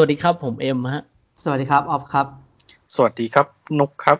[0.00, 1.02] วัสดีครับผมเอ็มฮะ
[1.44, 2.26] สวัสดีครับออฟครับ
[2.94, 3.46] สวัสดีครับ
[3.78, 4.18] นุกครับ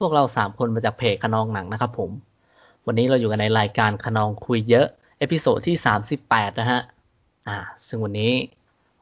[0.00, 2.10] พวกเราสามคนมาจากเพจคะนองหนังนะครับผม
[2.86, 4.86] วันนี้เราอยู่กันในรายการคะนองคุยเยอะ
[5.18, 6.80] episode ที่สามสิบแปดนะฮะ
[7.48, 8.32] อ่า ซึ่งวันนี้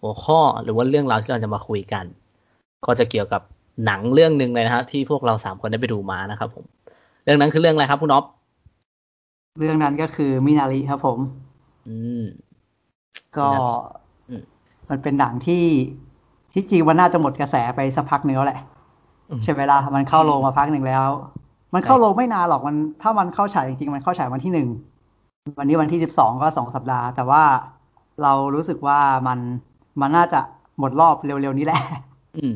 [0.01, 2.05] หัวข้อหรือว่าเรื่องราวที่เราจะมาคุยกัน
[2.87, 3.43] ก็จะเกี่ยวกับ
[3.85, 6.64] หนังเรื่องหนึ่งเลยนะฮะที่พวกเราสามคนได้ไปดูมานะครับผม
[7.25, 8.25] เรื่องนั้นคือเรื่องอะไรครับคุณอ๊อฟ
[9.59, 11.19] เรื่องนั้นก็คือมินาริครับผม
[11.88, 12.24] อืม
[13.38, 13.51] ก็อื
[14.91, 15.65] มมันเป็นหนังที่
[16.55, 18.61] ที่จริงมันน่าจะหมดกระแสไปสักพักหนึ่งแล้วแหละ
[19.30, 21.07] อืมใช่ไหมล่ะมันเข้าโรงมาพักหนึ่งแล้ว
[21.75, 24.69] มันเข้าโรงไม่นานหรอกมัน ถ้ามันเข้าฉายจริงๆมันเข้าฉายวันที่หนึ่ง
[25.59, 27.43] วันนี้วันที่สิบสองก็สองสัปดาห์ แต่ว่า
[28.23, 29.39] เรารู้สึกว่ามัน
[30.01, 30.41] มันน่าจะ
[30.79, 31.83] หมดรอบเร็วๆนี้แหละ
[32.37, 32.52] อืม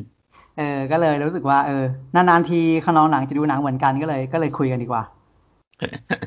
[0.57, 1.83] เออ ก็เลยรู้สึกว่า เออ
[2.15, 5.03] นานๆทีขนองหนังจะดูหนังเหมือนกันก็เลย ก็เลยคุยกันดีกว่า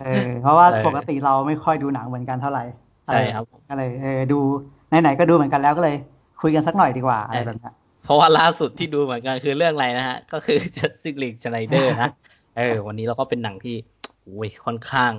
[0.02, 2.64] เออ เพราะว่าเออปกติเราไม่ค่อยดูหนังเหมือนกันเท่าไหร่
[3.06, 4.40] ใช่ครับก็เลยเออดู
[4.88, 5.96] ไหนๆก็ดูเหมือนกันแล้วก็เลย
[6.42, 7.72] คุยกันสักหน่อยดีกว่าอะไรแบบเนี้ย
[8.04, 12.10] เพราะว่าล่าสุดที่ดูเหมือนกันคือเรื่องอะไรนะฮะ ก็คือ Justice League Snyder นะ
[12.56, 13.76] เออวันนี้เราก็เป็นหนังที่
[14.22, 15.12] โอ้ยค่อนข้าง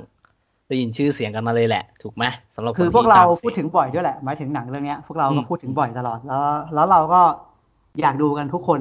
[0.68, 2.24] ได้ยินชื่อเสียงกันมาเลยแหละ ถูกไหม
[2.56, 6.42] สำหรับนคือที่พวกเราตมสียพูดถึงบ่อยด้วยแหละหมายถึงหนังเรื่องเนี้ยพวกเราก็อืมพูดถึงบ่อยตลอด แล้ว
[6.76, 7.22] แล้วเราก็
[8.02, 8.80] อยากดูกันทุกคน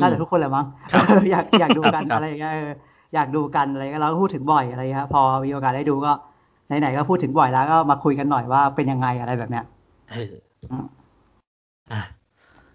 [0.00, 2.70] น่าจะทุกคนแหละมั้งครับอยากอยากดูกันครับอะไรอย่างเงี้ยเออ
[3.14, 6.12] อยากดูกันอะไรก็เราก็พูดถึงบ่อยอะไรเงี้ยพอมีโอกาสได้ดูก็
[6.80, 9.64] ไหนๆก็พูดถึงบ่อยแล้วก็มาคุยกันหน่อยว่าเป็นยังไงอะไรแบบเนี้ย
[10.10, 10.32] เออ
[10.70, 10.86] อืม
[11.92, 12.00] อะ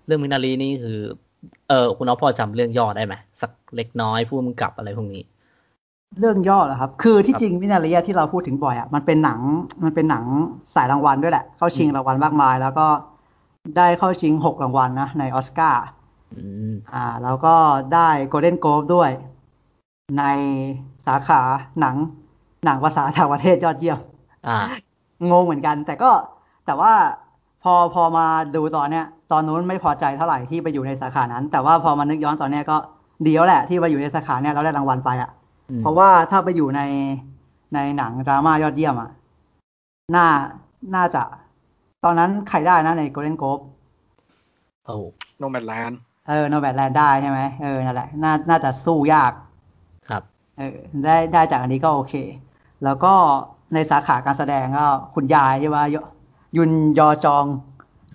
[0.05, 0.99] เรื่องมินารีนี่คือ
[1.69, 5.23] เออคุณน้องพอจำเรื่องย่อได้ไหมสักเล็กน้อยผู้กำกับอะไรพวกนี้
[6.19, 9.39] เรื่องย่อเหรอครับ คือที่ครับจริงมินาเรียที่เราพูดถึงบ่อยอะมันเป็นหนัง
[9.83, 10.25] มันเป็นหนัง
[10.75, 12.87] สายรางวัลด้วยแหละ เข้าชิงอืมรางวัลมากมาย แล้วก็
[13.77, 15.83] ได้เข้าชิงหกรางวัลนะในออสการ์
[16.35, 17.55] อืมอ่า แล้วก็
[17.93, 19.09] ได้โกลเด้นโกลบด้วย
[20.17, 20.23] ใน
[21.05, 21.41] สาขา
[21.79, 21.95] หนัง
[22.65, 23.99] หนังภาษาต่างประเทศยอดเยี่ยม
[24.47, 24.57] อ่า
[25.31, 26.11] งงเหมือนกัน แต่ก็
[26.65, 26.93] แต่ว่า
[27.63, 28.25] พอพอมา
[28.55, 32.77] ดูตอนเนี้ยตอนนู้นไม่พอใจเท่าไหร่ที่ไปอยู่ในสาขานั้น แต่ว่าพอมานึกย้อนตอนเนี้ยก็
[33.25, 35.29] ดีแล้วแหละที่มาอยู่ในสาขาเนี้ยแล้วได้รางวัลไปอะ
[35.69, 36.81] อืมเพราะว่าถ้าไปอยู่ใน
[37.73, 39.09] ในหนังดราม่ายอดเยี่ยมอะ
[40.15, 40.27] น่า
[40.95, 41.21] น่าจะ
[42.03, 43.59] ตอนนั้นใครได้นะใน Golden Globe
[44.85, 44.95] โอ้
[45.37, 49.31] Nomadlandเออ Nomadland ได้ใช่ไหมเออนั่นแหละน่าน่าจะสู้ยาก
[50.09, 50.23] ครับ
[50.57, 52.13] เออได้ได้จากอันนี้ก็โอเค
[52.83, 53.13] แล้วก็
[53.73, 55.77] ในสาขาการแสดงก็คุณยายใช่ไหม
[56.57, 57.45] ยยุนยอจอง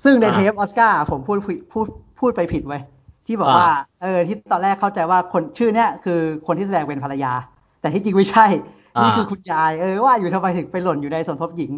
[0.05, 1.87] ซึ่งในอ่าเทปออสการ์ผมพูดผิดพูด
[2.21, 2.83] พูดไปผิดไว้ย
[3.27, 3.69] ที่บอกอ่าว่า
[4.03, 7.33] เออ ที่ตอนแรกเข้าใจว่าคนชื่อเนี้ยคือคนที่แสดงเป็นภรรยา
[7.81, 8.47] แต่ที่จริงไม่ใช่
[9.03, 11.73] นี่คือคุณยาย เออว่าอยู่ทำไมถึงไปหล่นอยู่ในสมทบหญิง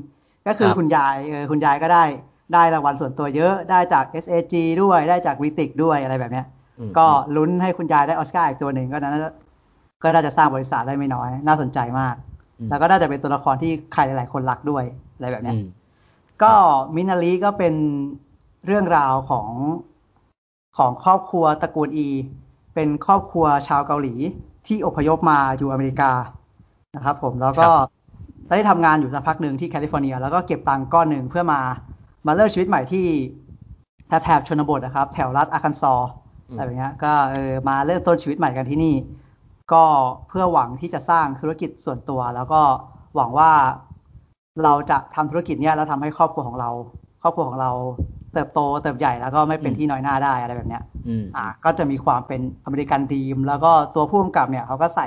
[0.47, 2.05] ก็คือครับคุณยายเออคุณยายก็ได้
[2.55, 6.47] ได้รางวัลส่วนตัวเยอะได้จาก SAG ด้วยได้จากวิติกด้วยอะไรแบบเนี้ย
[6.79, 7.07] อืมก็
[7.37, 9.31] ลุ้นให้คุณยายได้ออสการ์อีกตัวหนึ่งก็น่าจะ
[10.03, 12.15] ก็น่าจะสร้างบริษัทได้ไม่น้อย น่าสนใจมาก
[12.59, 14.85] อืมแล้วก็น่าจะเป็นตัวละครที่ใครหลาย ๆ คนรักด้วย
[15.15, 15.65] อะไรแบบเนี้ยอืม
[16.43, 16.53] ก็
[16.97, 17.75] มินารีก็เป็น
[18.67, 19.49] เรื่องราวของ
[20.79, 22.09] ของครอบครัวตระกูลอี
[22.75, 24.15] เป็นครอบครัวชาวเกาหลี
[24.67, 26.13] ที่อพยพมาอยู่อเมริกา
[26.97, 27.69] นะครับ ผมแล้วก็
[28.49, 31.61] ได้ทำงานอยู่สักพักหนึ่งที่แคลิฟอร์เนีย แล้วก็เก็บตังค์ก้อนหนึ่งเพื่อมา
[32.27, 33.07] มาเริ่มชีวิตใหม่ที่
[34.25, 35.95] แถบชนบทนะครับ แถวรัฐอาร์คันซอ
[36.49, 38.95] อืมอะไรแบบเงี้ยก็เออมาเริ่มต้นชีวิตใหม่กันที่นี่
[39.73, 39.85] ก็
[40.29, 42.61] เพื่อหวังที่จะสร้างธุรกิจส่วนตัว แล้วก็
[43.17, 43.51] หวังว่า
[44.65, 46.71] เราจะทำธุรกิจเนี้ยแล้วทำให้ครอบครัวของเรา
[47.23, 47.71] ครอบครัวของเรา
[48.35, 55.07] เติบโตเติบใหญ่แล้วก็ไม่เป็นอืมที่น้อยหน้าได้อะไรแบบเนี้ยอืมอ่า ก็จะมีความเป็นอเมริกันดีม แล้วก็ตัวผู้กำกับเนี่ยเขาก็ใส่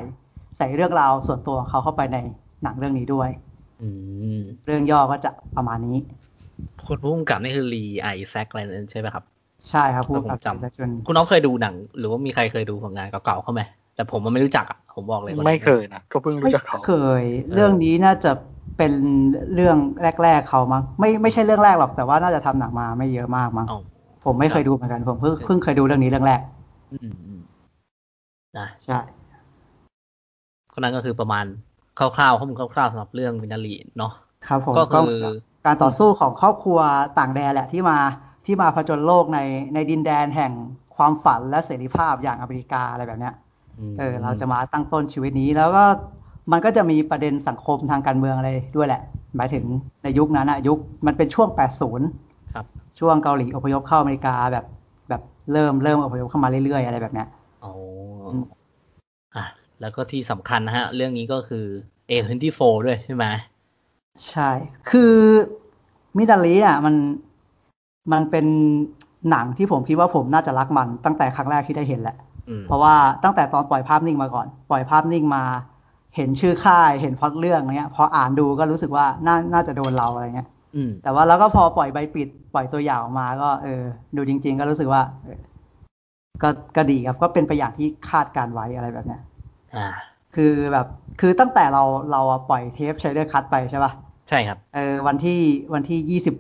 [0.57, 2.17] ใส่เรื่องราวส่วนตัวของเขาเข้าไปใน
[2.63, 3.29] หนังเรื่องนี้ด้วย
[3.81, 3.89] อื
[4.39, 5.97] มเรื่องย่อก็จะประมาณนี้
[6.87, 9.23] คนผู้กำกับนี่คือลีไอแซคอะไรนั่นใช่ไหมครับ
[9.69, 13.61] ใช่ครับผู้ผมกำกับจำจนคุณน้องเคยดูหนัง หรือว่ามีใครเคยดูผลงานเก่าๆเขาไหม
[13.95, 18.31] แต่ผมมันไม่รู้จักอะผมบอกเลยว่าไม่เคยนะก็เพิ่งไม่รู้จักเขาเคย เรื่องนี้น่าจะ
[18.77, 18.91] เป็น
[19.53, 19.77] เรื่อง
[20.23, 23.79] แรก ๆเขามั้งไม่ไม่ใช่เรื่องแรกหรอกแต่ว่าน่าจะทำหนังมาไม่เยอะมากมั้งอ๋อ
[24.25, 26.41] ผมไม่เคยดูเหมือนกัน ผมเพิ่งเพิ่งเคยดูเรื่องนี้เรื่องแรก
[26.91, 27.41] อืมอืม
[28.57, 28.99] นะใช่
[30.73, 31.45] ก็นั้นก็คือประมาณ
[31.99, 34.13] คร่าวๆข้อมูลคร่าวๆสำหรับเรื่องวินารีเนาะ
[34.47, 35.21] ครับผมก็คือ
[35.65, 36.79] การต่อสู้ของครอบครัว
[37.19, 37.97] ต่างแดนแหละที่มา
[38.45, 39.39] ที่มาผจญโลกใน
[39.73, 40.51] ในดินแดนแห่ง
[40.95, 43.35] ความฝันและเสรีภาพอย่างอเมริกาอะไรแบบเนี้ย
[43.91, 45.85] มเออเราจะมาตั้งต้นชีวิตนี้แล้วก็
[46.51, 49.01] มันก็จะมีประเด็นสังคมทางการเมืองอะไรด้วยแหละ
[49.37, 49.63] หมายถึง
[50.03, 51.49] ในยุคนั้นอะยุคมันเป็นช่วง
[51.99, 52.65] 80 ครับ
[52.99, 54.65] ช่วงเกาหลีอพยพเข้าอเมริกาแบบ
[55.09, 57.27] แบบเริ่มเริ่มอพยพเข้ามาเรื่อยๆ อะไรแบบเนี้ย
[57.63, 57.73] อ๋อ
[58.33, 58.45] อืม
[59.35, 59.45] อะ
[59.81, 61.65] แล้วก็ที่สำคัญนะฮะ เรื่องนี้ก็คือ
[62.09, 63.25] A24 ด้วยใช่ไหม
[64.29, 64.49] ใช่
[64.89, 65.13] คือ
[66.17, 66.95] มิดาลีอะมัน
[68.11, 68.45] มันเป็น
[69.29, 72.15] หนังที่ผมคิดว่าผมน่าจะรักมันตั้งแต่ครั้งแรกที่ได้เห็นแหละ
[72.49, 75.43] อืมเพราะว่าตั้งแต่ตอนปล่อยภาพนิ่งมาก่อน ปล่อยภาพนิ่งมา
[76.15, 83.81] เห็นชื่อค่ายเห็นพล็อตเรื่องอะไรเงี้ย พออ่านดูก็รู้สึกว่าน่าน่าจะโดนเราอะไรเงี้ยอืมแต่ว่าแล้วก็พอปล่อยใบปิด ปล่อยตัวอย่างออกมาก็เออ
[84.15, 85.39] ดูจริง ๆ ก็รู้สึกว่าเออ
[86.41, 89.21] ก็ก็ดีครับก็เป็นไปอย่างที่คาดการไว้อะไรแบบเนี้ย
[89.75, 89.87] อ่า
[90.35, 90.87] คือแบบ
[91.21, 93.91] คือตั้งแต่เราเราอะปล่อยเทปใช้ด้วยคัดไปใช่ป่ะ
[94.29, 95.39] ใช่ครับ เออวันที่
[95.73, 96.35] วันที่ยี่สิบ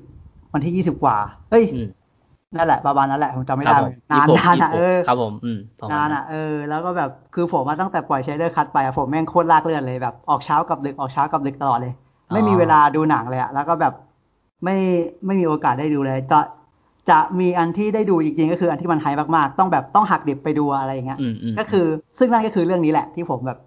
[0.53, 1.17] วันที่ยี่สิบกว่า
[1.49, 1.87] เฮ้ยอืม
[2.57, 11.93] นั่นแหละประมาณนั้นแหละผมจำไม่ได้ครับเหผมือมนกันนานยี่สิบหกนานอะเออครับผมอืมประมาณนานอะเออแล้วก็แบบคือผมมาตั้งแต่ปล่อยใช้เดอร์คัดไปอะผมแม่งโคตรลากเลือดเลยแบบออกเช้ากับดึกออกเช้ากับดึกตลอดเลย
[12.33, 13.93] ไม่มีเวลาดูหนังเลยอะแล้วก็แบบ
[14.63, 14.77] ไม่
[15.25, 16.39] ไม่มีโอกาสได้ดูเลยจะ
[17.09, 21.85] จะมีอันที่ได้ดูจริงๆก็คืออันที่มันไฮมากๆ ต้องแบบต้องหักดิบไปดูอะไรอย่างเงี้ยอืมอืมก็คือ
[22.19, 23.57] ซึ่งนั่นก็คือเรื่องนี้แหละ ที่ผมแบบ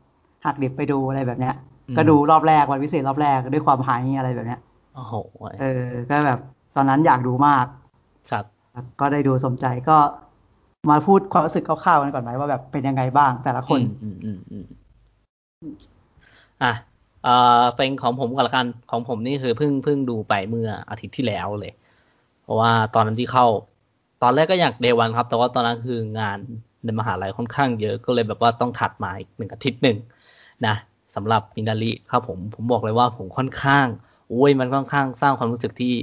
[0.46, 1.54] หักดิบไปดูอะไรแบบเนี้ย
[1.88, 4.60] อืมก็ดูรอบแรกวันพิเศษรอบแรกด้วยความไฮอะไรแบบเนี้ย
[4.94, 5.14] โอ้โห
[5.60, 6.38] เออก็แบบ
[6.76, 7.70] ตอนนั้นอยากดูมากครับ
[9.00, 9.98] ก็ได้ดูสมใจก็
[10.90, 14.66] มาพูดความรู้สึกคร่าวๆกันก่อนไหมว่าแบบเป็นยังไงบ้างแต่ละคน อืมอืมอืม
[15.60, 15.74] อืม
[16.62, 16.72] อะ
[17.24, 21.72] เอ่อเป็นของผมก่อนละกันของผมนี่คือเพิ่งเพิ่งดูไปเมื่ออาทิตย์ที่แล้วเลย
[22.42, 23.46] เพราะว่าตอนนั้นที่เข้า
[24.22, 26.38] ตอนแรกก็อยากเดวันครับ แต่ว่าตอนนั้นคืองาน
[26.84, 29.98] ในมหาลัยค่อนข้างเยอะก็เลยแบบว่าต้องถัดมาอีกหนึ่งอาทิตย์หนึ่ง
[30.66, 30.74] นะ
[31.14, 33.86] สำหรับมินาริครับผมผมบอกเลยว่าผมค่อนข้าง
[34.28, 35.94] โอ้ยมันค่อนข้างสร้างความรู้สึกที่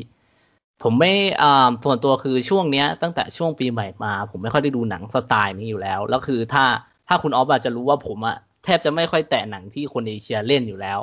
[0.83, 6.65] ผมไม่อ่าส่วนตัวคือช่วงเนี้ย ตั้งแต่ช่วงปีใหม่มา ผมไม่ค่อยได้ดูหนังสไตล์นี้อยู่แล้ว แล้วคือถ้า
[7.07, 11.00] ถ้าคุณออฟอาจจะรู้ว่าผมอะแทบจะไม่ค่อยแตะหนังที่คนเอเชียเล่นอยู่แล้ว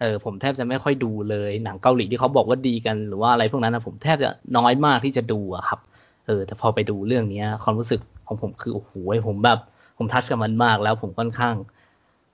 [0.00, 5.80] เออผมแทบจะไม่ค่อยดูเลยหนังเกาหลีที่เขาบอกว่าดีกันหรือว่าอะไรพวกนั้นนะผมแทบจะน้อยมากที่จะดูอะครับ
[6.26, 8.90] เออ แต่พอไปดูเรื่องเนี้ย ความรู้สึกของผมคือโอ้โห
[9.28, 9.58] ผมแบบ
[9.98, 11.54] ผมทัชกับมันมากแล้วผมค่อนข้าง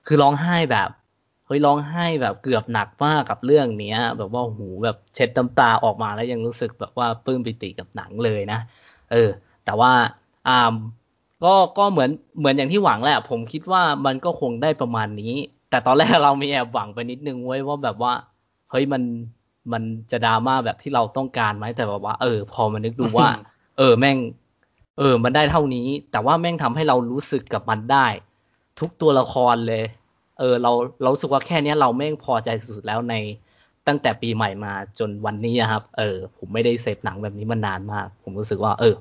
[0.07, 0.89] คือร้องไห้แบบ
[1.49, 8.59] เฮ้ยร้องไห้แบบเกือบหนักมากกับเรื่องเนี้ย แบบว่าโอ้โหแบบเช็ดน้ำตาออกมาแล้วยังรู้สึกแบบว่าปลื้มปิติกับหนังเลยนะ
[9.11, 9.29] เออ
[9.65, 9.91] แต่ว่า
[10.47, 10.75] อ่า
[11.43, 12.09] ก็ก็เหมือน
[12.39, 15.33] เหมือนอย่างที่หวังแหละ ผมคิดว่ามันก็คงได้ประมาณนี้
[15.69, 18.13] แต่ตอนแรกเรามีแอบหวังไปนิดนึงไว้ยว่าแบบว่า
[18.71, 19.03] เฮ้ยมัน
[19.71, 23.27] มันจะดราม่าแบบที่เราต้องการไหมแต่แบบว่า เออ พอมานึกดูว่า
[23.77, 24.17] เออแม่ง
[24.97, 28.07] เออ มันได้เท่านี้ แต่ว่าแม่งทำให้เรารู้สึกกับมันได้
[28.79, 29.83] ทุกตัวละครเลย
[30.39, 30.71] เออเรา
[31.01, 33.15] เรารู้สึกว่าแค่เนี้ยเราแม่งพอใจสุดๆแล้วใน
[33.87, 38.95] ตั้งแต่ปีใหม่มาจนวันนี้อะครับ เออ ผมไม่ได้เสพหนังแบบนี้มานานมาก ผมรู้สึกว่า เออ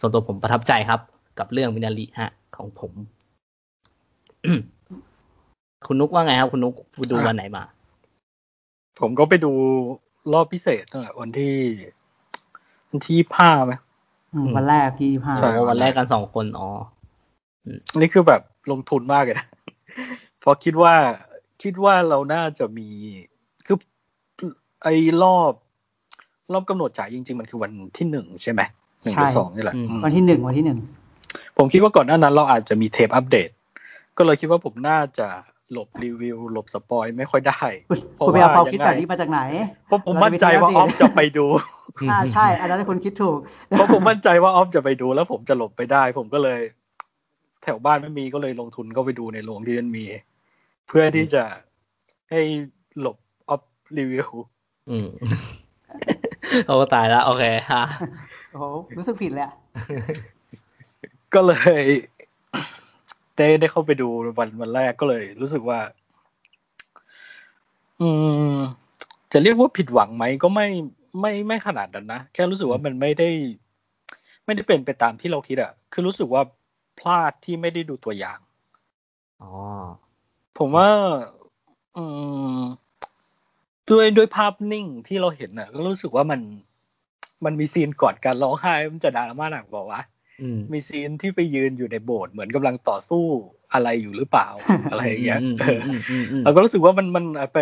[0.00, 1.00] ส่วนตัวผมประทับใจครับ
[1.38, 2.92] กับเรื่องมินาริฮะ ของผม
[5.86, 6.74] คุณนุกว่าไงครับ คุณนุก
[7.10, 7.64] ดูวันไหนมา
[9.00, 9.52] ผมก็ไปดู
[10.32, 11.56] รอบพิเศษนั่นแหละวันที่
[12.90, 13.72] วันที่ผ้าไหม
[14.34, 16.68] อืมวันแรกที่ห้าใช่โอ้วันแรกกันสองคนอ๋อ
[18.00, 19.46] นี่คือแบบลงทุนมากเลยนะ
[20.44, 20.94] เพราะคิดว่า
[21.62, 22.88] คิดว่าเราน่าจะมี
[23.66, 23.76] คือ
[24.82, 25.52] ไอ้รอบ
[26.52, 28.60] รอบกำหนดจ่ายจริง ๆ มันคือวันที่หนึ่งใช่ไหม
[29.02, 30.78] หนึ่งหรือสองนี่แหละอืมอืมวันที่หนึ่งวันที่หนึ่ง
[31.56, 33.48] ผมคิดว่าก่อนหน้านั้นเราอาจจะมีเทปอัปเดต
[34.16, 35.28] ก็เลยคิดว่าผมน่าจะ
[35.72, 37.62] หลบรีวิว หลบสปอยไม่ค่อยได้
[38.16, 39.40] เพราะคุณไปเอาว่าความคิดยังไงแบบนี้มาจากไหน
[39.86, 41.46] เพราะผมมั่นใจว่าออฟจะไปดู
[42.10, 43.38] อ่าใช่อันนั้นคุณคิดถูก
[43.68, 46.60] เพราะผมมั่นใจว่าออฟจะไปดูแล้วผมจะหลบไปได้ ผมก็เลย
[47.62, 50.04] แถวบ้านไม่มีก็เลยลงทุนก็ไปดูในโรงที่มันมี
[50.86, 51.44] เพื่อที่จะ
[52.30, 52.40] ให้
[53.00, 53.16] หลบ
[53.48, 53.62] ออฟ
[53.96, 54.28] รีวิว
[54.90, 55.08] อืม
[56.66, 57.84] โอ้ตายแล้ว โอเคฮะ
[58.50, 58.64] โอ้โห
[58.96, 59.54] รู้สึกผิดเลยอะ
[61.34, 61.82] ก็เลย
[63.36, 64.08] ได้ได้เข้าไปดู
[64.38, 65.78] วันวันแรกก็เลย รู้สึกว่า
[68.00, 68.08] อื
[68.54, 68.56] ม
[69.32, 70.66] จะเรียกว่าผิดหวังไหมก็ไม่
[71.20, 73.28] ไม่ไม่ขนาดนั้นนะ แค่รู้สึกว่ามันไม่ได้
[74.44, 76.42] ไม่ได้เป็นไปตามที่เราคิดอะคือรู้สึกว่า
[76.98, 78.38] พลาดที่ไม่ได้ดูตัวอย่าง
[79.42, 79.50] อ๋อ
[80.58, 80.88] ผมว่า
[81.96, 82.04] อื
[82.56, 82.60] ม
[83.90, 86.40] ด้วยด้วยภาพนิ่งที่เราเห็นน่ะ ก็รู้สึกว่ามัน
[87.44, 90.02] มันมีซีนก่อนการร้องไห้มันจะดราม่าหนักบอกว่า
[90.40, 93.24] อืมมีซีนที่ไปยืนอยู่ในโบสถ์เหมือนกำลังต่อสู้
[93.72, 94.48] อะไรอยู่หรือเปล่า
[94.90, 97.58] อะไรอย่างเงี้ยอืมเออือมอืมอืมเราก็รู้สึกว่ามันมันไป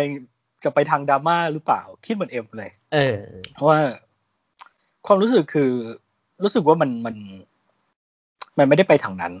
[0.63, 3.17] จะไปทางดราม่าหรือเปล่า คิดเหมือนเอ็มเลย เออ
[3.53, 3.79] เพราะว่า
[5.05, 5.69] ความรู้สึกคือ
[6.43, 7.15] รู้สึกว่ามันมัน
[8.57, 9.33] มันไม่ได้ไปทางนั้น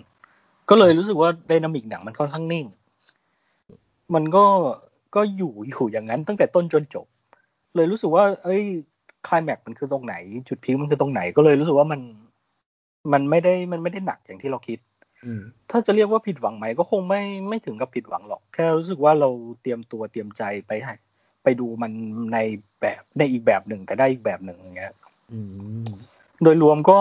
[0.69, 2.65] ก็เลยรู้สึกว่าไดนามิกหนังมันค่อนข้างนิ่ง
[4.15, 4.45] มันก็
[5.15, 7.05] ก็อยู่อยู่อย่างนั้นตั้งแต่ต้นจนจบ
[7.75, 8.63] เลยรู้สึกว่า เอ้ย
[9.27, 10.15] คลายแม็กมันคือตรงไหน
[10.47, 12.01] จุดพีคมันคือตรงไหนก็เลยรู้สึกว่ามัน
[13.13, 14.79] มันไม่ได้มันไม่ได้หนักอย่างที่เราคิด
[15.25, 15.41] อืม
[15.71, 19.29] ถ้าจะเรียกว่าผิดหวังไหมก็คงไม่ไม่ถึงกับผิดหวังหรอก แค่รู้สึกว่าเรา
[19.61, 20.93] เตรียมตัวเตรียมใจไปให้
[21.43, 21.91] ไปดูมัน
[22.33, 22.37] ใน
[22.81, 24.93] แบบในอีกแบบหนึ่งแต่ได้อีกแบบหนึ่งอย่างเงี้ย
[25.31, 25.39] อื
[25.83, 25.85] ม
[26.43, 26.99] โดยรวมก็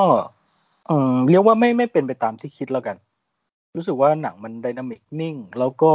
[0.87, 2.97] เออเรียกว่าไม่ไม่เป็นไปตามที่คิดแล้วกัน
[3.77, 5.93] รู้สึกว่าหนังมันไดนามิกนิ่ง แล้วก็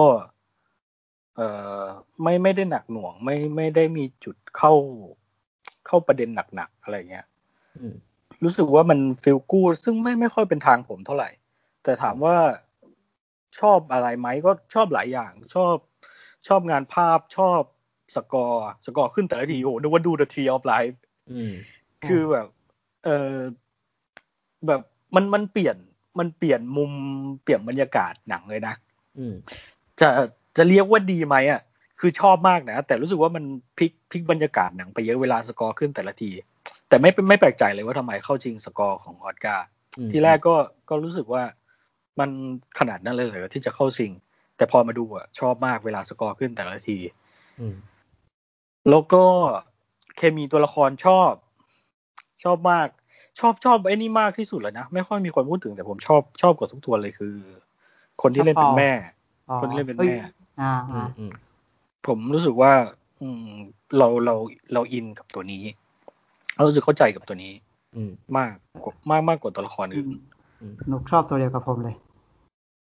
[1.37, 1.49] เอ่
[1.81, 1.83] อ
[2.23, 4.73] ไม่ไม่ได้หนักหน่วง ไม่ไม่ได้มีจุดเข้า
[5.87, 7.25] เข้าประเด็นหนักๆอะไรเงี้ย
[7.79, 7.95] อืม
[8.43, 11.29] รู้สึกว่ามันฟิลกูดซึ่งไม่ไม่ค่อยเป็นทางผมเท่าไหร่
[11.83, 12.35] แต่ถามว่า
[13.59, 15.75] ชอบอะไรไหมก็ชอบหลายอย่าง ชอบ
[16.47, 17.61] ชอบงานภาพชอบ
[18.15, 20.97] score score ขึ้นแต่ละทีโอ้นึกว่าดู The Tree of Life
[21.31, 21.53] อืม
[22.07, 22.47] คือแบบ
[23.05, 23.35] เออ
[24.67, 24.81] แบบ
[25.15, 25.77] มันมันเปลี่ยน
[26.19, 26.91] มันเปลี่ยนมุม
[27.43, 28.75] เปลี่ยนบรรยากาศหนังเลยนะ
[29.17, 29.35] อืม
[29.99, 30.09] จะ
[30.57, 31.61] จะเรียกว่าดีไหมอะ
[31.99, 33.43] คือชอบมากนะ แต่รู้สึกว่ามัน
[33.77, 36.31] พลิกพลิกบรรยากาศหนังไปเยอะเวลาสกอร์ขึ้นแต่ละที
[36.89, 40.55] แต่ไม่เป็นไม่แปลกใจเลยว่าทำไมเข้าชิงสกอร์ของออสการ์อืมทีแรกก็
[40.89, 41.43] ก็รู้สึกว่า
[42.19, 42.29] มัน
[42.79, 44.11] ขนาดนั้นเลยเหรอที่จะเข้าชิง
[44.57, 46.97] แต่พอมาดูอะชอบมากเวลาสกอร์ขึ้นแต่ละที
[47.59, 47.75] อืม
[48.89, 49.23] แล้วก็
[50.17, 51.31] เคมีตัวละครชอบ
[52.43, 52.87] ชอบมาก
[53.39, 57.35] ชอบชอบไอ้นี่มากที่สุดเลยนะ ไม่ค่อยมีคนพูดถึงแต่ผมชอบชอบกว่าทุกตัวเลยคือ
[58.21, 58.91] คนที่เล่นเป็นแม่
[59.49, 60.17] อ๋อคนที่เล่นเป็นอ้ยแม่
[60.59, 61.33] อ่าอือ่ามอืม
[62.07, 62.73] ผมรู้สึกว่า
[63.21, 63.49] อืม
[63.97, 64.35] เราเรา
[64.73, 65.63] เราอินกับตัวนี้
[66.55, 67.53] เรารู้สึกเข้าใจกับตัวนี้
[67.95, 70.11] อืมมากกว่ามากมากกว่าตัวละครอือื่นม
[70.61, 71.95] อืมหนุกชอบตัวเดียวกับผมเลย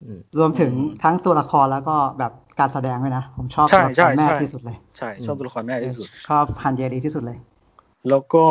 [0.03, 7.39] อืมรวมถึงอืมทั้งตัวละครแล้วก็แบบการแสดงด้วยนะ ผมชอบใช่ตัวละคใช่รแม่ใช่ที่สุดเลย ใช่ ชอบตัวละครแม่ที่สุด ชอบฮันเยรีที่สุดเลย
[8.09, 8.47] แล้วก็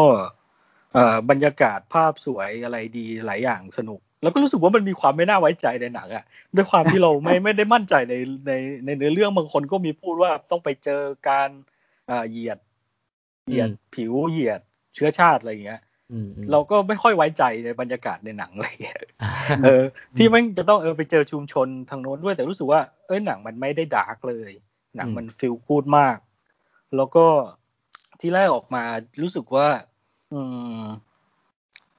[0.93, 6.23] เอ่อบรรยากาศภาพสวยอะไรดีหลายอย่างสนุก แล้วก็รู้สึกว่ามันมีความไม่น่าไว้ใจในหนังอะ
[6.55, 8.15] ด้วยความที่เราไม่ไม่ได้มั่นใจใน
[8.47, 8.51] ใน
[8.85, 11.49] ในเนื้อเรื่องบางคนก็มีพูดว่าต้องไปเจอการ
[12.09, 12.59] อ่าเหยียด
[13.47, 14.61] เหยียดผิวเหยียด
[14.95, 19.01] เชื้อชาติอะไรอย่างเงี้ยอืมอืมเราก็ไม่ค่อยไว้ใจในบรรยากาศในหนังอะไรอย่างเงี้ย
[19.63, 19.83] เออ
[20.17, 24.51] ที่แมันจะต้องเออไปเจอชุมชนทางโน้นด้วยแต่รู้สึกว่าเอ้ยหนังมันไม่ได้ dark เลย
[24.95, 26.17] หนังมัน feel good มาก
[26.95, 27.25] แล้วก็
[28.19, 28.83] ทีแรกออกมา
[29.21, 29.67] รู้สึกว่า
[30.33, 30.39] อื
[30.79, 30.83] ม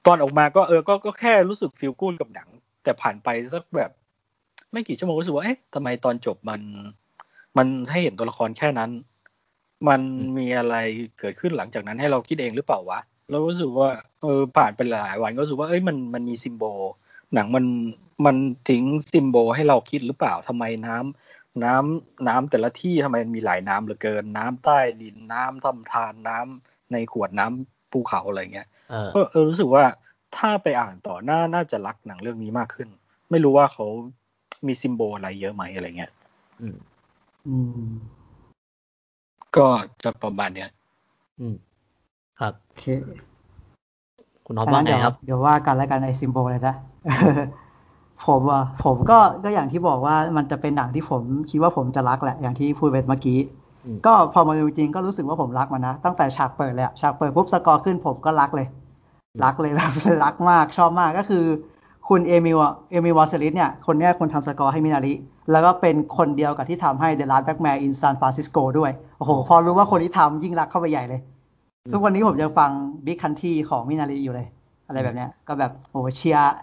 [0.05, 2.49] ตอนออกมาก็เออก็ก็แค่รู้สึก feel good กับหนัง
[2.83, 3.91] แต่ผ่านไปสักแบบ
[4.71, 6.61] ไม่กี่ชั่วโมงรู้สึกว่าเอ๊ะทำไมตอนจบมัน
[7.57, 8.91] มันให้เห็นตัวละครแค่นั้น
[9.87, 10.01] มัน
[10.37, 10.75] มีอะไร
[11.19, 13.89] เกิดขึ้นหลังจากนั้นให้เราคิดเองหรือเปล่าวะเรารู้สึกว่า
[14.21, 16.79] เออผ่านไปหลายวันก็รู้สึกว่าเอ้ยมันมันมี symbol
[17.33, 17.65] หนังมัน
[18.25, 18.37] มัน
[18.69, 28.67] ทิ้ง symbol ให้เราคิดหรือเปล่าทำไมน้ำน้ำน้ำแต่ละที่ทำไมมันมีหลายน้ำเหลือเกิน น้ำใต้ดินน้ำลำธารน้ำในขวดน้ำภูเขาอะไรเงี้ย
[29.13, 29.83] ก็เออรู้สึกว่า
[30.37, 32.87] ถ้าไปอ่านต่อน่าน่าจะรักหนังเรื่องนี้มากขึ้น
[33.31, 33.85] ไม่รู้ว่าเขา
[34.67, 36.11] มี symbol อะไรเยอะไหมอะไรเงี้ย
[36.61, 36.77] อืม
[37.47, 37.55] อื
[37.87, 37.91] ม
[39.57, 39.67] ก็
[40.03, 40.69] จะประมาณเนี้ย
[41.39, 41.55] อืม
[42.39, 42.85] ครับโอเค
[44.45, 46.75] คุณน้องว่าไงเดี๋ยวครับ เดี๋ยวว่ากันแล้วกันไอซิมโบลเลยนะ
[48.27, 53.39] ผมอะผมก็ก็อย่างที่บอกว่ามันจะเป็นหนังที่ผมคิดว่าผมจะรักแหละ อย่างที่พูดไปเมื่อกี้
[53.85, 58.67] อืมก็พอมาดูจริงก็รู้สึกว่าผมรักมันนะ ตั้งแต่ฉากเปิดเลยอะฉากเปิดปุ๊บสกอร์ขึ้นผมก็รักเลย
[59.43, 61.45] รักเลยแบบรักมากชอบมากก็คือ
[62.09, 65.13] คุณ Emile อะ Emile Mosseri เนี่ย คนเนี้ยคนทำสกอร์ให้มินาริ
[65.51, 71.21] แล้วก็เป็นคนเดียวกับที่ทำให้ The Last Black Man in San Francisco ด้วย โอ้โห พอรู้ว่าคนที่ทำยิ่งรักเข้าไปใหญ่เลย
[71.91, 72.71] ทุกวันนี้ผมยังฟัง
[73.05, 74.47] Big Country ของมินาริอยู่เลย
[74.87, 76.53] อะไรแบบเนี้ย ก็แบบโอ้โหเชียร์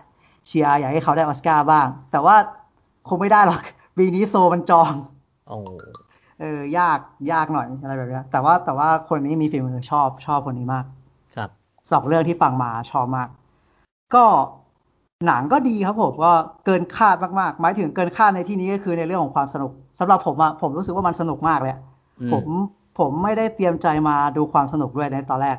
[0.47, 2.37] เชียร์อยากให้เขาได้ออสการ์บ้าง แต่ว่า
[3.09, 3.61] คงไม่ได้หรอก
[3.99, 4.93] ปีนี้ Soul มันจอง
[5.49, 5.57] โอ้
[6.41, 6.99] เออยาก
[7.33, 10.98] ยากหน่อยอะไรแบบเนี้ยแต่ว่าแต่ว่าคนนี้มีฝีมือชอบชอบคนนี้มากครับ
[11.93, 13.29] สองเรื่องที่ฟังมาชอบมาก
[14.15, 14.25] ก็
[15.27, 16.33] หนังก็ดีครับผมก็
[16.65, 21.81] เกินคาดมากๆ หมายถึงเกินคาดในที่นี้ก็คือในเรื่องของความสนุกสำหรับผมอะผมรู้สึกว่ามันสนุกมากเลยอะ
[22.21, 22.45] อืมผม
[22.99, 25.57] ผมไม่ได้เตรียมใจมาดูความสนุกด้วยในตอนแรก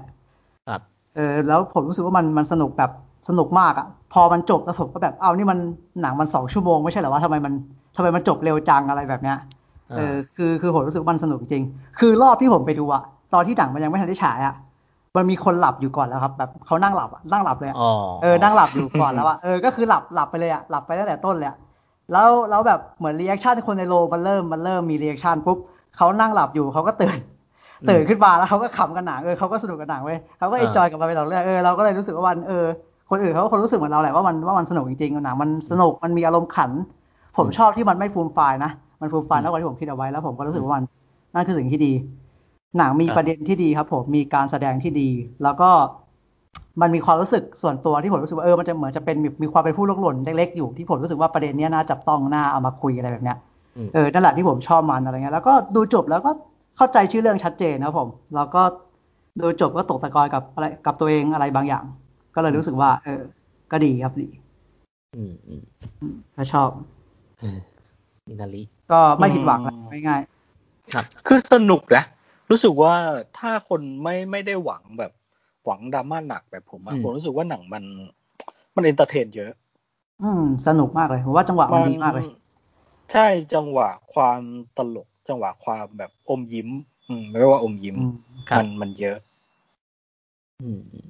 [0.68, 0.82] ครับ
[1.16, 2.92] เออแล้วผมรู้สึกว่ามันมันสนุกแบบ
[3.30, 5.60] สนุกมากอะพอมันจบแล้วผมก็แบบเอานี่มัน
[6.02, 7.54] หนังมันสองชั่วโมงไม่ใช่เหรอว่าทำไมมัน
[7.96, 9.38] ทำไมมันจบเร็วจังอะไรแบบเนี้ย
[9.98, 11.64] เออคือคือผมรู้สึกว่ามันสนุกจริง
[12.00, 14.56] คือรอบที่ผมไปดูอะตอนที่หนังมันยังไม่ทันได้ฉายอะ
[15.16, 21.58] มันมีคนหลับอยู่ก่อนแล้วครับ แบบเขานั่งหลับอะนั่งหลับเลยอะอ๋อเออนั่งหลับอยู่ก่อนแล้วอะเออก็คือหลับหลับไปเลยอะหลับไปตั้งแต่ต้นเลยอะ
[22.12, 25.58] แล้วแล้วแบบเหมือน reaction คนในโรงมันเริ่มมันเริ่มมี reaction ปุ๊บ
[25.98, 27.18] เขานั่งหลับอยู่เขาก็ตื่น
[27.90, 32.66] ตื่นขึ้นมาแล้วเขาก็ขำกับหนังเออเขาก็สนุกกับหนังเว้ยเขาก็ enjoy กับมันไปตลอดเรื่องเออเราก็เลยรู้สึกว่ามันเออ
[33.10, 36.72] คนอื่นเขาก็คงรู้สึกเหมือนเราแหละว่ามันว่ามันสนุกจริงๆหนังมันสนุกมันมีอารมณ์ขัน
[37.38, 40.84] ผมชอบที่มันไม่ฟูมไฟล์นะมันฟูมไฟล์น้อยกว่าที่ผมคิดเอาไว้แล้วผมก็รู้สึกว่ามัน
[41.34, 41.92] นั่นคือสิ่งที่ดี
[42.78, 45.10] หนังมีประเด็นที่ดีครับผมมีการแสดงที่ดี
[45.44, 45.70] แล้วก็
[46.82, 53.38] มันมีความรู้สึกส่วนตัวที่ผมรู้สึกว่าเออมันจะเหมือนจะเป็นมีมีความเป็นผู้ลงหล่นเล็กๆอยู่ที่ผมรู้สึกว่าประเด็นเนี้ยน่าจับต้องน่าเอามาคุยอะไรแบบเนี้ย
[53.78, 56.32] อืมเออนั่นแหละที่ผมชอบมันอะไรเงี้ยแล้วก็ดูจบแล้วก็
[56.78, 58.62] เข้าใจชื่อเรื่องชัดเจนนะครับผม แล้วก็
[59.42, 61.84] ดูจบก็ตกตะกอนกับอะไรกับตัวเองอะไรบางอย่าง
[62.36, 63.22] ก็เลยรู้สึกว่า เออ
[63.72, 64.28] ก็ดีครับดี
[65.16, 65.62] อืมอืม
[66.02, 66.70] อืมก็ชอบ
[67.40, 67.60] เออ
[68.28, 68.62] มินาริ
[68.92, 69.76] ก็ไม่ผิดหวังนะ
[70.08, 70.22] ง่าย
[70.94, 72.04] ครับ คือสนุกนะ
[72.50, 72.96] รู้สึกว่า
[73.38, 75.12] ถ้าคนไม่ไม่ได้หวังแบบ
[75.66, 77.84] หวังดราม่าหนักแบบผมอะอืมผมรู้สึกว่าหนังมัน
[78.76, 82.26] มัน entertain เยอะๆอืม สนุกมากเลยผมว่าจังหวะมันดีมากเลย
[83.12, 84.42] ใช่จังหวะความ
[84.78, 86.70] ตลก จังหวะความแบบอมยิ้ม
[87.08, 88.14] อืมไม่ว่าอมยิ้มอืม
[88.50, 89.18] ครับมันมันเยอะ
[90.64, 91.10] อืมอืม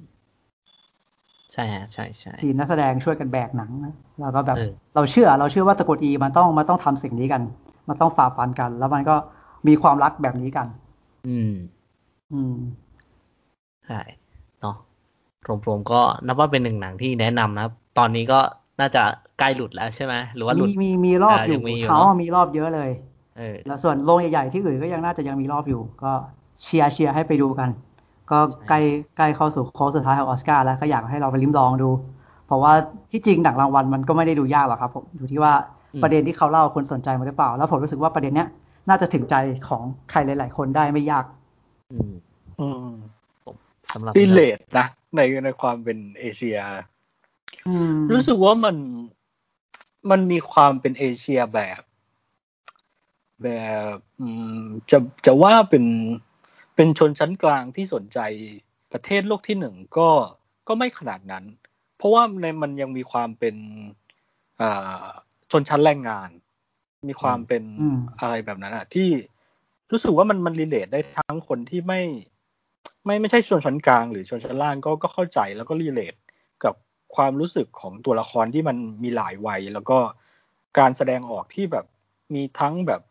[1.52, 7.42] ใช่ฮะใช่ใช่ทีมนักแสดงช่วยกันแบกหนังนะแล้วก็แบบเออเราเชื่อ เราเชื่อว่าตระกูลอีมันต้องมันต้องทำสิ่งนี้กัน
[7.88, 9.16] มันต้องฝ่าฟันกัน แล้วมันก็
[9.68, 10.66] มีความรักแบบนี้กัน
[11.28, 11.52] อืม
[12.32, 12.56] อืม
[13.86, 14.00] ใช่
[15.66, 18.40] รวมๆก็นับว่าเป็นหนึ่งหนังที่แนะนำนะครับ ตอนนี้ก็
[18.80, 19.02] น่าจะ
[19.38, 22.90] ใกล้หลุดแล้วใช่ไหมหรือว่าหลุดมีมีมีรอบอยู่ยังมีอยู่เขาเนอะมีรอบเยอะเลย
[23.38, 26.12] เออแล้วส่วนโรงใหญ่ๆที่อื่นก็ยังน่าจะยังมีรอบอยู่ ก็
[26.62, 27.68] เชียร์เชียร์ให้ไปดูกัน
[28.30, 28.80] ก็ใกล้
[29.16, 31.90] ใกล้เข้าสู่โค้งสุดท้ายของออสการ์แล้วก็อยากให้เราไปลิ้มลองดู
[32.46, 32.72] เพราะว่า
[33.12, 35.52] ที่จริงหนังรางวัลมันก็ไม่ได้ดูยากหรอกครับผมอยู่ที่ว่า
[35.94, 38.48] อืมประเด็นที่เขาเล่าคนสนใจมันหรือเปล่า แล้วผมรู้สึกว่าประเด็นเนี้ย
[38.88, 39.34] น่าจะถึงใจ
[39.68, 41.24] ของใครหลาย ๆ คนได้ไม่ยาก
[41.92, 42.12] อืม
[42.60, 42.90] อืม
[43.92, 46.58] สำหรับรีเลทนะในในความเป็นเอเชีย
[47.68, 48.76] อืมรู้สึกว่ามัน
[50.10, 51.82] มันมีความเป็นเอเชียแบบ
[53.42, 53.48] แบ
[53.94, 55.84] บอืมจะจะว่าเป็น
[56.74, 58.18] เป็นชนชั้นกลางที่สนใจ
[58.92, 60.08] ประเทศโลกที่หนึ่งก็
[60.68, 61.44] ก็ไม่ขนาดนั้น
[61.96, 63.56] เพราะว่าในมันยังมีความเป็น
[64.60, 65.06] อ่า
[65.50, 66.30] ชนชั้นแรงงาน
[67.08, 69.08] มีความเป็นอืมอะไรแบบนั้นอะที่
[69.90, 72.00] รู้สึกว่ามันมันรีเลทได้ทั้งคนที่ไม่
[73.04, 76.14] ไม่ไม่ใช่ชนชั้นกลาง หรือชนชั้นล่างก็ก็เข้าใจแล้วก็รีเลท
[76.64, 76.74] กับ
[77.16, 79.98] ความรู้สึกของตัวละครที่มันมีหลายวัย แล้วก็
[80.78, 81.86] การแสดงออกที่แบบ
[82.34, 83.02] มีทั้งแบบ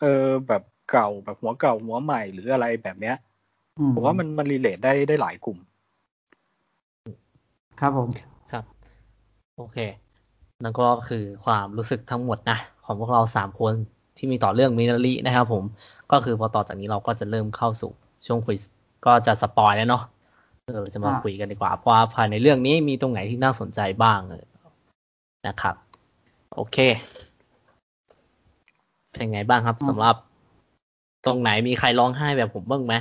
[0.00, 3.16] เออแบบเก่าแบบหัวเก่าหัวใหม่หรืออะไรแบบเนี้ย
[3.78, 5.58] อืผมว่ามันมัน relate ได้ได้หลายกลุ่ม
[7.80, 8.08] ครับผม
[8.52, 8.64] ครับ
[9.56, 9.78] โอเค
[10.62, 13.74] นั่นก็คือความรู้สึกทั้งหมดนะ ของพวกเราสามคน
[14.16, 15.64] ที่มีต่อเรื่องมินารีนะครับผม
[16.12, 17.92] ก็คือพอต่อจากนี้เราก็จะเริ่มเข้าสู่
[18.26, 18.56] ช่วงคุย
[19.06, 20.02] ก็จะ spoil แล้วเนาะ
[20.64, 24.44] เออเราจะมาอ่าคุยกันดีกว่าเพราะว่าภายในเรื่องนี้มีตรงไหนที่น่าสนใจบ้างเออ
[25.46, 25.74] นะครับ
[26.54, 26.76] โอเค
[29.12, 30.16] เป็นไงบ้างครับสำหรับ
[31.26, 32.94] ตรงไหนมีใครร้องไห้แบบผมบ้างไหม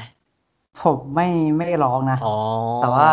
[0.84, 2.38] ผมไม่ไม่ร้องนะอ๋อ
[2.82, 3.10] แต่ว่า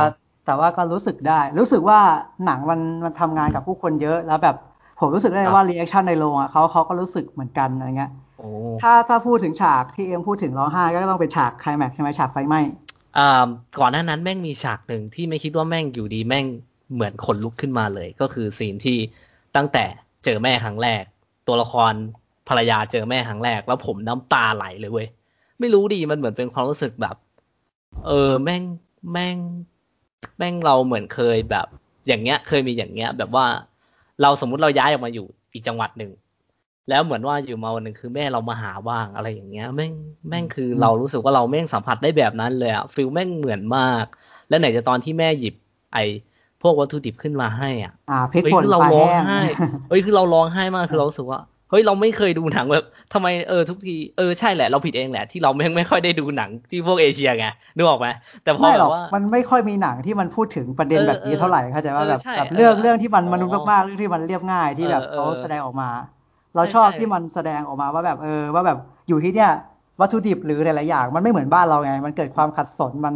[0.47, 2.01] แต่ว่าก็รู้สึกได้ รู้สึกว่า
[2.45, 4.57] หนังมันมันทำงานกับผู้คนเยอะแล้วแบบ
[5.01, 8.49] ผมรู้สึกได้เลยว่า reaction ในโรงอะเขาเขาก็รู้สึกเหมือนกันอะไรเงี้ยโอ้
[8.83, 12.61] ถ้าถ้าพูดถึงฉากที่เอ็มพูดถึงร้องไห้ก็ต้องเป็นฉากไคลแม็กซ์ใช่ไหมฉากไฟไหม้
[13.19, 13.47] อ่า
[13.79, 16.47] ก่อนหน้านั้นแม่งมีฉากหนึ่งที่ไม่คิดว่าแม่งอยู่ดีแม่ง
[16.95, 18.99] เหมือนขนลุกขึ้นมาเลย ก็คือซีนที่
[19.57, 19.85] ตั้งแต่
[20.25, 21.03] เจอแม่ครั้งแรก
[21.47, 21.93] ตัวละคร
[22.49, 25.09] ภรรยาเจอแม่ครั้งแรก แล้วผมน้ำตาไหลเลยเว้ย
[25.61, 27.17] ไม่รู้ดีมันเหมือนเป็นความรู้สึกแบบ
[28.07, 28.63] เออแม่ง
[29.13, 29.37] แม่ง
[30.39, 31.67] แม่งเราเหมือนเคยแบบ
[32.07, 33.47] อย่างเงี้ย เคยมีอย่างเงี้ย แบบว่า
[34.23, 36.13] เราสมมุติเราย้ายออกมาอยู่อีกจังหวัดหนึ่ง
[36.89, 39.93] แล้วเหมือนว่าอยู่มาวันหนึ่งคือแม่เรามาหาบ้างอะไรอย่างเงี้ยแม่ง
[40.29, 44.05] แม่งคือเรารู้สึกว่าเราแม่งสัมผัสได้แบบนั้นเลยอะฟิลแม่งเหมือนมาก
[44.49, 45.55] และไหนจะตอนที่แม่หยิบ
[45.95, 46.05] ไอ้
[46.63, 49.41] พวกวัตถุดิบขึ้นมาให้อะอ่าพริกเฮ้ยป่นคือเราปลาร้องแห้งไห้
[49.89, 51.39] เฮ้ยคือเราร้องไห้มากคือเรารู้สึกว่า
[51.71, 57.45] เฮ้ยเราไม่เคยดูหนังแบบทำไมเออทุกทีเออใช่แหละเราผิดเองแหละที่เราไม่ไม่ค่อยได้ดูหนังที่พวกเอเชียไง
[57.77, 58.09] นึกออกไหม
[58.43, 65.91] แต่พอไม่หแบรอกบว่ามันไม่ค่อยมีหนังที่มันพูดถึงประเด็นเออแบบนี้เท่าไหร่เข้าใจว่าเออแบบใช่แบบเรื่องเออเรื่องที่มันอ๋อมนุษย์มากๆเรื่องที่มันเรียบง่ายที่แบบเออเออเขาแสดงออกมา
[66.55, 68.79] เราใช่ชอบใช่ที่มันแสดงออกมาว่าแบบเออว่าแบบ
[69.09, 69.51] อยู่ที่เนี่ย
[70.01, 73.15] วัตถุดิบหรือหลายๆอย่าง มันไม่เหมือนบ้านเราไง มันเกิดความขัดสนมัน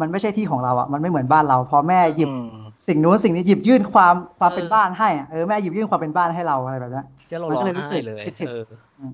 [0.00, 8.64] มันไม่ใช่ที่ของเราอะมันไม่เหมือนบ้านเราพอแม่หยิบอืม สิ่งนู้นสิ่งนี้หยิบยื่นความความเออเป็นบ้านให้อะเออแม่หยิบยื่นความเป็นบ้านให้เราอะไรแบบนี้นเจ้าเรามันร้อก็งเลยรู้สึไห้กเลยคิดถึงเออ
[8.98, 9.12] อืม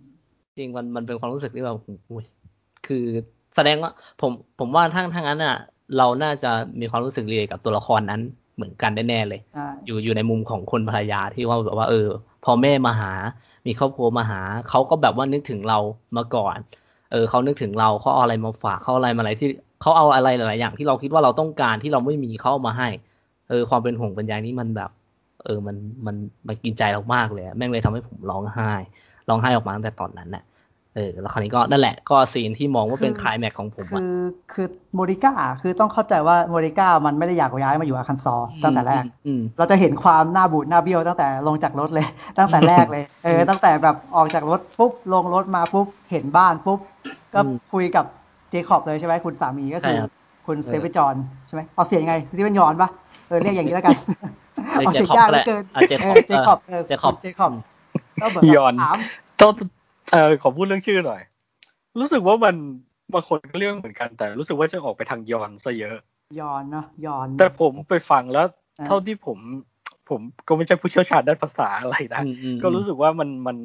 [0.59, 1.77] จริงมันมันเป็นความรู้สึกที่แบบ
[2.11, 2.25] อุ้ย
[2.87, 3.05] คือ
[3.57, 5.57] แสดงว่าผมผมว่าทั้งทั้งนั้นอะ
[5.99, 8.21] เราน่าจะมีความรู้สึกเรียกับตัวละครนั้น
[8.57, 12.09] เหมือนกันแน่ๆเลยใช่อยู่อยู่ในมุมของคนภรรยาที่ว่าแบบว่า เออ
[12.45, 13.13] พอแม่มาหา
[13.67, 15.79] มีครอบครัวมาหาเขาก็แบบว่านึกถึงเรา
[16.17, 16.57] มาก่อน
[17.13, 19.49] เออเขานึกถึงเราเขาเอาอะไรมาฝากเขาเอาอะไรมาอะไรที่
[19.81, 24.91] เขาเอาอะไรหลายๆอย่างที่เราคิดว่าเราต้องการที่เราไม่มีเขาเอามาให้เออความเป็นห่วงเป็นใยนี่มันแบบ
[25.45, 26.17] เออมันมัน
[26.49, 28.71] มันกินใจเรามากเลยอะแม่งเลยทำให้ผมร้องไห้
[29.29, 30.43] ร้องไห้ออกมาตั้งแต่ตอนนั้นน่ะ
[30.95, 34.17] เออแล้วคราวนี้ก็นั่นแหละก็ scene ที่มองว่าเป็นคือคลายแม็กซ์ของผมคือะอ
[34.53, 42.07] คือโมนิก้าคือต้องเข้าใจว่าโมนิก้ามันไม่ได้อยากย้ายมาอยู่อาร์คันซอตั้งแต่แรกอืมเราจะเห็นความหน้าบูดหน้าเบี้ยวตั้งแต่ลงจากรถเลย
[42.39, 46.81] ตั้งแต่แรกเลยเอออืมตั้งแต่แบบออกจากรถปุ๊บลงรถมาปุ๊บเห็นบ้านปุ๊บ
[47.35, 48.05] ก็อืมคุยกับ
[48.51, 50.11] เจคอบเลยใช่ไหมคุณสามีก็คือใช่ครับ
[50.47, 51.15] คุณเออสเตเฟนจอห์น
[51.47, 53.97] ใช่ไหมเอาเสียงยังไงสเตเฟนยอนปะเออเรียกอย่างนี้แล้วกัน
[54.79, 58.99] เรียกเอาเสียง Jacob ยากเหก็ลืได้อเกินอะ Jacob เออเจคอบเออเจคอบเจคอบอืมก็เหมือนยอนถาม
[59.41, 59.53] ต้อง
[60.13, 61.21] เออขอพูดเรื่องชื่อหน่อย
[62.01, 62.55] รู้สึกว่ามัน
[63.13, 65.97] บางคนก็เรื่องเหมือนกันแต่ รู้สึกว่าจะออกไปทางยอนซะเยอะ
[66.41, 68.47] ยอนเนาะยอน แต่ผมไปฟังแล้ว
[68.79, 69.39] อ่าเท่าที่ผม
[70.09, 73.57] ผมก็ไม่ใช่ผู้เชี่ยวชาญด้านภาษาอะไรนะอืมอืมก็รู้สึกว่ามันมัน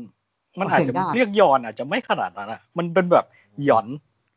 [0.59, 3.25] มันอาจจะเสียงยากเรียกยอนอาจจะไม่ขนาดนั้นอะ มันเป็นแบบ
[3.65, 3.87] หยอน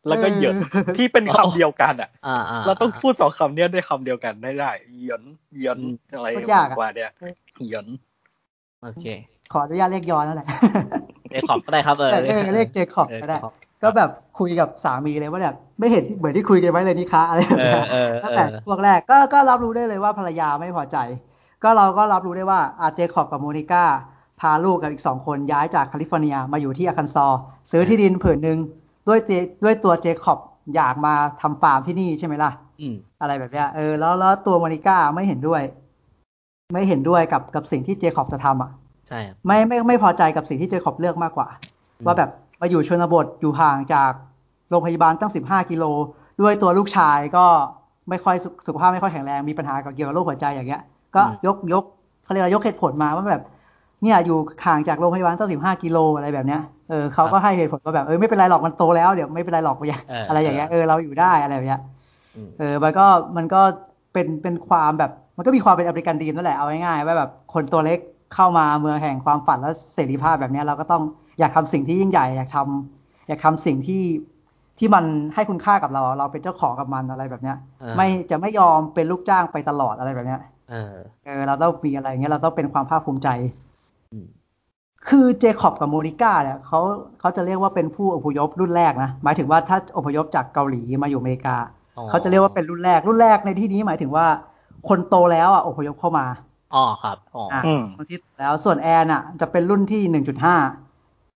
[0.08, 5.22] แล้วก็เหยินเออที่เป็นคำเดียวกันอะอ่าอ่าเราต้องพูดสองคำเนี้ยได้คำเดียวกันได้ได้เหยิน
[5.58, 7.10] เหยินอืมอะไรโคตรยากอะกว่าเนี่ย
[7.66, 7.86] เหยิน
[8.82, 9.06] โอเค
[9.52, 10.48] ขออนุญาตเรียกยอนนั่นแหละ
[11.30, 20.96] เจคอบก็ได้ครับเออเออเออเรียกเจคอบก็ได้เจคอบก็แบบคุยกับสามีเลยว่าแบบไม่เห็นที่เหมือนที่คุยกันไว้เลยนี่คะอะไรแบบเอเนี้อยเออตั้งเอแต่อพวกแรกก็ก็รับรู้ได้เลยว่าภรรยาไม่พอใจ
[21.62, 23.84] ก็เราก็รับรู้ได้ว่าอาเจคอบกับโมนิก้า
[24.40, 27.40] พาลูกกับอีกสองคนย้ายจากแคลิฟอร์เนียมาอยู่ที่อาร์คันซอ
[27.70, 28.58] ซื้อที่ดินผืนหนึ่ง
[29.08, 29.30] ด้วยเต
[29.64, 30.38] ด้วยตัวเจคอบ
[30.74, 35.62] อยากมาทำฟาร์มที่นี่ใช่ไหมล่ะอืมอะไรแบบเนี้ยเออแล้วแล้วตัวโมนิก้าไม่เห็นด้วย
[36.72, 38.70] ไม่เห็นด้วยกับกับสิ่งที่เจคอบจะทำอะ
[39.08, 41.48] ใช่ครับไม่ไม่ไม่พอใจกับสิ่งที่เจคอบเลือกมากกว่า
[41.98, 44.12] อืมว่าแบบมาอยู่ชนบทอยู่ห่างจาก
[44.70, 45.84] โรงพยาบาลตั้งสิบห้ากิโล
[46.40, 47.44] ด้วยตัวลูกชายก็
[48.08, 50.82] ไม่ค่อยสุสุขภาพไม่ค่อยแข็งแรงมีปัญหากับเกี่ยวกับโรคหัวใจอย่างเงี้ย
[51.16, 51.84] ก็ยกยก
[52.24, 53.42] เขาเรียกว่ายกเหตุผลมาว่าแบบ
[54.02, 56.60] เนี่ยอยู่ห่างจากโรงพยาบาลตั้งสิบห้ากิโลอะไรแบบเนี้ย
[56.90, 61.80] เออเขาก็ให้เหตุผลว่าแบบเออไม่เป็นไรหรอกมันโตแล้วเดี๋ยวไม่เป็นไรหรอกอย่างเออออะไรอย่างเงี้ยเออเราอยู่ได้อะไรแบบเนี้ย
[62.36, 63.60] อืมเออมันก็มันก็
[64.12, 67.98] เป็นเป็นความแบบมันก็มีความเป็นอเมริกันดีมนั่นแหละเอาง่ายๆว่าแบบคนตัวเล็ก
[68.34, 71.02] เข้ามาเมืองแห่งความฝันและเสรีภาพแบบเนี้ยเราก็ต้อง
[71.38, 74.02] อยากทำสิ่งที่ยิ่งใหญ่อยากทำอยากทำสิ่งที่
[74.78, 83.69] ที่มันให้คุณค่ากับเรา เราเป็นเจ้าของกับมันอะไรแบบเนี้ยเออไม่จะไม่ยอมเป็นลูกจ้างไปตลอดอะไรแบบเนี้ยเออเออเราต้องมีอะไรอย่างเงี้ยเราต้องเป็นความภาคภูมิใจอืม
[85.08, 86.80] คือเจคอบกับโมนิก้าเนี่ยเขา
[87.20, 91.56] เขาจะเรียกว่าเป็นผู้อพยพรุ่นแรกนะ หมายถึงว่าถ้าอพยพจากเกาหลีมาอยู่อเมริกา
[91.96, 94.26] อ๋อเขาจะเรียกว่าเป็นรุ่นแรกรุ่นแรกในที่นี้หมายถึงว่า
[94.88, 96.26] คนโตแล้วอะอพยพเข้ามา
[96.74, 100.56] อ๋อครับอ๋อออะอืมคนที่แล้วส่วนแอนอะ จะเป็นรุ่นที่หนึ่งจุดห้า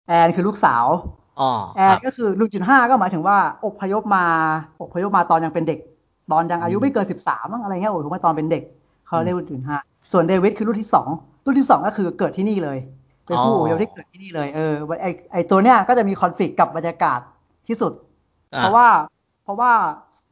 [0.09, 0.87] แอนคือลูกสาว
[1.41, 4.27] อ๋อแอคนรับก็คือรุ่นจุดห้าก็หมายถึงว่าอพยพมา
[4.83, 5.79] อพยพมาตอนยังเป็นเด็ก
[6.33, 8.63] ตอนยังอายุอืมไม่เกินสิบสามอะไรเงี้ยอพยพมาตอนเป็นเด็ก
[9.07, 9.79] เขาเรียกรุ่นจุดห้า
[10.13, 11.09] ส่วนเดวิดคือรุ่นที่สอง
[11.45, 12.79] รุ่นที่สองก็คือเกิดที่นี่เลย
[13.27, 17.21] เป็นผู้อพยพที่เกิดที่นี่เลยเออไอไอตัวเนี้ยก็จะมีคอนฟ lict กับบรรยากาศ
[17.69, 17.93] ที่สุด
[18.55, 18.87] อ่เพราะว่า
[19.45, 19.73] เพราะว่า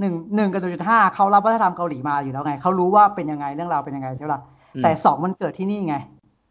[0.00, 4.40] หนึ่งหนึ่งกับหนึ่งจุดห้าเขารับวัฒนธรรมเกาหลีมาอยู่แล้วไงเขารู้ว่าเป็นยังไงเรื่องราวเป็นยังไงใช่ปะล่ะ
[4.74, 5.96] อืมแต่สองมันเกิดที่นี่ไง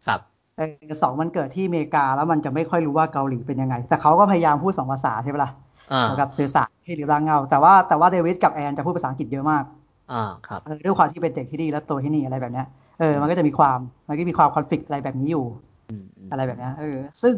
[0.08, 0.20] ครับ
[0.58, 5.52] เออสองมันเกิดที่อเมริกาแล้วมันจะไม่ค่อยรู้ว่าเกาหลีเป็นยังไง แต่เขาก็พยายามพูดสองภาษาใช่ปะล่ะ
[5.92, 9.64] อ่าเหมือนกับสื่อสารให้ริบร่างเงา แต่ว่าแต่ว่าเดวิดกับแอนจะพูดภาษาอังกฤษเยอะมาก
[10.12, 12.68] อ่าครับเออด้วยความที่เป็นเด็กที่นี่และโตที่นี่อะไรแบบเนี้ย
[13.00, 15.46] เออมันก็จะมีความมันก็มีความคอนฟ lict อะไรแบบนี้อยู่
[15.92, 17.34] อืมอืมอะไรแบบเนี้ยเออ ซึ่ง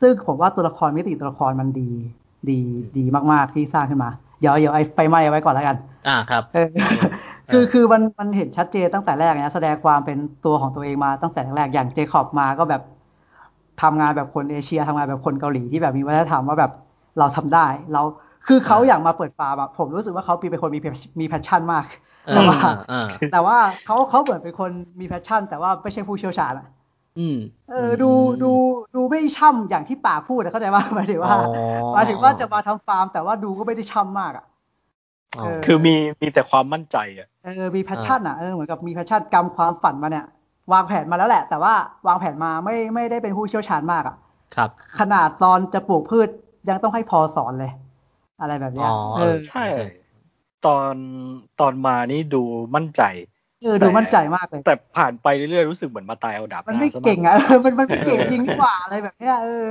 [0.00, 1.90] ซึ่งผมว่าตัวละครมิติตัวละครมันดี
[2.50, 2.58] ดี
[2.98, 5.76] ดีมาก ๆ ที่สร้างขึ้นมา เดี๋ยวเดี๋ยวไอ้ไฟไหม้เอาไว้ก่อนแล้วกัน
[6.08, 6.68] อ่าครับเออ
[7.50, 12.82] คือคือมันมันเห็นชัดเจนตั้งแต่แรกนะแสดงความเป็นตัวของตัวเองมาตั้งแต่แรกอย่างเจคอบมาก็แบบ
[13.82, 16.72] ทำงานแบบคนเอเชียทำงานแบบคนเกาหลีที่แบบมีวัฒนธรรมว่าแบบ
[17.18, 18.02] เราทำได้ เรา
[18.46, 21.84] คือเขาอ่าอยากมาเปิดฟาร์มอะผมรู้สึกว่าเขาเป็นคนมี passion- มีแพชชั่นมาก
[22.26, 22.58] เอแต่อว่า
[22.92, 23.56] อ่าแต่ว่า
[23.86, 26.79] เขาเขาเหมือนเป็นคนมี passion แต่ว่าไม่ใช่ผู้เชี่ยวชาญอะอืม
[27.70, 28.10] เออดู
[28.42, 28.52] ดู
[28.94, 31.62] ดูไม่ช่ำอย่างที่ปากพูดอะเข้าใจว่าหมายถึงว่าอ๋อ
[31.94, 34.44] หมายถึงว่าจะมาทำฟาร์ม แต่ว่าดูก็ไม่ได้ช่ำมากอะ
[35.38, 40.26] อ๋อเออคือมีมีแต่ความมั่นใจอะเออมี passion อะเออเหมือนกับมี passion กำความฝันมาเนี่ย
[40.72, 41.74] วางแผนมาแล้วแหละ แต่ว่า
[42.06, 44.16] วางแผนมาไม่ไม่ได้เป็นผู้เชี่ยวชาญมากอะ
[44.56, 46.28] ครับ ขนาดตอนจะปลูกพืช
[46.68, 47.72] ยังต้องให้พอลสอนเลย
[48.40, 49.64] อะไรแบบเนี้ยอ๋อเออใช่
[50.66, 50.94] ตอน
[51.60, 52.42] ตอนมานี่ดู
[52.74, 53.02] มั่นใจ
[53.62, 59.66] เออดูมั่นใจมากเลย แต่ผ่านไปเรื่อยๆรู้สึกเหมือนมาตายเอาดาบมันหาไม่ซะากเก่งอะเออมันมันไม่เก่งจริงนี่หว่าอะไรแบบเนี้ยเออ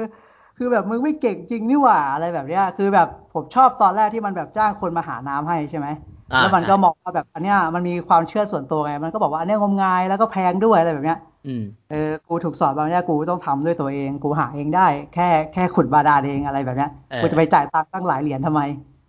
[0.57, 5.87] คือแบบมึงไม่เก่งจริงนี่หว่าอะไรแบบเนี้ยคือแบบผมชอบตอนแรกที่มันแบบจ้างคนมาหาน้ำให้ใช่ไหม
[6.33, 18.61] อ่าแล้วมันก็ใช่มองว่าแบบอันเนี้ยมันมีความเชื่อส่วนตัวไงมันก็บอกว่าอันเนี้ยงมงายแล้วก็แพงด้วยอะไรแบบเนี้ยอืมเออกูถูกสอนบางอย่างกูต้องทำด้วยตัวเอง กูหาเองได้ แค่แค่ขุดบาดาลเองอะไรแบบเนี้ยเออกูจะไปจ่ายตังค์ตั้งหลายเหรียญทำไม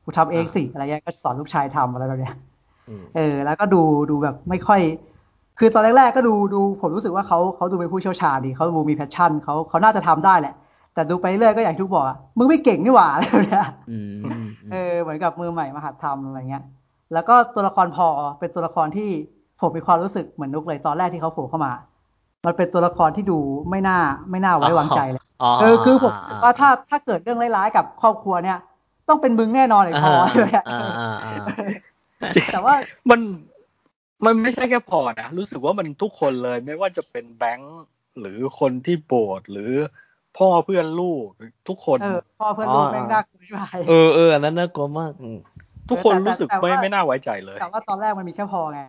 [0.04, 2.49] กูทำเองอ่าสิอะไรเงี้ยก็สอนลูกชายทำอะไรแบบเนี้ยอืม
[3.16, 4.80] เออ แล้วก็ดูดูแบบไม่ค่อย
[5.58, 10.54] คือตอนแรกๆก็ดูดูผมรู้สึกว่าเขาเขาดูเป็นผู้เชี่ยวชาญดีเขาดูมี passion เขาเขาน่าจะทำได้แหละ
[10.94, 16.64] แต่ดูไปเรื่อยก็อย่างที่ทุกบอกอะมึงไม่เก่งนี่หว่าอะไรแบบเนี้ยอืมอืมเออเหมือนกับมือใหม่มาหัดทำอะไรเงี้ย
[17.12, 18.06] แล้วก็ตัวละครพอ
[18.38, 19.10] เป็นตัวละครที่
[19.60, 21.72] ผมมีความรู้สึกเหมือนนุกเลยตอนแรกที่เขาโผล่เข้ามา
[22.46, 23.38] มันเป็นตัวละครที่ดู
[23.70, 23.98] ไม่น่า
[24.30, 28.58] ไม่น่าไว้วางใจเลยอ๋อเออคือผมรู้สึกว่าถ้าถ้าเกิดเรื่องร้ายๆกับครอบครัวเนี่ย
[29.08, 31.44] ต้องเป็นมึงแน่นอนเลยพออ่าเลยอะอ่าอ่าอ่า
[32.52, 32.74] แต่ว่า
[33.10, 33.20] มัน
[34.24, 37.80] มันไม่ใช่แค่พอนะรู้สึกว่ามันทุกคนเลย ไม่ว่าจะเป็นแบงค์
[38.20, 39.72] หรือคนที่โบสถ์หรือ
[40.38, 41.24] พ่อเพื่อนลูก
[41.68, 45.38] ทุกคนเออพ่อเพื่อนลูกแม่งน่ากลัวที่ไหนเออเอออันนั้นน่ากลัวมากอืม
[45.90, 48.80] ทุกคนแต่แต่รู้สึกแต่ไม่ว่าไม่น่าไว้ใจเลย แต่ว่าตอนแรกมันมีแค่พอไง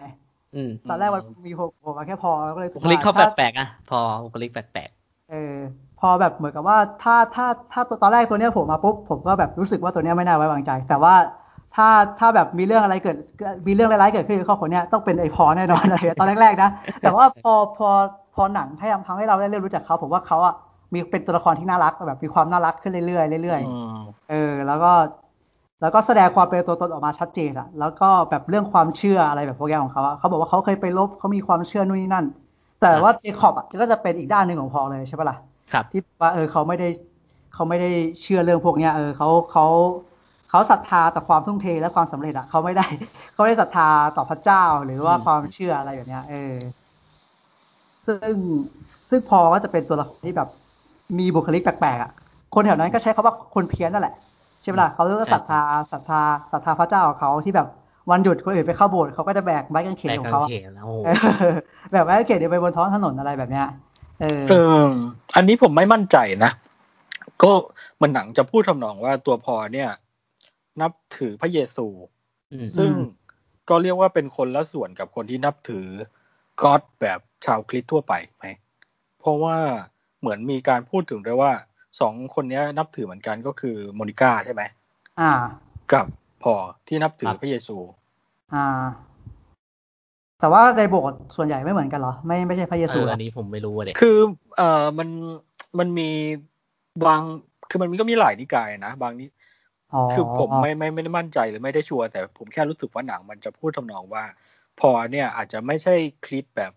[0.55, 4.89] อืมตอนแรกมันมีผมผมมาแค่พอก็เลยรู้สึบุกคลิกว่าเขาถ้าแปลกๆอะพอบุคลิกแปลก
[5.31, 5.55] เออ
[5.99, 11.13] พอแบบเหมือนกับว่าถ้าถ้าถ้าตัวตอนแรกตัวเนี้ยผมมาปุ๊บผมก็แบบรู้สึกว่าตัวเนี้ยไม่น่าไว้วางใจ แต่ว่า
[11.75, 11.87] ถ้า
[12.19, 13.15] ถ้าแบบมีเรื่องอะไรเกิด
[13.67, 16.69] มีเรื่องร้ายๆเกิดขึ้นกับครอบครัวเนี้ยต้องเป็นไอพอแน่นอนอะไรตอนแรกๆนะ
[17.01, 17.89] แต่ว่าพอพอ
[18.35, 20.53] พอหนังพยายามทำให้เราได้เริ่มรู้จักเขาผมว่าเขาอะ
[20.93, 24.91] มีเป็นตัวละครที่น่ารักแบบมีความน่ารักขึ้นเรื่อยๆเรื่อยอืมๆเออ แล้วก็
[25.81, 32.25] แล้วก็แสดงความเป็นตัวตนออกมาชัดเจนอะแล้วก็แบบเรื่องความเชื่ออะไรแบบพวกนี้ของเขาอะเขาบอกว่าเขาเคยไปลบเขามีความเชื่อนู่นนี่นั่น
[32.81, 36.87] แต่ว่าเจคอบอะก็จะเป็นอีกด้านหนึ่งของพอเลยใช่ปะล่ะๆครับที่ว่าเออเขาไม่ได้
[37.53, 37.89] เขาไม่ได้
[38.21, 39.65] เชื่อเรื่องพวกเนี้ยเออเขาเขา
[40.51, 42.85] เขาศรัทธาต่อความทุ่มเทและความสำเร็จอะเขาไม่ได้
[43.33, 46.53] เขาไม่ได้ศรัทธาต่อพระเจ้าหรือว่าอืมความเชื่ออะไรแบบเนี้ย เออ
[48.07, 48.35] ซึ่ง
[49.09, 50.49] ซึ่งพอก็จะเป็นตัวละครที่แบบ
[51.19, 52.11] มีบุคลิกแปลกๆอะ
[52.53, 54.15] คนแถวนั้นก็ใช้คาว่าคนเพี้ยนนั่นแหละ
[54.61, 55.61] ใช่ปะล่ะเขาก็ศรัทธา
[55.91, 57.67] ศรัทธาศรัทธาพระเจ้าของเขาที่แบบ
[58.11, 61.09] วันหยุดคนอื่นไปเข้าโบสถ์เขาก็จะแบกไม้กางเขนแบกของกางเขาเขนแล้วโอ้โหเอ
[61.49, 61.53] อ
[61.93, 63.67] แบบไม้กางเขนเดินไปบนท้องถนนอะไรแบบเนี้ย
[64.21, 64.53] เออเอ
[64.85, 64.89] อ
[65.35, 66.51] อันนี้ผมไม่มั่นใจนะ
[67.43, 67.51] ก็
[68.01, 69.89] มันหนังจะพูดทำนองว่าตัวพอเนี่ย
[70.81, 71.87] นับถือพระเยซู
[72.53, 73.21] อืมซึ่งอืม
[73.69, 75.87] ก็เรียกว่าเป็นคนละส่วนกับคนที่นับถือ
[76.61, 78.45] ก็อดแบบชาวคริสต์ทั่วไปไหม
[79.19, 79.57] เพราะว่า
[80.19, 81.51] เหมือนมีการพูดถึงด้วยว่า
[81.99, 84.61] สองคนเนี้ยนับถือเหมือนกันก็คือโมนิก้าใช่ไหม
[85.19, 85.31] อ่า
[85.93, 86.05] กับ
[86.43, 86.53] พอ
[86.87, 87.77] ที่นับถือพระเยซู
[88.53, 88.83] อ่า
[90.39, 94.17] แต่ว่าในโบสถ์ส่วนใหญ่ไม่เหมือนกันเหรอ ไม่ไม่ใช่พระเยเอซูอเหรอัอนนี้ผมไม่รู้อะเด็กคือ
[94.57, 95.09] เอ่อมัน
[95.79, 96.09] มันมี
[97.05, 97.21] บาง
[97.69, 99.40] คือมันก็มีหลายนิกายนะ บางนี้อ๋อ
[100.13, 104.23] คือผมไม่ไม่ไม่ได้มั่นใจหรือไม่ได้ชัวร์แต่ผมแค่รู้สึกว่าหนังมันจะพูดทำนองว่า
[104.79, 106.71] พอเนี่ยอาจจะไม่ใช่คริสต์แบบ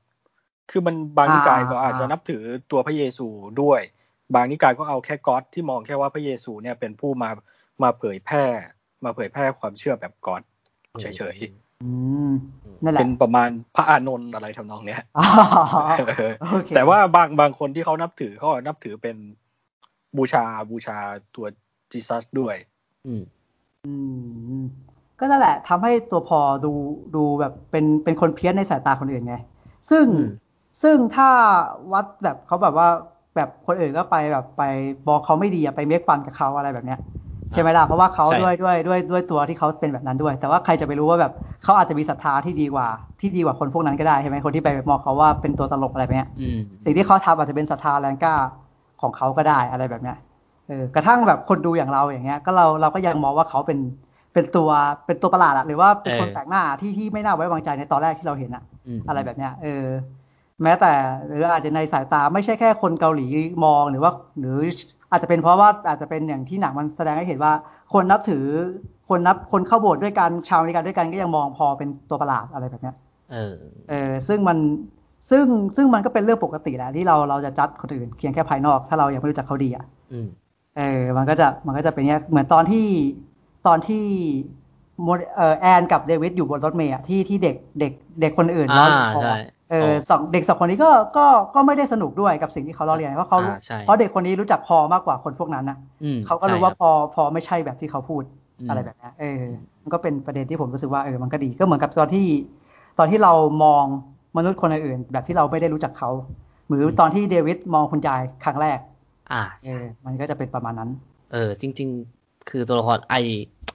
[0.71, 3.27] คือมันบางนิกายก็อาจจะนับถือตัวพระเยซู
[3.63, 3.81] ด้วย
[4.35, 7.31] บางนิกายก็เอาแค่ก๊อตที่มองแค่ว่าพระเยซูเนี่ยเป็นผู้มา
[7.83, 8.45] มาเผยแพร่
[9.05, 10.43] มาเผยแพร่ความเชื่อแบบก๊อต
[11.01, 11.37] เฉย
[11.83, 11.89] อื
[12.29, 12.31] ม
[12.85, 15.27] นั่นๆแหละเป็นประมาณพระอานนท์อะไรทำนองเนี้ยอ๋อ
[15.99, 19.17] เออโอเคแต่ว่าบางบางคนที่เขานับถือเขานับถือเป็น
[20.17, 20.99] บูชาบูชา
[21.35, 21.47] ตัว
[21.91, 22.57] จีซัสด้วย
[23.07, 23.23] อืม
[23.85, 23.93] อื
[24.63, 24.65] ม
[25.19, 26.73] ก็นั่นแหละทำให้ตัวพอดู
[27.17, 29.35] ดูแบบเป็นเป็นคนเพี้ยนในสายตาคนอื่นไง
[29.91, 30.31] ซึ่งอืม
[30.83, 31.31] ซึ่งถ้า
[31.93, 32.89] วัดแบบเขาแบบว่า
[33.37, 34.63] แบบคนอื่นก็ไปแบบไป
[35.09, 36.99] บอกเขาไม่ดีอะไปเมคฟันกับเขาอะไรแบบเนี้ย
[37.53, 41.33] ใช่ไหมล่ะเพราะว่าเขาใช่ด้วยด้วยด้วยด้วยตัวที่เขาเป็นแบบนั้นด้วย แต่ว่าใครจะไปรู้ว่าแบบ
[41.65, 42.89] เขาอาจจะมีศรัทธาที่ดีกว่า
[43.21, 48.35] ที่ดีกว่าคนพวกนั้นก็ได้ใช่ไหมคนที่ไปมองเขาว่าเป็นตัวตลกอะไรแบบเนี้ยอืมสิ่งที่เขาทำอาจจะเป็นศรัทธาแรงกล้า
[49.03, 50.17] ของเขาก็ได้อะไรแบบเนี้ย
[50.69, 53.79] เออกระทั่งแบบคนดูอย่างเราอย่างเงี้ย ก็เราเราก็ยังมองว่าเขาเป็น
[54.33, 54.71] เป็นตัว
[55.07, 58.63] เป็นตัวประหลาดอะหรือว่าเป็นคนเออแปลกหน้าที่ที่ไม่น่าไว้วางใจในตอนแรกที่เราเห็นอะ
[58.99, 59.85] มอะไรแบบเนี้ยเออ
[60.63, 60.93] แม้แต่
[61.27, 63.27] หรืออาจจะในสายตาไม่ใช่แค่คนเกาหลี
[63.65, 64.59] มองหรือว่า หรือ
[65.11, 67.53] อาจจะเป็นเพราะว่าอาจจะเป็นอย่างที่หนังมันแสดงให้เห็นว่า
[67.93, 68.45] คนนับถือ
[69.09, 72.95] คนนับคนเข้าโบสถ์ด้วยกันชาวอเมริกันด้วยกันก็ยังมองพอเป็นตัวประหลาดอะไรแบบเนี้ย
[73.33, 73.53] เออ
[73.91, 74.59] เออซึ่งมัน
[75.31, 75.45] ซึ่ง
[75.77, 80.29] ซึ่งมันก็เป็นเรื่องปกติแหละที่เราเราจะจัดคนอื่นเพียงแค่ภายนอก ถ้าเรายังไม่รู้จักเขาดีอะอืม
[80.77, 82.87] เออมันก็จะมันก็จะเป็นเนี้ยเหมือนตอนที่
[83.67, 84.05] ตอนที่
[85.03, 89.35] โมเอ่อแอนกับเดวิดอยู่บนรถเมล์อะที่ที่เด็กเด็กเด็กคนอื่นอ่าล้อเลียนพอใช่
[89.71, 98.23] เออสองเด็กสองคนนี้ก็ก็ก็ไม่ได้สนุกด้วยกับสิ่งที่เขาล้อเลียนเพราะเขารู้อ่าใช่เพราะเด็กคนนี้รู้จักพอมากกว่าคนพวกนั้นนะอืมเขาก็รู้ใช่ว่าคบพอพอไม่ใช่แบบที่เขาพูด
[98.61, 99.41] อืมอะไรแบบเนี้ยเออ
[99.83, 102.27] มันก็เป็นประเด็นที่ผมรู้สึกว่าเออมันก็ดีก็เหมือนกับตอนที่
[102.99, 103.33] ตอนที่เรา
[103.65, 103.85] มอง
[104.37, 106.11] มนุษย์คนอื่นๆแบบที่เราไม่ได้รู้จักเขา
[106.69, 108.79] หรือตอนที่เดวิดมองคุณยายครั้งแรก
[109.35, 110.91] อ่าเออมันก็จะเป็นประมาณนั้น
[111.33, 113.15] เออ จริง ๆ คือตัวละครไอ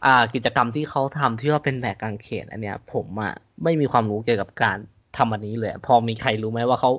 [0.06, 4.78] อ่า กิจกรรมที่เขาทำที่ว่าเป็นแบกกางเขนอันเนี้ย ผมอะไม่มีความรู้เกี่ยวกับการ
[5.18, 6.92] ทำอันนี้เลย พอมีใครรู้ไหมว่าเขา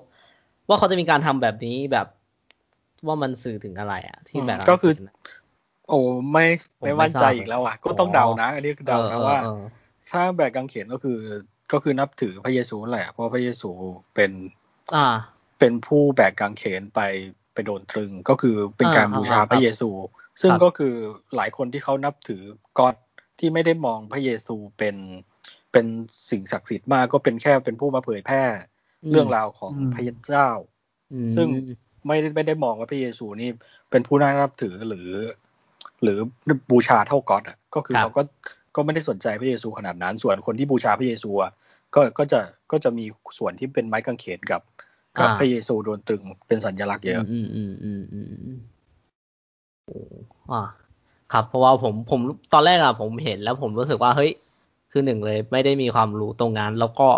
[0.69, 2.07] ว่าเขาจะมีการทำแบบนี้แบบ
[3.07, 4.93] ว่ามันสื่อถึงอะไรอะ ที่แบกางเขนก็คือ
[5.89, 5.99] โอ้
[6.33, 6.47] ไม่
[6.81, 9.61] ผมไม่ไม่มั่นใจทราบอีกแล้วอะ ก็อ๋อต้องเดานะ อันนี้คือเดานะว่าเออเออ
[10.11, 11.19] ถ้าแบกกางเขนก็คือ
[11.73, 13.71] ก็คือนับถือพระเยซูนั่นแหละเพราะพระเยซู
[14.15, 14.33] เป็น
[14.95, 15.07] อ่า
[15.59, 17.01] เป็นผู้แบกกางเขนไป
[17.55, 19.91] ไปโดนตรึงก็คือเป็นการอ่าบูชาอ่าพระเยซู
[20.41, 20.95] ซึ่งครับก็คือ
[21.37, 22.43] หลายคนที่เขานับถือ
[22.79, 22.95] ก็อด
[23.39, 24.97] ที่ไม่ได้มองพระเยซูเป็น
[25.73, 25.87] เป็น
[26.31, 28.43] สิ่งศักดิ์สิทธิ์มากก็เป็นแค่เป็นผู้มาเผยแพร่
[29.11, 30.49] เรื่องราวของอืมพระเจ้า
[31.13, 31.49] อืมซึ่ง
[32.07, 33.51] ไม่ได้ไม่ได้มองว่าพระเยซูนี่
[33.91, 35.09] เป็นผู้น่านับถือหรือ
[36.03, 36.19] หรือ
[36.71, 38.23] บูชาเท่าก็อดอะก็คือครับเขาก็
[38.77, 41.53] ก็ไม่ได้สนใจพระเยซูขนาดนั้น ส่วนคนที่บูชาพระเยซูอะ
[41.95, 42.41] ก็ก็จะ
[42.73, 43.05] ก็จะมี
[43.39, 44.61] ส่วนที่เป็นไม้กางเขนกับ
[45.19, 48.59] กับอ่าพระเยซูโดนตรึงเป็นสัญลักษณ์เยอะอืมอืมอืมอืมอืม
[49.87, 50.01] โอ้
[50.53, 50.63] อ่า
[51.33, 52.21] ครับ เพราะว่าผมผม
[52.53, 54.33] ตอนแรกอะผมเห็นแล้วผมรู้สึกว่าเฮ้ย
[54.93, 57.09] คือหนึ่งเลยไม่ได้มีความรู้ตรงนั้น แล้วก็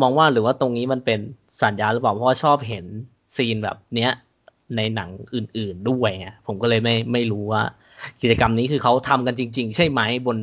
[0.00, 1.20] มองว่าหรือว่าตรงนี้มันเป็น
[1.62, 2.84] สัญญาหรือเปล่าเพราะว่าชอบเห็น
[3.36, 4.10] ซีนแบบเนี้ย
[4.76, 7.62] ในหนังอื่น ๆด้วยไงผมก็เลยไม่ไม่รู้ว่า
[8.20, 10.38] กิจกรรมนี้คือเขาทำกันจริง ๆ ใช่ไหมบน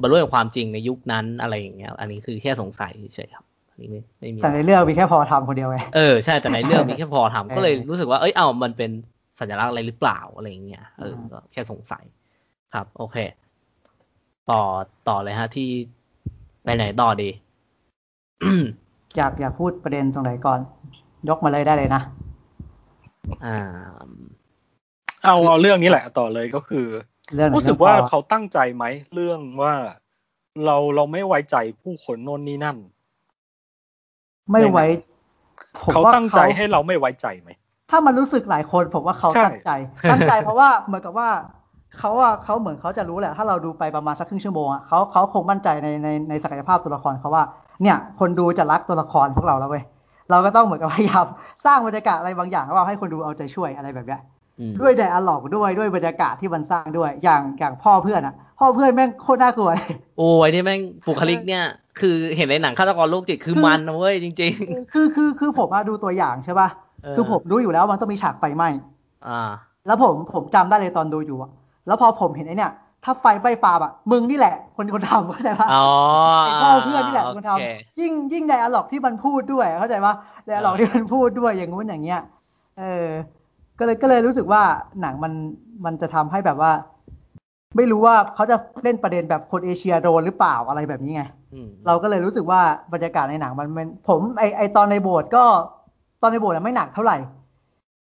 [0.00, 3.47] บนโลกแห่งความจริงในยุคนั้นอะไรอย่างเงี้ย อันนี้คือแค่สงสัยเฉยๆครับอั
[3.78, 8.90] นนี้ไม่ไม่มีแต่ในเรื่องมีแค่พอทำคนเดียวไงเออใช่แต่ในเรื่องมีแค่พอทำเออก็เลยรู้สึกว่าเอ้ยเอ้ามันเป็น
[9.40, 12.04] สัญลักษณ์อะไรหรือเปล่าอะไรอย่างเงี้ยเอออืมก็แค่สงสัย
[12.74, 13.16] ครับ โอเค
[14.50, 14.62] ต่อ
[15.08, 15.68] ต่อเลยฮะที่
[16.64, 17.30] ไปไหนต่อดี
[19.16, 20.60] อยากอยากพูดประเด็นตรงไหนก่อน
[21.28, 22.02] ยกมาเลยได้เลยนะ
[23.46, 23.58] อ่า
[25.24, 26.86] เอาเอาเรื่องนี้แหละต่อเลยก็คือ
[27.34, 29.74] เรื่องไหนรู้สึกว่าเรื่องพอเขาตั้งใจไหมเรื่องว่า
[30.64, 32.76] เราเราไม่ไว้ใจผู้คนโน่นนี่นั่น
[34.52, 34.86] ไม่ไว้
[35.82, 37.50] ผมเขาว่าตั้งใจให้เราไม่ไว้ใจไหม
[37.90, 39.70] ถ้ามันรู้สึกหลายคนผมว่าเขาใช่ตั้งใจ
[40.10, 41.28] ตั้งใจเพราะว่าเหมือนกับว่า
[41.98, 47.44] เขาอะเขาเหมือนเขาจะรู้แหละ ถ้าเราดูไปประมาณสักครึ่งชั่วโมงอะเขาเขาคงมั่นใจในในในศักยภาพตัวละครเขาว่า
[47.82, 49.84] เนี่ย คนดูจะรักตัวละครพวกเราแล้วเว้ย
[50.30, 51.26] เราก็ต้องเหมือนกับพยายาม
[51.64, 54.20] สร้างบรรยากาศอะไรบางอย่างว่าให้คนดูเอาใจช่วยอะไรแบบเนี้ย
[54.60, 61.64] อืมด้วยไดอะล็อกด้วยด้วยบรรยากาศที่มันสร้างด้วยอย่างอย่างพ่อเพื่อนอะพ่อเพื่อนแม่งโคตรน่ากลัวเลยโอ้ยที่แม่งบุคลิกเนี่ย
[62.00, 64.52] คือเห็นในหนังฆาตกรโรคจิตคือคือมันนะเว้ยจริง
[64.92, 66.68] คือคือคือผมมาดูตัวอย่างใช่ป่ะ
[67.02, 69.40] เออคือผมรู้อยู่แล้วมันต้องมีฉากไฟไหม้ๆอ่า
[69.86, 71.50] แล้วผมผมจำได้เลยตอนดูอยู่อะ
[71.86, 72.72] แล้วพอผมเห็นไอ้เนี่ย
[73.04, 75.86] ถ้าไฟไม่ฟาบอะมึงนี่แหละ คนคนทำเข้าใจปะอ๋อ
[76.46, 82.20] ไอ้พ่อเพื่อนนี่แหละเป็นคนทโอเคำยิ่งยิ่งไดอะล็อกที่มันพูดด้วยเข้าใจปะไดอะล็อกที่มันพูดด้วยอย่างงู้นอย่างเงี้ย
[82.78, 83.08] เออ
[83.78, 84.62] ก็เลยก็เลยรู้สึกว่า
[85.00, 85.32] หนังมัน
[85.84, 86.70] มันจะทำให้แบบว่า
[87.76, 91.22] ไม่รู้ว่าเขาจะเล่นประเด็นแบบคนเอเชียโดนหรือเปล่าอะไรแบบนี้ไง
[91.54, 92.60] อืมเราก็เลยรู้สึกว่า
[92.92, 95.44] บรรยากาศในหนังมันมันผมไอไอตอนในโบสถ์ก็
[96.22, 97.16] ตอนในโบสถ์อะไม่หนักเท่าไหร่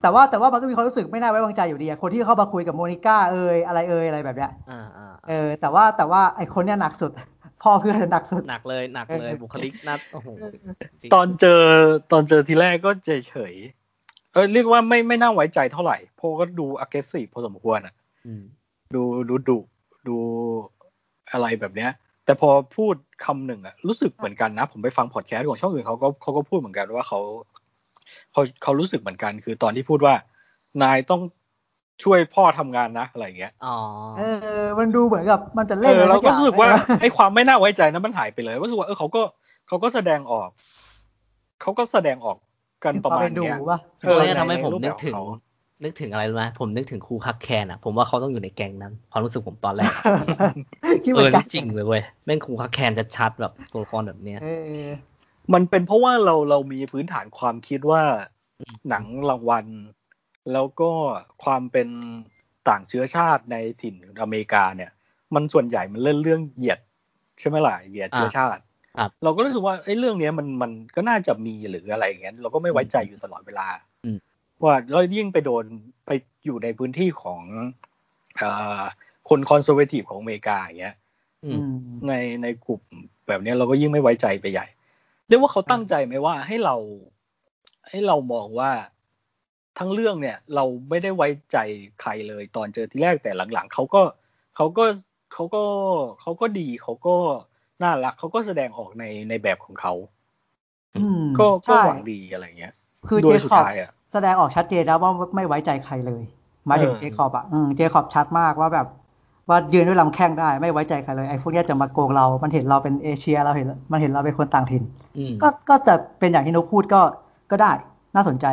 [0.02, 7.11] แต่ว่าแต่ว่ามันก็มีความรู้สึกไม่น่าไว้วางใจอยู่ดีอะคนที่เข้ามาคุยกับโมนิก้าเอยอะไรเอยอะไรแบบเนี้ยอ่าอ่าเออ แต่ว่าแต่ว่าไอคนเนี้ยหนักสุด
[7.62, 10.29] พ่อเพื่อนหนักสุดหนักเลยหนักเลยเออบุคลิกนัดโอ้โห
[11.00, 11.62] จริงตอนเจอ
[12.12, 17.94] ตอนเจอทีแรกก็เฉยเฉยๆเออเรียกว่าไม่ไม่น่าไว้ใจเท่าไหร่เพราะก็ดู aggressive พอสมควรอะ
[18.26, 18.42] อืม
[18.94, 19.59] ดูดูดุ
[20.09, 20.16] ดู
[21.33, 21.90] อะไรแบบเนี้ย
[22.25, 22.94] แต่พอพูด
[23.25, 27.20] คำหนึ่งอะรู้สึกเหมือนกันนะ ผมไปฟังพอดแคสต์ของช่องอื่นเขาก็เขาก็พูดเหมือนกันว่าเขา
[28.33, 30.14] เขาเขารู้สึกเหมือนกัน คือตอนที่พูดว่า
[30.83, 31.22] นายต้อง
[32.05, 33.77] ช่วยพ่อทำงานนะอะไรอย่างเงี้ยอ๋อ
[34.18, 34.22] เอ
[34.62, 39.22] อ มันดูเหมือนกับมันจะเอเล่นออะไรเราสัก็อย่งรู้สึกว่าใช่ไหมไอ้ความไม่น่าไว้ใจนั้นมันหายไปเลยรู้สึกว่าเออเขาก็
[39.68, 40.49] เขาก็แสดงออก
[41.62, 42.37] เขาก็แสดงออก
[42.85, 45.25] กันประมาณดูเนี้ยป่ะตรงนี้ทำให้ผมในรูปนึแบกบถึงเขา
[45.85, 49.91] นึกถึงอะไรรู้ไหมผมนึกถึงครูคักแคนอะ ผมว่าเขาต้องอยู่ในแก๊งนั้นความรู้สึกผมตอนแรก
[51.05, 54.47] คิดเหเอมืออนกันนี่จริงเลยเว้ยแม่งครูคักแคนชัดๆแบบตัวละครแบบเนี้ยเอ
[54.85, 54.87] อ
[55.55, 58.03] มันเป็นเพราะว่าเราเรามีพื้นฐานความคิดว่า
[58.89, 59.67] หนังรางวัล
[60.53, 60.91] แล้วก็
[61.45, 61.89] ความเป็น
[62.69, 64.91] ต่างเชื้อชาติในถิ่นอเมริกาเนี่ย
[65.35, 66.81] มันส่วนใหญ่มันเล่นเรื่องเหยียด
[67.41, 68.62] ใช่ไหมล่ะเหยียดเชื้อชาติ
[68.99, 73.67] ครับเราก็รู้สึกว่าไอ้เรื่องเนี้ยมันมันก็น่าจะมีหรืออะไรอย่างเงี้ยเราก็ไม่ไว้ใจอยู่ตลอดเวลา
[74.05, 74.19] อืม
[74.64, 75.64] ว่าแล้วยิ่งไปโดน
[76.07, 76.11] ไป
[76.45, 77.42] อยู่ในพื้นที่ของ
[78.38, 78.83] เอ่อ
[79.29, 80.97] คนคอนเซอร์เวทีฟของอเมริกาอย่างเงี้ย
[81.45, 82.81] อือืมมในในกลุ่ม
[83.29, 84.66] แบบเนี้ยเราก็ยิ่งไม่ไว้ใจไปใหญ่
[85.29, 86.77] เรียกว่าเขาตั้งใจไหมว่าให้เรา
[87.88, 88.71] ให้เรามองว่า
[89.79, 91.59] ทั้งเรื่องเนี่ย เราไม่ได้ไว้ใจ
[92.01, 94.03] ใครเลยตอนเจอที่แรกแต่หลังๆเขาก็
[94.57, 94.85] เขาก็
[95.33, 95.62] เขาก็
[96.21, 97.16] เขาก็ดีเขาก็
[97.83, 99.95] น่ารักเขาก็แสดงออกในในแบบของเขา
[100.97, 102.75] อืมก็ก็ใช่หวังดีอะไรเงี้ย
[103.09, 106.22] คือโดเจยสุดคอบท้ายอะ แสดงออกชัดเจนแล้วว่าไม่ไว้ใจใครเลย
[106.66, 108.87] หมายถึงเออเจคอบอะอืมเจคอบชัดมากว่าแบบ
[109.48, 114.83] ว่ายืนด้วยลำแข้งได้ไม่ไว้ใจใครเลยไอ้พวกเนี้ยจะมาโกงเรา มันเห็นเราเป็นเอเชียเราเห็น มันเห็นเราเป็นคนต่างถิ่น
[115.18, 117.00] อืมก็ก็จะเป็นอย่างที่นุกพูดก็
[117.50, 117.72] ก็ได้
[118.14, 118.46] น่าสนใจ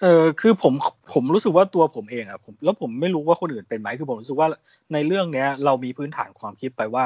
[0.00, 0.72] เออคือผม
[1.12, 4.48] ผมรู้สึกว่าตัวผมเองอะผมแล้วผมไม่รู้ว่าคนอื่นเป็นไหมคือผมรู้สึกว่า
[4.92, 7.04] ในเรื่องเนี้ย เรามีพื้นฐานความคิดไปว่า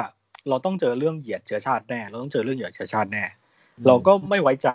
[0.49, 3.23] เราต้องเจอเรื่องเหยียดเชื้อชาติแน่ เราต้องเจอเรื่องเหยียดเชื้อชาติแน่
[3.87, 4.69] เราก็ไม่ไว้ใจ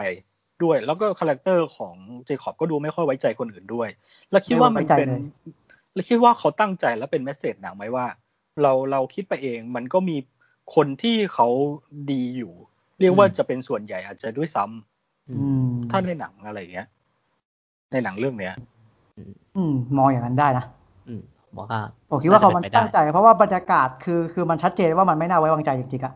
[0.64, 1.94] ด้วย แล้วก็ character ของ
[2.26, 3.88] เจคอบก็ดูไม่ค่อยไว้ใจคนอื่นด้วย
[4.30, 5.22] แล้วคิดว่ามันเป็นไม่ไว้ใจเลย
[5.94, 8.06] แล้วคิดว่าเขาตั้งใจแล้วเป็น message หนังไหมว่า
[8.62, 10.16] เราเราคิดไปเองมันก็มี
[10.74, 11.48] คนที่เขา
[12.10, 12.52] ดีอยู่
[13.00, 16.86] เรียกว่าจะเป็นส่วนใหญ่อาจจะด้วยซ้ำอือืมมถ้าในหนังอะไรอย่างเงี้ย
[17.92, 18.54] ในหนังเรื่องเนี้ย
[19.56, 20.64] อืม มองอย่างนั้นได้นะ
[21.08, 26.14] อืมผมว่าผมคิดว่าเขามันน่าจะเป็นไปได้ตั้งใจ เพราะว่าบรรยากาศคือคือมันชัดเจนว่ามันไม่น่าไว้วางใจจริงๆอะ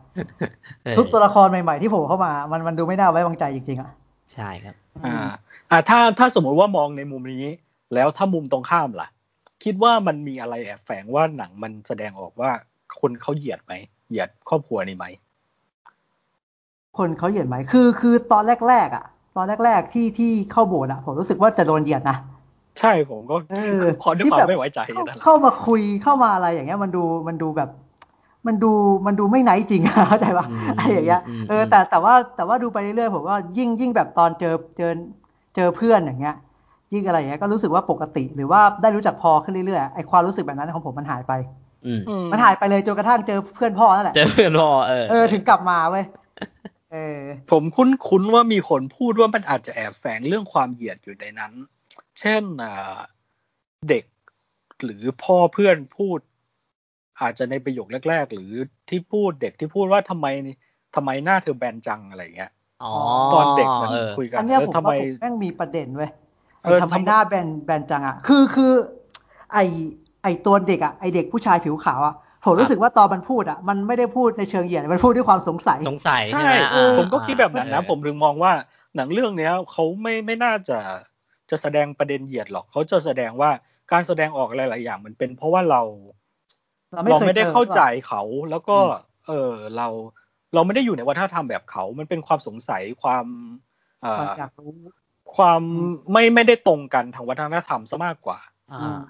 [0.85, 3.91] เออทุกตัวละครใหม่ๆที่โผล่เข้ามา มันมันดูไม่น่าไว้วางใจจริงๆอะ
[4.35, 5.17] ใช่ครับ อ่า
[5.71, 7.45] อ่าถ้าถ้าสมมุติว่ามองในมุมนี้
[7.95, 9.09] แล้วถ้ามุมตรงข้ามล่ะ
[9.65, 12.51] คิดว่ามันมีอะไรแอบแฝงว่าหนังมันแสดงออกว่า
[13.01, 13.73] คนเขาเหยียดไหม
[14.09, 15.07] เหยียดครอบครัวนี้ไหม
[16.99, 19.05] คนเขาเหยียดไหมคือ คือตอนแรก ๆอะ
[19.37, 22.17] ตอนแรก ๆ ที่ที่เข้าโบสถ์อะผมรู้สึกว่าจะโดนเหยียดนะ
[22.81, 27.71] ใช่ผมก็เออพอด้วยที่ควาแบมบไม่ไว้ใจเข้านั่นแหละเข้ามาคุยเข้ามาอะไรอย่างเงี้ยมันดูมันดูแบบ
[28.47, 28.73] มันดู
[29.07, 34.91] มันดูไม่ไนท์จริงอะเข้าใจปะอืมอะไรอย่างเงี้ยอืมเอออืมแต่แต่ว่าแต่ว่าดูไปเรื่อยๆผมว่ายิ่งยิ่งแบบตอนเจอเจอ
[35.57, 36.37] เจอเพื่อนอย่างเงี้ย
[36.93, 41.33] ยิ่งอะไรอย่างเงี้ยก็รู้สึกว่าปกติ หรือว่าได้รู้จักพอขึ้นเรื่อยๆไอความรู้สึกแบบนั้นของผมมันหายไป
[41.87, 46.05] อืมอืมันหายไปเลยจนกระทั่งเจอเพื่อนพ่อนั่นแหละเจอเพื่อนพ่อเออเออถึงกลับมาเว้ย
[46.93, 51.53] เออ ผมคุ้นคุ้นว่ามีคนพูดว่ามันอาจจะแอบแฝงเรื่องความเหยียดอยู่ในนั้น
[52.21, 52.99] เช่นอ่า
[53.89, 54.05] เด็ก
[54.83, 56.19] หรือพ่อเพื่อนพูด
[57.21, 58.53] อาจจะในประโยคแรก ๆ หรือ
[58.89, 60.27] ที่พูดเด็กที่พูดว่าทำไม
[60.95, 62.51] ทำไมหน้าเธอแบนจังอะไรเงี้ย
[62.83, 62.93] อ๋อ
[63.35, 66.11] ตอนเด็กมันเออคุยกันอันเนี้ยเออผมทำไมว่าผมแม่งมีประเด็นเว้ย
[66.63, 68.73] เอไอ้อทำไมทำไมหน้าแบนแบนจังอะคือคือ
[69.53, 69.59] ไอ
[70.23, 72.15] ไอตัวเด็กอะไอเด็กผู้ชายผิวขาวอะ
[72.45, 78.53] ผมรู้สึกว่าตอนมันพูดอะมันไม่ได้พูดในเชิงเหยียดมันพูดด้วยความสงสัยสงสัยใช่ใช่ไหมเออผมก็คิดแบบนั้นนะเออผมถึงมองว่า
[78.97, 80.79] หนังเรื่องเนี้ยเขาไม่ไม่น่าจะ
[81.51, 83.51] จะแสดงประเด็นเหยียดหรอกเขาจะแสดงว่า
[83.93, 85.83] การแสดงออกหลาย ๆ อย่าง มันเป็นเพราะว่าเรา
[86.97, 88.89] เราไม่เราเคยไม่ได้เจอเข้าใจเขา แล้วก็อืม
[89.27, 89.89] เออเรา
[90.55, 93.27] เราไม่ได้อยู่ในวัฒนธรรมแบบเขา มันเป็นความสงสัยความ
[94.03, 94.73] เอ่ความออยากรู้
[95.37, 95.63] ความ
[96.13, 98.39] ไม่ไม่ได้ตรงกันทางวัฒนธรรมซะมากกว่า
[98.73, 99.01] อ่า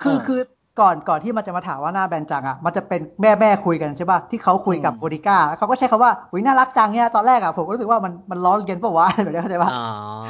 [0.00, 0.40] คือเออคือ
[0.80, 9.82] ก่อนก่อนที่มันจะมาถามว่าหน้าแบนจังอะมันจะเป็นแม่แม่คุยกันใช่ป่ะที่เขาคุยกับอืมโบดิก้าแล้วเขาก็ใช้คำว่าอุ้ยน่ารักจังเนี่ยตอนแรกอะผมก็รู้สึกว่ามันมันล้อเลียนปะวะแบบนี้เข้าใจป่ะอ๋อ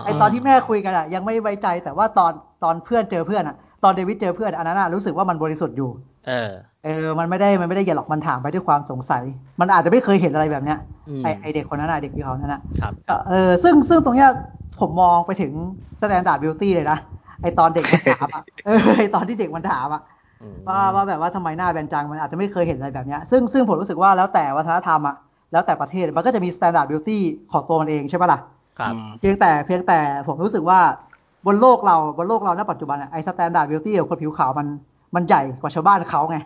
[0.04, 2.32] ไอตอนที่แม่คุยกันอะยังไม่ไว้ใจแต่ว่าตอน
[2.64, 5.90] ตอนเพื่อนเจอเพื่อนอะตอนเดวิดเจอเพื่อนอันนั้นอะรู้สึกว่ามันบริสุทธิ์อยู่
[6.24, 6.32] เออ
[6.80, 9.22] เออ มันไม่ได้มันไม่ได้เหยียดหรอกมันถามไปด้วยความสงสัย
[9.60, 12.94] มันอาจจะไม่เคยเห็นอะไรแบบเนี้ยอืมไอไอเด็กคนนั้นอะเด็กที่เขานั่นอะครับ
[13.26, 14.28] เออซึ่งซึ่งตรงเนี้ย
[14.78, 15.52] ผมมองไปถึง
[16.02, 16.96] standard beauty เลยนะ
[17.40, 20.00] ไอตอนเด็กมันถามอะเออไอตอนที่เด็กมันถามอะ
[20.40, 25.14] อืมว่าว่าแบบว่าทำไมหน้าแบนจังมันอาจจะไม่เคยเห็นอะไรแบบเนี้ยซึ่งซึ่งผมรู้สึกว่าแล้วแต่วัฒนธรรมอะ
[25.50, 27.14] แล้วแต่ประเทศมันก็จะมี standard beauty
[27.50, 28.40] ของตัวมันเองใช่ปะล่ะ
[28.78, 29.94] ครับอืมเพียงแต่เพียงแต่
[30.26, 30.78] ผมรู้สึกว่า
[31.46, 34.66] บนโลกเราบนโลกเราณปัจจุบันอะไอ standard beauty ของคนผิวขาวมัน
[35.14, 36.38] มันใหญ่กว่าชาวบ้านเขาไง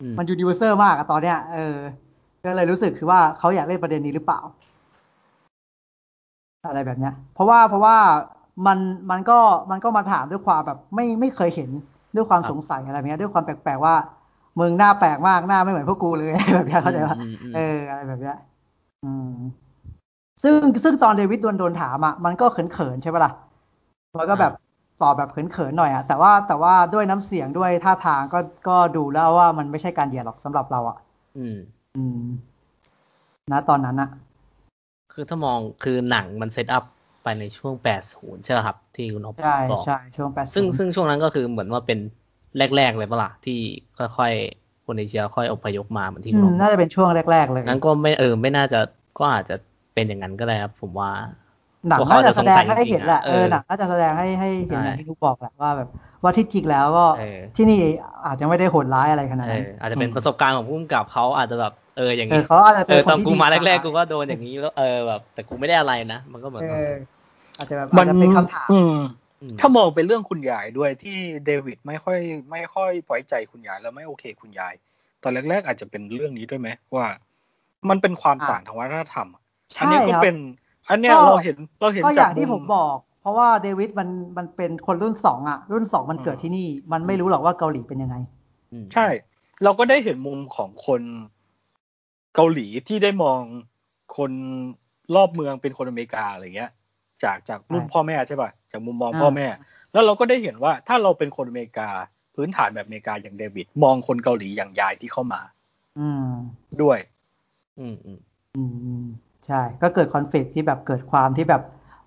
[0.00, 1.76] อืมมัน universal มากอะตอนเนี้ยเออ
[2.44, 4.40] ก็เลยรู้สึกคือว่าเขาอยากเล่นประเด็นนี้หรือเปล่า
[6.68, 7.96] อะไรแบบเนี้ย เพราะว่าเพราะว่า
[8.66, 8.78] มัน
[9.10, 9.38] มันก็
[9.70, 11.70] มันก็มาถามด้วยความแบบไม่ไม่เคยเห็น
[12.14, 13.94] ด้วยความสงสัยอะไรแบบเนี้ยด้วยความแปลกๆว่า
[14.60, 18.36] มึงหน้าแปลกมากหน้าไม่เหมือนพวกกูเลยแบบเนี้ยเข้าใจปะอืมอืมเอออะไรแบบเนี้ย
[19.04, 19.34] อืม
[20.42, 23.32] ซึ่งซึ่งตอนเดวิดโดนโดนถามอะมันก็เขินๆใช่ปะล่ะ
[24.18, 24.52] มันก็แบบ
[25.02, 28.38] ตอบแบบเขินๆหน่อยอะแต่ว่าแต่ว่าด้วยน้ำเสียงด้วยท่าทางก็
[28.68, 30.96] ก็ดูแล้วว่ามันไม่ใช่การเหยียดหรอกสำหรับเราอะ
[31.36, 31.56] อืม
[31.96, 32.22] อืม
[33.52, 34.10] นะตอนนั้นอะ
[35.12, 36.84] คือถ้ามองคือหนังมันเซตอัพ
[37.22, 41.98] ไปในช่วง 80 ใช่ไหมครับ ที่คุณอ๊อฟใช่บอกใช่ช่วงแปดซึ่งซึ่งช่วงนั้นก็คือเหมือนว่าเป็น
[42.58, 43.58] แรก ๆ เลยปะล่ะที่
[43.98, 48.80] ค่อยๆคนเอเชียค่อยอพยพมาเหมือนที่อืคุณมอ๊อฟบน่าอกจะเป็นช่วงแรก ๆ เลยงั้นก็ไม่เออไม่น่าจะ
[49.18, 49.56] ก็อาจจะ
[49.94, 51.10] เป็นอย่างนั้นก็ได้ครับ ผมว่า
[51.88, 55.88] หนังพวกเขาน่าจะจะแสดงสงสัยให้เห็นแหละจริงๆอะเออเออหนังน่าจะแสดงให้ให้เห็นใช่อย่างที่ทุกบอกแหละว่าแบบ
[56.22, 57.78] ว่าที่จริงแล้วก็เออที่นี่
[58.26, 66.92] อาจจะไม่ได้โหดร้ายอะไรขนาดเอนั้นออาจจะเป็นประสบการณ์ของผู้กำกับเขาอาจจะแบบเอออย่างเอนี้อเขาอาจจะเจเอออคตอนนที่กูดีมาแรกว่ๆกูก็โดนอย่างนี้แล้วเออแบบแต่กูไม่ได้อะไรนะมันก็เหมือนเอว่าอ
[67.58, 68.96] อาจจะแบบมัอาจจะเป็นคำถามอืม
[69.54, 72.18] มถ้ามองเป็นเรื่องคุณยายด้วยที่เดวิดไม่ค่อย
[72.50, 74.74] ไม่ค่อยไว้ใจคุณยายแล้วไม่โอเคคุณยาย
[75.22, 77.06] ตอนแรก ๆ อาจจะเป็นเรื่องนี้ด้วยไหมว่า
[77.88, 79.28] มันเป็นความอะต่างทางวัฒนธรรม
[79.74, 80.36] ใช่อันนี้ก็ครับเป็น
[80.90, 88.16] อันเนี้ยก็เราเห็นเราเห็นก็อจาย่ากงที่มุผมบอก เพราะว่าเดวิดมันมันเป็นคนรุ่นสองอะ รุ่นสองมันเกิดที่นี่ มันไม่รู้หรอกว่าเกาหลีเป็นยังไง
[88.72, 89.06] อืมใช่
[89.64, 91.02] เราก็ได้เห็นมุมของคน
[92.34, 93.40] เกาหลีที่ได้มอง
[94.16, 94.32] คน
[95.14, 96.70] รอบเมืองเป็นคนอเมริกาอะไรเงี้ย
[97.24, 99.46] จากจากรุ่นใช่พ่อแม่ใช่ป่ะจากมุมมองอ่าพ่อแม่
[99.92, 101.88] แล้วเราก็ได้เห็นว่าถ้าเราเป็นคนอเมริกา
[102.34, 105.40] พื้นฐานแบบอเมริกาอย่างเดวิดมองคนเกาหลีอย่างยายที่เข้ามา
[105.98, 106.28] อืม
[106.82, 106.98] ด้วย
[107.80, 108.20] อืมอืม
[108.56, 109.06] อืมอืม
[109.46, 111.62] ใช่ ก็เกิดคอนฟ lict ที่แบบเกิดความที่แบบ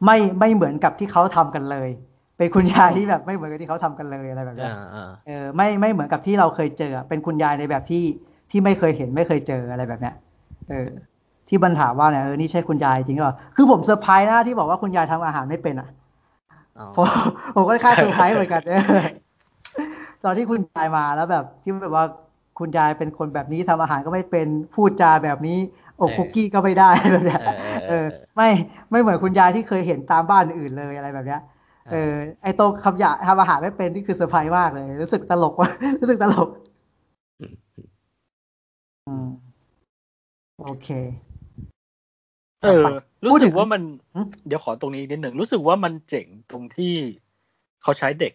[0.05, 1.89] ไม่ไม่เหมือนกับที่เขาทำกันเลย
[2.37, 8.03] เป็นคุณยายที่แบบไม่เหมือนกับที่เขาทำกันเลยอะไรแบบเนี้ยอ่าอ่าเออไม่ไม่เหมือนกับที่เราเคยเจอ เป็นคุณยายในแบบที่
[8.51, 10.15] ที่ไม่เคยเห็นไม่เคยเจออะไรแบบเนี้ย
[10.69, 10.87] เออ
[11.49, 15.89] ที่บันถามว่าเนี่ยเออนี่ใช่คุณยายจริงหรือเปล่าคือผมเซอร์ไพรส์นะที่บอกว่าคุณยายทำอาหารไม่เป็นอะ
[16.77, 17.07] อ๋อผม
[17.55, 18.81] ผมก็ค่อนข้างเซอร์ไพรส์เหมือนกันเออ
[20.23, 22.05] ตอนที่คุณยายมาแล้วแบบที่แบบว่า
[22.59, 25.57] คุณยายเป็นคนแบบนี้ทำอาหารก็ไม่เป็นพูดจาแบบนี้
[26.01, 28.49] อบคุกกี้ก็ไม่ได้แบบเนี้ยเออเออเอเอออ ไม่
[28.91, 31.41] ไม่เหมือนคุณยายที่เคยเห็นตามบ้านอื่นเลยอะไรแบบเนี้ย
[31.91, 35.69] เออไอตรงคำหยาทำอาหารไม่เป็นนี่คือเซอร์ไพรส์มากเลย รู้สึกตลกว่ะ
[35.99, 36.49] รู้สึกตลก
[39.07, 39.27] อืม
[40.63, 40.87] โอเค
[42.63, 42.83] เออ
[43.23, 43.81] รู้พูดถึสึงกว่ามัน
[44.13, 46.93] อืมเดี๋ยวขอตรงนี้นิดหนึ่งรู้สึกว่ามันเจ๋งตรงที่
[47.81, 48.33] เขาใช้เด็ก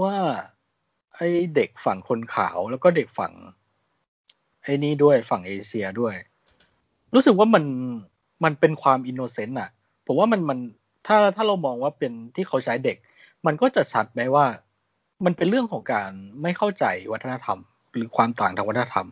[0.00, 0.14] ว่า
[1.16, 6.14] ไอ้เด็กฝั่งคนขาวแล้วก็เด็กฝั่งไอ้นี่ด้วยฝั่งเอเชียด้วย
[7.14, 7.64] รู้สึกว่ามัน
[8.44, 9.70] มันเป็นความอินโนเซนต์อะ
[10.06, 10.58] ผมว่ามันมัน
[11.06, 12.96] ถ้าถ้าเรามองว่าเป็นที่เขาใช้เด็ก
[13.46, 14.46] มันก็จะชัดไหมว่า
[15.24, 16.10] มันเป็นเรื่องของการ
[16.42, 17.58] ไม่เข้าใจวัฒนธรรม
[17.94, 19.06] หรือความต่างทางวัฒนธรรม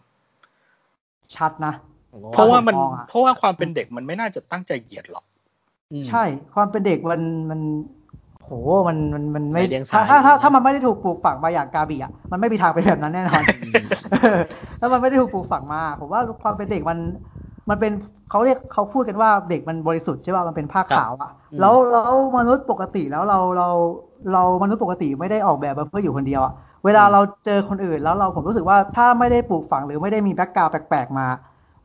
[1.36, 1.74] ชัดนะ
[2.12, 5.24] ผมก็เพราะว่ามันผมมองอะเพราะว่าความเป็นเด็กมันไม่น่าจะตั้งใจเหยียดหรอก
[5.92, 7.60] อืมใช่ ความเป็นเด็กมันมัน
[8.46, 8.52] โห
[8.88, 13.82] มันมันมันไม่ไม่เลี้ยงถ้าสายถ้าถ้าอยู่นะถ้ามันไม่ได้ถูกปลูกฝังมาอย่างกาบีอะมันไม่มีทางเป็นแบบนั้นแน่นอนอืม
[14.80, 16.98] ถ้ามันไม่ได้ถูกปลูกฝังมา ผมว่าความเป็นเด็กมัน
[17.70, 17.92] มันเป็น
[18.30, 23.68] เขาเรียกเขาพูดกันว่าเด็กมันบริสุทธิ์ใช่ป่ะมันเป็นผ้าขาวอะอืมแล้วแล้วมนุษย์ปกติแล้วเราเรา
[24.32, 26.52] เรามนุษย์ปกติไม่ได้ออกแบบมาเพื่ออยู่คนเดียวอะ
[26.84, 31.26] เวลาเราเจอคนอื่นแล้วเราผมรู้สึกว่าถ้าไม่ได้ปลูกฝังหรือไม่ได้มีแบ็กกราวด์แปลกๆมา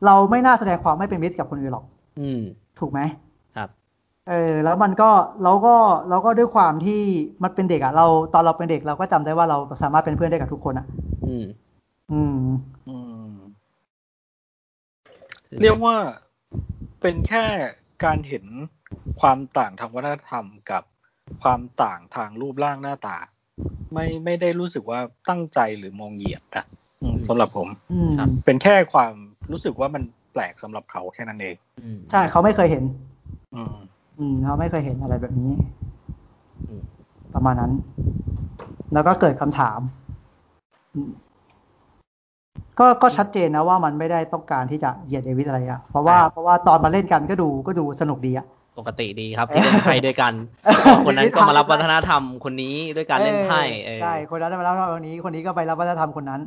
[0.06, 1.84] เราไม่น่าแสดงความไม่เป็นมิตรกับคนอื่นหรอก
[2.18, 2.40] อืม
[2.78, 3.31] ถูกไหมครับ
[4.28, 5.10] เออแล้วมันก็
[5.42, 5.74] เราก็
[6.10, 7.00] เราก็ด้วยความที่
[7.42, 10.86] มันเป็นเด็กอะเราตอนเราเป็นเด็กเราก็จำได้ว่าเราสามารถเป็นเพื่อนได้กับทุกคนอะ
[11.26, 11.44] อืม
[12.12, 12.38] อืม
[12.88, 12.96] อื
[13.28, 13.32] ม
[15.62, 15.96] เรียกว่า
[17.00, 17.44] เป็นแค่
[18.04, 18.44] การเห็น
[19.20, 20.82] ความต่างทางวัฒนธรรมกับ
[21.42, 23.18] ความต่างทางรูปร่างหน้าตา
[23.92, 26.64] ไม่ไม่ได้รู้สึกว่าตั้งใจหรือมองเหยียดนะ
[27.02, 29.14] อืมสำหรับผม อืมครับ เป็นแค่ความ
[29.50, 30.02] รู้สึกว่ามัน
[30.32, 32.84] แปลกสำหรับเขาแค่นั้นเอง อืม ใช่เขาไม่เคยเห็น
[33.54, 33.76] อืม
[34.22, 35.50] ออืมเขาไม่เคยเห็นอะไรแบบนี้
[36.68, 36.82] อืม
[37.34, 37.72] ประมาณนั้น
[38.92, 39.80] แล้วก็เกิดคำถาม
[40.94, 41.10] อืม
[42.80, 48.46] ก็ก็ชัดเจนนะว่ามันไม่ได้ต้องการที่จะเหยียดเดวิดอะไรอะเพราะว่าเพราะว่าตอนมาเล่นกันก็ดูก็ดูสนุกดีอะ
[48.78, 50.32] ปกติดีครับที่เล่นไพ่ด้วยกัน
[51.06, 56.40] คนนั้นก็มารับวัฒนธรรมคนนี้ด้วยการเล่นไพ่เออใช่คนนั้นมารับวัฒนธรรมคนนี้ คนนี้ก็ไปรับวัฒนธรรมคนนั้น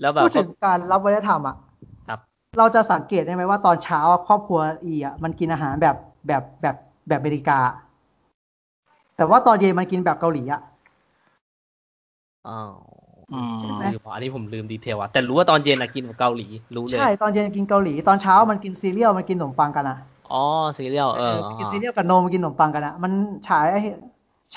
[0.00, 1.56] แล้วแบบพูดถึงการรับวัฒนธรรมอะ
[2.08, 2.18] ครับ
[2.58, 5.96] เราจะสังเกตได้ไหมว่าตอนเช้าครอบครัวอีอะมันกินอาหารแบบ
[6.28, 6.76] แบบแบบ
[7.08, 7.58] แบบอเมริกา
[9.16, 10.60] แต่ว่าตอนเย็นมันกินแบบเกาหลีอะ
[12.48, 12.72] อ้าว
[13.32, 19.98] อืมใช่ไหมลืมอันนี้ผมลืม detail อะแต่รู้ว่าตอนเย็นอะกินกับเกาหลีรู้เลยใช่ตอนเย็นกินเกาหลีตอนเช้ามันกินซีเรียลมันกินขนมปังกันอะ
[20.32, 20.44] อ๋อ
[20.78, 23.12] ซีเรียลเออกินซีเรียลกับนมกินขนมปังกันอะมัน
[23.48, 23.66] ฉาย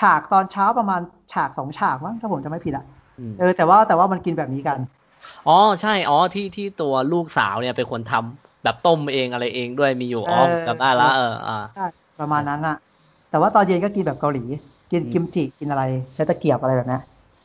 [0.00, 1.00] ฉากตอนเช้าประมาณ
[1.32, 2.84] ฉากสองฉากมั้งถ้าผมจะไม่ผิดอะ
[3.18, 4.78] อืมเออแต่ว่าแต่ว่ามันกินแบบนี้กัน
[5.48, 11.86] อ๋อใช่อ๋อที่ที่ตัวลูกสาวเนี่ยเป็นคนทำแบบต้มเองอะไรเองด้วยมีอยู่อ๋อเออจำได้ละเอออ่าใช่
[12.20, 12.74] ประมาณนั้นอะ
[13.28, 14.40] แต่ว่าตอนเย็นก็กินแบบเกาหลี
[14.90, 15.82] กินอืมกิมจิกินอะไร
[16.14, 17.00] ใช้ตะเกียบอะไรแบบเนี้ย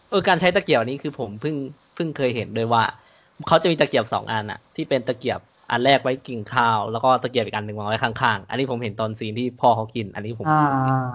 [0.07, 1.55] เออการใช้ตะเกียบนี้คือผมเพิ่ง
[1.93, 2.83] เพิ่งเคยเห็นด้วยว่า
[3.45, 10.51] เขาจะมีตะเกียบสองอันอะที่เป็นตะเกียบอันแรกไว้กินข้าว แล้วก็ตะเกียบอีกอันหนึ่งวางไว้ข้างๆ อันนี้ผมเห็นตอน scene ที่พ่อเขากิน อันนี้ผมอ่า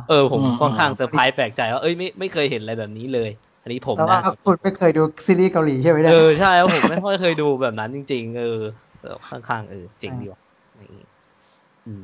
[0.07, 3.29] เออผมอืมค่อนข้างเซอร์ไพรส์แปลกใจว่าเอ้ยไม่ไม่เคยเห็นอะไรแบบนี้เลย
[3.61, 8.45] อันนี้ผมแล้วว่านะคุณไม่เคยดูซีรีส์เกาหลีใช่ไหมเนี่ยเออใช่ว่าผมไม่ค่อยเคยดูแบบนั้นจริง ๆ เออ
[8.99, 10.41] เออค่อนข้างเออเจ๋งดีว่ะ
[10.81, 10.87] นี่
[11.85, 12.03] อืม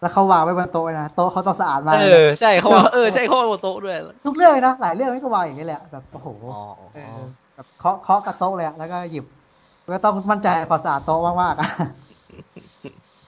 [0.00, 3.94] แล้วเขาวางไว้บนโต๊ะนะโต๊ะเขาต้องสะอาดมากเออใช่เขาว่าเออใช่เขาว่าบนโต๊ะด้วย
[4.24, 6.56] ทุกเรื่องเลยนะหลายเรื่องไม่ก็วางอย่างนี้แหละแบบโอ้โหอ๋อ
[6.94, 7.20] เออ๋ออ
[7.54, 9.24] แบบเคาะเคาะกับโต๊ะเลยอะแล้วก็หยิบ
[9.94, 11.66] ก็ต้องมั่นใจความสะอาดโต๊ะมากๆอะ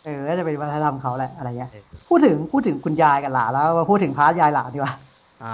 [0.03, 4.95] เออน่าจะเป็นวัฒนธรรมเขาแหละอะไรเงี้ยเออพูดถึงพูดถึงคุณยายกับหลานแล้วมาพูดถึง part ยายหลานดีกว่า
[5.41, 5.49] อ่า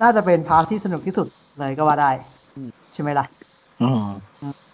[0.00, 1.26] น่าจะเป็น part ที่สนุกที่สุด
[1.58, 2.10] เลยก็ว่าได้
[2.54, 3.26] อืมใช่ไหมล่ะ
[3.80, 4.68] อืม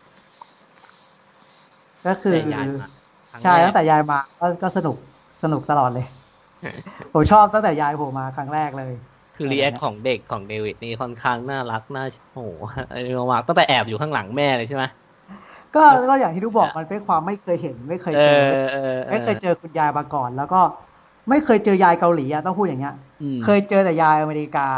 [2.04, 2.86] ก็คือแต่ยายมา
[3.30, 4.96] ครั้งใช่แรกตั้งแต่ยายมาก็ก็สนุก
[5.42, 6.06] สนุกตลอดเลย
[7.12, 8.92] ผมชอบตั้งแต่ยายผมมาครั้งแรกเลย
[9.36, 12.04] คือ react ของเด็กของเดวิดนี่ค่อนข้างน่ารักน่า
[12.34, 12.50] โอ้โห
[12.90, 13.00] ไอ้
[13.32, 14.84] มากตั้งแต่แอบอยู่ข้างหลังแม่เลยใช่ไหม
[15.74, 20.60] ก็ก็อย่างที่ทุกบอกมันเป็นความไม่เคยเห็นไม่เคยเอเจออเออไม่เคยเจอคุณยายมาก่อน แล้วก็
[21.28, 24.68] ไม่เคยเจอยายเกาหลีอะต้องพูดอย่างเงี้ยอืมเคยเจอแต่ยายอเมริกา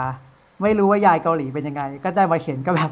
[0.62, 2.90] ไม่รู้ว่ายายเกาหลีเป็นยังไง ก็ได้มาเห็นก็แบบ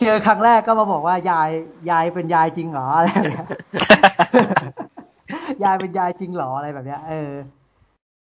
[0.00, 1.48] เจอครั้งแรกก็มาบอกว่ายาย
[1.90, 3.44] ยายเป็นยายจริงเหรออะไรแบบเนี้
[5.32, 7.32] ยยายเป็นยายจริงเหรออะไรแบบเนี้ยเออ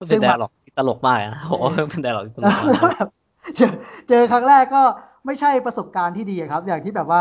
[0.08, 3.08] เป็นไดอะล็อกที่ตลกมากนะโอ้โหเป็นไดอะล็อกที่ตลกมากแบบ
[3.56, 3.72] เจอ
[4.08, 4.82] เจอครั้งแรกก็
[5.26, 7.20] ไม่ใช่ประสบการณ์ที่ดีอะครับ อย่างที่แบบว่า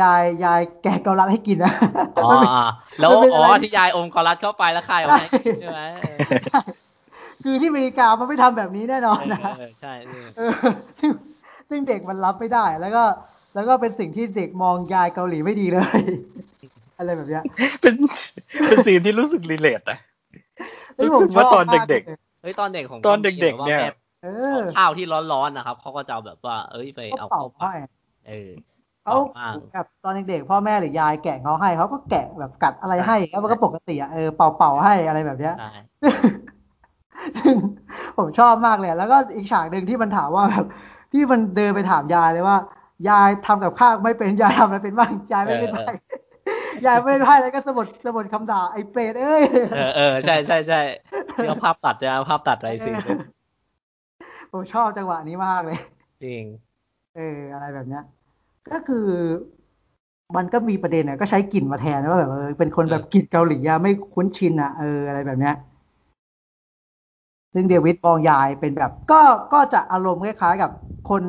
[0.00, 1.72] ยายยายแกะเกาลัดให้กินนะ
[2.16, 2.64] อ๋อมันเป็นอ่า
[2.98, 6.18] แล้วมันเป็นอ๋อะไรอที่ยายอมกอรัสเข้าไปแล้วคายออกมาให้กินใช่ไหมเออ
[7.42, 10.52] คือที่อเมริกามันไม่ทำแบบนี้แน่นอนนะเออใช่เออเออ
[11.00, 11.10] ซึ่ง
[11.68, 13.04] ซึ่งเด็กมันรับไม่ได้แล้วก็
[13.54, 16.00] แล้วก็เป็นสิ่งที่เด็กมองยายเกาหลีไม่ดีเลย
[16.98, 17.42] อะไรแบบเนี้ย
[17.80, 17.94] เป็น
[18.66, 19.98] เป็นซีนที่รู้สึกรีเลทนะ
[20.96, 23.90] เฮ้ยรู้สึกว่าตอนเด็กๆเฮ้ยตอนเด็กของตอนเด็กๆเนี่ยแม่
[24.24, 27.90] เอขออข้าวที่ร้อนๆนะครับเขาก็จะเอาแบบว่า เอ้ยไปเขาเอาเป่าเข้าให้ปาก
[28.28, 28.50] เออ
[29.02, 35.70] เขาเป่าบ้างแบบตอนเด็กๆพ่อแม่หรือยายแกะเขาให้เขาก็แกะแบบกัดอะไรให้แล้วมันก็ปกติอะเออเป่าเป่าๆให้อะไรแบบเนี้ยใช่
[37.38, 37.54] ซึ่ง
[38.16, 40.66] ผมชอบมากเลย แล้วก็อีกฉากหนึ่งที่มันถามว่าแบบ
[41.12, 42.56] ที่มันเดินไปถามยายเลยว่า
[43.08, 49.42] ยายทำกับข้าวไม่เป็นยายทำอะไรเป็นบ้างยายไม่เป็นไพ่ยายไม่เป็นไพ่แล้วก็สะบดสะบดคำด่าไอ้เปรตเอ้ย
[49.74, 50.80] เออเออใช่ใช่ใช่
[51.34, 52.92] ที่เอาภาพตัดจะเอาภาพตัดอะไรสิ
[54.52, 55.78] ผมชอบจังหวะนี้มากเลย
[56.24, 56.44] จริง
[57.16, 58.02] เออ อะไรแบบเนี้ย
[58.72, 59.06] ก็คือ
[60.36, 65.54] มันก็มีประเด็นอะก็ใช้กลิ่นมาแทนว่าแบบเออเป็นคนแบบกลิ่นเกาหลีอะไม่คุ้นชินอะเอออะไรแบบเนี้ย
[67.54, 69.20] ซึ่งเดวิดมองยายเป็นแบบ ก็
[69.52, 70.70] ก็จะอารมณ์คล้ายๆกับ
[71.10, 71.22] คน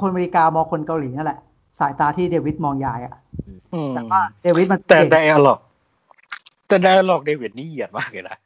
[0.00, 1.40] คนอเมริกามองคนเกาหลีนั่นแหละ
[1.78, 3.14] สายตาที่เดวิดมองยายอะ
[3.74, 5.58] อืมแต่ว่าเดวิดมันแต่เก่งไดอะล็อก
[6.68, 8.36] แต่ไดอะล็อกเดวิดนี่เหยียดมากเลยนะ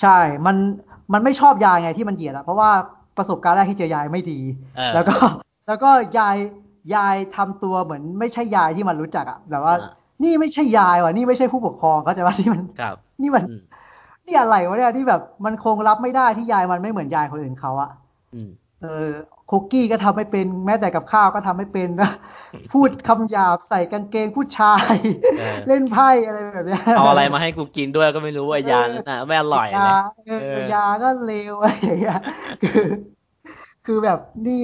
[0.00, 0.56] ใช่ มัน
[1.12, 2.70] มันไม่ชอบยายไงที่มันเหยียดอะเพราะว่า
[3.16, 4.40] ประสบการณ์แรกที่เจอยายไม่ดี
[4.76, 5.14] เออแล้วก็
[5.66, 6.36] แล้วก็ยาย
[6.94, 9.92] ยายทำตัวเหมือนไม่ใช่ยายที่มันรู้จักอะแบบว่าอ่า
[10.24, 13.62] นี่ไม่ใช่ยายว่ะนี่ไม่ใช่ผู้ปกครองเขาใจะว่าที่มันครับนี่มันอืม
[14.26, 17.90] นี่อะไรวะเนี่ยที่แบบมันคงรับไม่ได้ที่ยายมันไม่เหมือนยายคนอื่นเขาอะ
[18.34, 18.50] อืม
[18.82, 19.06] เออ
[19.50, 22.10] คุกกี้ก็ทำไม่เป็น แม้แต่กับข้าวก็ทำไม่เป็นนะ
[22.72, 24.94] พูดคำหยาบใส่กางเกงผู้ชาย
[25.38, 29.88] เออเล่นไพ่อะไรแบบเนี้ยเอาอะไรมาให้กูกินด้วยก็ไม่รู้ว่ายานั่นน่ะไม่อร่อยเลยยา
[30.26, 32.18] เอเอออยาก็เลวอะไรอย่างเงี้ย
[32.62, 32.82] คือ
[33.86, 34.62] คือแบบนี่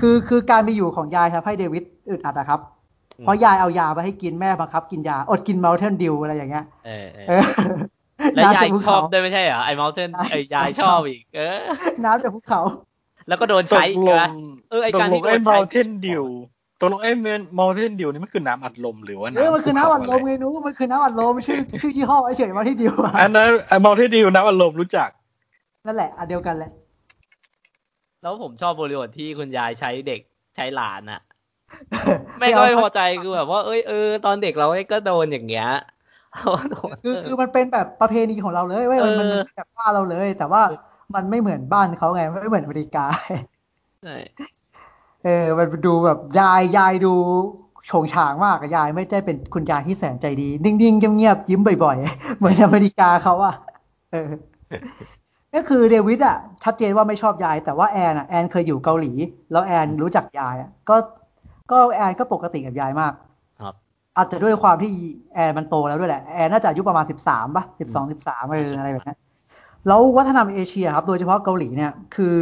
[0.00, 2.60] คือคือการมีอยู่ของยายทำให้เดวิดอึดอัดอะครับ
[3.18, 7.42] อืมเพราะยายเอายาไปให้กินแม่บังคับ กินยาอดกินมัลเทนดิวอะไรอย่างเงี้ยเออเอเอออ
[8.34, 11.56] แล้วยายน้ำจากภูชเขาอบด้วยไม่ใช่เหรอไอ้เมาเทนใช่ไอ้ยายชอบอีก เออ
[12.04, 12.60] น้ำจากภูเขา
[13.28, 14.30] แล้วก็โดนตใช้กอีกลนะง
[14.70, 16.24] เออไอ้ตกการลที่งโดไอ้นมใช้อลเทนดิว
[16.80, 17.10] ตกลงไอ้
[17.58, 25.08] มอลเทนดิวนี่มันคือน้ำอัดลมหรือว่าเออน้ำมันคือน้ำอัดลมภูไงเขาะไรนู้มันคือน้ำอัดลมชื่อชื่อยี่ห้อเฉยๆมาที่ดิวอะอันนั้นไอ้มอลเทนดิวน้ำอัดลมรู้จัก
[25.86, 26.70] นั่นแหละอันเดียวกันแหละ
[28.22, 30.20] แล้วผมชอบบริบทที่คุณยายใช้เด็ก
[30.56, 31.20] ใช้หลานอะ
[32.38, 35.68] ไม่ก็ไม่พอใจคือแบบว่าเอ้ยเออตอนเด็กเราก็โดนอย่างเงี้ย
[37.04, 40.62] คือคือมันเป็นแบบประเพณีของเราเลยเว้ยมันมันจากบ้านเราเลย แต่ว่า
[41.14, 43.04] มันไม่เหมือนบ้านเขาไงไม่เหมือนอเมริกา
[44.02, 44.16] ใช่
[45.24, 47.14] เออ มันดูแบบยายยายดู
[47.86, 53.54] โฉงฉางมากอะยายไม่ได้เป็นคุณยายที่แสนใจดี นิ่งๆเงียบๆยิ้มบ่อยๆ เหมือนอเมริกาเขาอะ
[54.12, 54.30] เออ
[55.54, 59.12] ก็คือเดวิดอะชัดเจนว่าไม่ชอบยาย แต่ว่าแอนอะแอนเคยอยู่เกาหลี
[59.52, 60.96] แล้วแอนรู้จักยายอะก็
[61.70, 63.12] ก็แอนก็ปกติกับยายมาก
[63.60, 63.74] ครับ
[64.16, 64.90] อาจจะด้วยความที่
[65.34, 69.14] แอนมันโตแล้วด้วยแหละ แอนน่าจะอายุประมาณสิบสามป่ะสิบสองสิบสามเอออะไรแบบนี้
[69.86, 72.34] แล้ววัฒนธรรมเอเชียครับ โดยเฉพาะเกาหลีเนี่ย คือ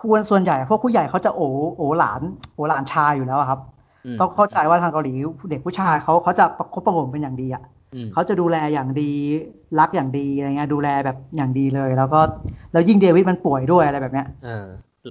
[0.00, 1.40] ควรส่วนใหญ่พวกผู้ใหญ่เขาจะโอ
[1.76, 2.20] โอหลาน
[2.54, 3.60] โอหลานชายอยู่แล้วครับ
[4.20, 5.12] ต้องเข้าใจว่าทางเกาหลี
[5.50, 7.62] เด็กผู้ชายเขาเขาจะประคบประหงมเป็นอย่างดีอะ
[8.12, 9.12] เขาจะดูแลอย่างดี
[9.78, 12.20] รักอย่างดีอะไรเงี้ยดูแลแบบอย่างดีเลย แล้วก็
[12.72, 14.26] แล้วยิ่งเดวิดมันป่วยด้วยอะไรแบบเนี้ย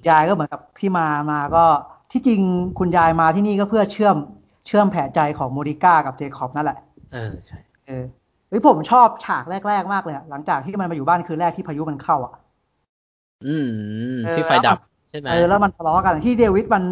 [0.09, 1.63] ยายก็เหมือนกับที่มามาก็
[2.11, 2.41] ที่จริง
[2.79, 4.15] คุณยายมาที่นี่ก็เพื่อเชื่อม
[4.67, 6.77] เชื่อมแผลใจของโมดิก้ากับเจคอบนั่นแหละ
[7.13, 8.03] เออใช่เออ
[8.49, 12.33] เฮ้ยผมชอบฉากแรก ๆ มากเลยหลังจากที่มันมาอยู่บ้านคืนแรกที่พายุมันเข้าอะ
[13.47, 13.55] อื
[14.13, 14.77] มที่ไฟดับ
[15.09, 16.83] ใช่ไหมเออแล้วมันทะเลาะกันที่เดวิดมัน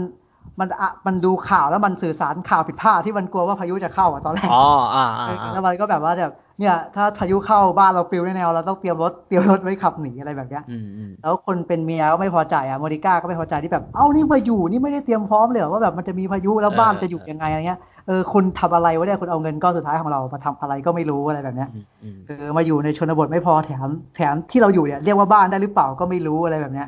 [0.59, 21.69] มันอะมันดูข่าวแล้วมันสื่อสารข่าวผิดพลาดที่มันกลัวว่าพายุจะเข้าอะตอนแรกอ๋ออ่าอ่าแล้วมันก็แบบว่าแบบเนี่ยถ้าพายุเข้าบ้านเราปิวแน่ๆเราต้องเตรียมรถเตรียมรถไว้ขับหนีอะไรแบบเนี้ยอืมอืมแล้วคนเป็นเมียก็ไม่พอใจอะโมดิก้าก็ไม่พอใจที่แบบเอ้านี่มาอยู่นี่ไม่ได้เตรียมพร้อมเลยว่าแบบมันจะมีพายุแล้วบ้านจะอยู่ยังไงอะไรเงี้ย เออคุณทำอะไรวะเนี่ยคุณเอาเงินก้อนสุดท้ายของเรามาทำอะไรก็ไม่รู้อะไรแบบเนี้ย
[22.27, 26.87] เออมาอยู่ในชนบทไม่พอแถมแถมที่เราอยู่เนี่ยเรียกว่าบ้านได้หรือเปล่าก็ไม่รู้อะไรแบบเนี้ย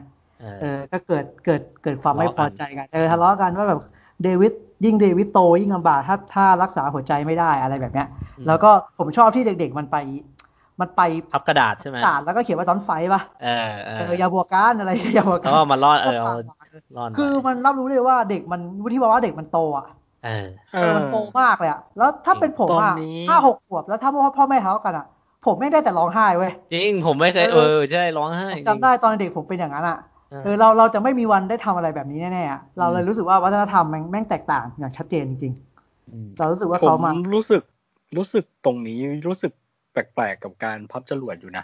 [0.62, 3.80] เออก็เกิดเกิดเกิดความไม่พอใจกันเออทะเลาะกันว่าแบบ
[4.24, 4.54] เดวิด
[4.86, 8.08] ยิ่งเดวิดโตยิ่งลำบากถ้าถ้ารักษาหัวใจไม่ได้อะไรแบบเนี้ย
[8.48, 9.98] แล้วก็ผมชอบที่เด็ก ๆ มันไป
[10.82, 11.02] มันไป
[11.34, 16.36] พับกระดาษใช่ไหมกระดาษแล้วก็เขียนว่าตอนไฟป่ะเออเอเออออย่าบวกกันอะไรอย่าบวกกัแล้วก็มาล่อเออเอา
[16.98, 19.86] ล่อนคือมันรับรู้เลยว่าเด็กมันวุฒิภาวะเด็กมันโตอะ
[20.26, 25.06] เออเออมันโตมากเลยอะแล้วถ้าเป็นผมอะตอนนี้ห้าหกขวบแล้วถ้าพ่อพ่อแม่ทะเลาะกันอะ
[25.46, 29.98] ผมไม่ได้แต่ร้องไห้เว้ยจริงผมไม่เคยเอเอออใช่ร้องไห้จำได้ตอนเด็กผมเป็นอย่างนั้นอะ
[30.32, 35.54] เออเออเราเราจะไม่มีวันได้ทำอะไรแบบนี้แน่ๆอะเราเลยรู้สึกว่าวัฒนธรรมแม่งแม่งแตกต่างอย่างชัดเจนจริง
[36.14, 37.62] อืมๆเรารู้สึกว่าผเขามมารู้สึก
[38.18, 39.52] รู้สึกตรงนี้รู้สึก
[39.92, 41.64] แปลกๆกับการพับจรวดอยู่นะ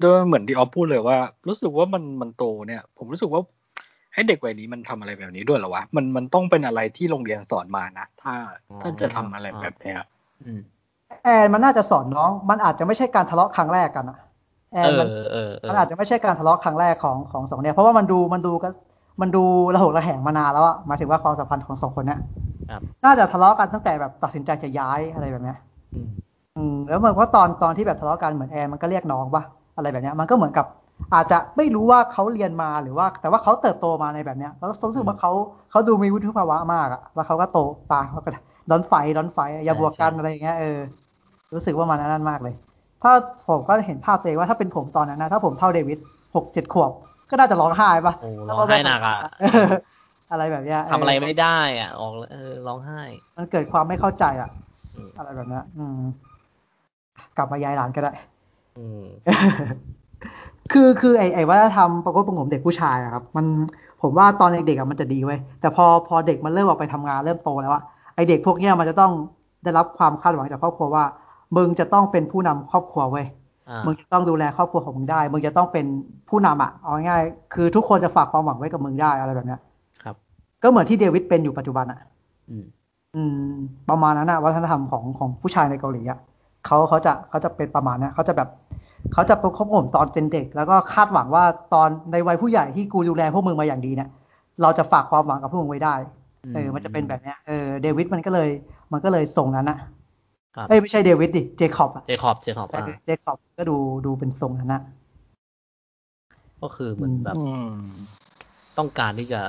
[0.00, 1.18] โดยเหมือนที่ออฟพูดเลยว่า
[1.48, 3.42] รู้สึกว่ามันมันโตเนี่ย ผมรู้สึกว่า
[4.14, 8.34] ให้เด็กวัยนี้มันทำอะไรแบบนี้ด้วยเหรอวะมันมันต้องเป็นอะไรที่โรงเรียนสอนมานะถ้า
[8.80, 9.98] ถ้าจะทำอะไรแบบเนี้ย
[10.44, 10.60] อืม
[11.24, 14.18] แอนมันน่าจะสอนน้อง มันอาจจะไม่ใช่การทะเลาะครั้งแรกกันอะ
[14.72, 18.68] แอเอนมันอเออเออมันอาจจะไม่ใช่การทะเลาะครั้งแรกของของสองเนี่ยเพราะว่ามันดูมันดูก็
[19.20, 19.44] มันดู
[19.74, 22.20] ระหกระแหงมานานแล้วอะหมายถึงว่าความสัมพันธ์ของสองคนเนี้ย
[22.68, 25.58] ครับน่าจะทะเลาะกันตั้งแต่แบบตัดสินใจจะย้ายอะไรแบบเนี้ย
[25.94, 26.10] อืม
[26.56, 29.42] อืมแล้วเหมือนว่าตอนตอนที่แบบทะเลาะกันเหมือนแอนมันก็เรียกน้องปะ
[29.76, 30.66] อะไรแบบเนี้ยมันก็เหมือนกับ
[31.14, 35.32] อาจจะไม่รู้ว่าเขาเรียนมาหรือว่า แต่ว่าเขาเติบโตมาในแบบเนี้ยแล้วรู้สึกว่าเขา
[35.70, 37.58] เขาดูมีวุฒิภาวะมากอะแล้วเขาก็โต
[37.90, 38.30] ปาเขาก็
[38.70, 40.78] ดอนไฟดอนไฟอย่าบวกกันอะไรอย่างเงี้ยเออ
[41.54, 42.54] รู้สึกว่ามันนั่นมากเลย
[43.02, 43.12] ถ้า
[43.48, 45.98] ผมก็เห็นภาพตัวเองว่าถ้าเป็นผมตอนนั้นนะถ้าผมเท่าเดวิด
[46.34, 46.90] หกเจ็ดขวบ
[47.30, 49.68] ก็น่าจะร้องไห้ปะโอ้ร้องไห้หนักอะเออ
[50.30, 53.00] อะไรแบบเนี้ยเทำอะไรไม่ได้อะออกเออร้องไห้
[53.36, 54.50] มันเกิดความไม่เข้าใจอะ
[54.94, 56.00] อืมอะไรแบบเนี้ยอืม
[57.36, 58.12] กลับมายายหลานก็ได้
[58.78, 59.04] อืม
[60.72, 63.46] คือคือไอไอวัฒนธรรมประกบประหงมเด็กผู้ชายอะครับ มัน
[64.02, 67.82] ผมว่าตอนเด็กๆอะมันจะดีไว้ยแต่พอพอเด็กมันเริ่มออกไปทำงานเริ่มโตแล้วอะ
[68.14, 69.12] ไอเด็กพวกเนี้ยมันจะต้อง
[69.64, 71.04] ได้รับความคาดหวังจากครอบครัวว่า
[71.56, 73.26] มึงจะต้องเป็นผู้นำครอบครัวเว้ย
[73.68, 75.86] อ่ามึงจะต้องดูแลครอบครัวของมึงได้ มึงจะต้องเป็น
[76.28, 79.60] ผู้นำอะเอาง่ายๆคือทุกคนจะฝากความหวังไว้กับมึงได้อะไรแบบเนี้ย
[80.02, 80.14] ครับ
[80.62, 82.00] ก็เหมือนที่เดวิดเป็นอยู่ปัจจุบันอะ
[82.50, 82.64] อืม
[83.14, 83.54] อืม
[83.90, 86.18] ประมาณนั้นอะวัฒนธรรมของของผู้ชายในเกาหลีอะ
[86.66, 88.48] เขาเขาจะเขาจะเป็นประมาณเนี้ยเขาจะแบบ
[89.12, 91.44] เขาจะประคบผมตอนเป็นเด็ก แล้วก็คาดหวังว่า
[91.74, 94.08] ตอนในวัยผู้ใหญ่ที่กูดูแลพวกมึงมาอย่างดีเนี่ย
[94.62, 95.94] เราจะฝากความหวังกับพวกมึงไว้ได้
[96.54, 98.48] เออมันจะเป็นแบบเนี้ยเออเดวิดมันก็เลย
[98.92, 99.78] มันก็เลยส่งนั้นนะ
[100.56, 103.76] ครับเอ้ยไม่ใช่เดวิดดิเจคอบอะเจคอบเจคอบเออ่าอเจคอบก็ดู
[104.06, 104.82] ดูเป็นทรงนั้นนะ
[106.62, 107.72] ก็คือเหมือนแบบอืม
[108.78, 109.40] ต้องการที่จะ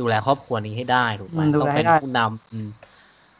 [0.00, 2.68] ดูแลครอบครัวนี้ให้ได้ถูกไหมอืมดูต้องแลให้เป็นได้ผู้นำอืม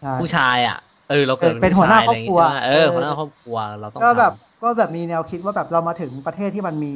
[0.00, 0.78] ใช่ผู้ชายอะ
[1.10, 6.92] เออ เราเกิดเป็นหัวหน้าผู้ชยะไย่งงี้ครอบครัวใช่ไหมเออเออหัวหน้าครอบครัวเราต้องก็แบบท ก็แบบมีแนวคิดว่าแบบเรามาถึงประเทศที่มันมี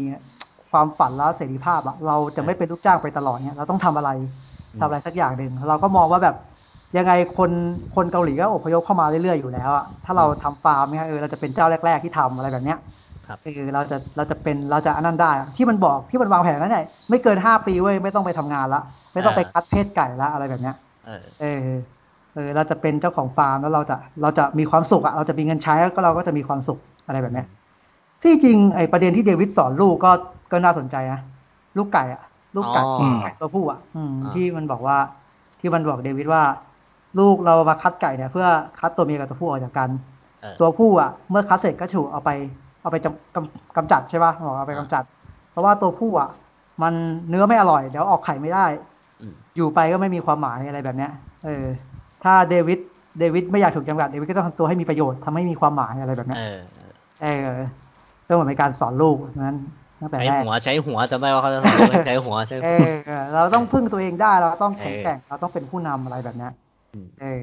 [0.70, 4.10] ความฝันและเสรีภาพอะเราจะไม่เป็นลูกจ้างไปตลอดเนี่ยเราต้องทำอะไร
[4.74, 6.36] อืมทำอะไรสักอย่างหนึ่งเราก็มองว่าแบบ
[6.98, 7.50] ยังไงคน
[7.96, 12.78] คนเกาหลีก็อพยพเข้ามาเรื่อยๆอยู่แล้วอะถ้าเราทำฟาร์มเนี่ยเออเราจะเป็นเจ้าแรก ๆที่ทำอะไรแบบเนี้ย
[13.26, 18.82] ครับเออเราจะเราจะเป็นเราจะอันนั้นได้อะที่มันบอกที่มันวางแผนนั้นไงไม่เกินห้าปีเว้ยไม่ต้องไปทำงานละ
[19.14, 20.74] ไม่ต้องไปคัดเพศไก่ละอะไรแบบเนี้ย
[21.40, 21.46] เออ
[22.34, 27.46] เออเออเราจะเป็นเจ้าของฟาร์มแล้วเราจะเราจะมีความสุขอะเราจะมีเงินใช้แล้วก็เราก็จะมีความสุขอะไรแบบเนี้ย
[28.22, 30.10] ที่จริงไอ้ประเด็นที่เดวิดสอนลูกก็
[30.52, 31.20] ก็น่าสนใจนะ
[31.76, 32.22] ลูกไก่อะ
[32.56, 34.96] ลูกไก่อ๋อไก่ตัวผู้อะอืมอ่าที่มันบอกว่า
[35.60, 36.42] ที่มันบอกเดวิดว่า
[37.18, 38.46] ลูกเรามาคัดไก่เนี่ย เพื่อ
[38.80, 39.90] คัดตัวเมียกับตัวผู้ออกจากกัน
[40.42, 42.30] เออตัวผู้อะ เมื่อคัดเสร็จก็ถูกเอาไป
[42.82, 45.02] เอาไปจำกำกำจัดใช่ป่ะบอกเอาไปกำจัด
[45.50, 46.28] เพราะว่าตัวผู้อะ
[46.82, 46.94] มัน
[47.28, 48.66] เนื้อไม่อร่อยเดี๋ยวออกไข่ไม่ได้
[49.20, 51.12] อืมอยู่ไปก็ไม่มีความหมายอะไรแบบเนี้ย
[51.44, 51.64] เออ
[52.24, 52.78] ถ้าเดวิด
[53.18, 56.58] เดวิดไม่อยากถูกจำกัดเดวิดก็ต้องทำตัวให้มีประโยชน์ทำให้มีความหมายอะไรแบบเนี้ยเออ
[57.20, 57.62] เออ
[58.26, 59.58] ก็เหมือนเป็นการสอนลูกนั้น
[60.00, 66.52] ตั้งแต่ใช้แรกหัวใช้หัวจำได้ว่าเขาจะสอนว่าใช้หัวใช้เอหัวอเออเราต้องพึ่งตัวเองได้เราต้องแข็งเออแกร่งเราต้องเป็นผู้นำอะไรแบบเนี้ย
[66.94, 67.42] อืมเออ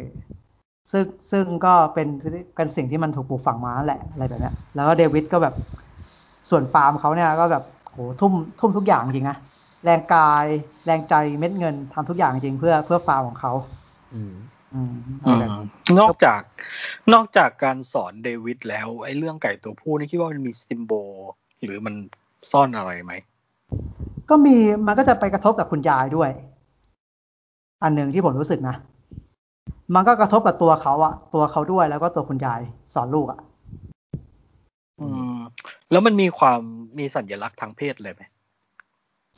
[0.91, 2.07] ซึ่งซึ่งก็เป็น
[2.55, 5.53] เป็นสิ่งที่มันถูกปลูกฝังมานั่นแหละอะไรแบบเนี้ยแล้วก็เดวิดก็แบบ
[6.49, 9.37] ส่วนฟาร์มเขาเนี่ยก็แบบโหทุ่มทุ่มทุกอย่างจริงนะ
[9.85, 10.45] แรงกาย
[10.85, 13.53] แรงใจเม็ดเงินทำทุกอย่างจริงเพื่อเพื่อฟาร์มของเขา
[14.13, 14.21] อื
[14.73, 14.91] มอืม
[15.23, 15.67] อะไรแบบนี้
[15.99, 16.41] นอกจาก
[17.13, 21.13] นอกจากการสอนเดวิดแล้ว ไอ้เรื่องไก่ตัวผู้นี่คิดว่ามันมีซิมโบล
[21.63, 21.95] หรือมัน
[22.51, 23.13] ซ่อนอะไรไหม
[24.29, 24.55] ก็มี
[24.87, 26.29] มันก็จะไปกระทบกับคุณยายด้วย
[27.83, 28.75] อันหนึ่งที่ผมรู้สึกนะ
[29.95, 32.61] มันก็กระทบกับตัวเขาอะตัวเขาด้วยแล้วก็ตัวคุณยาย
[32.93, 33.39] สอนลูกอะ
[34.99, 35.39] อืม
[35.91, 36.59] แล้วมันมีความ
[36.99, 38.21] มีสัญลักษณ์ทางเพศเลยไหม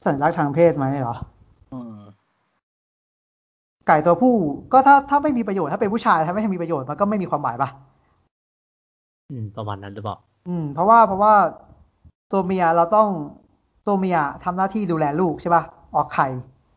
[0.06, 1.16] สัญลักษณ์ทางเพศไหมเหรอ
[1.74, 1.98] อืม
[3.88, 4.36] ไก่ตัวผู้
[4.74, 7.70] ก็ถ้าถ้าไม่มีประโยชน์ถ้าเป็นผู้ชายถ้าไม่มีประโยชน์มันก็ไม่มีความหมายปะ
[9.32, 10.18] อืม ประมาณนั้นหรือเปล่า
[10.48, 11.34] อืม เพราะว่าเพราะว่า
[12.32, 13.10] ตัวเมียเราต้อง
[13.88, 15.64] ตัวเมียทำหน้าที่ดูแลลูกใช่ปะ
[15.96, 16.28] ออกไข่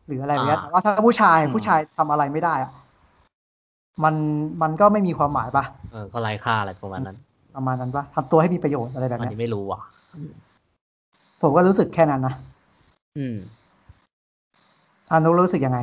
[0.07, 2.71] หรืออะไรแบบเนี้ยอ่าแต่ว่าถ้าผู้ชายผู้ชายทำอะไรไม่ได้อะ
[4.03, 4.15] มัน
[4.61, 7.17] มันก็ไม่มีความหมายปะเออก็ไร้ค่าอะไรประมาณนั้น
[7.55, 9.79] ประมาณนั้นปะทำตัวให้มีประโยชน์อะไรแบบอันเนี้ยนี้ไม่รู้ว่ะ
[11.41, 12.33] ผมก็รู้สึกแค่นั้นนะ
[13.17, 13.35] อืม
[15.11, 15.79] อานุรู้สึกยังไง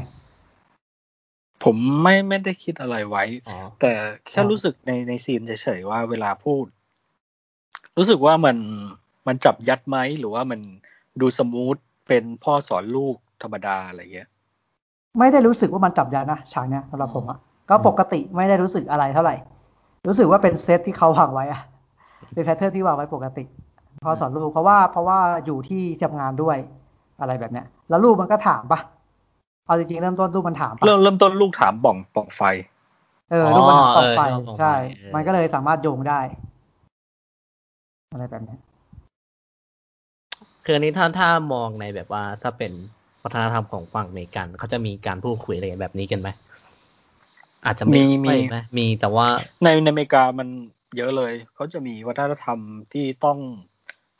[1.64, 3.92] ผมไม่ไม่ได้คิดอะไรไว้อ๋อแต่
[4.28, 6.64] แค่อ๋อรู้สึกในในซีนเฉยๆว่าเวลาพูด
[7.96, 8.56] รู้สึกว่ามัน
[9.26, 10.60] มันจับยัดไหมหรือว่ามัน
[11.20, 11.76] ดูสมูท
[12.08, 14.28] เป็นพ่อสอนลูกธรรมดาอะไรเงี้ย
[15.18, 17.38] ไม่ได้รู้สึกว่ามันจับยานะฉากเนี้ยสำหรับผมอะ
[17.70, 19.34] ก็ปกติไม่ได้รู้สึกอะไรเท่าไหร่
[20.08, 21.60] รู้สึกว่าเป็นเซตที่เขาวางไว้อะ
[22.34, 23.44] เป็น pattern ที่วางไว้ปกติ
[24.04, 26.56] พอสอนลูกเพราะว่าเพราะว่าอยู่ที่ทำงานด้วย
[27.20, 28.80] อะไรแบบเนี้ย แล้วลูกมันก็ถามปะ
[29.66, 32.42] เอาจริงๆเริ่มต้นลูกมันถามปะเริ่มเริ่มต้นลูกถามปล่องปล่องไฟ
[33.30, 36.20] เออลูกมันถามอ๋ต่ออไฟเออต่อไฟใช่เออมันก็เลยสามารถโยงได้
[38.12, 38.60] อะไรแบบเนี้ย
[40.64, 42.72] คืออันนี้ถ้าถ้ามองในแบบว่าถ้าเป็น
[43.22, 46.28] วัฒนธรรมของฝั่งอเมริกันเขาจะมีการพูดคุยอะไรแบบนี้กันไหม
[47.64, 49.26] อาจจะไม่มีมีค่อยไหมมีแต่ว่า
[49.64, 50.48] ในในอเมริกามัน
[50.96, 52.58] เยอะเลย เขาจะมีวัฒนธรรม
[52.92, 53.38] ที่ต้อง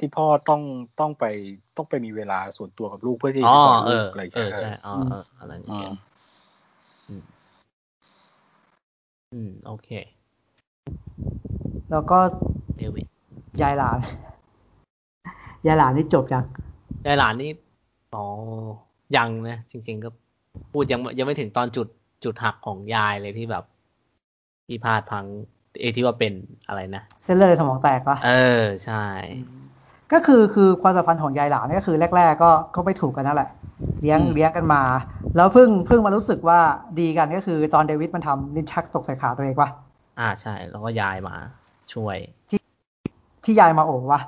[0.05, 0.63] ที่พ่อต้อง
[1.01, 1.25] ต้องไป
[1.77, 5.95] ต้องไปมีเวลาส่วนตัวกับลูกเพื่อที่อ๋อจะสอนเอลูอกอะไรเอเงี้อยใช่อ๋อเอออะไรอย่างอืเงี้ยม
[7.09, 7.23] อืม
[9.33, 9.89] อืม โอเค
[11.91, 12.19] แล้วก็
[12.77, 13.07] เดวิด
[13.63, 13.99] ยายหลาน
[15.67, 16.45] ยายหลานนี่จบยัง
[17.07, 17.51] ยายหลานนี่
[18.15, 18.27] อ๋อ
[19.17, 20.09] ยังนะ จริง ๆ ก็
[20.73, 21.89] พูดยังยังไม่ถึงตอนจุด
[22.25, 23.65] จุดหักของยายเลยที่แบบ
[24.67, 25.27] ที่พลาดพลัง
[25.81, 26.33] เอยที่ว่าเป็น
[26.69, 28.31] อะไรนะ เส้นเลือดในสมองแตกปะเอ
[28.63, 29.05] อ ใช่
[30.13, 33.47] ก็คือคือความสัมพันธ์ของยายหลานเนี่ยก็คือแรก ๆ ก็ก็ไม่ถูกกันนั่นแหละ
[34.01, 34.79] เลี้ยงอืมเลี้ยงกันมา
[35.35, 36.59] แล้วเพิ่งเพิ่งมารู้สึกว่า
[36.97, 39.71] ดีกันก็คือตอนเดวิดมันทำลิ้นชักตกใส่ขาตัวเองปะ
[40.19, 41.33] อ่าใช่ แล้วก็ยายมา
[41.93, 42.19] ช่วย
[43.45, 44.21] ที่ยายมาโอบวะ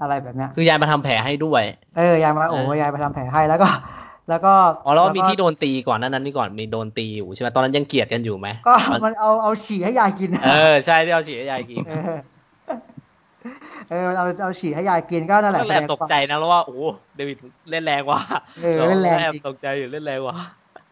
[0.00, 1.62] อะไรแบบเนี้ยคือยายมาทำแผลให้ด้วย
[1.96, 3.68] เออยายมาโอบเออยายมาทำแผลให้แล้วก็
[4.28, 4.54] แล้วก็
[4.84, 11.82] อ๋อแล้วก็มีก็ที่โดนตีก่อนหนั้นนั้นนี่ก่อนมีโดนตีอยู่ใช่ไหมตอนนั้นยังเกลียดกันอยู่ไหมก็มันเอาเอาฉี่ให้ยายกิน เออใช่ที่เอาฉีดให้ยายกิน
[13.90, 16.82] เออเออเอาเอาฉี่ให้ยายกินก็นั่นแหละก็แอบตกใจนะแล้วว่าโอ้โห
[17.16, 17.36] เดวิด
[17.70, 18.20] เล่นแรงว่ะ
[18.62, 20.36] เออเล่นแรงแอบจริงตกใจอยู่เล่นแรงว่ะ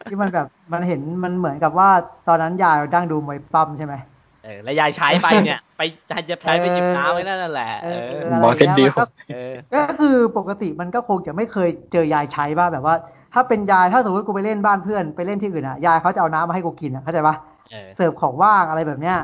[0.09, 1.89] ที่มันแบบมันเห็นมันเหมือนกับว่า
[2.27, 3.95] ตอนนั้นยายดั้งดูมวยปั้มใช่ไหม
[4.43, 12.95] เออแล้วยายใช้ไปเนี่ย ไปจะใช้ไปหยิบน้ำไว้นั่นแหละเอเออออะไรบอกเทนเงี้ยดิมัวนก็เออก็คือปกติมันก็คงจะไม่เคยเจอยายใช้บ้างแบบว่า
[13.33, 17.35] ถ้าเป็นยายถ้าสมมติกูไปเล่นบ้านเพื่อนไปเล่นที่อื่นอะยายเขาจะเอาน้ำมาให้กูกินอะเข้าใจปะ
[17.71, 19.17] เออเสิร์ฟของว่างอะไรแบบเนี้ย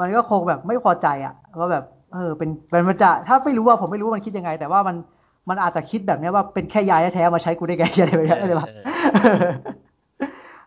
[0.00, 1.84] มันก็คงแบบไม่พอใจอะว่าแบบ
[2.14, 4.96] เออเป็นเป็นมันจะถ้าไม่รู้ว่าผมไม่รู้ว่ามันคิดยังไง แต่ว่ามัน
[5.48, 8.68] มันอาจจะคิดแบบเนี้ยว่าเป็นแค่ยายแท้ๆมาใช้กูได้ไงอะไรแบบเนี้ยเข้าใจปะ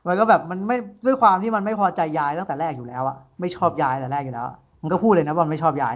[0.07, 5.95] มันก็แบบมันไม่ด้วยความที่มันไม่พอใจยายตั้งแต่แรกอยู่แล้วอะไม่ชอบยายแต่แรกอยู่แล้วอะมันก็พูดเลยนะว่ามันไม่ชอบยาย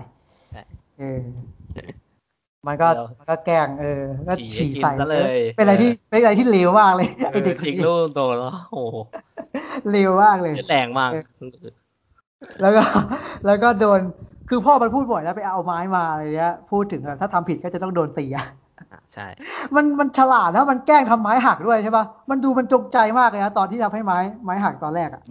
[0.51, 0.61] ใช่
[0.99, 1.21] เออ
[2.67, 8.97] มันก็แล้วมันก็แกล้งเออ ก็ฉี่ฉี่ให้กินใส่ซะเลย เป็นอะไรที่เออเป็นอะไรที่เลวมากเลยไอเด็กจริงคนนี้ลูกโตแล้วโอ้โห
[9.91, 11.11] เลวมากเลยเล่นแรงมาก
[12.61, 12.83] แล้วก็
[13.45, 13.99] แล้วก็โดน
[14.53, 18.45] คือพ่อมันพูดบ่อยแล้วไปเอาไม้มาอะไรเงี้ย พูดถึงอะถ้าทำผิดก็จะต้องโดนตีอะ
[18.91, 19.27] อ่าใช่
[19.75, 25.21] มันมันฉลาดแล้วมันแกล้งทำไม้หักด้วยใช่ปะมันดูมันจงใจมากเลยนะตอนที่ทำให้ไม้ไม้หักตอนแรกอะ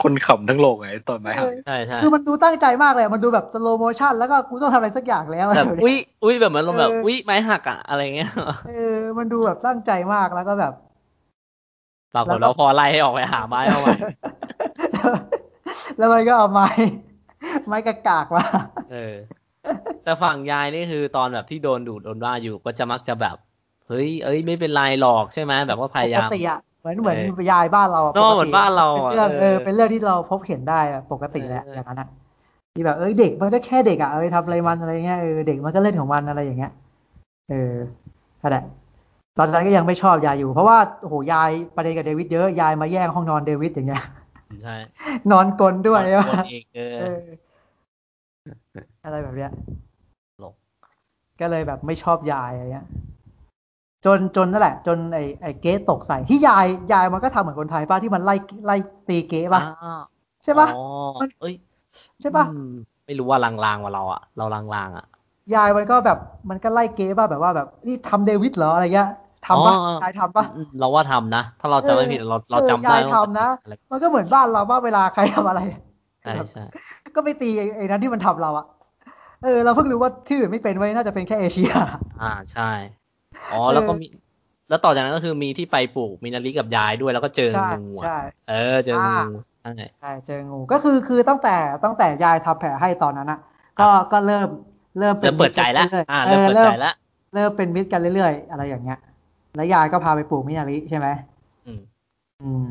[0.00, 8.30] คนขำทั้งโลกไงตอนไม้หัก ใช่ใช่คือมันดูตั้งใจมากเลย มันดูแบบ slow motion แล้วก็กูต้องทำอะไรสักอย่างแล้วแบบอะไรอุ้ยอุ้ยแบบเหมือนเราแบบเอออุ้ยไม้หักอะอะไรเงี้ย
[8.68, 10.72] เออ มันดูแบบตั้งใจมากแล้วก็แบบ
[12.14, 13.94] ปรากฏว่าพอไล่ให้ออกไปหาไม้เอาไว้
[15.98, 16.68] แล้วมันก็เอาไม้
[17.66, 18.44] ไม้กระกากมา
[18.92, 19.14] เออ
[20.04, 23.36] แต่ฝั่งยายนี่คือตอนแบบที่โดนดุโดนว่าอยู่ก็จะมักจะแบบ
[23.88, 32.08] เฮ้ยเอ้ยไม่เป็นไรหรอกใช่ไหมแบบว่าพยายามปกติอะเหมือนเหมือนเออยายบ้านเราอะเนอะปกติเหมือนบ้านเราอะเป็นเรื่องเออเออเป็นเรื่องที่เราพบเห็นได้อะปกติแหละเอออย่างนั้นอะ
[32.74, 36.72] ที่แบบเอ้ยเด็กมันก็แค่เด็กอะเอ้ยทำอะไรมันอะไรเงี้ยเออเด็กมันก็เล่นของมันอะไรอย่างเงี้ย
[37.50, 37.74] เออ
[38.42, 38.64] นั่นแหละ
[39.38, 44.02] ตอนนั้นก็ยังไม่ชอบยายอยู่ เพราะว่าโอ้โหยายประเด็นกับเดวิดเยอะยายมาแย่งห้องนอนเดวิดอย่างเงี้ย
[44.62, 44.72] ใช่
[45.30, 47.04] นอนกลนด้วยคใช่นปะเองเออเออ
[49.04, 49.50] อะไรแบบเนี้ย
[50.36, 50.54] ตลก
[51.40, 52.86] ก็เลยแบบไม่ชอบยายอะไรเงี้ย
[54.04, 58.34] จนจนนั่นแหละ จนไอ้ไอ้เก๊ตกใส่ที่ยายยายมันก็ทำเหมือนคนไทยป่ะที่มันไล่
[58.66, 58.76] ไล่
[59.08, 59.62] ตีเก๊ป่ะอ่า
[60.44, 60.68] ใช่ป่ะอ๋อ
[61.20, 61.54] มันเอ้ย
[62.20, 62.60] ใช่ป่ะอืม
[63.04, 65.06] ไม่รู้ว่าลางๆว่าเราอะเราลางๆอะ
[65.54, 66.18] ยายมันก็แบบ
[66.50, 69.08] มันก็ไล่เก๊ป่ะแบบว่าแบบนี่ทำเดวิดเหรออะไรเงี้ย
[69.46, 75.60] ทำป่ะอ๋อยายทำป่ะอืมเราว่าทำนะ ถ้าเราจำไม่ผิดเราเราเออจำได้ยายว่าทำนะอะไรมันก็เหมือนบ้านเราว่าเวลาใครทำอะไร
[76.22, 76.62] ใช่ใช่
[77.16, 78.66] ก็ไปตีไอ้ไอ้นั้นที่มันทำเราอะ
[79.42, 81.72] เออ เราเพิ่งรู้ว่าที่อื่นไม่เป็นไว้ยน่าจะเป็นแค่เอเชีย
[82.18, 82.62] อ่าใช่
[83.48, 84.06] อ๋อเออแล้วก็มี
[84.68, 88.08] แล้วต่อจากนั้นก็คือมีที่ไปปลูกมินาริกับยายด้วยแล้วก็เจอใช่งูใช่อะ
[88.44, 89.20] เออ เจองูอ่า
[89.60, 91.50] ใช่ใช่เจองูก็คือคือตั้งแต่
[91.84, 93.38] ตั้งแต่ยายทำแผลให้ตอนนั้นอะ
[93.78, 94.48] ก็ก็เริ่ม
[94.98, 96.94] เริ่มเป็นเริ่มเปิดใจแล้วมิตรกันอ่าเรื่เริ่อยๆเออเริ่มเปิดใจมแล้ว
[97.32, 98.98] เริ่มเป็นมิตรกันเรื่อยๆ อะไรอย่างเงี้ย
[99.56, 101.08] แล้วยายก็พาไปปลูกมินาริใช่ไหม
[101.66, 101.80] อืม
[102.42, 102.68] อืม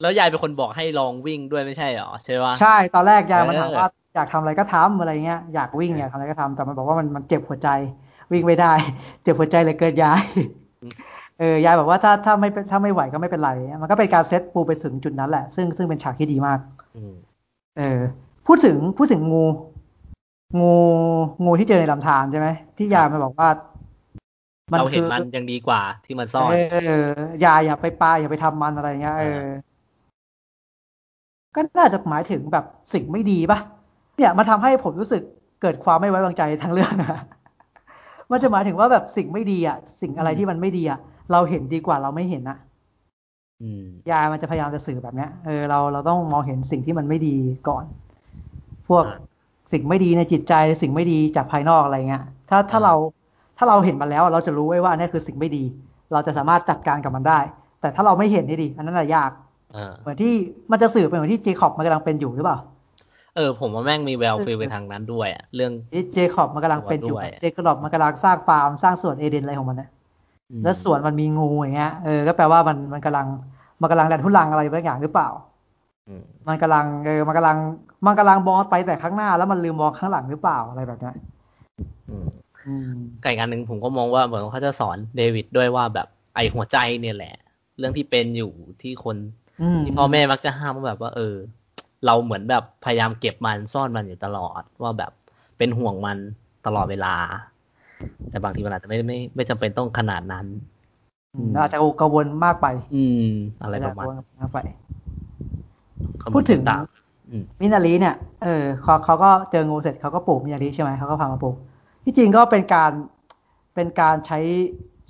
[0.00, 7.68] แล้วยายเป็นคนบอกให้ลองวิ่งด้วยไม่ใช่เหรอใช่ปะใช่ตอนแรกยายมันเออถามว่าอยากทำอะไรก็ทำอะไรเงี้ยอยากวิ่งอยากทำอะไรก็ทำแต่มันบอกว่ามันมันเจ็บหัวใจ
[8.32, 8.72] วิ่งไม่ได้
[9.22, 10.22] เจ็บหัวใจเหลยเกินยาย
[11.40, 13.50] เออยายบอกว่าถ้าถ้าไม่เป็นถ้าไม่ไหวก็ไม่เป็นไร
[13.80, 16.58] มันก็เป็นการเซตปูไปถึงจุดนั้นแหละ ซึ่งซึ่งเป็นฉากที่ดีมาก
[16.96, 17.12] อืม
[17.78, 18.00] เออ
[18.46, 19.44] พูดถึงพูดถึงงู
[20.60, 20.72] งู
[21.44, 23.48] งูที่เจอในลำธารใช่ไหมที่ยายมันบอกว่า
[24.74, 26.78] เราเห็นคือมันยังดีกว่าที่มันซ่อนเออ
[27.40, 29.66] อย่าอย่าไปปาอย่าไปทำมันอะไรเงี้ยเอเอออ
[31.54, 33.58] ก็น่าจะหมายถึงแบบสิ่งไม่ดีปะ
[34.16, 35.22] เนี่ยมันทำให้ผมรู้สึก
[35.62, 37.20] เกิดความไม่ไว้วางใจทั้งเรื่องนะ
[38.30, 40.98] มันจะหมายถึงว่าแบบสิ่งไม่ดีอะ สิ่งอะไรที่มันไม่ดีอะ
[41.32, 42.58] เราเห็นดีกว่าเราไม่เห็นอะ
[43.60, 47.36] อืมยายมันจะพยายามจะสื่อแบบเนี้ยเออเราเราต้องมองเห็นสิ่งที่มันไม่ดี
[47.68, 47.84] ก่อน
[48.88, 49.36] พวกอ่า
[49.72, 52.94] สิ่งไม่ดีในจิตใจสิ่งไม่ดีจากภายนอกอะไรเงี้ยถ้าถ้าอ่าเรา
[53.58, 55.64] ถ้าเราเห็นมันแล้วเราจะรู้ไว้ว่าอันนี่คือสิ่งไม่ดี
[56.12, 57.38] เราจะสามารถจัดการกับมันได้
[57.80, 59.30] แต่ถ้าเราไม่เห็นนี่ดิอันนั้นแหละยาก
[59.74, 60.34] เออเหมือนที่
[60.70, 62.58] มันจะสื่อเป็นเหมือนที่เจคอบมันกำลังเป็นอยู่หรือเปล่า
[63.36, 69.88] เออผมว่าแม่งมีแววฟีลไปทางนั้นด้วยอะเรื่องที่เจคอบมันกำลังเป็นอยู่ด้วยเจคอบมันกำลังสร้างฟาร์มสร้างสวนเอเดนอะไรของมันนะ
[70.50, 73.26] อืมแล้วสวนมันมีงูอย่างเงี้ยเออก็แปลว่ามันมันกำลัง
[73.80, 75.28] มันกำลังดันทุลังอะไรบางอย่างหรือเปล่า
[76.08, 77.56] อืมมันกำลังเออมันกำลัง
[78.06, 81.10] มันกำลังมองไปแต่ข้างหน้าแล้วมันลืมมองข้างหลังหรือเปล่าอะไรแบบเนี้
[82.66, 87.34] ยอืมอืมไก่กันหนึ่งผมก็มองว่าเหมือนเขาจะสอนเดวิดด้วยว่าแบบไอหัวใจเนี่ยแหละ
[87.78, 88.52] เรื่องที่เป็นอยู่
[88.82, 89.16] ที่คน
[89.60, 91.34] อืมที่พ่อแม่มักจะห้ามว่าแบบว่า เออ
[92.06, 95.12] เราเหมือนแบบพยายามเก็บมันซ่อนมันอยู่ตลอด ว่าแบบ
[95.58, 96.18] เป็นห่วงมัน
[96.66, 97.14] ตลอดเวลา
[98.30, 100.46] แต่บางทีมันอาจจะไม่ไม่ไม่จำเป็นต้องขนาดนั้น
[101.34, 103.22] อืมอาจจะกังวลมากไป อืม
[103.62, 104.58] อะไรประมาณอาจจกังวลมากไป
[106.20, 111.54] เขาเหพูมือดนถึงต่างๆอืมมินารีเนี่ย เออเขาเขาก็เจองูเสร็จเขาก็ปลูกมินารีใช่ไหมเขาก็พามาปลูก
[112.06, 112.92] ที่จริงก็เป็นการ
[113.74, 114.38] เป็นการใช้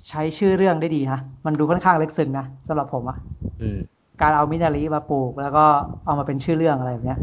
[0.09, 3.17] ใช้ชื่อเรื่องได้ดีนะ มันดูค่อนข้างลึกซึ้งนะสำหรับผมอะ
[3.59, 3.77] อืม
[4.21, 5.65] การเอามินารีมาปลูกแล้วก็
[6.05, 7.19] เอามาเป็นชื่อเรื่องอะไรแบบเนี้ย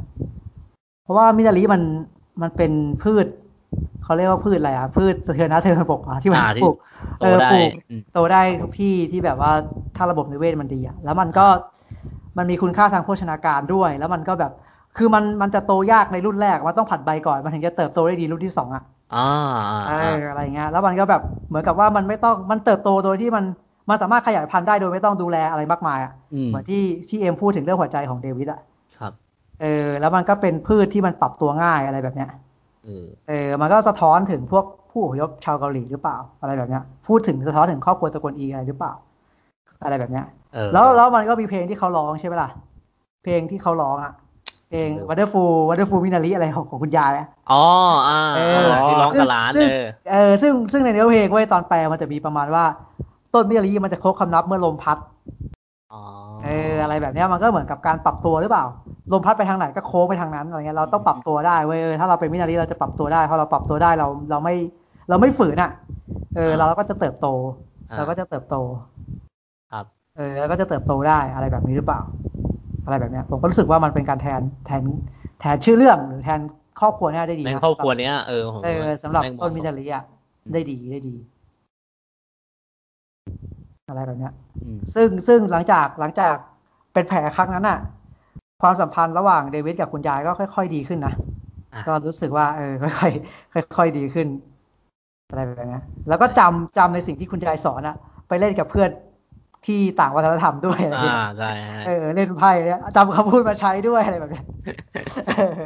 [1.03, 1.83] เพราะว่ามินารีมัน
[2.43, 2.73] มันเป็น
[3.03, 3.27] พืช
[4.05, 6.77] เขาเรียกว่าพืชอะไรอะพืชสะเทือนน้ำสะเทือนบกอะที่มันอ่าที่ปลูก
[7.19, 9.53] โตเออได้ปลูกอืมโตได้ทุกที่ที่แบบว่า
[9.97, 11.47] ถ้าระบบนิเวศมันดีอะแล้วมันก็
[12.39, 14.53] มันมีคุณค่าทางโภชนาการด้วย แล้วมันก็แบบ
[14.97, 19.19] คือมันมันจะโตยากในรุ่นแรกมันต้องผัดใบก่อนมันถึงจะเติบโตได้ดีรุ่นที่สองอะอ่า
[19.71, 23.45] อ่าเออ่าออะไรเงี้ยแล้วมันก็แบบเหมือนกับว่ามันไม่ต้องมันเติบโตโดยที่มัน
[23.91, 28.61] มันสามารถขยายพันธุ์ได้โดยไม่ต้องดูแลอะไรมากมายอะอืมเหมือนที่ที่เอ็มพูดถึงเรื่องหัวใจของเดวิดอะ
[28.97, 29.13] ครับ
[29.63, 32.31] เออแล้วมันก็เป็นพืชที่มันปรับตัวง่ายอะไรแบบเนี้ย
[32.85, 38.93] เออเออมันก็สะท้อนถึงพวกผู้อพยพชาวเกาหลีหรือเปล่า อะไรแบบเนี้ยพูดถึงสะท้อนถึงครอบครัวตระกูลอีอะไรหรือเปล่า
[39.85, 42.51] อะไรแบบเนี้ยเออแล้วแล้วมันก็มีเพลงที่เขาร้องใช่ไหมล่ะ
[43.25, 44.13] เพลงที่เขาร้องอะ
[44.69, 47.55] เพลงเออ Wonderful Wonderful Minari อะไรของของคุณยายอะอ๋อ
[48.07, 49.69] อ่าเออ่าอที่ร้องกับหลานซึ่งเออ
[50.11, 52.65] เออซึ่งซึ่งในเนื้อเพลงเว้ยตอนแปลมันจะมีประมาณว่า
[53.33, 54.99] ต้นมินารีมันจะครบคำนับเมื่อลมพัด
[55.91, 55.97] อ๋อ
[56.43, 56.49] เออ
[56.83, 58.65] อะไรแบบเนี้ยมันก็เหมือนกับการปรับตัวหรือเปล่า
[59.13, 64.55] ลมพัดไปทางไหนก็โค้งไปทางนั้นอะไรเงี้ยเราต้องปรับตัวได้เว้ยเออถ้าเราเป็นมินารีเราจะปรับตัวได้พอเราปรับตัวได้เราเราไม่
[65.09, 65.71] เราไม่ฝืนอะ
[66.35, 67.25] เออ เราก็จะเติบโต
[67.91, 68.55] อ่าเราก็จะเติบโต
[69.71, 69.87] ครับ
[70.17, 72.01] เออแล้วก็จะเติบโตได้อะไรแบบนี้หรือเปล่า
[72.85, 74.83] อะไรแบบเนี้ยผมก็รู้สึกว่ามันเป็นการแทนแทน
[75.41, 76.41] แทนชื่อเรื่องหรือแทน
[76.81, 80.05] ครอบครัวเนี่ยได้ดีในนะครอบครัวเนี้ยเออผมเออสำหรับแม่งเหต้มาะนสมินารีอะ
[80.53, 81.15] ได้ดีได้ดี
[83.89, 84.33] อะไรแบบเนี้ย
[84.65, 86.35] อืมซึ่งซึ่งหลังจากหลังจาก
[86.93, 87.79] เป็นแผลครั้งนั้นอะ
[88.63, 91.15] ความสัมพันธ์ระหว่างเดวิดกับคุณยายก็ค่อย ๆ ดีขึ้นนะ
[91.75, 94.29] อะก็รู้สึกว่าเออค่อยๆค่อยๆดีขึ้น
[95.31, 97.97] อะไรแบบเนี้ยแล้วก็จำจำในสิ่งที่คุณยายสอนอะ
[98.29, 98.91] ไปเล่นกับเพื่อน
[99.67, 104.45] ที่ต่างวัฒนธรรมด้วยอะไรอ่าเงี้ยใช่ใช่เออเล่นไพ่เนี่ยจำคำพูดมาใช้ด้วยอะไรแบบเนี้ย
[105.29, 105.61] เออ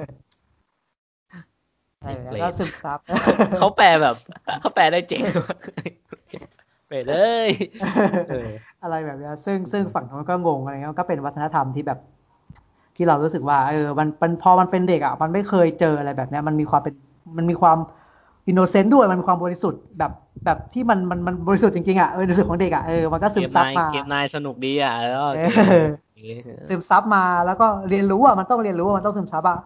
[2.00, 2.98] อะไรแบบเนี้ยก็ซึมซับ
[3.58, 4.16] เขาแปลแบบ
[4.60, 5.58] เขาแปลได้เจ๋งมาก
[6.88, 7.14] ไปเล
[7.46, 7.48] ย
[8.30, 8.48] เออ
[8.82, 11.98] อะไรแบบเนี้ยซึ่งซึ่งฝั่งนู้นก็งงอะไรเงี้ยก็เป็นวัฒนธรรมที่แบบ
[12.96, 16.94] ที่เรารู้สึกว่า เออ มันมันพอมันเป็นเด็กอะ มันไม่เคยเจออะไรแบบเนี้ยมันมีความเป็น
[17.36, 17.78] มันมีความ
[18.48, 20.12] อินโนเซนต์ด้วยมันมีความบริสุทธิ์แบบ
[20.44, 25.40] แบบที่มันมันมันบริสุทธิ์จริงๆอะเออในส่วนของเด็กอะเออมันก็ซึเกมมซับนายมาเกมนายสนุกดีอะแล้วก็เอ
[25.82, 25.86] อ
[26.16, 29.58] เกมซึมซับมาแล้วก็เรียนรู้อะมันต้องเรียนรู้อะมันต้องซึมซับอะ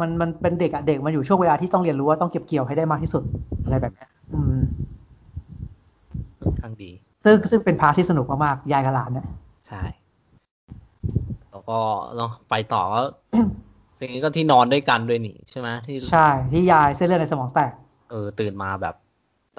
[0.00, 3.22] มันมันเป็นเด็กอะเด็กมันอยู่ช่วงเวลาที่ต้องเรียนรู้ว่าต้องเก็บเกี่ยวให้ได้มากที่สุด
[3.64, 4.54] อะไรแบบเนี้ยอืม
[6.40, 6.90] ค่อนข้างดี
[7.24, 9.26] ซึ่งซึ่งเป็นพาร์ทที่สนุกมากๆยายกับหลานเนี่ย
[9.66, 9.82] ใช่
[11.50, 11.78] แล้วก็
[12.16, 13.00] เนาะไปต่อก็
[14.00, 17.72] สิ่งนี้ก็ที่นอนด้วยกันด้วยนี่ใช่ไหมที่ใช่ที่ยายเส้นเลือดในสมองแตก
[18.12, 18.94] เออตื่นมาแบบ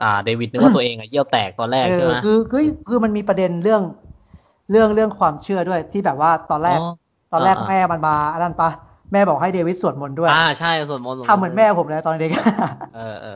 [0.03, 3.81] อ่า เดวิดนึกว่าตัวเองอะเยี่ยวแตกตอนแรกเอใช่อไหมคือคือคือมันมีประเด็นเรื่อง
[4.71, 6.81] เรื่องเรื่องความเชื่อด้วยที่แบบว่าตอนแรกอ๋อ
[7.31, 8.69] ตอนแรกอ่าแม่มันมาอันนั้นปะ
[9.11, 12.31] แม่บอกให้เดวิดสวดมนต์ด้วย อ่าใช่ส่วนมนต์ทำเหมือนแม่ผมเลยตอนเด็ก
[12.91, 13.29] เออเออ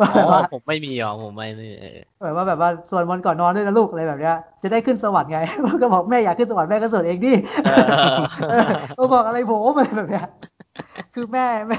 [0.00, 1.88] ว่าอ๋แบบว่าอผมไม่มีหรอผมไม่ไม่เออ
[2.22, 5.38] แบบว่าแบบว่าสวดมนต์ก่อนนอนด้วยนะลูกอะไรแบบเนี้ยจะได้ขึ้นสวรรค์ไง
[5.82, 7.28] ก็บอกแม่อยากขึ้นสวรรค์แม่ก็สวดเองดิ
[7.64, 7.72] เออ
[8.48, 8.56] เออ
[8.98, 10.24] ก็บอกอะไรผมอะไรแบบเนี้ย
[11.14, 11.78] คือแม่แม่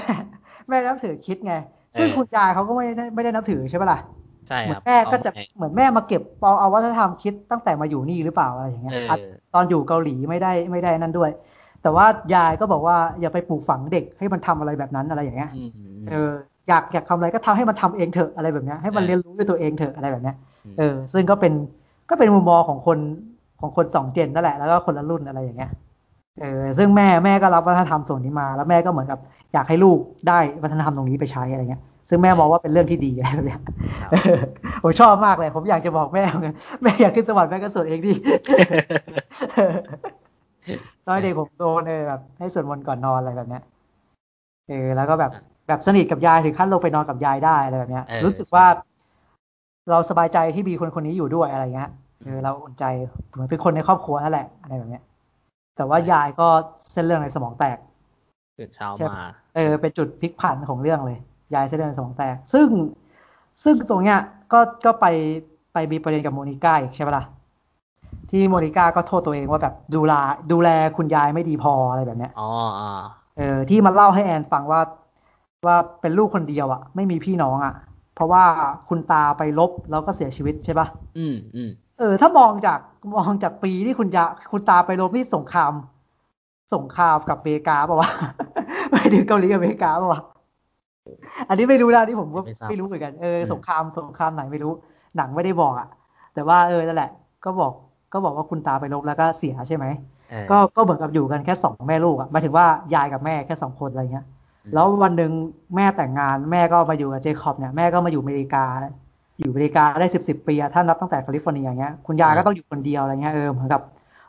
[0.68, 1.54] แม่นับถือคิดไง
[1.96, 4.00] ซึ่งเออคุณยายเขาก็ไม่ได้ไม่ได้นับถือใช่ปะล่ะ
[4.48, 9.16] ใช่เหมืคอรับนแม่ก็จะเอาให้เหมือนแม่มาเก็บเอาเอาวัฒนธรรมคิดตั้งแต่มาอยู่นี่หรือเปล่าอะไรอย่างเงี้ยเอออะ
[9.54, 11.30] ตอนอยู่เกาหลีไม่ได้ไม่ได้นั่นด้วย
[11.82, 16.28] แต่ว่ายายก็บอกว่าอย่าไปปลูกฝังเด็กให้มันทำอะไรแบบนั้นอะไรอย่างเงี้ยอืมอืมเออ
[16.68, 21.52] อยากอยากทำอะไรก็ทำให้มันทำเองเถอะอะไรแบบเนี้ยให้มันเออเรียนรู้ด้วยตัวเองเถอะอะไรแบบเนี้ยมเออ ซึ่งก็เป็น
[22.10, 22.98] ก็เป็นมุมมองของคน
[23.60, 25.70] ของคนสองเจนนั่นแหละแล้วก็คนละรุ่นอะไรอย่างเงี้ย
[26.40, 29.18] เออซึ่งแม่แม่ก็รับวัฒนธรรมส่วนนี้มา แล้วแม่ก็เหมือนกับ
[29.52, 29.98] อยากให้ลูก
[30.28, 33.60] ได้วัฒนธรรมตรงนี้ไปใช้อะไรเงี้ยซึ่งแม่มองว่าเป็นเรื่องที่ดีอะไรแบบเนี้ย
[34.00, 34.38] ครับเออ
[34.82, 38.12] ผมชอบมากเลย ผมอยากจะบอกแม่เหมือนกันแม่อยากขึ้นสวรรค์แม่ก็สวดเองดิ
[41.06, 43.62] ตอนเด็กผมโดนเลยแบบ ให้สวดมนต์ก่อนนอนอะไรแบบเนี้ย
[44.68, 45.32] เออแล้วก็แบบ
[45.68, 48.66] แบบสนิทกับยายถึงขั้นลงไปนอนกับยายได้อะไรแบบเนี้ยเออรู้สึกว่า
[49.90, 51.90] เราสบายใจที่มีคนคนนี้อยู่ด้วยอะไรเงี้ย
[52.22, 52.84] เออเราอุ่นใจ
[53.32, 55.02] เหมือนเป็นคนในครอบครัวนั่นแหละอะไรแบบเนี้ย
[55.76, 56.48] แต่ว่ายายก็
[56.92, 57.78] เส้นเรื่องในสมองแตก
[58.58, 61.18] ตื่นเช้าใช่มา เออเป็นจุดพลิกผันของเรื่องเลย
[61.54, 62.68] ยายเส้นเลือดในสมองแตก ซึ่ง
[63.62, 64.18] ซึ่งตรงเนี้ย
[64.52, 65.06] ก็ก็ไป
[65.72, 67.24] ไปมีประเด็นกับโมนิก้าอีกใช่ปะล่ะ
[68.30, 70.12] ที่โมนิก้าก็โทษตัวเองว่าแบบดูแล
[70.52, 73.02] ดูแลคุณยายไม่ดีพออะไรแบบเนี้ยอ๋ออ่า
[73.36, 74.80] เออที่มันเล่าให้แอนฟังว่า
[75.66, 77.74] ว่าเป็นลูกคนเดียวอะ่ะไม่มีพี่น้องอะ่ะ
[78.14, 78.44] เพราะว่า
[78.88, 80.86] คุณตาไปลบแล้วก็เสียชีวิตใช่ปะ
[81.18, 82.78] อืมอืมเออ ถ้ามองจาก
[83.14, 85.72] มองจากปีที่คุณยาคุณตาไปลบนี่สงคราม
[86.74, 88.10] สงครามกับอเมริกาป่าวะ
[88.90, 90.20] ไม่ถึงเกาหลีกับอเมริกาป่าวะ
[91.48, 94.72] อันนี้ไม่รู้นะอันนี่ผมก็ไม่ทราบไม่รู้เหมือนกันเอออืมสงครามสงครามไหนไม่รู้
[95.16, 95.88] หนังไม่ได้บอกอะ
[96.34, 97.10] แต่ว่าเออนั่นแหละ
[97.44, 97.72] ก็บอก
[98.12, 99.86] ก็บอกว่าคุณตาไปลบแล้วก็เสียใช่ไหม
[100.30, 104.26] เออก็ก็เหมือนกับอยู่กันแค่สองแม่ลูกอะหมายถึงว่ายายกับแม่แค่สองคนอะไรเงี้ย
[104.64, 105.32] อืมแล้ววันหนึ่ง
[105.76, 108.64] แม่แต่งงานแม่ก็มาอยู่กับเจคอบเนี่ยแม่ก็มาอยู่อเมริกา
[109.38, 113.80] อยู่อเมริกาได้สิบสิบปีอะถ้านับตั้งแต่แคลิฟอร์เนียอย่างเงี้ยคุณยายก็ต้องอยู่คนเดียวอะไรเงี้ยเออเหมือนกับ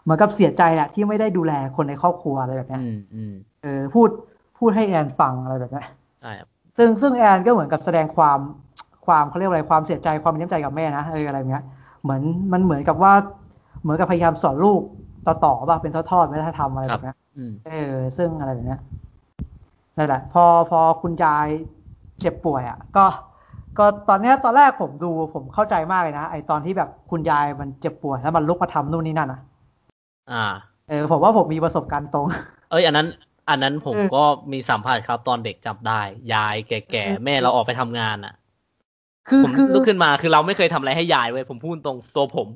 [0.03, 4.09] เหมือนกับเสียใจแหละที่ไม่ได้ดูแลคนในครอบครัวอะไรแบบเนี้ยอืมอืมเออพูด
[4.57, 5.87] พูดให้แอนฟังอะไรแบบเนี้ย
[6.21, 6.47] ใช่ครับ
[6.77, 8.39] ซึ่งซึ่งแอนก็เหมือนกับแสดงความ
[9.05, 11.63] ความเขาเรียกว่าอะไรความเสียใจความมีน้ำใจกับแม่นะเอออะไรเงี้ย
[12.03, 12.21] เหมือน
[12.51, 13.13] มันเหมือนกับว่า
[13.81, 14.81] เหมือนกับพยายามสอนลูก
[15.27, 18.79] ต่อต่อๆป่ะเป็นทอดๆวัฒนธรรมอะไรแบบเนี้ยอืมเออ ซึ่งอะไรแบบเนี้ย
[19.97, 21.47] นั่นแหละ พอพอคุณยาย
[22.19, 23.05] เจ็บป่วยอะ ก็
[23.77, 29.39] ก็ตอนเนี้ยตอนแรกผมดูผมเข้าใจมากเลยนะไอตอนที่แบบคุณยายมันเจ็บป่วยแล้วมันลุกมาทำนู่นนี่นั่นอะ
[30.29, 30.43] อ่า
[30.87, 32.27] เออผมว่าผมมีประสบการณ์ตรง
[32.69, 33.07] เอ้ย อันนั้น
[33.49, 36.01] อันนั้นผมเออก็มีสัมผัสครับตอนเด็กจับได้
[36.33, 38.33] ยายแก่เออๆแม่เราออกไปทำงานอะ
[39.29, 42.47] คือผมคือลุกขึ้นมาคือเราไม่เคยทำอะไรให้ยายเว้ยผมพูดตรงตัวผม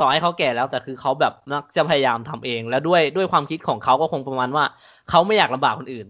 [0.00, 4.64] ต่อให้เขาแก่แล้วแต่คือเขาแบบมักจะพยายามทำเอง แล้วด้วยด้วยความคิดของเขาก็คงประมาณว่า
[5.10, 6.06] เขาไม่อยากลำบากคนอื่น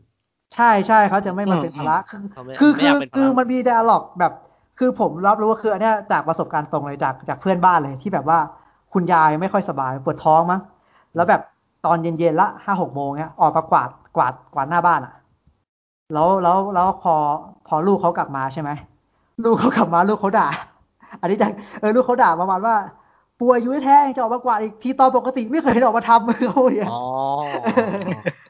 [0.55, 4.33] ใช่ใช่เขาจะไม่มาอืมเป็นภาระคือเขาไม่คือไม่คือยาอกเป็นภาระคือมันมีไดอะล็อกแบบ
[4.79, 8.39] คือผมรับรู้ว่าคืออันเนี้ยจากประสบการณ์ตรงเลยจากจากเพื่อนบ้านเลยที่แบบว่า
[8.93, 10.61] คุณยายไม่ค่อยสบายปวดท้องมั้ง
[11.15, 11.41] แล้วแบบ
[11.87, 15.15] ตอนเย็นๆละห้าหกโมงเนี้ยออกมากวาดกวาดกวาดหน้าบ้านอะ
[16.13, 17.15] แล้วแล้วแล้วพอ
[17.69, 18.71] พอลูกเขากลับมาใช่ไหม
[19.45, 20.49] ลูกเขากลับมาลูกเขาด่า
[21.21, 21.47] อันนี้จะ
[21.81, 22.75] เออลูกเขาด่าประมาณว่า
[23.41, 27.03] ป่วยอยู่แท้ๆจะออกมากวาดอีกทีตอนปกติไม่เคยเห็นออกมาทำเขาเนี่ยอ๋อ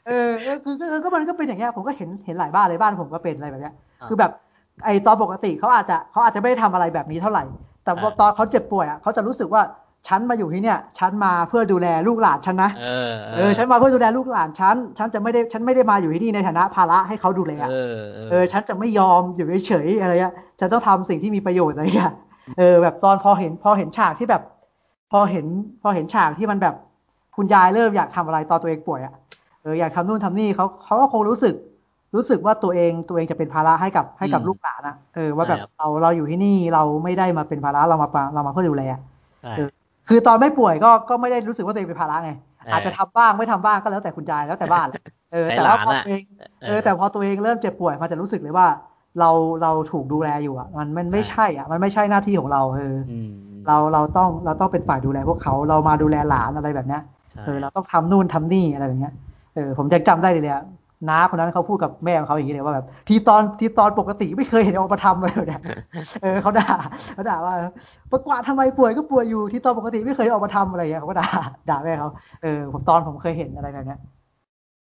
[0.07, 4.31] เออเออคือคือก็มันก็เป็นอย่างเงี้ยผมก็เห็นเห็นหลายบ้านเลยบ้านผมก็เป็นอะไรแบบเนี้ยอ่าคือแบบ
[4.85, 7.43] ไอตอนปกติเขาอาจจะเขาอาจจะไม่ได้ทำอะไรแบบนี้เท่าไหร่
[7.85, 9.61] แต่ว่าอ่าตอนเขาเจ็บป่วยอะเขาจะรู้สึกว่า
[10.07, 17.95] ฉันมาอยู่ที่เนี่ยฉันมาเพื่อดูแลลูกหลานฉันนะเออเออฉันมาเพื่อดูแลลูกหลานฉันฉันจะไม่ได้ฉันไม่ได้มาอยู่ที่นี่ในฐานะภาระให้เขาดูแลเออ
[18.29, 22.13] เออฉันจะไม่ยอมอยู่เฉยๆอะไรเงี้ยฉันต้องทำสิ่งที่มีประโยชน์อะไรเงี้ย
[22.59, 24.41] เออ แบบตอนพอเห็นพอเห็นฉากที่แบบ
[25.11, 25.45] พอเห็น
[25.81, 26.75] พอเห็นฉากที่มันแบบ
[27.35, 29.13] คุณยายเริ่มอยากทำอะไรตอนตัวเองป่วยอะ
[29.61, 31.53] เอออยากทำนู่นทำนี่เขาเขาก็คงรู้สึก
[32.15, 38.83] รู้สึกว่าตัวเองตัวเองจะเป็นภาระให้กับให้กับอืมลูกหลานอะเออว่าแบบใช่ครับเราเราอยู่ที่นี่เราไม่ได้มาเป็นภาระเรามาปะเรามาเพื่อดูแล
[39.41, 39.69] ใช่เออ
[40.13, 42.31] คือตอนไม่ป่วยก็ก็ไม่ได้รู้สึกว่าตัวเองเป็นภาระไง
[42.65, 45.01] เออออาจจะทำบ้างไม่ทำบ้างก็แล้วแต่คุณยายแล้วแต่บ้านแหละ
[45.31, 46.23] เออใช้แต่ว่าหลานพออะตัวเอง
[46.61, 48.67] เออเออแต่พอตัวเองเริ่มเจ็บป่วยมันจะรู้สึกเลยว่า
[49.19, 49.29] เรา
[49.61, 53.29] เราถูกดูแลอยู่อะ มันมันไม่ใช่ใช่อะ มันไม่ใช่หน้าที่ของเราเออออืม
[53.67, 57.01] เราเราต้องเราต้องเป็นฝ่ายดูแลพวกเขาเรามาดูแลหลานอะไรแบบเนี้ย
[57.31, 59.13] ใช่เออเราต้องทำนู่นทำนี่อะไรแบบเนี้ย
[59.55, 60.63] เออผมยังจำได้เลยอะ
[61.09, 65.61] น้าคนนั้นเขาพูดกับแม่ของเขาอย่างนี้เลยว่าแบบที่ตอนที่ตอนปกติไม่เคยเห็นออกมาทำเลยเนี่ย
[66.21, 66.67] เออเขาด่า
[67.13, 67.53] เขาด่าว่า
[68.11, 71.29] ประกวาดทำไมป่วยก็ป่วยอยู่ที่ตอนปกติไม่เคยออกมาทำอะไรอย่างเงี้ยเขาก็ด่า
[71.69, 72.09] ด่าแม่เขา
[72.41, 73.99] เออผมตอนผมเคยเห็นอะไรแบบเนี้ย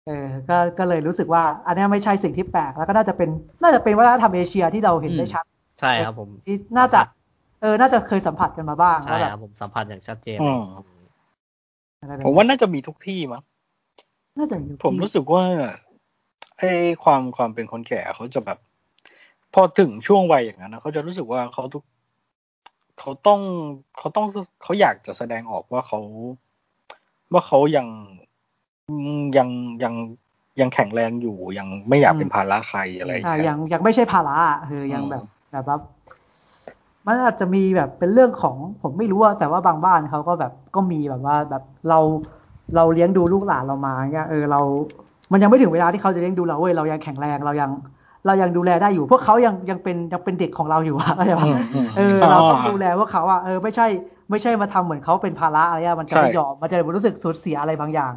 [0.06, 3.28] เออก็ก็เลยรู้สึกว่า อันเนี้ยไม่ใช่สิ่งที่แปลกแล้วก็น่าจะเป็น
[3.62, 5.44] น่าจะเป็นวัฒนธรรมเอเชียที่เราเห็นได้ชัด
[5.80, 7.00] ใช่ครับผมที่น่าจะ
[7.60, 10.62] เออ น่าจะเคยสัมผัสกันมาบ้างใช่ว่าแบครับบผมสัมผัสอย่างชัดเจนอืม
[12.00, 13.42] อะไรแบบผมว่าน่าจะมีทุกที่มั้ง
[14.38, 15.44] น่าจะอยู่ผมที่รู้สึกว่า
[16.62, 18.58] ไอ้ความความเป็นคนแก่เขาจะแบบ
[19.54, 21.82] พอถึงช่วงวัยอย่างนั้นนะเขาจะรู้สึกว่าเขาทุก
[22.98, 23.40] เขาต้อง
[23.98, 24.26] เขาต้อง
[24.62, 26.00] เขาอยากจะแสดงออกว่าเขา
[27.32, 27.86] ว่าเขายัง
[29.36, 29.48] ยัง
[29.82, 29.94] ยัง
[30.60, 35.76] ยังแข็งแรงอยู่ยังไม่อยากเป็นภาระใครอะไรอย่างใช่เงี้ยัยงยังไม่ใช่ภาระอะคือยังอืมแบบแบบว่า
[37.06, 41.98] มันอาจจะมีแบบเป็นเรื่องของผมไม่รู้อะแต่ว่าบางบ้านเขาก็แบบก็มีแบบว่าแบบเรา
[42.76, 44.60] เราเลี้ยงดูลูกหลานเรามาเนี่ยเออเรา
[45.32, 47.70] มันยังไม่ถึงเวลาที่เขาจะเลี้ยงดูเราเว้ยเรายังแข็งแรงเรายัง
[48.26, 53.86] เรายังดูแลได้อยู่ พวกเขายังยังเป็นยังเป็นเด็กของเราอยู่อะเข้าใจปะอืมอืมเออเราต้องดูแลพวกเขาอะเออไม่ใช่
[54.30, 58.12] ไม่ใช่มาทำเหมือนเขาเป็นภาระอะไรอะมันจะไม่ใช่ยอมมันจะรู้สึกสูญเสียอะไรบางอย่าง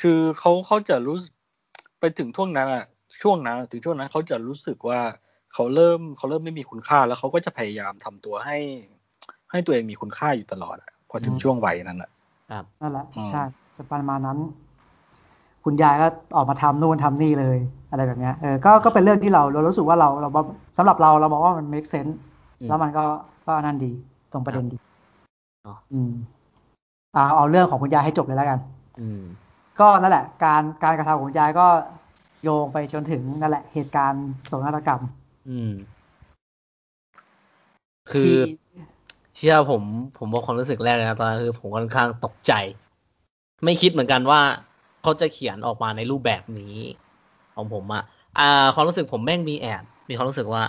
[0.00, 1.32] คือเขาเขาจะรู้สึก
[2.00, 2.84] ไปถึงช่วงนั้นอะ
[3.22, 5.00] ช่วงนั้นถึงช่วงนั้นเขาจะรู้สึกว่า
[5.52, 8.58] เขาเริ่มเขาเริ่มไม่มีคุณค่าแล้วเขาก็จะพยายามทำตัวให้
[9.50, 12.10] ให้ตัวเองมีคุณค่าอยู่ตลอดอะพอถึงอืมช่วงวัยนั้นอะ
[12.50, 13.42] ครับนั่นแหละอืมใช่
[13.76, 14.38] จะประมาณนั้น
[15.64, 17.58] คุณยายก็ออกมาทำนู่นทำนี่เลย
[17.90, 20.28] อะไรแบบเนี้ยเออก็ก็เป็นเรื่องที่เราเรารู้สึกว่าเราเรา
[20.76, 22.14] สำหรับเราเรามองว่ามัน make sense
[22.60, 23.04] อืมแล้วมันก็
[23.46, 23.92] ก็นั่นดี
[24.32, 24.76] ตรงประเด็นดี
[25.64, 26.12] เนาะอืม
[27.16, 28.58] อ่าเอาเรื่องของคุณยายให้จบเลยแล้วกัน
[29.00, 29.22] อืม
[29.80, 31.66] ก็นั่นแหละ การการกระทำของคุณยายก็
[32.42, 35.00] โยงไปจนถึงนั่นแหละ เหตุการณ์โศกนาฏกรรม
[35.50, 35.72] อืม
[38.10, 38.36] คือที่
[39.36, 39.82] เชื่อผม
[40.18, 42.52] ผมบอกความรู้สึกแรกเลยนะตอนนั้นคือผมค่อนข้างตกใจ
[43.64, 44.40] ไม่คิดเหมือนกันว่า
[45.02, 46.76] เขาจะเขียนออกมาในรูปแบบนี้
[47.54, 48.02] ของผมอะ
[48.38, 50.62] อ่าความรู้สึกผมแม่งมีแอบมีความรู้สึกว่า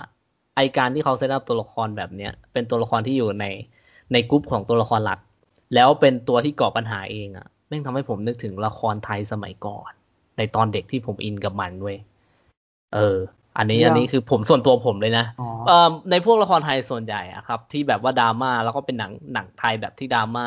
[0.56, 3.46] ไอการที่เขาเซตอัพตัวละครแบบเนี้ยเป็นตัวละครที่อยู่ใน
[4.12, 5.18] ในกรุ๊ปของตัวละครหลัก
[5.74, 9.90] แล้วเป็นตัวที่ก่อปัญหาเองอะแม่งทำให้ผมนึกถึงละครไทยสมัยก่อน
[10.38, 11.98] ในตอนเด็กที่ผมอินกับมันเว้ย
[12.94, 13.16] เออ
[13.58, 20.46] อันนี้เรื่อัองนนี้คือผมส่วนตัวผมเลยนะอ๋อเอ่อในพวกละครไทยส่วนใหญ่อะครับ ที่แบบว่าดราม่าแล้วก็เป็นหนังหนังไทยแบบที่ดราม่า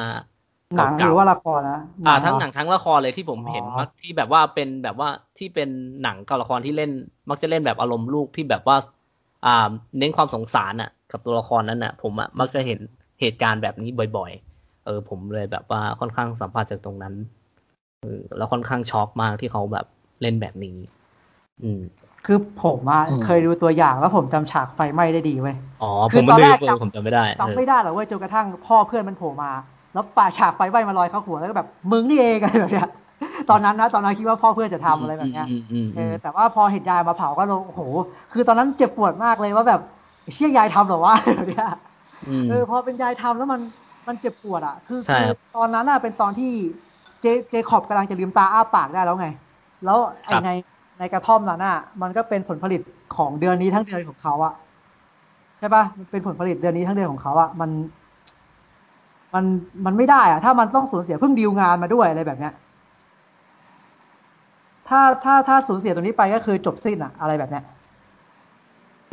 [0.76, 5.70] หนังหเก่ารือๆว่าละครนะอ่าเรทั้งหนังทั้งละครเลยที่ผมเห็นอ๋อมักที่แบบว่าเป็นแบบว่าที่เป็น
[6.03, 6.91] หนังกับละครที่เล่น
[7.30, 8.78] มักจะเล่นแบบอารมณ์ลูกที่แบบว่า
[9.46, 9.70] อ่า
[10.00, 12.79] เน้นความสงสารอะ กับตัวละครนั้นอะ ผมอะมักจะเห็น
[13.21, 17.13] เหตุการณ์แบบนี้บ่อย ๆ เออ ผมเลยแบบว่าค่อนข้างสัมผัสจากตรงนั้น
[18.01, 19.86] เออแล้วค่อนข้างช็อกมากที่เขาแบบ
[20.21, 20.78] เล่นแบบนี้
[21.63, 21.82] อืม
[22.25, 29.51] คือผมอะอืมเคยดูตัวอย่างแล้วผมจำฉากไฟไหม้ได้ดีเว้ยอ๋อคืผอมตอนไม่แรรู้กเออจำผมจำไม่ได้เอจำอไม่ได้หรอกเว้ยจนกระทั่งพ่อเพื่อนมันโผล่มา
[29.96, 32.88] แล้วป่าฉากไฟไหม้มาลอยเข้าหัวแล้วก็แบบมึงนี่เองอะไรแบบเนี้ย
[33.50, 37.82] ตอนนั้นนะตอนนั้นคิดว่าพ่อเพื่อนจะทำอะไรแบบเนี้ยอืมอืมเออือมแต่ว่าพอเห็นยายมาเผาก็ลงโอ้โห
[38.34, 39.82] คือตอนนั้นเจ็บปวดมากเลยว่าแบบ
[40.34, 41.67] เชี่ยยายทำเหรอวะแบบเนี้ย
[42.28, 43.62] อืมเออพอเป็นยายทำแล้วมัน
[44.08, 46.51] มันเจ็บปวดอะ คือใช่คือครับตอนนั้นอะเป็นตอนที่
[47.22, 49.28] เจเจคอบกำลังจะลืมตาอ้าปากได้แล้วไง
[49.86, 50.50] แล้วไอครับใน
[51.00, 52.82] ในกระท่อมนั้นอะมันก็เป็นผลผลิต
[53.16, 54.54] ของเดือนนี้ทั้งเดือนของเขาอะ
[55.59, 57.70] ใช่ปะมันเป็นผลผลิตเดือนนี้ทั้งเดือนของเขาอะมัน
[59.36, 59.45] มัน
[59.86, 62.53] มันไม่ได้อะถ้ามันต้องสูญเสียเพิ่งดีลงานมาด้วยอะไรแบบเนี้ย
[64.87, 67.63] ถ้าถ้าถ้าสูญเสียตรงนี้ไปก็คือจบสิ้นอะอะไรแบบเนี้ย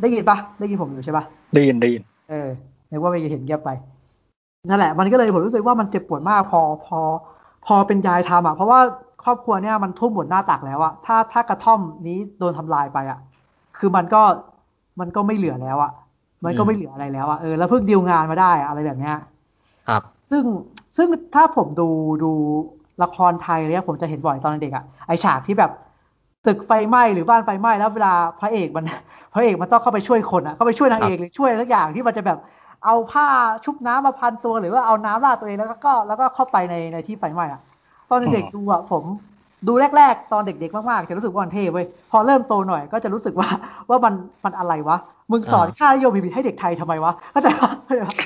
[0.03, 1.25] ได้ยินปะได้ยินผมอยู่ใช่ปะ
[1.55, 2.49] ได้ยินได้ยินเออ
[2.91, 3.71] นึกว่าไม่เห็นเงียบไป
[4.69, 7.01] นั่นแหละ มันก็เลยผมรู้สึกว่ามันเจ็บปวดมากพอพอ
[7.67, 8.81] พอเป็นยายทำอะเพราะว่า
[9.25, 13.19] ครอบครัวเนี่ยมันทุ่มหมดหน้าตักแล้วอะถ้าถ้ากระท่อมนี้โดนทำลายไปอะ
[13.79, 14.23] คือมันก็
[15.01, 15.93] มันก็ไม่เหลือแล้วอะ
[16.45, 19.17] มันก็ไม่เหลืออะไรแล้วอะเออแล้วเพิ่งดีลงานมาได้อะอะไรแบบเนี้ย
[19.89, 20.45] ครับ ซึ่ง
[20.97, 21.89] ซึ่งถ้าผมดู
[22.25, 22.33] ดู
[23.03, 25.71] ละครไทยเนี่ยผมจะเห็นบ่อยตอนเด็กอะไอฉากที่แบบ
[26.47, 28.85] ตึกไฟไหม้หรือบ้านไฟไหม้แล้วเวลาพระเอกมัน
[29.35, 32.39] พระเอกมันต้องเข้าไปช่วยคนอะเข้าไปช่วยนางเอกหรือช่วยอะไรสักอย่างที่มันจะแบบ
[32.85, 33.27] เอาผ้า
[33.65, 37.61] ชุบน้ำมาพันตัวหรือว่าเอาน้ำราดตัวเองแล้วก็แล้วก็เข้าไปในในที่ไฟไหม้อะ
[38.11, 39.05] ตอนเด็กๆดูอะผม
[39.69, 43.49] ดูแรก ๆ ตอนเด็ก ๆ มากๆจะรู้สึกว่ามันเท่เว้ยพอเริ่มโตหน่อยก็จะรู้สึกว่า
[43.89, 44.15] ว่ามัน
[44.45, 44.97] มันอะไรวะ
[45.33, 48.17] มึงสอนอ่าค่านิยมผิดๆให้เด็กไทยทำไมวะเข้าใจปะเข้าใจปะ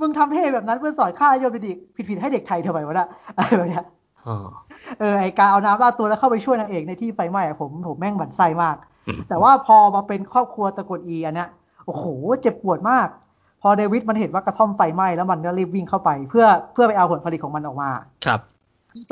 [0.00, 3.84] มึงทำเท่แบบนั้นเพื่อสอนค่านิยมผิดๆผิดๆให้เด็กไทยทำไมวะน่ะอะไรแบบเนี้ย
[4.26, 4.36] อ๋อ
[5.00, 8.76] เออไอการเอาน้ำราดตัวแล้วเข้าไปช่วยนางเอกในที่ไฟไหม้อะผมผมแม่งหวั่นไส้มาก
[9.28, 11.48] แต่ว่าพอมาเป็นครอบครัวตระกูลอีอันเนี้ย
[11.86, 12.04] โอ้โห
[12.42, 13.08] เจ็บปวดมาก
[13.62, 17.90] พอเดวิดมันเห็นว่ากระท่อมไฟไหม้แล้วมันก็รีบวิ่งเข้าไป เพื่อเพื่อไปเอาผลผลิตของมันออกมา
[18.24, 18.40] ครับ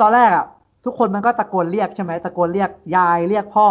[0.01, 0.45] ตอนแรกอะ
[0.85, 3.67] ทุกคนมันก็ตะโกนเรียกใช่ไหมตะโกนเรียกยายเรียกพ่อ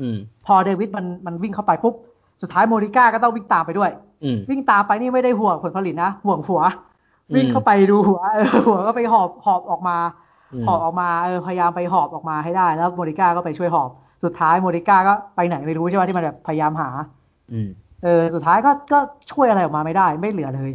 [0.00, 0.16] อืม
[0.46, 1.94] พอเดวิดมันมันวิ่งเข้าไปปุ๊บ
[2.42, 3.90] สุดท้ายโมนิก้าก็ต้องวิ่งตามไปด้วย
[4.24, 6.62] อืมวิ่งตามไปนี่ไม่ได้ห่วงผลผลิตนะห่วงหัว
[7.30, 9.96] อืมวิ่งเข้าไปดูหัวเออหัวก็ไปหอบหอบออกมา
[10.52, 13.90] อืมหอบออกมาเออพยายามไปหอบออกมาให้ได้ แล้วโมนิก้าก็ไปช่วยหอบ
[14.24, 16.88] สุดท้ายโมนิก้าก็ไปไหนไม่รู้ใช่ไหมที่มันแบบพยายามหา
[17.52, 17.68] อืม
[18.04, 18.98] เออสุดท้ายก็ก็
[19.32, 20.72] ช่วยอะไรออกมาไม่ได้ ไม่เหลือเลย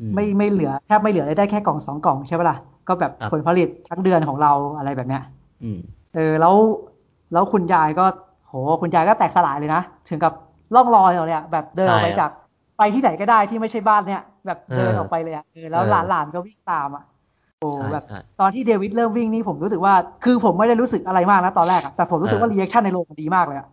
[0.00, 2.56] อืไม่ไม่เหลือแทบไม่เหลือเลยได้แค่กล่องสองกล่องใช่ปะล่ะ
[2.88, 5.22] ก็แบบครับผลผลิตทั้งเดือนของเราอะไรแบบเนี้ย
[5.64, 5.78] อืม
[6.14, 6.54] เออแล้ว
[7.32, 8.04] แล้วคุณยายก็
[8.48, 10.32] โหคุณยายก็แตกสลายเลยนะ ถึงกับ
[10.74, 12.30] ล่องลอยเอาเลยอะแบบเดินออกไปใช่จาก
[12.78, 17.02] ไปที่ไหนก็ได้ที่ไม่ใช่บ้านเนี่ย แบบเดินเออออกไปเลยอะเออแล้วเออหลานหลานก็วิ่งตามอะ
[17.58, 23.66] โอ้ใช่แบบใช่ตอนที่เดวิดเริ่มวิ่งนี่ผมรู้สึกว่า คือผมไม่ได้รู้สึกอะไรมากนะตอนแรกอะแต่ผมรู้สึกว่าเออ reaction ในโรงมันดีมากเลยอะ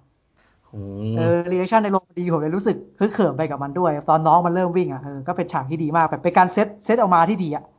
[0.73, 0.77] อื
[1.13, 1.21] เอมอ
[1.51, 7.76] reaction ในโรงมันดีผมเลยรู้สึกฮึกเหิมไปกับมันด้วย ตอนน้องมันเริ่มวิ่งอะเออก็เป็นฉากที่ดีมากแบบเป็นการ set set ออกมาที่ดีอะอืม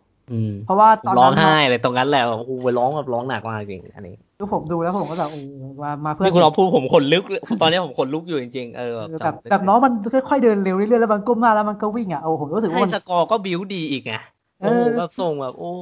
[0.66, 5.40] เพราะว่าตอนร้องนั้นไห้เลยตรงนั้นแหละโอ้โหร้องแบบร้องหนักมากจริงอันนี้คือผมดูแล้วผมก็แบบโอ้
[5.82, 9.92] มามาเพื่อนี่คุณเราพูดผมขนลุกเลยตอนนี้ผมขนลุกอยู่จริงๆเออเออจำแบบแบบน้องมัน
[10.28, 14.14] ค่อยๆเดินเร็วเรื่อยๆแล้วมันก้มหน้าแล้วมันก็วิ่งอะโอ้ผมรู้สึกว่าให้มันสกอร์ก็บิวดีอีกไง
[14.60, 15.72] เอโอ้โหอแบบส่งแบบโอ้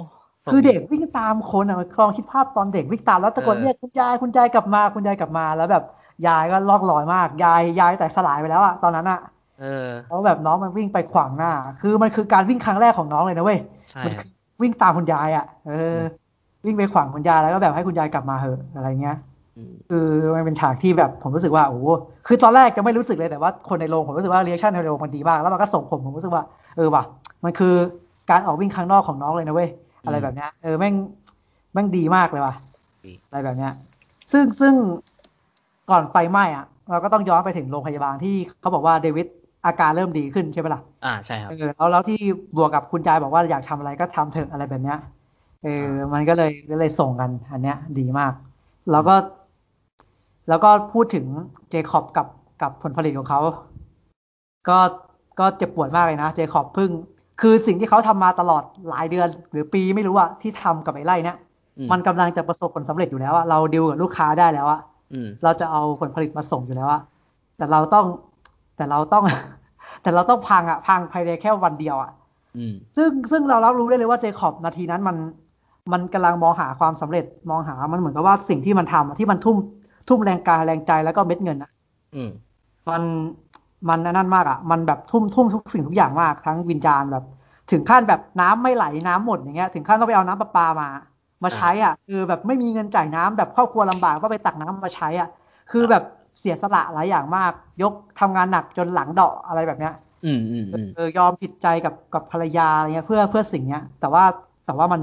[0.45, 5.85] ส่งคือเด็กวิ่งตามคนอะลองคิดภาพตอนเด็กวิ่งตามแล้วตะโกนเออเรียกคุณยายคุณยายกลับมาคุณยายกลับมาแล้วแบบ
[6.27, 9.21] ยายก็ลอกลอยมาก ยายยายแตกสลายไปแล้วอะตอนนั้นอะ
[9.61, 13.59] เออแล้วแบบน้องมันวิ่งไปขวางหน้า คือมันคือการวิ่งครั้งแรกของน้องเลยนะเว้ย
[13.91, 15.99] ใช่มันครับคือ วิ่งตามคุณยายอะ เออ
[16.67, 19.17] วิ่งไปขวางคุณยายแล้วก็แบบให้คุณยายกลับมาเหอะอะไรเงี้ย
[19.57, 21.87] อืมคือมันเป็นฉากที่แบบผมรู้สึกว่าโอ้โห
[22.27, 26.43] คือตอนแรกจะไม่รู้สึกเลยแต่ว่าคนในโรงผมรู้สึกว่า reaction ในโรงมันดีมากแล้วมันก็ส่งผมผมรู้สึกว่า
[26.77, 27.03] เออว่ะ
[27.45, 27.75] มันคือ
[28.31, 29.71] การออกวิ่งข้างนอกของน้องเลยนะเว้ย
[30.07, 30.95] อะไรแบบเนี้ยเออแม่ง
[31.73, 32.55] แม่งดีมากเลยว่ะ
[33.07, 33.73] ดีอะไรแบบเนี้ย
[34.33, 34.75] ซึ่งซึ่ง
[35.91, 39.27] ก่อนไฟไหม้อะ เราก็ต้องย้อนไปถึงโรงพยาบาลที่เขาบอกว่าเดวิด
[39.67, 42.19] อาการเริ่มดีขึ้นใช่ไหมล่ะอ่าใช่ครับเออแล้วแล้วที่
[42.57, 44.99] บวกกับคุณจายบอกว่าอยากทำอะไรก็ทำเถอะอะไรแบบเนี้ย
[45.63, 48.33] เออมันก็เลยก็เลยส่งกันอันเนี้ย ดีมาก
[48.93, 49.15] แล้วก็
[50.49, 51.27] แล้วก็พูดถึง
[51.71, 52.27] เจคอบกับ
[52.63, 53.41] กับผลผลิตของเขา
[54.69, 54.79] ก็
[55.39, 56.91] ก็เจ็บปวดมากเลยนะเจคอบเพิ่ง
[57.41, 61.37] คือสิ่งที่เขาทำมาตลอดหลายเดือน หรือปีไม่รู้อะที่ทำกับไอ้ไร่เนี้ย
[61.79, 64.81] อืมมันกำลังจะประสบผลสำเร็จอยู่แล้วอะเราดีลกับลูกค้าได้แล้วอะ
[65.13, 67.01] อืมเราจะเอาผลผลิตมาส่งอยู่แล้วอะ
[67.57, 68.07] แต่เราต้อง
[68.77, 69.25] แต่เราต้อง
[70.07, 72.11] แต่เราต้องพังอะพังภายในแค่วันเดียวอะ
[72.59, 75.17] อืมซึ่งซึ่งเรารับรู้ได้เลยว่าเจคอบนาทีนั้นมัน
[75.93, 79.57] มันกำลังมองหาความสำเร็จมองหามันเหมือนกับว่าสิ่งที่มันทำอะที่มันทุ่ม
[80.09, 81.71] ทุ่มแรงกายแรงใจแล้วก็เม็ดเงินอะ
[82.15, 82.31] อืม
[82.89, 83.03] มัน
[83.89, 87.25] มันนั่นมากอะมันแบบทุ่มทุ่มทุกสิ่งทุกอย่างมากทั้งวิญญาณแบบ
[87.71, 90.89] ถึงขั้นแบบน้ำไม่ไหลน้ำหมดอย่างเงี้ย ถึงขั้นต้องไปเอาน้ำประปามา
[91.45, 95.29] มาใช้อะ คือแบบไม่มีเงินจ่ายน้ำแบบครอบครัวลำบากก็ไปตักน้ำมาใช้อะ
[95.71, 96.03] คือแบบ
[96.41, 97.53] เสียสละหลายอย่างมาก
[97.83, 99.95] ยกทำงานหนักจนหลังเดาะอะไรแบบเนี้ย
[100.25, 104.25] อืมอืมอืมเออยอมผิดใจกับกับภรรยาอะไรเงี้ย เพื่อเพื่อสิ่งเนี้ย แต่ว่า
[104.67, 105.03] แต่ว่ามัน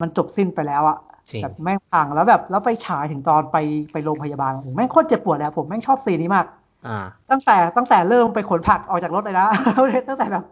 [0.00, 0.98] มันจบสิ้นไปแล้วอะ
[1.30, 3.56] จริงแบบแม่งพังแล้วแบบแล้วไปฉายถึงตอนไป
[3.92, 6.46] ไปโรงพยาบาลโอ้โหแม่งโคตรเจ็บปวดเลยอะผมแม่งชอบซีนนี้มาก
[6.88, 6.98] อ่า
[7.30, 9.46] ตั้งแต่ตั้งแต่เริ่มไปขนผักออกจากรถเลยนะ
[10.08, 10.44] ตั้งแต่แบบ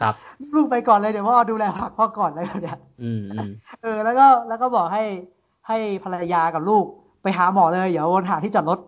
[0.00, 0.14] ครับ
[0.54, 3.50] ลูกไปก่อนเลยเดี๋ยวพ่อดูแลผักพ่อก่อนเลยเนี่ยอืมอืม
[3.82, 5.02] เออ แล้วก็แล้วก็บอกให้
[5.68, 6.84] ให้ภรรยากับลูก
[7.22, 8.78] ไปหาหมอเลยเดี๋ยววนหาที่จอดรถ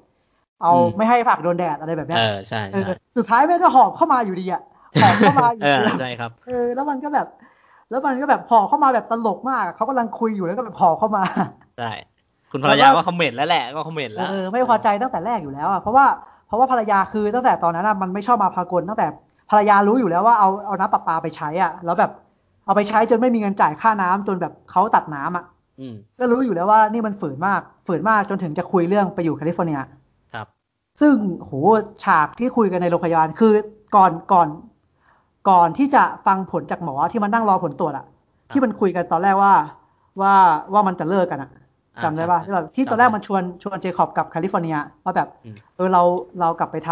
[0.63, 4.63] เอาไม่ให้ผักโดนแดดอะไรแบบเนี้ยเออใช่เออใช่สุดท้ายแม่งก็หอบเข้ามาอยู่ดีอะ
[5.03, 7.27] หอบเข้ามาอยู่เออดีอะใช่ครับเออแล้วมันก็แบบ
[7.91, 11.23] แล้วมันก็แบบหอบเข้ามาแบบตลกมากอะเขากำลังคุยอยู่แล้วก็แบบหอบเข้ามา
[11.79, 11.91] ใช่
[12.51, 16.07] คุณภรรยาก็คอมเมนต์แล้วแหละก็คอมเมนต์แล้วเออไม่พอใจตั้งแต่แรกอยู่แล้วอะเพราะว่า
[16.47, 19.07] เพราะว่าภรรยาคือตั้งแต่ตอนนั้นอะมันไม่ชอบมาพากลตั้งแต่
[19.51, 22.11] ภรรยารู้อยู่แล้วว่าเอาเอาน้ำประปาไปใช้อะ แล้วแบบ
[22.65, 25.45] เอาไปใช้จนไม่มีเงินจ่ายค่าน้ำจนแบบเขาตัดน้ำอะ
[25.81, 29.91] อืมก็รู้อยู่แล้วว่านี่มันฝืนมากฝืนมากจนถึงจะคุยเรื่องไปอยู่แคลิฟอร์เนียครับ
[31.01, 31.53] ซึ่งโห
[32.05, 33.53] ฉากที่คุยกันในโรงพยาบาลคือ
[33.97, 34.49] ก่อนก่อน
[35.49, 38.05] ก่อนที่จะฟังผลจากหมอที่มันนั่งรอผลตรวจอะ
[38.53, 39.55] ที่มันคุยกันตอนแรกว่า
[40.21, 40.35] ว่า
[40.73, 41.51] ว่ามันจะเลิกกันอะ
[41.97, 46.03] อ่าจำได้ป่ะใช่ที่เราที่จำตอนแรกได้มันชวนชวนเจคอบกับแคลิฟอร์เนียว่าแบบอืมเออเรา
[46.41, 46.91] เรากลับไปท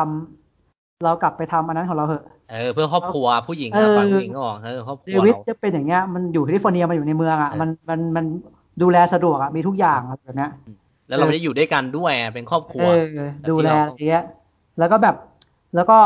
[0.51, 8.24] ำเรากลับไปทำอันนั้นของเราเถอะเออเพื่อครอบครัวผู้หญิงเออะอฝ่ายผู้หญิงก็บอกเออครอบครัวเราเดวิดจะเป็นอย่างเงี้ยมันอยู่แคลิฟอร์เนียมันอยู่ในเมืองอะเออมันมันมัน
[8.82, 10.51] ดูแลสะดวกอะมีทุกอย่างอะแบบเนี้ย
[11.09, 12.86] แล้วเราไม่ได้อยู่ด้วยกันด้วยอะเป็นครอบครัว
[13.16, 14.24] เออดูแลอะไรเงี้ย
[14.78, 15.16] แล้วก็แบบ
[15.76, 15.98] แล้วก็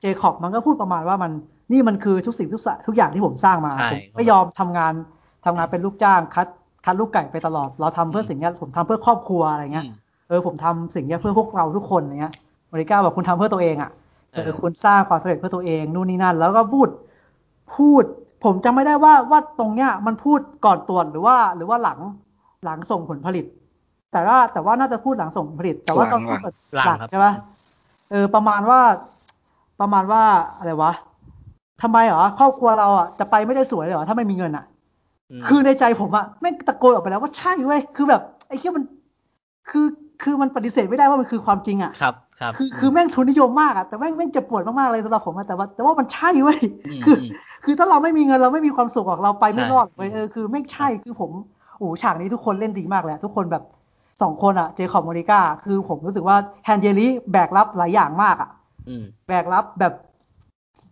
[0.00, 1.32] เจคอบมันก็พูดประมาณว่ามัน
[1.72, 4.92] นี่มันคือทุกสิ่งทุกสะทุกอย่างที่ผมสร้างมาใช่ผมไม่ยอมทำงาน
[5.44, 6.46] ทำงานเป็นลูกจ้างคัด
[6.84, 9.94] คัดลูกไก่ไปตลอด เราทำเพื่อสิ่งเนี้ยผมทำเพื่อครอบครัวอะไรเงี้ยอืม
[10.28, 12.34] เออผมทำสิ่งเนี้ยเพื่อพวกเราทุกคนอะไรเงี้ย
[12.72, 13.90] บริก้าบอกคุณทำเพื่อตัวเองอะ
[14.32, 16.88] เออเออคุณสร้างความสำเร็จเพื่อตัวเองนู่นนี่นั่น แล้วก็พูด
[17.76, 18.04] พูด
[18.44, 21.98] ผมจำไม่ได้ว่าว่าตรงเนี้ยมันพูดก่อนตรวจหรือว่า หรือว่าหลัง
[22.64, 23.44] หลังส่งผลผลิต
[24.12, 27.32] แต่ว่าแต่ว่าน่าจะพูดหลังส่งผลผลิต แต่ว่าตอนพูดหลังหลังหลังครับใช่ปะ
[28.10, 28.80] เออประมาณว่า
[29.80, 30.22] ประมาณว่า
[30.58, 30.92] อะไรวะ
[31.82, 34.64] ทำไมเหรอครอบครัวเราอะจะไปไม่ได้สวยเลยเหรอถ้าไม่มีเงินอะ
[35.40, 38.84] มคือในใจผมอะแม่งตะโกนออกไปแล้วว่าใช่เว้ยคือแบบไอ้เหี้ยมัน
[39.70, 39.86] คือ
[40.22, 46.58] คือมันปฏิเสธไม่ได้ว่ามันคือความจริงอะครับครับคือคือแม่งทุนนิยมมากอะแต่แม่งแม่งเจ็บปวดมากๆเลยสำหรับผมอะแต่ว่า แต่ว่ามันใช่เว้ย
[47.00, 47.24] มคือม
[47.64, 51.30] คือถ้าเราไม่มีเงินเราไม่มีความสุขหรอกเราไปไม่ใช่รอดเว้ยเออคือแม่งใช่คือผม
[51.78, 53.62] โอ้โหฉากนี้ทุกคนเล่นดีมากเลยอะทุกคนแบบ
[54.22, 58.50] สองคนอะเจคอบโมริก้าคือผมรู้สึกว่าแฮนเจลีแบกรับหลายอย่างมากอะ
[58.88, 59.94] อืมแบกรับแบบ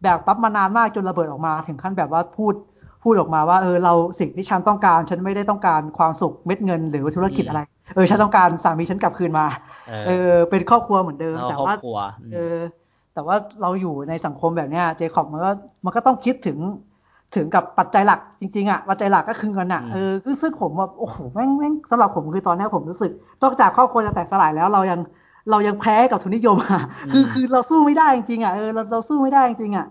[0.03, 2.55] แบกรับมานานมากจนระเบิดออกมา ถึงขั้นแบบว่าพูด
[3.03, 7.61] พูดออกมาว่าเออเราสิ่งที่ฉันต้องการ ฉันไม่ได้ต้องการความสุขเม็ดเงินหรือธุรกิจอืมอะไร
[7.95, 9.47] เออฉันต้องการสามีฉันกลับคืนมา
[9.89, 12.57] เอเอออเป็นครอบครัวเหมือนเดิมแล้วแต่ครอว่าบครัวอืมเออ
[13.15, 15.51] แต่ว่าเราอยู่ในสังคมแบบเนี้ยเจคอบมันก็
[15.85, 16.59] มันก็ต้องคิดถึง
[17.35, 23.11] ถึงกับปัจจัยหลักจริงๆอะปัจจัยหลักก็คือเงินอะอืมเออคือซึ่งผมว่าโอ้โหแม่งแม่งสำหรับผมคือตอนเนี้ยผมรู้สึก
[23.43, 25.01] นอกจากครอบครัวจะแตกสลายแล้วเรายัง
[25.51, 26.83] เรายังแพ้กับทุนนิยมอะ
[27.13, 29.87] คือคือเราสู้ไม่ได้จริงๆอะเออเราเราสู้ไม่ได้จริงๆอะ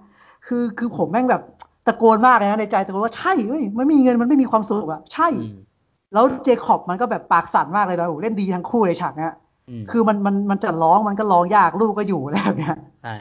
[0.47, 1.41] คือคือผมแม่งแบบ
[1.87, 5.55] ตะโกนมากเลยนะในใจตะโกนว่าใช่เว้ยมันไม่มีเงินมันไม่มีความสุขอะใช่อืม
[6.13, 9.33] แล้วเจคอบมันก็แบบปากสั่นมากเลยนะโอ้โหเล่นดีทั้งคู่ในฉากเนี้ย
[9.69, 13.15] อืมคือมันมันมันจะร้องมันก็ร้องยากลูกก็อยู่อะไรแบบเนี้ยใช่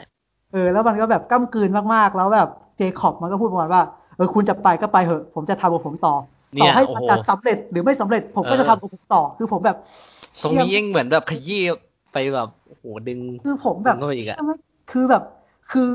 [0.52, 3.82] เออแล้วมันก็แบบก้ากลืนมากๆแล้วแบบเจคอบมันก็พูดประมาณว่า
[4.18, 6.14] เออคุณจะไปก็ไปเหอะ ผมจะทำของผมต่อ
[6.54, 9.76] เนี่ต่อยให้โอ้มันโหจะสำเร็จหรือไม่สำเร็จผมก็จะเออทำของผมต่อ คือผมแบบ
[10.42, 11.62] ตรงนี้ยิ่งเหมือนแบบขยี้
[12.12, 14.52] ไปแบบโอ้โหดึง คือผมแบบดึงเข้าไปอีกอะใช่ไหม
[14.90, 15.22] คือแบบ
[15.70, 15.88] คือ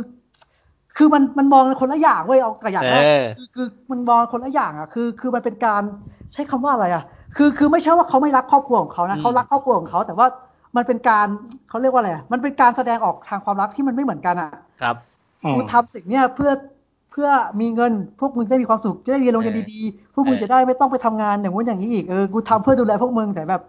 [0.98, 5.82] คือมันมันมองคนละอย่างเว้ยเอากระอย่างแรกเออคือคือมันมองคนละอย่างอะคือคือมันเป็นการ
[6.34, 7.04] ใช้คำว่าอะไรอะ
[7.38, 10.28] คือคือไม่ใช่ว่าเขาไม่รักครอบครัวของเขานะอืมเขารักครอบครัวของเขา แต่ว่า
[10.76, 11.28] มันเป็นการ
[11.70, 14.52] เขาเรียกว่าอะไรอะมันเป็นการแสดงออกทางความรักที่มันไม่เหมือนกันอะ
[14.82, 14.96] ครับ
[15.44, 16.52] อืมกูทำสิ่งเนี้ยเพื่อ
[17.14, 17.30] เพื่อ
[17.62, 23.62] มีเงินพวกมึงจะได้มีความสุขจะได้เรียนโรงเรียนเออดีๆพวกมึงเออจะได้ไม่ต้องไปทำงานอย่างงู้นอย่างนี้อีกเออกูทำเพื่อดูแลพวกมึงแต่แบบ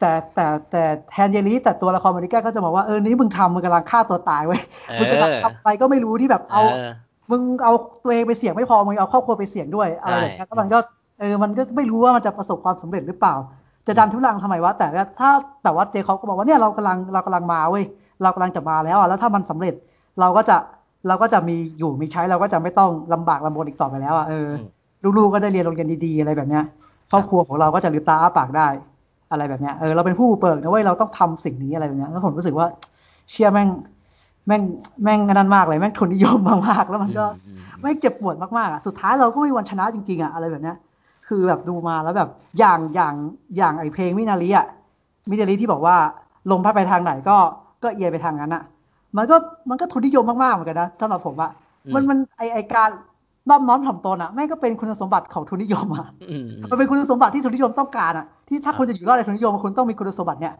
[0.00, 6.90] แต่แต่แต่แทนเยลีแต่ตัวละครอเมริกาก็จะบอกว่าเออนี่มึงทำมึงกำลังฆ่าตัวตายเว้ยเออมึงกำลังทำอะไรก็ไม่รู้ที่แบบเอาเออ
[7.30, 7.72] มึงเอา
[8.04, 10.78] ตัวเองไปเสี่ยงไม่พอมึงเอาครอบครัวไปเสี่ยงด้วยอะไรแบบเนี้ยใช่แล้วมันก็
[11.18, 13.34] เออมันก็ไม่รู้ว่ามันจะประสบความสำเร็จหรือเปล่า
[13.86, 15.30] จะดันทุลังทำไมวะแต่ว่าถ้า
[15.62, 17.84] แต่ว่าเจคอบก็บอกว่าเนี่ยเรากำลังเรากำลังมาเว้ย
[18.22, 19.74] เรากำลังจะมาแล้วอะแล้วถ้ามันสำเร็จ
[20.20, 20.56] เราก็จะ
[21.08, 26.64] เราก็จะมีอยู่มีใช้เราก็จะไม่ต้องลำบากลำบนอีกต่อไปแล้วอะเอออืมลูกๆก็ได้เรียนโรงเรียนดีๆอะไรแบบเนี้ย
[27.10, 28.68] ครอบครัวของเราก็จะลืมตาอ้าปากได้
[29.30, 32.66] อะไรแบบเนี้ยเออเราเป็นผู้บุกเบิกนะเว้ยเราต้องทำสิ่งนี้อะไรแบบเนี้ยแล้วผมรู้สึกว่า
[33.30, 33.68] เชื่อแม่ง
[34.46, 34.62] แม่ง
[35.04, 36.38] แม่งอันนั้นมากเลยแม่งทุนนิยม
[36.68, 40.76] มากๆแล้วมันก็อืมอืมไม่งเจ็บปวดมากๆอะสุดท้ายเราก็ไม่มีวันชนะจริงๆอะอะไรแบบเนี้ย
[41.28, 42.28] คือแบบดูมาแล้วแบบ
[42.58, 43.14] อย่างอย่าง
[43.56, 44.66] อย่างไอเพลงมินารีอะ
[45.30, 45.96] มินารีที่บอกว่า
[46.50, 47.36] ลมพัดไปทางไหนก็
[47.82, 48.62] ก็เอียงไปทางนั้นอะ
[49.16, 49.36] มันก็
[49.70, 51.50] มันก็ทุนนิยมมากๆเหมือนกันนะสำหรับผมอะ
[51.94, 52.90] มันมันไอไอการ
[53.48, 60.54] น้อมน้อมถ่อมตนอะแม่งก็เป็นคุณสมบัติของทุนนิยมอะอืมอืมมันเป็นคุณสมบัติที่ทุนนิยมต้องการอะที่ถ้าครับคุณจะอยู่รอดในทุนนิยมคุณต้องมีคุณสมบัติเนี่ย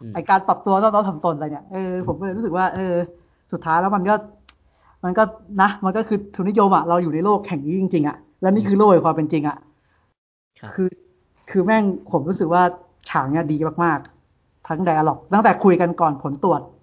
[0.00, 2.94] อืมไอการปรับตัวต้องต้องทำตนอะไรเนี่ยเออผมก็เลยรู้สึกว่าเออ
[3.52, 4.14] สุดท้ายแล้วมันก็
[5.04, 5.22] มันก็
[5.62, 9.56] นะ มันก็คือทุนนิยมอะเราอยู่ในโลกแห่งนี้จริงๆอะและนี่คือโลกแห่งความเป็นจริงอะ
[10.58, 10.90] ครับคือ
[11.50, 12.62] คือแม่งผมรู้สึกว่า
[13.08, 16.79] ฉากเนี่ยดีมากๆ ทั้งไดอะล็อก ตั้งแต่คุยกันก่อนผลตรวจอืม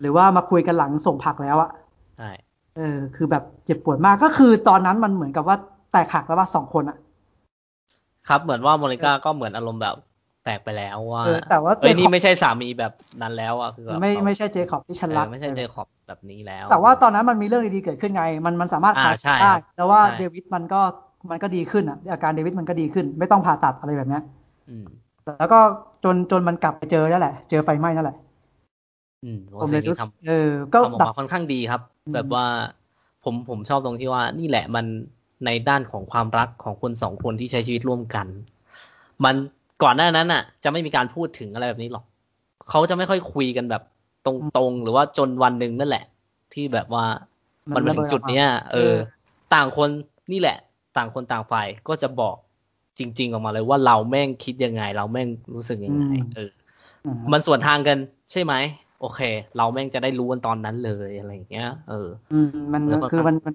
[0.00, 1.70] หรือว่ามาคุยกันหลังส่งผักแล้วอะ
[2.18, 2.30] ใช่
[2.76, 5.56] เออ คือแบบเจ็บปวดมากก็คือตอนนั้นมันเหมือนกับว่า
[5.92, 6.98] แตกหักแล้วว่าสองคนอะ
[8.28, 9.96] ครับเหมือนว่าโมนิก้าก็เหมือนอารมณ์แบบ
[10.44, 20.80] แตกไปแล้วว่าเออแต่ว่าเอ้ยเจคอบนี่ไม่ใช่สามีแบบนั้นแล้วอะคือแบบไม่เขาไม่ใช่เจคอบที่ฉันรักเออไม่ใช่เจคอบแบบนี้แล้ว แต่ว่าตอนนั้นมันมีเรื่องดีๆเกิดขึ้นไง มันมันสามารถอ่าผ่าใช่ตัดได้ครับแล้วว่าใช่เดวิดมันก็
[21.30, 24.22] มันก็ดีขึ้นอะอาการเดวิดมันก็ดีขึ้น ไม่ต้องผ่าตัดอะไรแบบเนี้ย
[24.70, 24.86] อืม
[25.38, 25.58] แล้วก็
[26.04, 28.31] จนจนมันกลับไปเจอนั่นแหละ เจอไฟไหม้นั่นแหละอืมโอ้
[29.60, 32.46] ผมเลสิ่ยงรู้นี้สึกทำเออ ก็ทำออกดับมาค่อนข้างดีครับอืมแบบว่า
[33.24, 34.86] ผมผมชอบตรงที่ว่านี่แหละมัน
[35.44, 38.26] ในด้านของความรักของคนสองคนที่ใช้ชีวิตร่วมกัน
[39.24, 39.34] มัน
[39.82, 42.04] ก่อนหน้านั้นอะ จะไม่มีการพูดถึงอะไรแบบนี้หรอก
[42.68, 43.82] เขาจะไม่ค่อยคุยกันแบบ
[44.26, 44.28] ต
[44.58, 46.04] รงๆ หรือว่าจนวันหนึ่งนั่นแหละ
[46.52, 47.04] ที่แบบว่า
[47.74, 48.94] มันมาถึงจุดเนี้ย เออ
[49.54, 49.88] ต่างคน
[50.32, 50.56] นี่แหละ
[50.96, 52.36] ต่างคนต่างฝ่ายก็จะบอก
[52.98, 56.04] จริง ๆ ออกมาเลยว่าเราแม่งคิดยังไง เราแม่งรู้สึกยังไง
[56.34, 56.50] เออ
[57.06, 57.98] อืมมันส่วนทางกัน
[58.32, 58.54] ใช่ไหม
[59.02, 59.20] โอเค
[59.56, 63.54] เราแม่งจะได้รู้กันตอนนั้นเลยอะไรอย่างเงี้ย เออ อืมมันแล้วก็คือมันมัน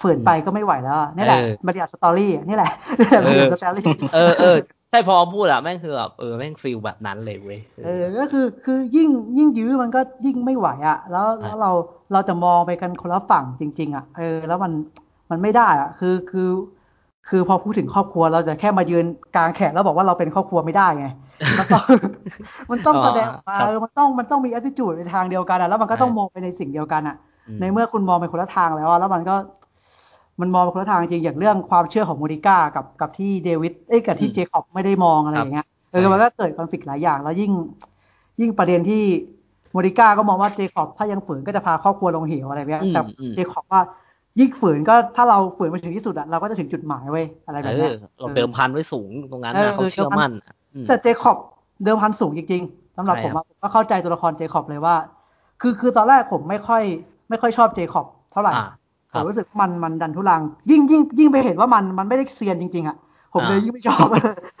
[0.00, 4.56] ฝืนไปก็ไม่ไหวแล้วอะนี่แหละเออบรรยากาศสตอรี่อะนี่แหละนี่แหละบรรยากาศสตอรี่เออเออ
[4.90, 9.08] ใช่พอพูดอะแม่งคือแบบเออแม่งฟีลแบบนั้นเลยเว้ยเออก็คือคือยิ่ง
[9.38, 11.72] ยิ่งยื้อมันก็ยิ่งไม่ไหวอะแล้วแล้วเรา
[12.12, 14.72] เราจะมองไปกันคนละฝั่งจริง ๆอะเออ แล้วมัน
[15.30, 16.50] มันไม่ได้อะคือคือ
[17.28, 19.04] คือพอพูดถึงครอบครัวเราจะแค่มายืน
[19.36, 21.06] กลางแขนแล้วบอกว่าเราเป็นครอบครัวไม่ได้ไง
[21.58, 21.82] มันต้อง
[22.70, 27.16] มันต้องแสดงออกมาครับเออมันต้องมันต้องมี attitude ในทางเดียวกันอะแล้วมันก็ต้องใช่มองไปในสิ่งเดียวกันอะ
[27.46, 29.34] อืมในเมื่อคุณมองไปคนละทางแล้วอะแล้วมันก็
[30.40, 37.52] มันมองไปคนละทางจริงอย่างเรื่องความเชื่อของโมนิก้ากับกับที่เดวิดเอ้ยกับที่อืมเจคอบไม่ได้มองอะไรอย่างเงี้ยเอใช่อมันก็เกิดคอนฟ lict หลายอย่าง แล้วยิ่ง
[38.40, 39.02] ยิ่งประเด็นที่
[39.72, 43.80] โมนิก้าก็มองว่าเจคอบถ้ายังฝืนก็จะพาครอบครัวลงเหวอะไรเงี้ยอืมแต่อืมเจคอบว่า
[44.40, 51.36] ยิ่งฝืนก็ถ้าเราฝืนไปถึงที่สุดอะเราก็จะถึงจุดหมายเว้ยอะไรแบบเอเนี้อยเราเดิมพันไว้สูงตรงนั้นเออนะเขาเชื่อมั่นอะอืม แต่เจคอบ
[51.84, 54.96] เดิมพันสูงจริงๆสำหรับใช่ผมครับอะผมก็เข้าใจตัวละครเจคอบเลยว่า
[55.60, 56.82] คือคือตอนแรกผมไม่ค่อย
[57.28, 58.62] ไม่ค่อยชอบเจคอบเท่าไหร่อ่า
[59.12, 62.96] คผรับมรู้สึกว่ามันมันดันทุลัง ยิ่งยิ่งยิ่งไปเห็นว่ามันมันไม่ได้เซียนจริงๆอะ
[63.34, 64.06] ผมเลยอ่ายิ่ยิ่งไม่ชอบ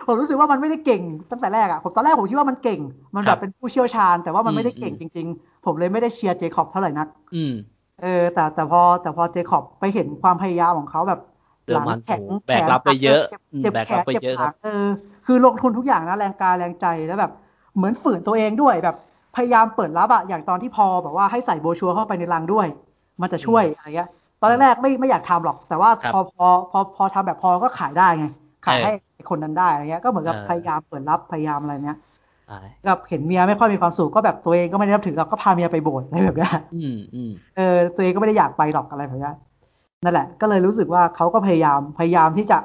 [0.06, 2.80] ผมรู้สึกว่ามันไม่ได้เก่งตั้งแต่แรกอะผมตอนแรกผมคิดว่ามันเก่ง
[3.16, 7.52] มันคแบรับบเป็นผู้เชี่ยวชาญ แต่ว่ามันอืมไม่ได้เก่งอืจมริง ๆ ผมเลยไม่ได้เชียร์เจคอบเท่าไหร่นัก อืม
[8.00, 11.20] เออ แต่แต่พอแต่พอเจคอบไปเห็นความพยายามของเขาแบบ
[11.66, 14.70] เดิหมลังพันแข็งสูงแขแบกนรับไปเยอะเจ็บอืมเจ็บแบกแขรับนไปเจ็บเยอะหคลัรับงเออ
[15.30, 17.32] คือลงทุนทุกอย่างนะแรงกายแรงใจแล้วแบบ
[17.76, 18.96] เหมือนฝืนตัวเองด้วยแบบ
[19.36, 22.66] พยายามเปิดรับอะอย่างตอนที่พอแบบว่าให้ใส่โบรชัวร์เข้าไปในรังด้วย
[23.20, 24.08] มันจะช่วยอะไรเงี้ย
[24.40, 28.26] ตอนแรกๆไม่ไม่อยากทำหรอก แต่ว่าครับพอพอพอพอทำแบบพอก็ขายได้ไง
[28.66, 31.98] ขายเออให้คนนั้นได้อะไรเงี้ยก็เหมือนกับเออพยายามเปิดรับพยายามอะไรเนี้ย
[32.46, 39.34] ใช่กับเห็นเมียไม่ค่อยมีความสุขก็แบบตัวเองก็ไม่ได้นับถือหรอกก็พาเมียไปโบสถ์อะไรแบบเนี้ยอืมอืมเออตัวเองก็ไม่ได้อยากไปหรอกอะไรแบบเนี้ย
[40.04, 42.58] นั่นแหละ ก็เลยรู้สึกว่าเขาก็พยายามพยายามที่จะ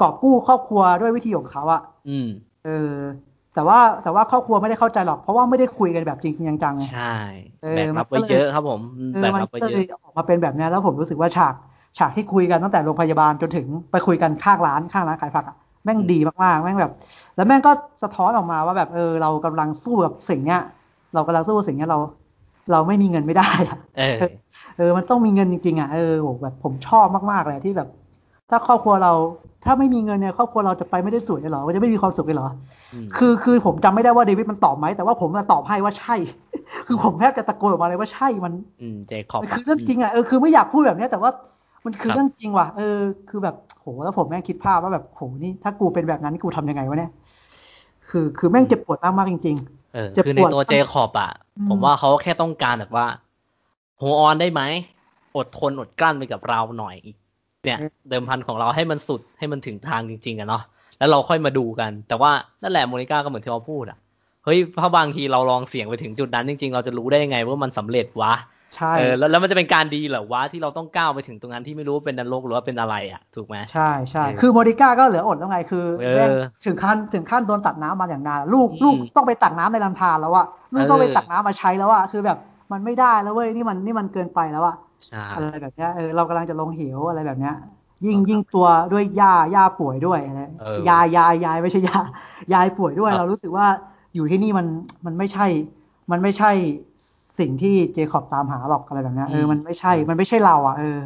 [0.00, 2.26] กอบกู้ครอบครัวด้วยวิธีของเขาอะ อืม
[2.64, 2.70] เออ
[3.54, 7.02] แต่ว่าแต่ว่าครอบครัวไม่ได้เข้าใจหรอก เพราะว่าไม่ได้คุยกันแบบจริงจริงจังๆไงใช่
[7.62, 11.54] เออแบกรับมันก็ไว้เลยเยอะครับผมอืมเออแบกมันรับไว้ก็เยเลยอะออกมาเป็นแบบเนี้ยแล้วผมรู้สึกว่าฉาก
[11.98, 16.92] ฉากที่คุยกันตั้งแต่โรงพยาบาลจนถึงไปคุยกันข้างร้านข้างร้านขายผักอะแม่งดีมากๆแม่งแบบ
[17.36, 17.72] แล้วแม่งก็
[18.02, 20.60] สะท้อนออกมาว่าแบบเออ เรากำลังสู้กับสิ่งเนี้ย
[21.14, 21.98] เรากำลังสู้กับสิ่งเนี้ยเรา
[22.72, 24.30] เราไม่มีเงินไม่ได้อะเออ
[24.76, 27.88] เออ มันต้องมีเงินจริงๆอะเออโหแบบผมชอบมากๆเลยที่แบบ
[28.50, 29.12] ถ้าครอบครัวเรา
[29.64, 32.48] ถ้าไม่มีเงินเนี่ยครอบครัวเราจะไปไม่ได้สวยเลยเหรอมันจะไม่มีความสุขเลยเหรอ
[32.94, 36.14] อืมคือคือผมจำไม่ได้ว่าเดวิดมันตอบไหมแต่ว่าผมอะตอบให้ว่าใช่
[36.86, 41.30] คือผมแทบจะตะโกนออกมาเลยว่าใช่มันอืมเจคอบมันคือเรื่องจริงอะเออคือไม่อยากพูดแบบเนี้ยแต่ว่า
[41.84, 42.96] มันคือครับเรื่องจริงว่ะเออ
[43.28, 47.10] คือแบบโหแล้วผมแม่งคิดภาพว่าแบบโหนี่ถ้ากูเป็นแบบนั้นนี่กูทำยังไงวะเนี่ย
[48.08, 49.56] คือคือแม่งเจ็บปวดมากๆจริง
[49.94, 53.06] เออเจ็บคือในปวดตัวเจคอบอะอืมผมว่าเขาแค่ต้องการแบบว่า
[53.98, 54.62] โฮออนได้ไหม
[55.36, 57.16] อดทนอดกลั้นไปกับเราหน่อยอีก
[57.64, 57.78] เนี่ย
[58.10, 60.62] เดิมพันของเราให้มันสุดให้มันถึงทางจริงๆอะเนาะ
[60.98, 62.30] แล้วเราค่อยมาดูกัน แต่ว่า
[62.62, 63.98] นั่นแหละโมนิก้าก็เหมือนที่เราพูดอะ
[64.44, 76.30] เฮ้ยถ้าบางทีเราลองเสี่ยงไปถึงจุดนั้นจริง ๆ เราจะรู้ได้ยังไงว่ามันสำเร็จวะๆใช่เออแล้วแล้วมันจะเป็นการดีเหรอวะที่เราต้องก้าวไปถึงตรงนั้นที่ไม่รู้ว่าเป็นนรกหรือว่าเป็นอะไรอะถูกไหมใช่ใช่เออคือโมดิก้าก็เหลืออดแล้วไงคือเออแม่ง
[76.64, 82.38] ถึงขั้นถึงขั้นโดนตัดน้ำมาอย่างนานลูกอืมลูกต้องไปตักน้ำในลำธารแล้วอะลูกเออต้องไปตักน้ำมาใช้แล้วอะคือแบบ
[82.72, 84.87] มันไม่ได้แล้วเว้ยนี่มันนี่มันเกินไปแล้วอะใช่
[85.34, 87.54] อะไรแบบเนี้ยเออเรากำลังจะลงเหวอะไรแบบเนี้ย
[88.06, 92.00] ยิ่งครับยิ่งตัวด้วยย่าย่าป่วยด้วยอะไรเออยายยายยายไม่ใช่ยา
[92.54, 93.66] ยายป่วยด้วยครับเรารู้สึกว่า
[94.14, 94.66] อยู่ที่นี่มัน
[95.06, 95.46] มันไม่ใช่
[96.10, 96.50] มันไม่ใช่
[97.38, 100.98] สิ่งที่เจคอบตามหาหรอกอะไรแบบเนี้ยเออมันไม่ใช่ มันไม่ใช่เราอะเออ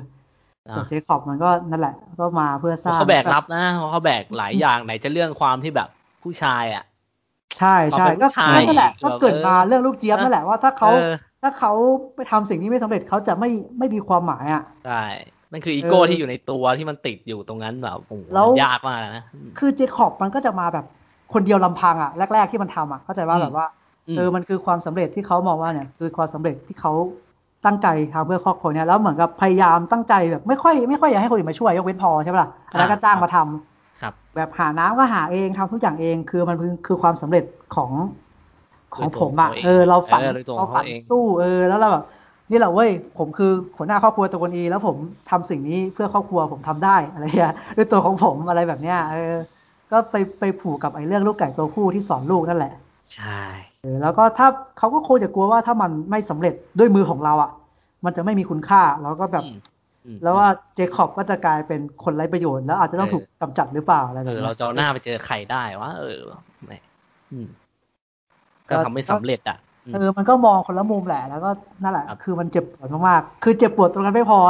[0.69, 5.89] อะแต่เจคอบมันก็นั่นแหละ ก็มาเพื่อสร้างเขาแบกรับนะเขาแบกหลายอย่างไหนจะเรื่องความที่แบบ
[6.23, 6.85] ผู้ชายอะ
[7.59, 11.13] ใช่ใช่เราเป็นก็ผู้ชายนั่นแหละอีกก็เราเกิดมาเออเรื่องลูกเจี๊ยบนั่นแหละว่าถ้าเขาเออ
[11.43, 11.73] ถ้าเขา
[12.15, 15.03] ไปทำสิ่งนี้ไม่สำเร็จเขาจะไม่ไม่มีความหมายอะใช่
[15.53, 20.87] นั่นคืออีโก้เออที่อยู่ในตัวที่มันติดอยู่ตรงนั้นแบบโอ้โหแล้วมันยากมากนะอืมคือเจคอบมันก็จะมาแบบ
[21.33, 23.67] คนเดียวลำพังอะแรก ๆที่มันทำอะเข้าใจว่าอืมแบบว่า
[24.09, 26.93] อืมเออมันคือความสำเร็จที่เขามองว่าเนี่ย คือความสำเร็จที่เขา
[27.65, 37.45] ตั้งใจทำเพื่อครอบครัวเนี่ยแล้วเหมือนกับพยายามตั้งใจแบบไม่ค่อยไม่ค่อยอยากให้คนอื่นมาช่วยยกเว้นพอใช่ปะล่ะอันนั้นก็จ้างมาทำครับ แบบหาน้ำก็หาเองทำทุกอย่างเอง คือมันคือคือความสำเร็จ
[37.77, 37.91] ของ
[38.97, 42.05] ของผมอะโดยตัวเออเราฝันเออโดยตัวเราของฝันเขาเองสู้เออแล้วเราแบบ
[42.51, 44.97] นี่แหละเว้ยผมคือหัวหน้าครอบครัวตะวันอี แล้วผม
[45.31, 49.37] ทำสิ่งนี้เพื่อครอบครัวผมทำได้อะไรเงี้ยด้วยตัวของผมอะไรแบบเนี้ยเออ
[49.93, 52.73] ก็ไปไปผูกกับไอ้เรื่องลูกไก่ตัวผู้ที่สอนลูกนั่นแหละ
[53.15, 53.43] ใช่
[53.83, 54.49] เออแล้วก็ถ้า
[54.79, 57.51] เขาก็คงจะกลัวว่าถ้ามันไม่สำเร็จด้วยมือของเราอะ
[58.05, 59.59] มันจะไม่มีคุณค่าแล้วก็แบบอืม
[60.07, 66.21] อืมแล้วว่าเจคอบก็จะกลายเป็นคนไร้ประโยชน์แล้วอาจจะต้องเออถูกกำจัดหรือเปล่าอะไรแบเอบอนี้ยเราจะเอาหน้าไปเจอใครได้วะเออ
[66.67, 66.73] แหม
[67.33, 67.47] อืม
[68.71, 71.51] ก็ก็ทำไม่สำเร็จอะอืมเออมันก็มองคนละมุมแหละ แล้วก็
[71.83, 74.41] นั่นแหละครับคือมันเจ็บปวดมากๆ คือเจ็บปวดตรงนั้นไม่พอ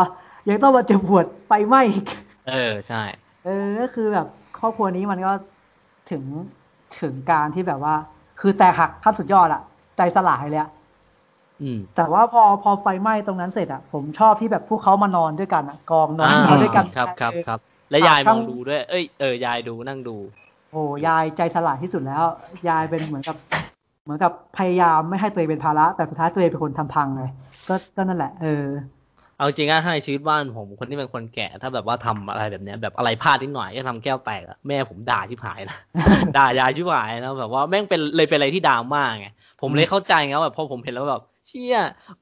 [0.48, 2.06] ยังต้องมาเจ็บปวดไฟไหม้อีก
[2.48, 3.02] เออ ใช่
[3.44, 4.26] เออ ก็คือแบบ
[4.58, 5.32] ครอบครัวนี้มันก็
[6.10, 6.22] ถึง
[7.00, 7.94] ถึงการที่แบบว่า
[8.40, 9.62] คือแต่หักขั้นสุดยอดอะ
[9.96, 10.70] ใจสลายเลยอะ
[11.62, 17.60] อืมแต่ว่าพอพอไฟไหม้ตรงนั้นเสร็จอะผมชอบที่แบบพวกเขามานอนด้วยกันอะกองนอนอ่านอนด้วยกัน ครับครับเออครับ
[17.90, 20.16] และยายมทั้องงดูด้วย เอ้ย เออ ยายดูนั่งดู
[20.72, 22.24] โอ้ยายใจสลายที่สุดแล้ว
[22.68, 23.36] ยายเป็นเหมือนกับ
[24.04, 27.24] เหมือนกับพยายามไม่ให้ตัวเองเป็นภาระ แต่สุดท้ายตัวเองเป็นคนทำพังไง
[27.68, 28.66] ก็ก็นั่นแหละ เออ
[29.36, 35.78] เอาจริงอะถ้าในชีวิตบ้านผมคนที่เป็นคนแก่ ถ้าแบบว่าทำอะไรแบบเนี้ยแบบอะไรพลาดนิดหน่อยก็ทำแก้วแตกอะแม่ผมด่าชิบหายนะ
[36.36, 39.28] ด่ายายชิบหายนะแบบว่าแม่งเป็นเลยเป็นอะไรที่ดราม่าไง
[39.60, 41.76] ผมเลยเข้าใจไงว่าแบบพอผมเห็นแล้วแบบเชี่ย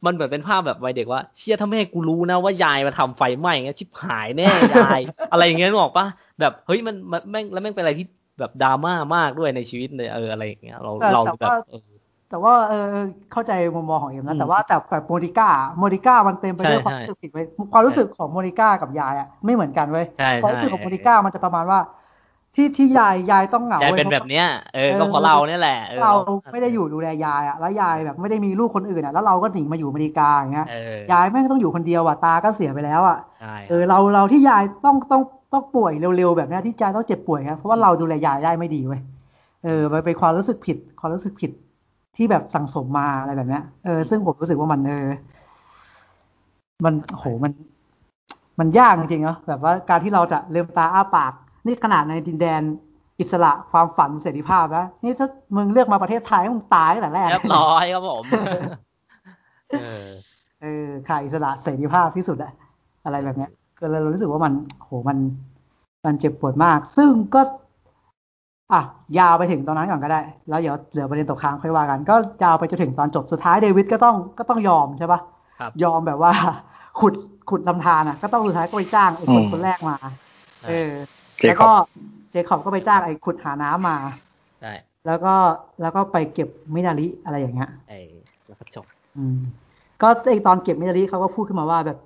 [0.05, 5.01] มันเหมือนเป็นภาพแบบวัยเด็กว่าเชี่ยถ้าแม่กูรู้นะว่ายายมาทำไฟไหม้เงี้ยชิบหายแน่ยาย
[5.32, 6.07] อะไรอย่างเงี้ยนึกออกปะ
[6.40, 8.07] แบบเฮ้ยมันมันแม่งแล้วแม่งเป็นอะไรที่
[8.41, 11.77] แบบดราม่ามากด้วยในชีวิตเลยเอออะไรอย่างเงี้ยเราแต่เราแต่แบบว่าเออ
[12.29, 12.77] แต่ว่าเออ
[13.31, 15.47] เข้าใจมุมมองของเอ็มอืนะมแต่ว่าแต่แบบโมนิก้า
[15.79, 21.81] โมนิก้ามันเต็มไปด้วยใช่ความใช่รู้สึกผิดไว้ยความรู้สึกของโมนิก้ากับยายอะไม่เหมือนกันเว้ยใช่ความใช่รู้สึกของโมนิก้ามันจะประมาณว่า
[22.55, 26.09] ที่ที่ยายยายต้องเหงายายว้ยเป็นพราะแบบเนี้ยเออเออก็เพราะเราเนี่ยแหละออเรา
[26.51, 30.71] ไม่ได้อยู่ดูแลยายอะแล้วยายแบบไม่ได้มีลูกคนอื่นอะแล้วเราก็หนีมาอยู่อเมริกาอย่างเงี้ยเออ
[31.11, 35.23] ยายแม่งต้องอยู่คนเดียวอะตาก็เสียไปแล้วอะใช่คเอรับอเราเราที่ยายต้องต้อง
[35.53, 39.01] ต้องป่วยเร็วๆแบบเนี้ยที่ยายต้องเจ็บป่วยครับเพราะว่าเราดูแลยายได้ไม่ดีเว้ย
[39.65, 41.51] เออมันเป็นความรู้สึกผิด ความรู้สึกผิด
[42.17, 45.09] ที่แบบสั่งสมมาอะไรแบบเนี้ยเออซึ่งผมรู้สึกว่ามันเออ
[46.85, 47.53] มันโหมัน
[48.61, 51.33] มันยากจริงๆเนาะแบบว่าการที่เราจะลืมตาอ้าปาก
[51.67, 52.63] นี่ขนาดในดินแดน
[53.21, 58.23] อิสระความฝันเสรีภาพนะนี่ถ้ามึงเลือกมาประเทศไทยมึงตายตั้งแต่แรกเรียบร้อยครับผม
[59.71, 60.09] เออ
[60.63, 62.53] เออขายอิสระเสรีภาพที่สุดอะ
[63.05, 64.52] อะไรแบบเนี้ย ก็เลยรู้สึกว่ามัน
[64.82, 65.19] โหมัน
[66.05, 67.40] มันเจ็บปวดมาก ซึ่งก็
[68.73, 68.81] อะ
[69.19, 75.20] ยาวไปถึงตอนนั้นก่อนก็ได้ แล้วเดี๋ยวเหลือประเด็นตกค้างค่อยว่ากัน ก็ยาวไปจนถึงตอนจบสุดท้ายเดวิดก็ต้องก็ต้องยอมใช่ปะ
[75.59, 76.32] ครับยอมแบบว่า
[77.01, 77.15] ขุด
[77.51, 79.97] ขุดลำธารอะ ก็ต้องสุดท้ายก็ไปจ้างไอ้คนอืมคนแรกมา
[80.69, 80.90] เออ
[81.40, 81.70] เจแล้วคอบก็
[82.31, 83.97] เจคอบก็ไปจ้างไอ้ขุดหาน้ำมา
[84.61, 84.73] ใช่
[85.07, 85.35] แล้วก็
[85.82, 87.98] แล้วก็ไปเก็บมินาริอะไรอย่างเงี้ยไอ้
[88.47, 88.86] แล้วก็จบ
[89.16, 89.36] อืม
[90.02, 91.98] ก็ไอตอนเก็บมินาริเขาก็พูดขึ้นมาว่าแบบ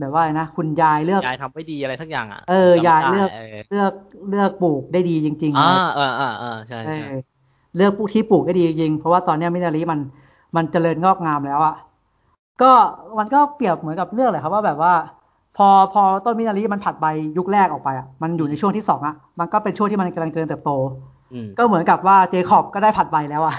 [0.00, 3.92] แบบว่าอะไรนะ คุณยายเลือกยายทำไม่ดีอะไรทักอย่างอะเออจำยายได้เลือกเออเลือก
[4.30, 7.16] เลือกปลูกได้ดีจริงๆอ่านะเออเออเออใช่เอใช่อ
[7.76, 10.00] เลือกปลูกที่ปลูกได้ดีจริงๆเพราะว่าตอนเนี้ยมินาริมัน
[10.56, 11.74] มันเจริญงอกงามแล้วอะ
[12.62, 12.72] ก็
[13.18, 14.92] มันก็เปรียบเหมือนกับเรื่องเลยครับว่าแบบว่า
[15.56, 17.06] พอพอต้นมินาริมันผัดใบ
[17.38, 20.70] ยุคแรกออกไปอะมันอยู่ในช่วงที่สองอะมันก็เป็นช่วงที่มันกำลังเจริญเติบโต
[21.32, 23.54] อืมก็เหมือนกับว่าเจคอบก็ได้ผัดใบแล้วอะ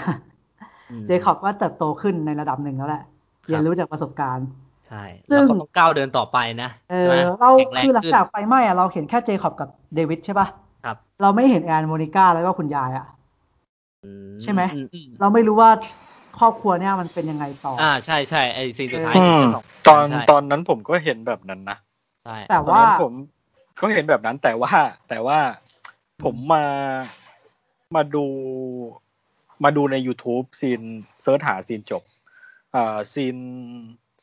[1.03, 3.03] มเจคอบก็เติบโตขึ้นในระดับหนึ่งแล้วแหละ
[3.47, 4.47] ครับเรียนรู้จากประสบการณ์
[4.89, 10.47] ใช่ซึ่แล้วงก็ต้องก้าวเดินต่อไปนะเอใช่อไหมเราแข็งแรงคือหลังขึ้นจากไฟไหม้อะเราเห็นแค่เจคอบกับเดวิดใช่ปะ
[10.85, 13.05] ครับ เราไม่เห็นแอนโมนิก้าแล้วก็คุณยายอะ
[14.03, 14.11] อื
[14.43, 15.69] ใช่ไหมอือืมเราไม่รู้ว่า
[16.39, 21.77] ครอบครัวเนี่ยมันเป็นยังไงต่อออ่าใช่ใช่ไอ้ scene สุดท้ายอืที่มจะส่งตอนใช่ตอนนั้นผมก็เห็นแบบนั้นนะ
[22.25, 23.13] ใช่แต่ตอนว่านั้นผม
[23.81, 24.71] ก็เห็นแบบนั้นแต่ว่า
[25.09, 25.39] แต่ว่า
[26.23, 26.65] ผมมา
[27.95, 28.25] มาดู
[29.63, 30.81] มาดูใน YouTube scene
[31.23, 32.03] search หา scene จบ
[32.75, 33.37] อ่า scene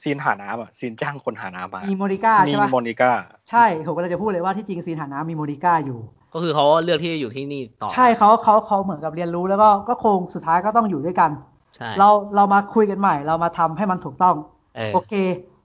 [0.06, 3.12] scene หาน้ำอะ scene จ้างคนหาน้ำมามีโมนิก้ามีใช่ปะโมนิก้า
[3.50, 5.98] ใช่ผมก็เลยจะพูดเลยว่าที่จริง scene หาน้ำมีโมนิก้าอยู่
[6.34, 11.30] ก็คือเขาเลือกที่จะอยู่ที่นี่ต่อใช่เขาเขาเขาเหมือนกับเรียนรู้แล้วก็ก็คงสุดท้ายก็ต้องอยู่ด้วยกัน
[11.76, 14.34] ใช่เราเรามาคุยกันใหม่ เรามาทำให้มันถูกต้อง
[14.76, 15.14] เออโอเค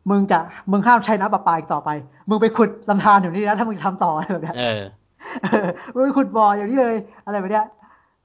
[0.10, 0.40] มึงจะ
[0.72, 1.90] มึงห้ามใช้น้ำประปาอีกต่อไป
[2.30, 4.82] มึงไปขุดลำธารอยู่นี่นะถ้ามึงทำต่ออะไรแบบเนี้ยเออ
[5.44, 6.96] เออมึงไปขุดบ่ออยู่นี่เลย
[7.26, 7.66] อะไรแบบเนี้ย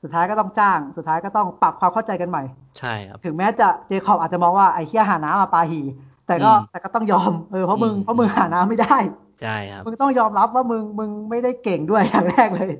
[0.03, 2.43] สุดท้ายก็ต้องจ้าง สุดท้ายก็ต้องปรับความเข้าใจกันใหม่
[2.79, 5.81] ใช่ครับ ถึงแม้จะเจคอบอาจจะมองว่าไอ้เคี้ยหาน้ำมาปาหี
[6.27, 8.97] แต่ก็อืมแต่ก็ต้องยอมเออเพราะมึงอืมเพราะมึงหาน้ำไม่ได้
[9.41, 12.71] ใช่ครับ มึงต้องยอมรับว่ามึงมึงไม่ได้เก่งด้วยอย่างแรกเลย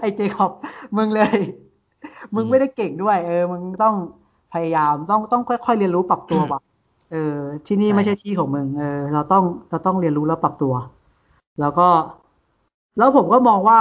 [0.00, 0.52] ไอ้เจคอบ
[0.96, 1.36] มึงเลย
[2.34, 3.94] มึงไม่ได้เก่งด้วย เออ มึงต้อง
[4.52, 6.60] พยายามต้องต้องค่อยๆเรียนรู้ปรับตัวว่ะ
[7.12, 10.74] เออ ที่นี่ใช่ไม่ใช่ที่ของมึงเออ เราต้องเราต้องเรียนรู้แล้วปรับตัว
[11.60, 11.88] แล้วก็
[12.98, 13.80] แล้วผมก็มองว่า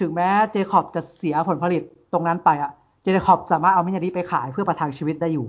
[0.00, 1.82] ถึงแม้เจคอบจะเสียผลผลิต
[2.12, 2.70] ตรงนั้นไปอะ
[3.02, 5.46] เจคอบสามารถเอามินารีไปขายเพื่อประทังชีวิตได้อยู่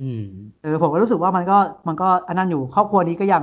[0.00, 0.24] อืม
[0.62, 1.58] เออผมก็รู้สึกว่ามันก็
[1.88, 3.42] มันก็อันนั้นอยู่ครอบครัวนี้ก็ยัง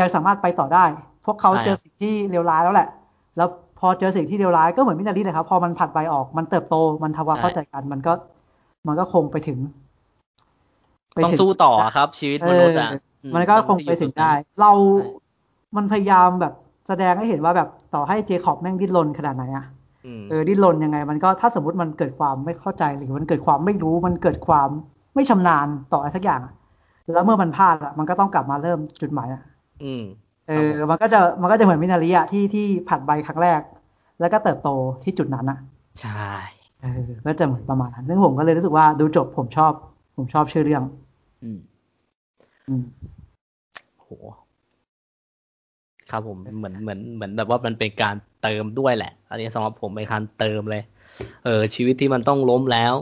[0.00, 0.84] ยังสามารถไปต่อได้
[1.26, 2.88] พวกเขาใช่เจอสิ่งที่เลวร้ายแล้วแหละ
[3.36, 3.48] แล้ว
[3.78, 8.12] พอเจอสิ่งที่เลวร้ายก็เหมือนมินารีนะครับ พอมันผัดใบออกมันเติบโตมันทำความเข้าใจกัน มันก็
[8.86, 9.58] มันก็คงไปถึง
[11.14, 15.08] ไปต้องถึงสู้ต่อครับ ชีวิตมนุษย์อะเอออืมันก็คงไปถึงได้ เราใช่
[15.76, 16.52] มันพยายามแบบ
[16.88, 19.64] แสดงให้เห็นว่าแบบต่อให้เจคอบแม่งดิ้นรนขนาดไหนอะ
[20.06, 24.68] อืมเออดิ้นรนยังไง มันก็ถ้าสมมติมันเกิดความไม่เข้าใจหรือมันเกิดความไม่รู้มันเกิดความ
[25.14, 26.54] ไม่ชำนาญต่ออะไรสักอย่างอะ
[27.12, 29.42] แล้วเมื่อมันพลาดอะมันก็ต้องกลับมาเริ่มจุดหมายอะ
[29.84, 30.02] อืม
[30.48, 33.60] เออ มันก็จะมันก็จะเหมือนมินาริอะที่ที่ผัดใบครั้งแรก
[34.20, 34.68] แล้วก็เติบโต
[35.02, 35.58] ที่จุดนั้นอะ
[36.00, 36.32] ใช่
[36.80, 39.72] เออก็จะเหมือนประมาณนั้นซึ่งผมก็เลยรู้สึกว่าดูจบผมชอบ
[40.16, 40.82] ผมชอบชื่อเรื่อง
[41.44, 41.60] อืม
[42.68, 42.84] อืม
[44.00, 44.08] โห
[46.10, 50.82] ครับผมเหมือนเหมือนเหมือนแบบว่ามันเป็นการเติมด้วยแหละ อันนี้สำหรับผมเป็นการเติมเลย
[51.44, 52.94] เออ ชีวิตที่มันต้องล้มแล้ว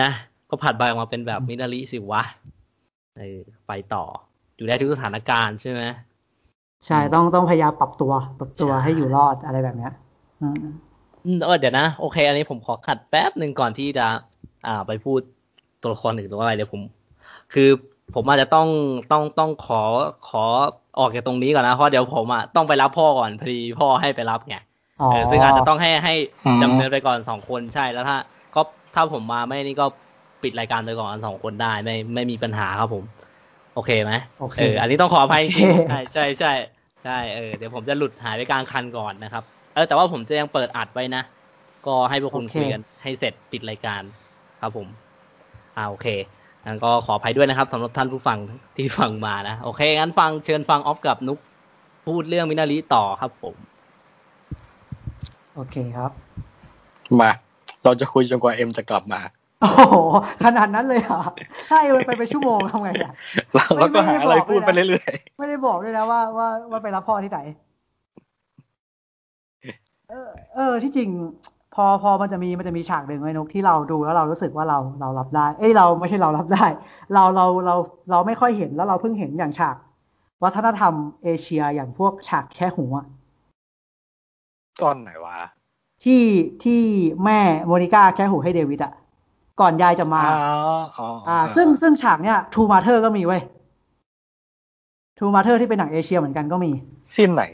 [0.00, 0.08] นะ
[0.54, 2.22] ก็ผัดใบออกมาเป็นแบบมินาริสิวะ
[3.18, 4.04] เออไปต่อ
[4.56, 5.82] อยู่ได้ทุกสถานการณ์ใช่ไหม
[6.86, 9.92] ใช่ต้องต้องพยายามปรับตัว ปรับตัวใช่ให้อยู่รอดอะไรแบบเนี้ย
[10.42, 10.56] อืม
[11.24, 14.06] อืมเออเดี๋ยวนะ โอเค อันนี้ผมขอขัดแป๊บหนึ่งก่อนที่จะ
[14.66, 15.20] อ่า ไปพูด
[15.82, 16.82] ตัวละครอื่นหรือว่าอะไรเดี๋ยวผม
[17.52, 17.68] คือ
[18.14, 18.68] ผมอาจจะต้อง
[19.12, 19.82] ต้องต้องขอ
[20.28, 20.44] ขอ
[20.98, 24.56] ออกจากตรงนี้ก่อนนะเพราะเดี๋ยวผมอะต้องไปรับพ่อก่อนพอดีพ่อให้ไปรับไง
[25.00, 26.14] อ๋อเออซึ่งอาจจะต้องให้ให้
[26.46, 28.16] อืมดำเนินไปก่อนสองคนใช่แล้วถ้า
[28.54, 28.62] ก็
[28.94, 29.86] ถ้าผมมาไม่นี่ก็
[30.44, 33.04] ปิดรายการไปก่อนสองคนได้ไม่ไม่มีปัญหาครับผม
[33.74, 36.52] โอเคไหมโอเคเอออันนี้ต้องขออภัยจโอริเคงๆใช่ใช่ใช่
[37.04, 39.44] ใช่เออเดี๋ยวผมจะหลุดหายไปกลางคันก่อนนะครับ
[39.74, 41.22] เออแต่ว่าผมจะยังเปิดอัดไว้นะ
[41.86, 44.02] ก็ให้พวกคุณโอเคคุยกันให้เสร็จปิดรายการ
[44.60, 44.86] ครับผม
[45.76, 46.06] อ่าโอเค
[46.66, 48.38] งั้นก็ขออภัยด้วยนะครับสำหรับท่านผู้ฟัง
[48.76, 51.38] ที่ฟังมานะ โอเค งั้นฟังเชิญฟังออฟกับนุก
[52.06, 53.54] พูดเรื่องมินาริต่อครับผม
[55.54, 56.10] โอเคครับ
[57.20, 57.32] มา
[57.84, 59.20] เราจะคุยจนกว่าเอ็มจะกลับมา
[59.64, 59.96] โอ้โห
[60.44, 61.20] ขนาดนั้นเลยเหรอ
[61.68, 63.12] ถ้าเอมันไปเป็นชั่วโมงทำไงอะ
[63.54, 67.40] แล้วเราก็หาอะไรพูดไปเรื่อยไม่ได้บอกด้วยนะว่าว่าว่าไปรับพ่อที่ไหน
[70.10, 71.10] เออเออที่จริง
[71.74, 76.66] พอพอมันจะมีมันจะมีฉากหนึ่งไว้นกที่เราดูแล้วเรารู้สึกว่าเราเรารับได้ เอ้ยเราไม่ใช่เรารับได้
[77.14, 77.74] เราเราเรา
[78.10, 79.76] เราไม่ค่อยเห็นแล้วเราเพิ่งเห็นอย่างฉาก
[80.42, 80.92] วัฒนธรรม
[81.22, 85.36] เอเชียอย่างพวกฉากแคะหูอะๆตอนไหนวะ
[86.04, 86.22] ที่
[86.64, 86.80] ที่
[87.24, 88.92] แม่โมนิก้าแคะหูให้เดวิดอะ
[89.60, 90.36] ก่อนยายจะมาอ๋อ
[90.98, 93.42] อ๋ออ่า ซึ่งซึ่งฉากเนี้ย True Mothers ก็มีเว้ย
[95.18, 96.72] True Mothers ที่เป็นหนังเอเชียเหมือนกันก็มี
[97.16, 97.44] scene ไหน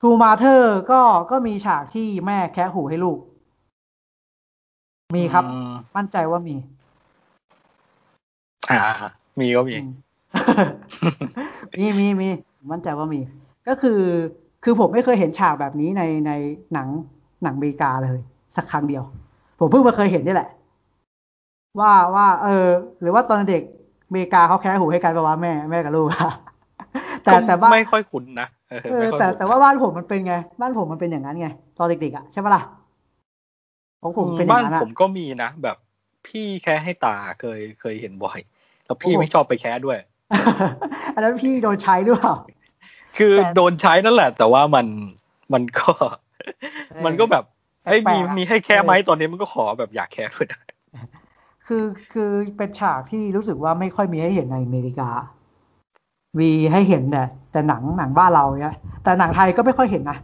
[0.00, 1.00] True Mothers ก็
[1.30, 3.18] ก็มีฉากที่แม่แคะหูให้ลูก
[5.16, 6.56] มีครับอืมมั่นใจว่ามี
[8.70, 8.78] อ่า
[9.40, 9.90] มีก็มีอืม
[11.78, 12.28] มีมีมี
[12.72, 13.20] มั่นใจว่ามี
[13.68, 14.00] ก็คือ
[14.64, 16.32] คือผมไม่เคยเห็นฉากแบบนี้ในใน
[16.72, 16.88] หนัง
[17.42, 18.18] หนังอเมริกาเลย
[18.56, 19.02] สักครั้งเดียว
[19.58, 20.48] ผมเพิ่งมาเคยเห็นนี่แหละ
[21.78, 22.66] ว่าว่า เออ
[23.00, 23.62] หรือว่าตอนเด็ก
[24.08, 26.30] อเมริกาเขาแคะหูให้กันประว่าแม่แม่กับลูกอะ
[27.24, 31.48] แต่แต่บ้านไม่ค่อยคุ้นนะเออเออไม่ค่อยแต่คุ้นแต่ว่าบ้านผมมันเป็นไง บ้านผมมันเป็นอย่างนั้นไง
[31.78, 32.62] ตอนเด็กๆอะใช่ปะล่ะ
[34.02, 35.76] ของผมเป็นอย่าบ้างนนั้นอะผมก็มีนะแบบ
[36.26, 38.38] พี่แค่ให้ตาเคยเคยเห็นบ่อย
[38.86, 39.98] แล้วพี่โอ้โหไม่ชอบไปแค่ด้วย
[41.14, 42.34] อันนั้นพี่โดนใช้หรือเปล่า
[43.18, 44.86] คือแต่โดนใช้นั่นแหละ แต่ว่ามัน
[45.52, 45.90] มันก็
[46.90, 47.44] เออมันก็แบบ
[47.86, 50.60] เอ้ยแปลมีกๆอะมีให้แค่ไหมเออตอนนี้มันก็ขอแบบอยากแค่ด้วยนะ
[51.72, 55.08] คือคือเป็นฉากที่รู้สึกว่าไม่ค่อยมีให้เห็นในอเมริกา
[56.38, 57.22] มีให้เห็นแต่
[57.52, 60.18] แต่หนังหนังบ้านเราเนี่ยแต่หนังไทยก็ไม่ค่อยเห็นนะ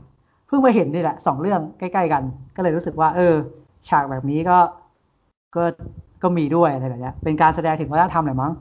[0.47, 2.23] เพิ่งมาเห็นนี่แหละสองเรื่องใกล้ๆกัน
[2.57, 3.35] ก็เลยรู้สึกว่า เออ
[3.89, 4.59] ฉากแบบนี้ก็
[5.57, 5.65] ก็
[6.23, 8.53] ก็มีด้วยอะไรแบบเนี้ยเป็นการแสดงถึงวัฒนธรรมแหละมั้ง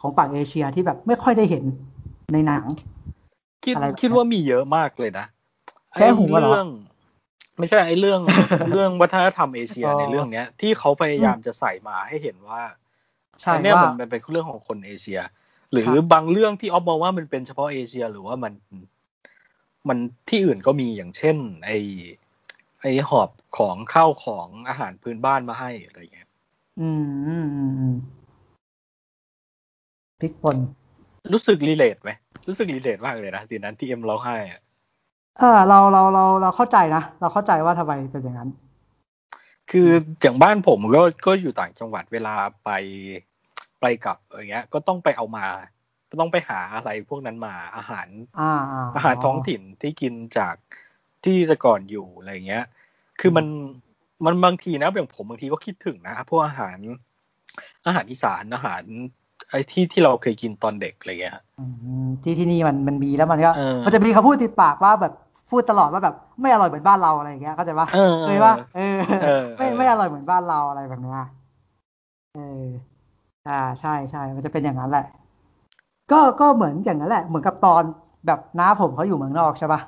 [0.00, 1.64] ของฝั่งเอเชียที่แบบไม่ค่อยได้เห็น
[2.32, 2.64] ในหนัง
[3.64, 5.26] คิดอะไรแบบคิดว่ามีเยอะมากเลยนะ
[5.94, 6.68] แค่หูเหรอไอ้เรื่อง
[7.58, 8.20] ไม่ใช่ไอ้เรื่อง
[8.70, 12.62] เรื่องวัฒนธรรมเอเชียอ๋อในเรื่องเนี้ย ที่เขาพยายามจะใส่มาให้เห็นว่า
[13.42, 15.20] ใช่อันเนี่ยว่ามันมันเป็นเรื่องของคนเอเชีย
[15.72, 18.52] หรือครับบางเรื่องที่ออฟมองว่ามันเป็นเฉพาะเอเชีย หรือว่ามัน
[19.88, 21.70] มันที่อื่นก็มีอย่างเช่น ไอ
[22.80, 26.28] ไอหอบของข้าวของอาหารพื้นบ้านมาให้อะไรเงี้ย
[26.80, 27.96] อืมอืมอืมอืม
[30.20, 30.56] พริกป่น
[31.32, 32.10] รู้สึก relate ไหม
[32.48, 34.60] รู้สึก relate มากเลยนะ scene นั้นที่เอ็มร้องไห้อะ
[35.38, 38.50] เออเราเราเราเราเข้าใจนะ เราเข้าใจว่าทำไมเป็นอย่างนั้น
[39.70, 39.88] คือ
[40.20, 42.34] อย่างบ้านผมก็ก็อยู่ต่างจังหวัดเวลา
[42.64, 42.70] ไป
[43.80, 45.46] ไปกลับอย่างเงี้ย ก็ต้องไปเอามา
[46.10, 48.08] ก็ต้องไปหาอะไรพวกนั้นมาอาหาร
[48.40, 50.56] อ่าอ่าอาหารท้องถิ่นที่กินจาก
[51.24, 52.64] ที่แต่ก่อนอยู่อะไรเงี้ย
[53.20, 53.46] คือมัน
[54.24, 56.76] มันบางทีนะอย่างผมบางทีก็คิดถึงนะพวกอาหาร
[57.86, 58.82] อาหารอีสานอาหาร
[59.50, 61.64] ไอ้ที่ที่เราเคยกินตอนเด็กอะไรเงี้ยอื
[62.04, 65.12] มที่ที่นี่มันมันมีแล้วมันก็เออมันจะมีคำพูดติดปากว่าแบบ
[65.50, 71.20] พูดตลอดว่าแบบไม่อร่อยเหมือนบ้านเราอะไรอย่างเงี้ยเข้าใจปะเออเคยปะเออเออไม่เออไม่อร่อยเหมือนบ้านเราอะไรแบบเนี้ย
[72.34, 72.64] เออ
[73.48, 75.06] อ่าใช่ใช่มันจะเป็นอย่างนั้นแหละ
[76.12, 77.82] ก็ก็เหมือนอย่างนั้นแหละ เหมือนกับตอน
[78.26, 79.80] แบบน้าผมเขาอยู่เมืองนอกใช่ปะ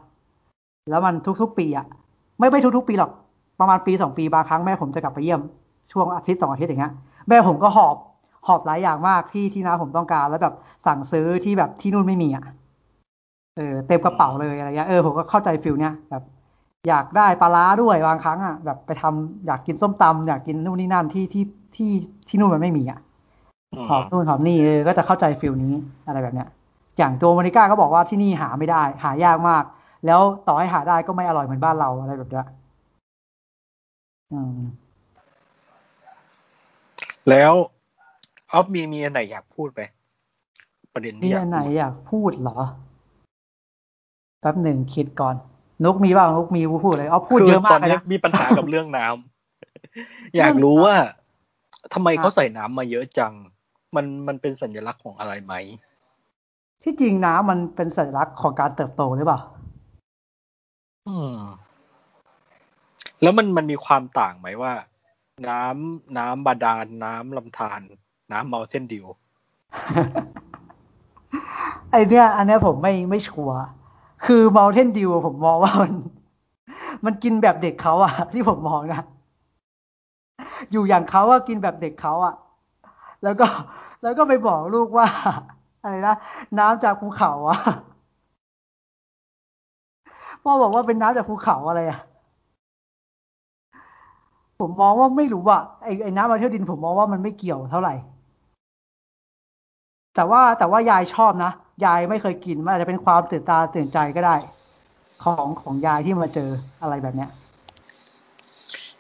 [0.91, 1.87] แล้วมันทุกๆปีอะ
[2.39, 3.11] ไม่ไม่ทุกๆปีหรอก
[3.61, 5.41] ประมาณปีสองปีบางครั้งแม่ผมจะกลับไปเยี่ยม
[5.93, 6.93] ช่วงอาทิตย์สองอาทิตย์อย่างเงี้ย
[7.29, 7.97] แม่ผมก็หอบ
[8.47, 10.55] หอบหลายอย่างมากที่ที่น้าผมต้องการแล้วแบบ
[10.87, 12.45] สั่งซื้อที่แบบที่นู่นไม่มีอะ
[13.59, 16.23] เออเต็มกระเป๋าเลยอะไรเงี้ยเออผมก็เข้าใจ feel เนี้ยแบบ
[16.89, 21.45] อยากได้ปลาร้าด้วยบางครั้งอะแบบไปทำอยากกินส้มตำอยากกินนู่นนี่นั่นที่ที่
[21.77, 21.91] ที่
[22.29, 23.01] ที่นู่นมันไม่มีอะ
[23.75, 25.75] อืมหอมนู่นหอมนี่เออก็จะเข้าใจ feel นี้
[26.07, 26.49] อะไรแบบเนี้ย
[26.99, 29.65] อย่างตัวโมนิก้าก็บอกว่าที่นี่หาไม่ได้ หายากมาก
[30.07, 32.47] แล้วต่อให้หาได้ก็ไม่อร่อยเหมือนบ้านเราอะไรแบบเนี้ย
[34.33, 34.59] อืม
[37.31, 37.53] แล้ว
[38.53, 39.81] ออฟมีมีอันไหนอยากพูดไหม
[40.93, 42.59] ประเด็นมีที่อยาอักนไหนพูดอยากพูดเหรอ
[44.41, 45.35] แป๊บหนึ่งคิดก่อน
[45.85, 50.95] นุกมีบ้างนุกมีพูดเลยอ๋อพูดเยอะมาตอกนเลยนี้นะมีปัญหากับเรื่องน้ำอยากรู้ว่า
[51.95, 53.33] ทำไมเขาใส่น้ำมาเยอะจัง
[53.97, 55.55] มันมันเป็นสัญลักษณ์ของอะไรไหม
[56.83, 59.41] ที่จริงน้ำมันเป็นสัญลักษณ์ของการเติบโตหรือเปล่า
[61.09, 61.37] อืม
[63.23, 64.73] แล้วมันมันมีความต่างไหมว่า
[65.49, 67.81] น้ำน้ำบาดาลน้ำลำธาร
[68.33, 69.07] น้ำเมาเส้นดิว
[71.91, 73.59] ไอเนี้ยอันเนี้ยผมไม่ไม่ชัวร์
[74.25, 75.93] คือ Mountain Dew ผมมองว่ามัน
[77.05, 79.01] มันกินแบบเด็กเขาอะที่ผมมองนะ
[80.73, 82.35] อยู่อย่างเขาอะกินแบบเด็กเขาอะ
[83.23, 83.47] แล้วก็
[84.03, 85.07] แล้วก็ไปบอกลูกว่า
[85.83, 86.15] อะไรนะ
[86.59, 87.59] น้ำจากภูเขาอะ
[90.43, 91.99] พ่อบอกว่าเป็นน้ำจากภูเขาอะไรอะ
[94.61, 97.95] ผมมองว่าไม่รู้อะไอไอน้ำมาเที่ยวดินผมมองว่ามันไม่เกี่ยวเท่าไหร่
[100.19, 101.53] แต่ว่าแต่ว่ายายชอบนะ
[101.85, 104.37] ยายไม่เคยกินมันอาจจะเป็นความตื่นตาตื่นใจก็ได้
[105.25, 106.51] ของของยายที่มาเจอ
[106.83, 107.31] อะไรแบบเนี้ย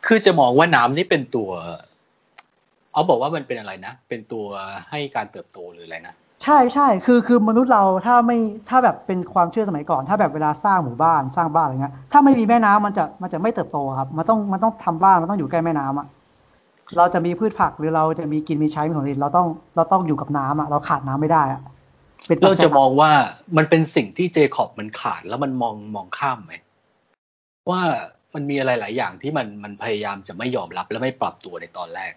[0.07, 1.51] คือจะมองว่าน้ำนี่เป็นตัว
[2.93, 4.47] เอาบอกว่ามันเป็นอะไรนะ เป็นตัว
[4.91, 6.15] ให้การเติบโตหรืออะไรนะ
[6.45, 8.39] ใช่ใช่คือคือมนุษย์เราถ้าไม่
[8.69, 16.07] ถ้าแบบเป็นความเชื่อสมัยก่อน ถ้าแบบเวลาสร้างหมู่บ้านสร้างบ้านอะไรเงี้ยถ้าไม่มีแม่น้ำมันจะมันจะไม่เติบโตครับ มันต้องมันต้องทำบ้านมันต้องอยู่ใกล้แม่น้ำอะ
[16.97, 19.47] เราจะมีพืชผักหรือเราจะมีกินมีใช้มีผลผลิตเราต้อง
[19.77, 21.61] เราต้องอยู่กับน้ำอะเราขาดน้ำไม่ได้อะ
[22.29, 23.11] ป็นเราจะมองว่า
[23.57, 26.53] มันเป็นสิ่งที่เจคอบมันขาดแล้วมันมองมองข้ามไหม
[27.71, 27.81] ว่า
[28.35, 32.13] มันมีอะไรหลายอย่างที่มันมันพยายามจะไม่ยอมรับและไม่ปรับตัวในตอนแรก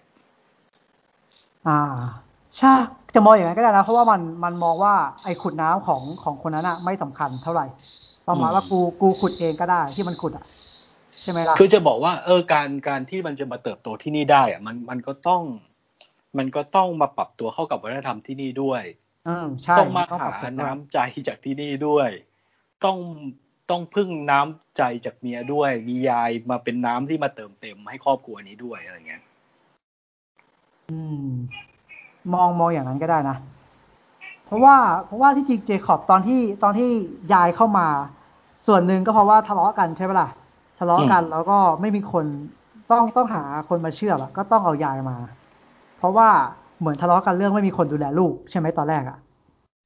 [1.68, 1.81] อ่า
[2.57, 2.73] ใช่
[3.15, 4.93] จะมองอย่างนั้นก็ได้นะเพราะว่ามันมันมองว่า
[5.23, 7.65] ไอ้ขุดน้ำของของคนนั้นอะไม่สำคัญเท่าไหร่
[8.27, 10.45] ประมาณว่ากูกูขุดเองก็ได้ที่มันขุดอะ
[11.23, 15.43] ใช่ไหมล่ะคือจะบอกว่าเออการการที่มันจะมาเติบโตที่นี่ได้อะมันมันก็ต้อง
[16.38, 18.84] มันก็ต้องมาปรับตัวเข้ากับวัฒนธรรมที่นี่ด้วย
[19.80, 20.30] ต้องมาหา
[20.61, 22.10] น้ำใจจากที่นี่ด้วย
[22.85, 22.98] ต้อง
[23.69, 29.23] ต้องพึ่งน้ำใจจากเมียด้วย มียายมาเป็นน้ำที่มาเติมเต็มให้ครอบครัวนี้ด้วยอะไรเงี้ย
[30.91, 31.27] อืม
[32.34, 33.38] มองมองอย่างนั้นก็ได้นะ
[34.45, 34.76] เพราะว่า
[35.06, 36.89] เพราะว่าที่จริงเจคอบตอนที่ตอนที่
[37.34, 37.88] ยายเข้ามา
[38.68, 40.30] ส่วนหนึ่งก็เพราะว่าทะเลาะกันใช่ไหมล่ะ
[40.83, 42.25] ทะเลาะกันแล้วก็ไม่มีคน
[42.91, 45.17] ต้องต้องหาคนมาเชื่อละก็ต้องเอายายมา
[45.97, 46.29] เพราะว่า
[46.79, 49.17] เหมือนทะเลาะกันเรื่องไม่มีคนดูแลลูกใช่ไหมตอนแรกอะ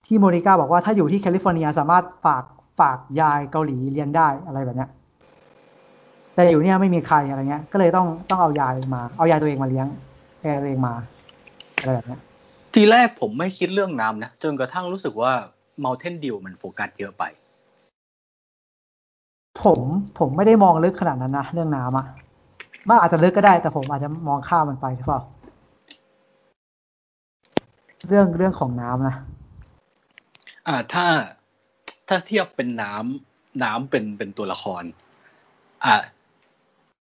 [0.08, 2.44] ที่โมนิก้าบอกว่าถ้าอยู่ที่แคลิฟอร์เนียสามารถฝาก
[2.80, 4.90] ฝากยายเกาหลีเลี้ยงได้อะไรแบบเนี้ย
[6.34, 9.88] แต่อยู่เนี่ยไม่มีใครอะไรเงี้ย ก็เลยต้องต้องเอายายมา เอายายตัวเองมาเลี้ยง
[10.42, 10.94] แอตัวเองมา
[11.80, 12.20] อะไรแบบเนี้ย
[12.74, 15.32] ทีแรกผมไม่คิดเรื่องน้ำนะจนกระทั่งรู้สึกว่า
[15.84, 17.24] Mountain Dew มันโฟกัสเยอะไป
[19.64, 19.80] ผม
[20.20, 22.06] ผมไม่ได้มองลึกขนาดนั้นนะเรื่องน้ำอะ
[22.88, 25.22] มันอาจจะลึกก็ได้ แต่ผมอาจจะมองข้ามมันไปใช่เปล่า
[28.08, 29.16] เรื่องเรื่องของน้ำนะ
[30.68, 31.06] อ่าถ้า
[32.08, 34.84] ถ้าเทียบเป็นน้ำน้ำเป็นเป็นตัวละคร
[35.84, 35.96] อ่า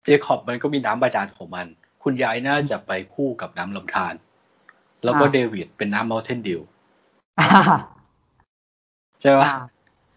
[0.03, 1.67] เจคอบมันก็มีน้ำบาดาลของมัน
[2.03, 4.13] คุณยายน่าจะไปคู่กับน้ำลำธาร
[5.03, 6.61] แล้วก็เดวิดเป็นน้ำมอลเทนดิว
[9.21, 9.41] ใช่ไหม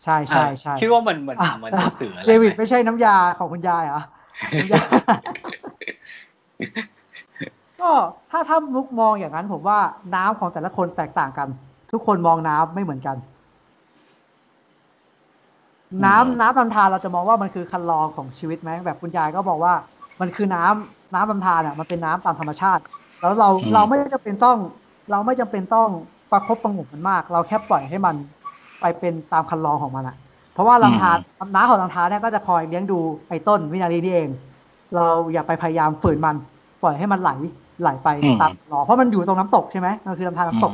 [0.04, 4.00] ใช่ใช่ใช่คิดว่ามันมันมันจะสื่ออะไรเดวิดไม่ใช่น้ำยาของคุณยายเหรอ
[7.80, 7.90] ก็
[8.30, 9.78] ถ้าถ้ามุกมองอย่างนั้น ผมว่า
[10.14, 11.48] น้ำของแต่ละคนแตกต่างกัน
[11.92, 13.16] ทุกคนมองน้ำไม่เหมือนกัน
[16.04, 19.74] น้ำน้ำลำธารเราจะมองว่ามันคือคันลองของชีวิตไหมแบบคุณยายก็บอกว่า
[20.20, 22.82] มันคือน้ำน้ำลำธารอะมันเป็นน้ำตามธรรมชาติ
[23.20, 24.58] แล้วเราเราไม่จำเป็นต้อง
[25.10, 25.88] เราไม่จำเป็นต้อง
[26.30, 28.16] ประคบประงมมันมาก เราแค่ปล่อยให้มัน
[28.80, 30.16] ไปเป็นตามคันลองของมันอะ
[30.52, 31.16] เพราะว่าลำธาร
[31.54, 32.98] น้ำของลำธารเนี่ยก็จะคอยเลี้ยงดู
[33.28, 34.28] ไอ้ต้นวินาทีนี่เอง
[34.94, 36.36] เราอย่าไปพยายามฝืนมัน
[36.82, 37.30] ปล่อยให้มันไหล
[37.82, 38.08] ไหลไป
[38.40, 40.72] ตามหลอเพราะมันอยู่ตรงน้ำตกใช่ไหมมันคือลำธารน้ำตก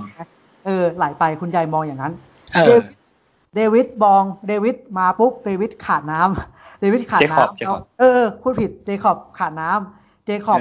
[0.64, 2.12] เออไหลไปคุณยายมองอย่างนั้น
[3.54, 10.60] เดวิดบองเดวิดมาปุ๊บเดวิดขาดน้ำเดวิดขาดน้ำเออพูดผิดเจคอบขาดน้ำเจคอบ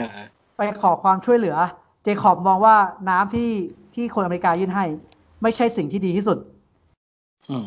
[0.58, 1.58] ไปขอความช่วยเหลือ
[2.04, 2.76] เจคอบมองว่า
[3.10, 3.50] น้ำที่
[3.96, 4.86] ที่คนอเมริกายื่นให้
[5.42, 6.38] ไม่ใช่สิ่งที่ดีที่สุด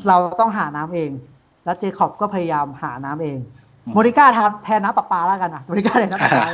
[0.08, 1.10] เราต้องหาน้ำเอง
[1.64, 3.38] แล้วเจคอบก็พยายามหาน้ำเอง
[3.94, 4.26] โมนิก้า
[4.64, 6.46] แทนน้ำประปาแล้วกันนะโมนิก้าแทนน้ำประปา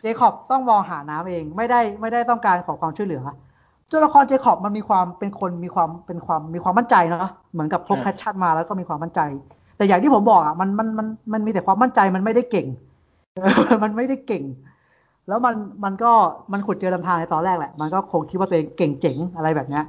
[0.00, 3.22] เจคอบต้องมองหาน้ำเอง ไม่ได้ไม่ได้ต้องการขอความช่วยเหลือ
[3.90, 9.20] ตัวละครเจคอบมันมีความเป็นคนมีความเป็นความมีความมั่นใจเนาะเหมือนกับพก passion มาแล้วก็มีความมั่นใจ
[9.76, 12.66] แต่อย่างที่ผมบอกอะมันมันมันมันมีแต่ความมั่นใจมันไม่ได้เก่ง
[13.82, 14.44] มันไม่ได้เก่ง
[15.28, 16.12] แล้วมันมันก็
[16.52, 19.84] มันขุดเจอลำธารในตอนแรกแหละ มันก็คงคิดว่าตัวเองเก่งเจ๋งอะไรแบบเนี้ย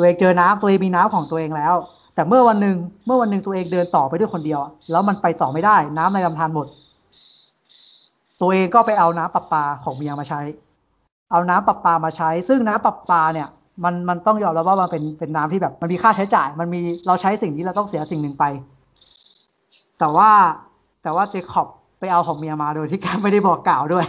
[0.00, 1.74] ตัวเองเจอน้ำตัวเองมีน้ำของตัวเองแล้ว
[2.14, 4.60] แต่เมื่อวันหนึ่งเมื่อวันหนึ่งตัวเองเดินต่อไปด้วยคนเดียว
[4.90, 6.66] แล้วมันไปต่อไม่ได้ น้ำในลำธารหมด
[8.40, 10.40] ตัวเองก็ไปเอาน้ำประปาของเมียมาใช้
[11.30, 13.48] เอาน้ำประปามาใช้ ซึ่งน้ำประปาเนี่ย
[13.84, 18.44] มันมันต้องยอมรับว่ามันเป็นเป็นน้ำที่แบบ มันมีค่าใช้จ่าย มันมีเราใช้สิ่งนี้เราต้องเสียสิ่งหนึ่งไป
[19.98, 20.30] แต่ว่า
[21.02, 21.66] แต่ว่าเจคอบ
[21.98, 24.06] ไปเอาของเมียมาโดยที่แกไม่ได้บอกกล่าวด้วย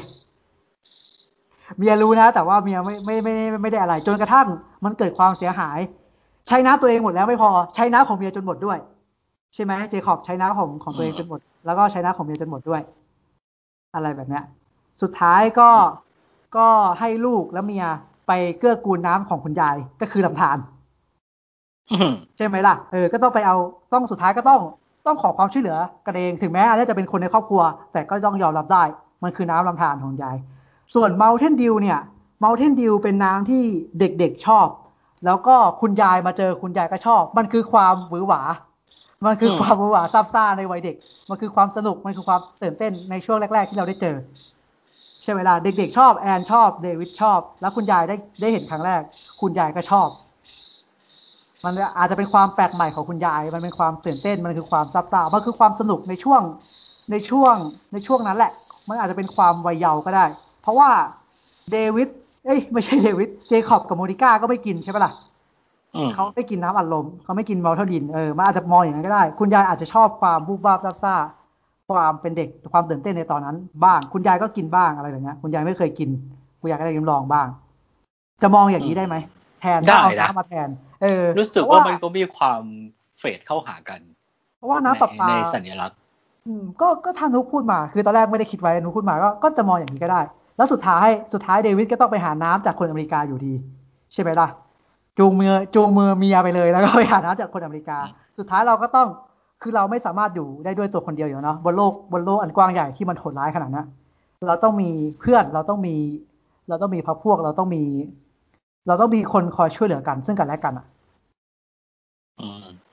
[1.77, 4.48] เมียรู้นะ แต่ว่าเมียไม่ไม่ไม่ไม่ได้อะไร จนกระทั่ง
[4.85, 5.80] มันเกิดความเสียหาย
[6.48, 8.77] ใช้น้ำตัวเองหมดแล้วไม่พอใช้น้ำของเมียจนหมดด้วย
[9.53, 12.81] ใช่ไหมเจคอบใช้น้ำของของตัวเองจนหมด แล้วก็ใช้น้ำของเมียจนหมดด้วย
[13.95, 14.43] อะไรแบบเนี้ย
[15.02, 15.69] สุดท้ายก็
[16.57, 16.68] ก็
[16.99, 17.85] ให้ลูกและเมีย
[18.27, 20.57] ไปเกื้อกูลน้ำของคุณยายก็คือลำธาร
[22.38, 23.56] ใช่ไหมล่ะเออก็ต้องไปเอา
[23.93, 24.61] ต้องสุดท้ายก็ต้อง
[25.06, 27.61] ต้องขอความช่วยเหลือกันเองถึงแม้อันนี้จะเป็นคนในครอบครัว
[27.93, 28.84] แต่ก็ต้องยอมรับได้
[29.23, 30.38] มันคือน้ำลำธารของยาย
[30.94, 32.00] ส่วน Mountain Dew เนี่ย
[32.41, 33.64] Mountain Dew เป็นน้ำที่
[34.00, 34.68] เด็กๆชอบ
[35.26, 38.42] แล้วก็คุณยายมาเจอคุณยายก็ชอบ มันคือความหวือหวา
[39.26, 40.96] มันคือความหวือหวาซาบซ่าในวัยเด็ก
[41.30, 44.16] มันคือความสนุก มันคือความตื่นเต้นในช่วงแรก ๆ ที่เราได้เจอ
[45.22, 49.02] ใช่เวลาเด็กๆชอบแอนชอบเดวิดชอบ แล้วคุณยายได้ได้เห็นครั้งแรก
[49.42, 50.08] คุณยายก็ชอบ
[51.64, 56.42] มันอาจจะเป็นความแปลกใหม่ของคุณยาย มันเป็นความตื่นเต้นมันคือความซาบซ่ามันคือความสนุกในช่วง
[57.12, 57.56] ในช่วง
[57.94, 58.52] ในช่วงนั้นแหละ
[58.90, 60.26] มันอาจจะเป็นความวัยเยาว์ก็ได้
[60.62, 60.90] เพราะว่า
[61.72, 62.10] เดวิด
[62.46, 65.14] เอ้ยไม่ใช่เดวิดเจคอบกับโมนิก้าก็ไม่กินใช่ปะล่ะ
[66.14, 71.16] เขาไม่กินน้ำอัดลมเขาไม่กิน Mountain Dew เออมันอาจจะมองอย่างนั้นก็ได้ คุณยายอาจจะชอบความวูบวาบซาบซ่า
[71.90, 76.10] ความเป็นเด็กความตื่นเต้นในตอนนั้น บ้าง คุณยายก็กินบ้างอะไรแบบนี้คุณยายไม่เคยกิน
[76.62, 77.48] คุณยายก็ได้ลิ้มลองบ้าง
[78.42, 79.16] จะมองอย่างนี้ได้ไหม
[79.62, 80.70] แทนถ้าเอาน้ำมาแทน
[81.02, 82.64] เออ รู้สึกว่ามันก็มีความ
[83.20, 84.00] เฟดเข้าหากัน
[84.58, 85.98] เพราะว่าน้ำประปาในสัญลักษณ์
[86.48, 90.22] อืมก็ก็ท่านนุกพูดมา คือตอนแรกไม่ได้คิดไว้นุกพูดมาก็ก็จะมองอย่างนี้ก็ได้
[90.62, 93.54] แล้วสุดท้ายสุดท้ายเดวิดก็ต้องไปหาน้ำจากคนอเมริกาอยู่ดี
[94.14, 94.48] ใช่ไหมล่ะ
[95.18, 97.98] จูงมือจูงมือเมียไปเลยแล้วก็ไปหาน้ำจากคนอเมริกา
[98.38, 99.08] สุดท้ายเราก็ต้อง
[99.62, 103.88] คือเราไม่สามารถอยู่ได้ด้วยตัวคนเดียวอยู่เนาะบนโลกบนโลกอันกว้างใหญ่ที่มันโหดร้ายขนาดนั้น
[104.48, 104.90] เราต้องมี
[105.20, 105.96] เพื่อนเราต้องมี
[106.70, 107.84] เราต้องมีพักพวกเราต้องมี
[108.88, 110.86] เราต้องมีคนคอยช่วยเหลือกัน ซึ่งกันและกันอะ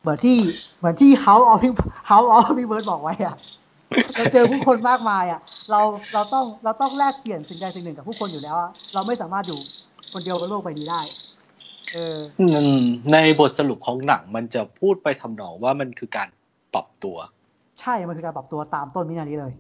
[0.01, 0.37] เหมือนที่
[0.79, 1.59] เหมือนที่ House of
[2.11, 3.37] House of r e v e r บอกไว้อะ
[4.15, 5.41] เราเจอผู้คนมากมายอะ
[5.71, 5.81] เรา
[6.15, 9.61] เราต้องเราต้องแลกเปลี่ยนสิ่งใดสิ่งหนึ่งกับผู้คนอยู่แล้วอะเราไม่สามารถอยู่
[10.13, 11.01] คนเดียวบนโลกใบนี้ได้
[13.13, 16.29] ในบทสรุปของหนังมันจะพูดไปทำนองว่ามันคือการ
[16.75, 17.17] ปรับตัว
[17.81, 19.53] ใช่มันคือการปรับตัวตามต้นมินานี้เลย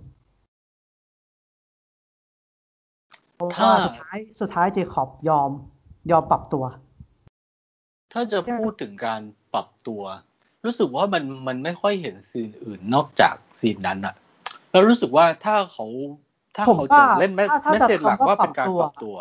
[3.58, 5.50] ถ้าสุดท้ายสุดท้ายเจคอบยอม
[6.10, 6.64] ยอมปรับตัว
[8.12, 9.20] ถ้าจะพูดถึงการ
[9.54, 10.02] ปรับตัว
[10.64, 14.14] รู้สึกว่ามันมันไม่ค่อยเห็นซีนอื่นนอกจากซีนนั้นอะ
[14.70, 15.86] แล้วรู้สึกว่าถ้าเขา
[16.56, 17.44] ถ้าเขาจะเล่นแม่
[17.88, 19.16] เสร็จหลักว่าเป็นการปรับตัว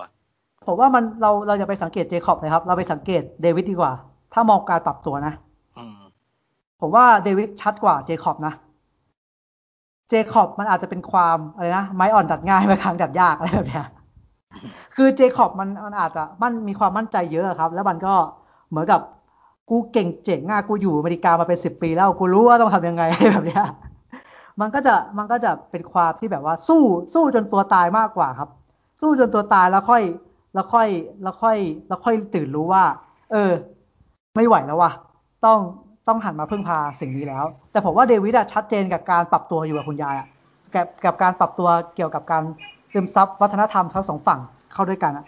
[0.65, 3.91] ผมว่ามันเราเราจะไปสังเกตเจคอบนะครับ เราไปสังเกตเดวิดดีกว่า
[4.33, 5.33] ถ้ามองการปรับตัวนะ
[6.81, 8.53] ผมว่าเดวิดชัดกว่าเจคอบนะ
[10.09, 13.87] เจคอบมันอาจจะเป็นความอะไรนะไม้อ่อนดัดง่ายไม้ค้างดัดยากอะไรแบบเนี้ย
[14.95, 18.13] คือเจคอบมันมันอาจจะมันมีความมั่นใจเยอะครับ แล้วมันก็
[18.69, 19.01] เหมือนกับ
[19.69, 23.65] กูเก่งเจ๋งอะกูอยู่อเมริกามาเป็นสิบปีแล้วกูรู้ว่าต้องทำยังไงแบบเนี้ย
[24.61, 26.81] มันก็จะมันก็จะเป็นความที่แบบว่าสู้
[27.13, 28.49] สู้จนตัวตายมากกว่าครับ
[29.01, 30.03] สู้จนตัวตายแล้วค่อย
[30.53, 30.87] แล้วค่อย
[31.23, 31.57] แล้วค่อย
[31.87, 32.83] แล้วค่อยตื่นรู้ว่า
[33.31, 33.51] เออ
[34.35, 34.91] ไม่ไหวแล้วว่ะ
[35.45, 35.59] ต้อง
[36.07, 40.27] ต้องหันมาพึ่งพาสิ่งนี้แล้ว แต่ผมว่าเดวิดชัดเจนกับการปรับตัวอยู่กับคุณยายอะ
[40.75, 42.43] กับกับการปรับตัวเกี่ยวกับการ
[42.93, 44.39] ซึมซับวัฒนธรรมทั้งสองฝั่ง
[44.73, 45.25] เข้าด้วยกันอะ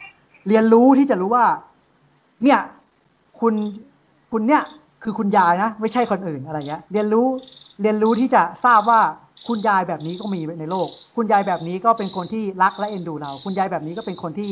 [0.47, 1.45] เรียนรู้ที่จะรู้ว่า
[2.43, 2.59] เนี่ย
[3.39, 3.53] คุณ
[4.31, 4.63] คุณเนี่ย
[5.03, 7.27] คือคุณยายนะ ไม่ใช่คนอื่นอะไรเงี้ยเรียนรู้
[7.81, 8.99] เรียนรู้ที่จะทราบว่า
[9.47, 14.49] คุณยายแบบนี้ก็มีในโลก คุณยายแบบนี้ก็เป็นคนที่รักและเอ็นดูเรา คุณยายแบบนี้ก็เป็นคนที่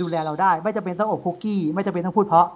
[0.00, 2.46] ดูแลเราได้ ไม่จะเป็นต้องอบคุกกี้ ไม่จะเป็นต้องพูดเพราะ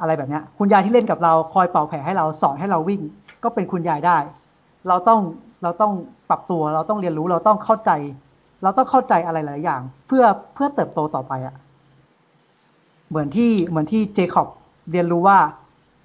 [0.00, 3.00] อะไรแบบนี้คุณยายที่เล่นกับเราคอยเป่าแผลให้เราสอนให้เราวิ่ง
[3.44, 4.16] ก็เป็นคุณยายได้
[4.88, 5.20] เราต้อง
[5.62, 5.92] เราต้อง
[6.28, 7.90] ปรับตัวเราต้องเรียนรู้เราต้องเข้าใจ
[8.62, 10.24] เราต้องเข้าใจอะไรหลายอย่าง เพื่อ
[10.54, 11.54] เพื่อเติบโตต่อไปอะ
[13.08, 14.48] เหมือนที่เหมือนที่เจคอบ
[14.90, 15.38] เรียนรู้ว่า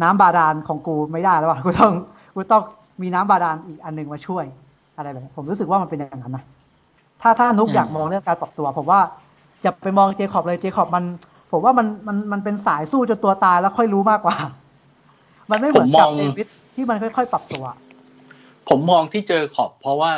[0.03, 1.93] น้ำบาดาลของกูไม่ได้แล้วว่ะกูต้อง
[2.35, 2.63] กูต้อง
[3.01, 4.45] มีน้ำบาดาลอีกอันหนึ่งมาช่วย
[4.97, 6.43] อะไรแบบนี้ผมรู้สึกว่ามันเป็นอย่างนั้นนะ
[7.21, 9.01] ถ้าถ้านุกอยากมองเรื่องการปรับตัว ผมว่า
[9.63, 11.03] อย่าไปมองเจคอบเลยเจคอบมัน
[11.51, 14.35] ผมว่ามันมันมันเป็นสายสู้จนตัวตายแล้วค่อยรู้มากกว่า
[15.51, 17.63] มันไม่เหมือนกับเดวิดที่มันค่อยๆปรับตัว
[18.69, 20.13] ผมมองที่เจอขอบเพราะว่า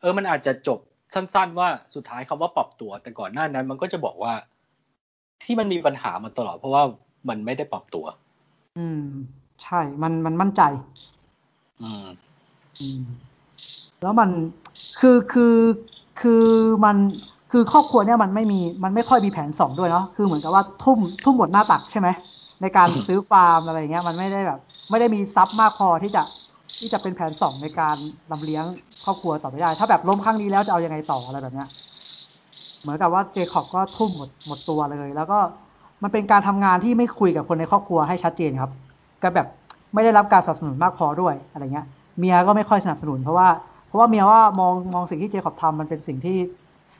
[0.00, 0.78] เออมันอาจจะจบ
[1.14, 4.32] สั้น ๆ ว่าสุดท้ายคำว่าปรับตัว แต่ก่อนหน้านั้น มันก็จะบอกว่า
[5.44, 6.82] ที่มันมีปัญหามาตลอด เพราะว่า
[7.28, 8.04] มันไม่ได้ปรับตัว
[8.78, 9.04] อืม
[9.62, 10.62] ใช่ มันมันมั่นใจ
[11.82, 12.06] อืม
[12.80, 13.02] อืม
[14.02, 14.30] แล้วมัน
[15.00, 15.56] คือคือ
[16.20, 16.44] คือ
[16.84, 16.96] มัน
[17.52, 22.08] คือครอบครัวเนี่ยมันไม่มีมันไม่ค่อยมีแผนสองด้วยเนาะคือเหมือนกับว่าทุ่มทุ่มหมดหน้าตักใช่ไหม
[22.62, 26.22] ในการซื้อฟาร์มอะไรเงี้ยมันไม่ได้แบบ ไม่ได้มีซับมากพอที่จะ
[26.78, 27.96] ที่จะเป็นแผนสองในการ
[28.30, 28.64] ลำเลี้ยง
[29.04, 31.68] ครอบครัวต่อไปได้ ถ้าแบบล้มครั้งนี้แล้วจะเอายังไงต่ออะไรแบบเนี้ย
[32.82, 35.38] เหมือนกับว่าเจคอบก็ทุ่มหมดหมดตัวเลย แล้วก็
[36.02, 38.70] มันเป็นการทำงานที่ไม่คุยกับคนในครอบครัวให้ชัดเจนครับ
[39.22, 39.46] ก็แบบ
[39.94, 41.86] ไม่ได้รับการสนับสนุนมากพอด้วยอะไรเงี้ย
[42.18, 43.48] เมียก็ไม่ค่อยสนับสนุนเพราะว่า
[43.86, 46.38] เพราะว่าเมียว่ามองมองสิ่งที่เจคอบทำมันเป็นสิ่งที่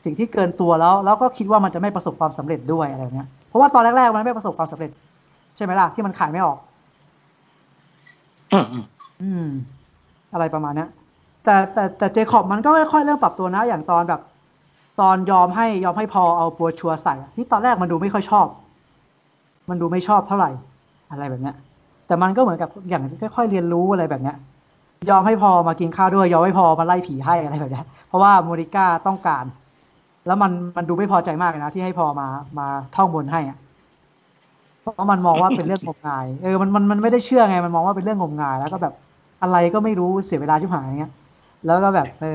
[0.04, 4.90] สิ่งที่เกินตัวแล้ว แล้วก็คิดว่ามันจะไม่ประสบความสำเร็จด้วยอะไรเงี้ยเพราะว่าตอนแรกๆมันไม่ประสบความสำเร็จ
[5.56, 6.58] ใช่ไหมล่ะที่มันขายไม่ออก
[8.52, 8.66] อืม
[9.22, 9.46] อืม
[10.32, 10.86] อะไรประมาณนี้
[11.44, 14.20] แต่แต่แต่เจคอบมันก็ค่อยๆเริ่มปรับตัวนะ อย่างตอนแบบ
[15.00, 18.46] ตอนยอมให้ยอมให้พอเอาปัวชัวใส่ที่ตอนแรกมันดูไม่ค่อยชอบ
[19.70, 20.48] มันดูไม่ชอบเท่าไหร่
[21.10, 21.54] อะไรแบบเนี้ย
[22.06, 24.34] แต่มันก็เหมือนกับอย่างค่อยๆเรียนรู้อะไรแบบเนี้ย
[25.08, 29.44] ยอมให้พอมากินข้าวด้วย ยอมให้พอมาไล่ผีให้อะไรแบบนี้เพราะว่าโมริก้าต้องการ
[30.26, 32.26] แล้วมันมันดูไม่พอใจมากเลยนะที่ให้พอมา
[32.58, 33.56] มาท่องบนให้อะ
[34.80, 38.92] เพราะมันมองว่าเป็นเรื่องงมงาย เออ มันมันมันไม่ได้เชื่อไง มันมองว่าเป็นเรื่องงมงาย แล้วก็แบบ
[39.40, 41.10] อะไรก็ไม่รู้เสียเวลาชิบหายเงี้ย
[41.64, 42.28] แล้วก็แบบเออ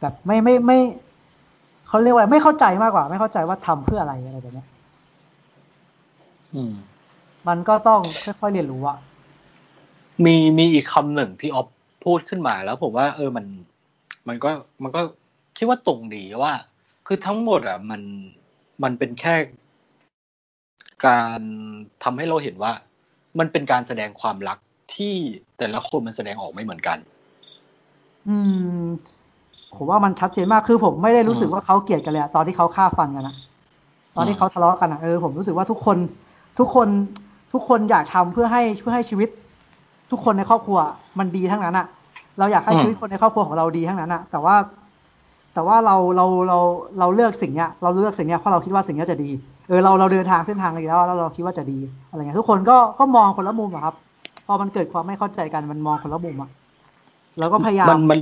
[0.00, 0.76] แบบไม่ไม่ไม่
[1.86, 4.75] เขาเรียกว่าไม่เข้าใจมากกว่า ไม่เข้าใจว่าทำเพื่ออะไรอะไรแบบนี้อื
[6.70, 6.72] ม
[7.48, 8.98] มันก็ต้องค่อยๆเรียนรู้อะ
[10.24, 11.68] มีมีอีกคำหนึ่งที่ออฟ
[12.04, 13.46] พูดขึ้นมาแล้วผมว่า เออมัน
[14.28, 14.50] มันก็
[14.82, 15.00] มันก็
[15.56, 16.52] คิดว่าตรงดีว่า
[17.06, 18.02] คือทั้งหมดอะ มัน
[18.82, 19.34] มันเป็นแค่
[21.06, 21.40] การ
[22.02, 22.72] ทำให้เราเห็นว่า
[23.38, 24.58] มันเป็นการแสดงความรัก
[24.94, 25.14] ที่
[25.58, 26.98] แต่ละคนมันแสดงออกไม่เหมือนกัน
[28.28, 28.36] อื
[28.82, 28.84] ม
[29.76, 33.36] ผมว่ามันชัดเจนมากคือผมไม่ได้รู้สึกว่าเขาเกลียดกันเลยตอนที่เขาฆ่าฟันกันนะ
[34.16, 35.96] ตอนที่เขาทะเลาะกันอะเออผมรู้สึกว่าทุกคน
[36.58, 36.88] ทุกคน
[37.52, 39.28] ทุกคนอยากทำเพื่อให้เพื่อให้ชีวิต
[40.10, 40.78] ทุกคนในครอบครัว
[41.18, 41.86] มันดีทั้งนั้นอะ
[42.38, 44.56] เราอยากให้ชีวิตคนในครอบครัวของเราดีทั้งนั้นอะแต่ว่า
[45.54, 46.58] แต่ว่าเราเราเรา
[46.98, 49.30] เราเลือกสิ่งเนี้ยเราเลือกสิ่งเนี้ยเพราะเราคิดว่าสิ่งเนี้ยจะดี
[49.68, 51.78] เออเราเราเดินทางเส้นทางนี้แล้วแล้วเราคิดว่าจะดี
[52.10, 53.94] อะไรเงี้ยทุกคนก็ก็มองคนละมุมอะครับ
[54.46, 56.50] พอมันเกิดความไม่เข้าใจกันมันมองคนละมุมอะ
[57.38, 58.20] แล้วก็พยายามมันมัน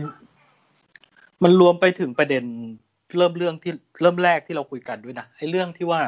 [1.43, 2.45] มันรวมไปถึงประเด็น
[3.19, 6.01] เริ่มเรื่องที่เริ่มแรกที่เราคุยกันด้วยนะไอ้เรื่องที่ว่า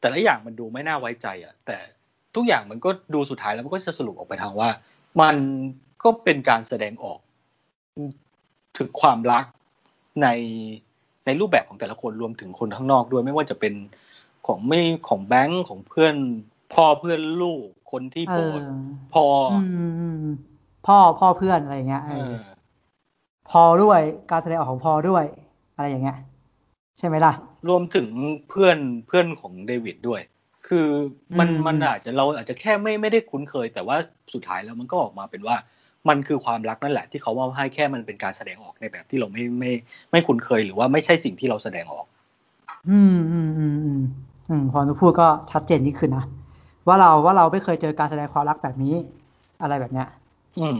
[0.00, 1.78] แต่ละอย่างมันดูไม่น่าไว้ใจอะ แต่
[2.34, 4.68] ทุกอย่างมันก็ดูสุดท้ายแล้วมันก็จะสรุปออกไปทางว่า
[5.20, 5.36] มัน
[6.02, 7.18] ก็เป็นการแสดงออก
[8.78, 9.44] ถึงความรัก
[10.22, 10.28] ใน
[11.26, 13.74] ในรูปแบบของแต่ละคนรวมถึงคนข้างนอกด้วย ไม่ว่าจะเป็น
[14.46, 16.14] ของไม่ของแบงค์ของเพื่อน
[16.74, 18.60] พ่อเพื่อนลูกคนที่โบส
[19.14, 19.24] พ่อ
[20.86, 22.02] พ่อพ่อเพื่อนอะไรเงี้ย
[23.50, 24.00] พอด้วย
[24.30, 25.24] การแสดงออกของพอด้วย
[25.74, 26.18] อะไรอย่างเงี้ย
[26.98, 27.32] ใช่ไหมล่ะ
[27.68, 28.08] รวมถึง
[28.48, 30.20] เพื่อนเพื่อนของเดวิดด้วย
[30.68, 30.86] คือ
[31.38, 33.96] มันมันอาจจะเราอาจจะแค่ไม่ไม่ได้คุ้นเคย แต่ว่า
[34.34, 35.56] สุดท้ายแล้วมันก็ออกมาเป็นว่า
[36.08, 39.72] มันคือความรักนั่นแหละที่เขาว่าให้แค่มันเป็นการแสดงออกในแบบที่เราไม่ไม่
[40.10, 42.06] ไม่คุ้นเคยหรือว่าไม่ใช่สิ่งที่เราแสดงออก
[42.90, 44.02] อืมอืมอืมอืม
[44.50, 46.24] อืมพอนุพูดก็ชัดเจนยิ่งขึ้นนะ
[46.86, 48.94] ว่าเราว่าเราไม่เคยเจอการแสดงความรักแบบนี้
[49.62, 50.08] อะไรแบบเนี้ย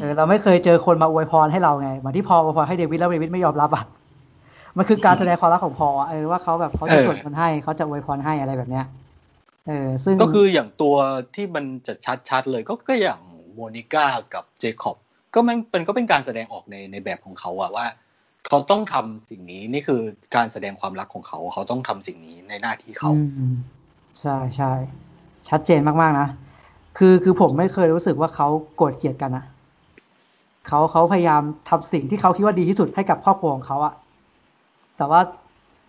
[0.01, 3.85] เออเราไม่เคยเจอคนมาอวยพรให้เราไงเหมือนที่พออวยพรให้เดวิดแล้วเดวิดไม่ยอมรับอะ
[4.79, 8.85] มันคือการแสดงความรักของพอเออว่าเขาแบบเขาจะส่วนคนให้เขาจะอวยพรให้อะไรแบบเนี้ย
[9.67, 10.97] เออซึ่งก็คืออย่างตัว
[11.35, 11.95] ที่มันจะ
[12.29, 13.21] ชัดๆเลยก็ก็อย่าง
[13.53, 14.97] โมนิก้ากับเจคอบ
[15.35, 17.87] ก็มันเป็นก็เป็นการแสดงออกในในแบบของเขาอะว่า
[18.49, 20.01] เขาต้องทำสิ่งนี้นี่คือ
[20.37, 23.11] การแสดงความรักของเขา เขาต้องทำสิ่งนี้ในหน้าที่เขา
[24.21, 24.73] ใช่ใช่
[25.49, 26.29] ชัดเจนมากๆนะ
[26.99, 29.45] คือคือผมไม่เคยรู้สึกว่าเขาโกรธเกลียดกันอะ
[30.69, 33.95] เขาเขาพยายามทำสิ่งที่เขาคิดว่าดีที่สุดให้กับครอบครัวของเขาอะ
[34.99, 35.21] แต่ว่า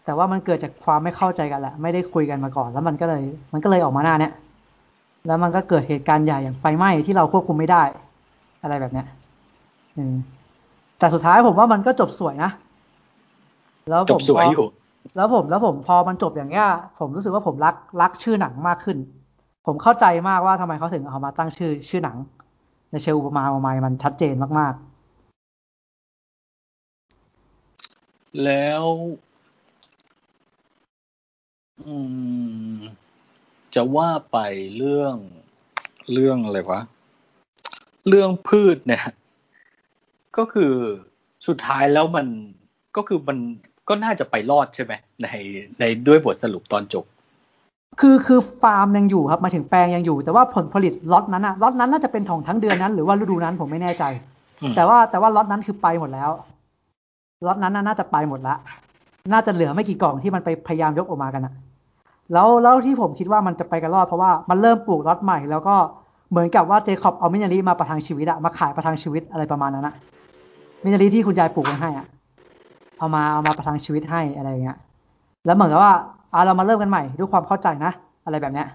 [0.06, 3.23] แต่ว่ามันเกิดจากความไม่เข้าใจกันแหละ ไม่ได้คุยกันมาก่อน แล้วมันก็เลย
[3.53, 4.34] มันก็เลยออกมาหน้าเนี้ย
[5.27, 7.84] แล้วมันก็เกิดเหตุการณ์ใหญ่อย่างไฟไหม้ที่เราควบคุมไม่ได้
[8.61, 9.07] อะไรแบบเนี้ย
[9.98, 10.15] อืม
[10.99, 12.52] แต่สุดท้ายผมว่ามันก็จบสวยนะ
[13.90, 14.65] แล้วผมสวยอยู่
[15.15, 16.68] แล้วผมแล้วผมพอมันจบอย่างเงี้ย
[16.99, 18.98] ผมรู้สึกว่าผมรักรักชื่อหนังมากขึ้น
[19.65, 22.18] ผมเข้าใจมากว่าทำไมเขาถึงเอามาตั้งชื่อชื่อหนัง
[22.91, 24.89] ในเชิงอุปมาอุปไมยมันชัดเจนมากๆ
[28.45, 28.84] แล้ว
[31.85, 31.95] อื
[32.73, 32.77] ม
[33.76, 34.38] จะว่าไป
[34.77, 35.15] เรื่อง
[36.14, 36.81] เรื่องอะไรวะ
[38.07, 39.03] เรื่องพืชเนี่ย
[40.38, 40.73] ก็คือ
[41.47, 42.27] สุดท้ายแล้วมัน
[42.95, 43.38] ก็คือมัน
[43.88, 44.93] ก็น่าจะไปรอดใช่ไหม
[45.23, 45.27] ใน
[45.80, 47.06] ในด้วยบทสรุปตอนจบ
[47.99, 54.03] คือคือฟาร์มยังอยู่ครับมาถึงแปลงยังอยู่ แต่ว่าผลผลิตล็อตนั้นอะล็อตนั้นน่าจะเป็นของทั้งเดือนนั้น หรือว่าฤดูนั้นผมไม่แน่ใจ
[54.76, 56.31] แต่ว่าแต่ว่าล็อตนั้นคือไปหมดแล้ว
[57.45, 58.56] ล็อตนั้นน่าจะไปหมดละ
[59.32, 61.53] น่าจะเหลือไม่กี่กล่องที่มันไปพยายามยกออกมากันอะ
[62.34, 65.76] แล้วแล้วที่ผมคิดว่ามันจะไปกันรอดเพราะว่ามันเริ่มปลูกล็อตใหม่ แล้วก็
[66.32, 69.95] เหมือนกับว่าเจคอบเอามินารีมาประทังชีวิตอะมาขายประทังชีวิตอะไรประมาณนั้นอะ
[70.84, 72.06] มินารีที่คุณยายปลูกไว้ให้อะ
[72.98, 74.78] เอามาเอามาประทังชีวิตให้อะไรเงี้ย
[75.45, 75.94] แล้วเหมือนกับว่า
[76.34, 77.91] อ่าเรามาเริ่มกันใหม่ด้วยความเข้าใจนะ
[78.26, 78.68] อะไรแบบเนี้ย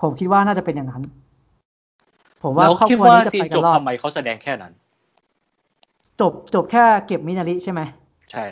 [0.00, 1.02] ผมคิดว่าน่าจะเป็นอย่างนั้น
[2.42, 4.72] ผมว่าครอบครัวนี้จะไปกันรอดทำไมเขาแสดงแค่นั้น
[6.20, 7.80] จบจบแค่เก็บมินาริใช่ไหม
[8.30, 8.44] ใช่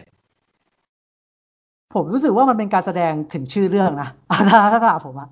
[1.95, 4.09] ผมรู้สึกว่ามันเป็นการแสดงถึงชื่อเรื่องนะ
[4.51, 5.29] ถ้าถ้าถามผมอะ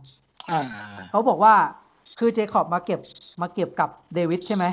[1.10, 1.54] เขาบอกว่า
[2.18, 3.00] คือเจคอบมาเก็บ
[3.40, 4.64] มาเก็บกับเดวิดใช่ไหม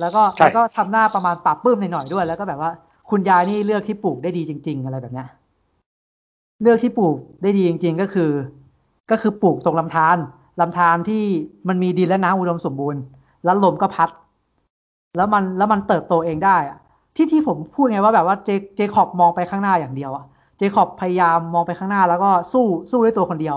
[0.00, 2.70] แล้วก็แล้วก็ทำหน้าประมาณปรับปื้มหน่อยๆด้วย แล้วก็แบบว่า
[3.10, 5.28] คุณยายนี่เลือกที่ปลูกได้ดีจริง ๆ อะไรแบบเนี้ย
[6.62, 8.30] เลือกที่ปลูกได้ดีจริง ๆ ก็คือ
[9.10, 10.16] ก็คือปลูกตรงลำธาร
[10.60, 11.22] ลำธารที่
[11.68, 13.02] มันมีดินและน้ำอุดมสมบูรณ์
[13.44, 14.10] แล้วลมก็พัด
[15.16, 16.78] แล้วมันแล้วมันเติบโตเองได้อะ
[17.16, 20.24] ที่ที่ผมพูดไงว่าแบบว่าเจเจคอบมองไปข้างหน้าอย่างเดียวอะ
[20.58, 23.56] เจคอบพยายามมองไปข้างหน้าแล้วก็สู้สู้ด้วยตัวคนเดียว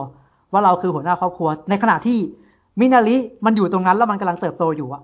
[0.51, 2.17] ว่าเราคือหัวหน้าครอบครัว ในขณะที่
[2.79, 3.15] มินาริ
[3.45, 5.01] มันอยู่ตรงนั้นแล้วมันกำลังเติบโตอยู่อะ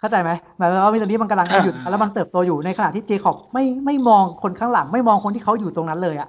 [0.00, 6.28] เข้าใจไหมหมายความว่ามินาริมันกำลังหยุดแล้วมันเติบโตอยู่ในขณะที่เจคอบไม่ไม่มองคนข้างหลัง ไม่มองคนที่เขาอยู่ตรงนั้นเลยอะ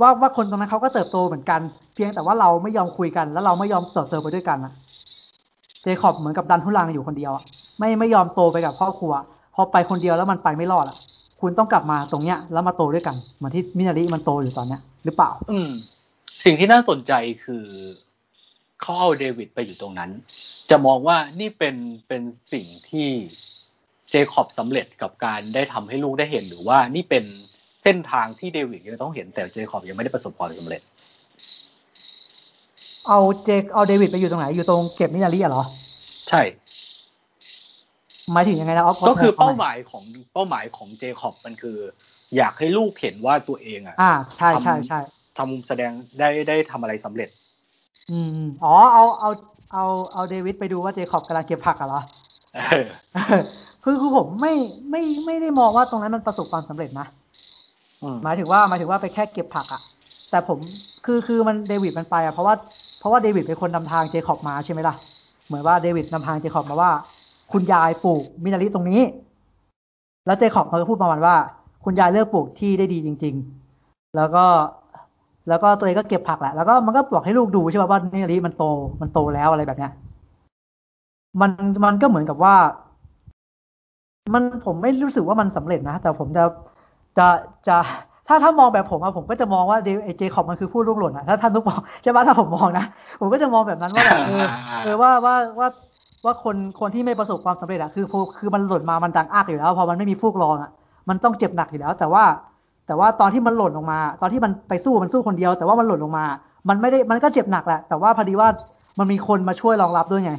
[0.00, 1.60] ว่าว่าคนตรงนั้นเขาก็เติบโตเหมือนกัน
[1.94, 4.72] เพียงแต่ว่าเราไม่ยอมคุยกัน แล้วเราไม่ยอมเติบโตไปด้วยกันอะ
[5.84, 7.32] เจคอบเหมือนกับดันทุลังอยู่คนเดียว
[7.78, 9.12] ไม่ไม่ยอมโตไปกับครอบครัว
[9.54, 10.96] พอไปคนเดียวแล้วมันไปไม่รอดอะ
[11.40, 15.70] คุณต้องกลับมาตรงเนี้ย แล้วมาโตด้วยกันเหมือนที่มินาริมันโตอยู่ตอนเนี้ย หรือเปล่า อืม
[16.44, 17.12] สิ่งที่น่าสนใจ
[17.44, 17.64] คือ
[18.80, 20.10] เขาเอาเดวิดไปอยู่ตรงนั้น
[20.70, 21.76] จะมองว่านี่เป็น
[22.08, 23.08] เป็นสิ่งที่
[24.10, 27.24] เจคอบสำเร็จกับการได้ทำให้ลูกได้เห็นหรือว่านี่เป็น
[27.82, 30.80] เส้นทางที่เดวิดยังต้องเห็นแต่เจคอบยังไม่ได้ประสบความสำเร็จ
[33.08, 35.64] เอาเจคเอาเดวิดไปอยู่ตรงไหน อยู่ตรงเก็บมินารีเหรอ
[36.28, 36.42] ใช่
[38.32, 40.02] หมายถึงยังไงนะก็คือเป้าหมายของ
[40.32, 41.76] เป้าหมายของเจคอบมันคือ
[42.36, 45.00] อยากให้ลูกเห็นว่าตัวเองอะอ่าใช่ใช่ใช่
[45.38, 47.28] ทำแสดงได้ได้ทำอะไรสำเร็จ
[48.10, 49.30] อืมอ๋อเอาเอา
[49.72, 52.02] เอาเอาเดวิดไปดูว่าเจคอบกำลังเก็บผักอะเหรอ
[53.84, 54.54] คือคือผมไม่
[54.90, 57.06] ไม่ไม่ได้มองว่าตรงนั้นมันประสบความสำเร็จนะ
[58.24, 59.82] หมายถึงว่าหมายถึงว่าไปแค่เก็บผักอะ
[60.30, 60.58] แต่ผม
[61.04, 62.54] คือคือมันเดวิดมันไปอะเพราะว่า
[62.93, 64.94] เพ ราะว่าเดวิดเป็นคนนำทางเจคอบมาใช่ไหมล่ะ
[65.46, 66.90] เหมือนว่าเดวิดนำทางเจคอบมาว่า
[67.52, 69.00] คุณยายปลูกมินาริตรงนี้
[70.26, 71.34] แล้วเจคอบเขาก็พูดประมาณว่า
[71.84, 73.34] คุณยายเลือกปลูกที่ได้ดีจริง
[73.74, 74.44] ๆ แล้วก็
[75.48, 78.64] แล้วก็ตัวเองก็เก็บผักแหละ แล้วก็มันก็บอกให้ลูกดูใช่ไหมว่ามินาริมันโต
[79.00, 79.92] มันโตแล้วอะไรแบบเนี้ย
[81.40, 81.50] มัน
[81.84, 82.56] มันก็เหมือนกับว่า
[84.34, 86.44] มันผมไม่รู้สึกว่ามันสำเร็จนะแต่ผมจะ
[87.18, 87.28] จะ
[87.68, 87.78] จะ
[88.28, 92.84] ถ้าถ้ามองแบบผมอะผมก็จะมองว่าเอเจคอบมันคือผู้รุ่งหล่นอะถ้าท่านทุกมองใช่ไหมถ้าผมมองนะ
[93.20, 94.44] ผมก็จะมองแบบนั้นว่าแบบเออ
[94.84, 95.68] เออว่าว่าว่า
[96.24, 98.04] ว่าคนคนที่ไม่ประสบความสำเร็จอะคือ
[98.38, 100.70] คือมันหล่นมามันดังอักอยู่แล้วพอมันไม่มีฟูกรองอะ
[101.08, 102.24] มันต้องเจ็บหนักอยู่แล้ว แต่ว่า
[102.86, 106.26] แต่ว่าตอนที่มันหล่นลงมา ตอนที่มันไปสู้มันสู้คนเดียว แต่ว่ามันหล่นลงมา
[106.68, 108.48] มันไม่ได้มันก็เจ็บหนักแหละแต่ว่าพอดีว่า
[108.98, 110.32] มันมีคนมาช่วยรองรับด้วยไง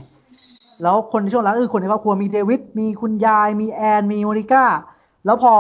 [0.84, 4.64] แล้วคนช่วงหลังคือคนในครอบครัวมีเดวิดมีคุณยายมีแอนมีโมนิก้า
[5.26, 5.54] แล้วพอ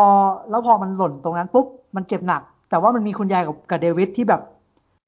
[0.49, 1.65] แล้วพอมันหล่นตรงนั้นปุ๊บ
[1.95, 4.41] มันเจ็บหนัก แต่ว่ามันมีคุณยายกับกับเดวิดที่แบบ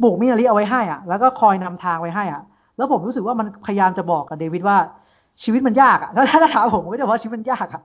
[0.04, 2.42] บุกมินารีเอาไว้ให้อะ แล้วก็คอยนำทางไว้ให้อะ
[2.78, 4.78] แล้วผมรู้สึกว่ามันพยายามจะบอกกับเดวิดว่า
[5.44, 7.82] ชีวิตมันยากอะถ้าถ้าถามผมก็จะว่าชีวิตมันยากอะ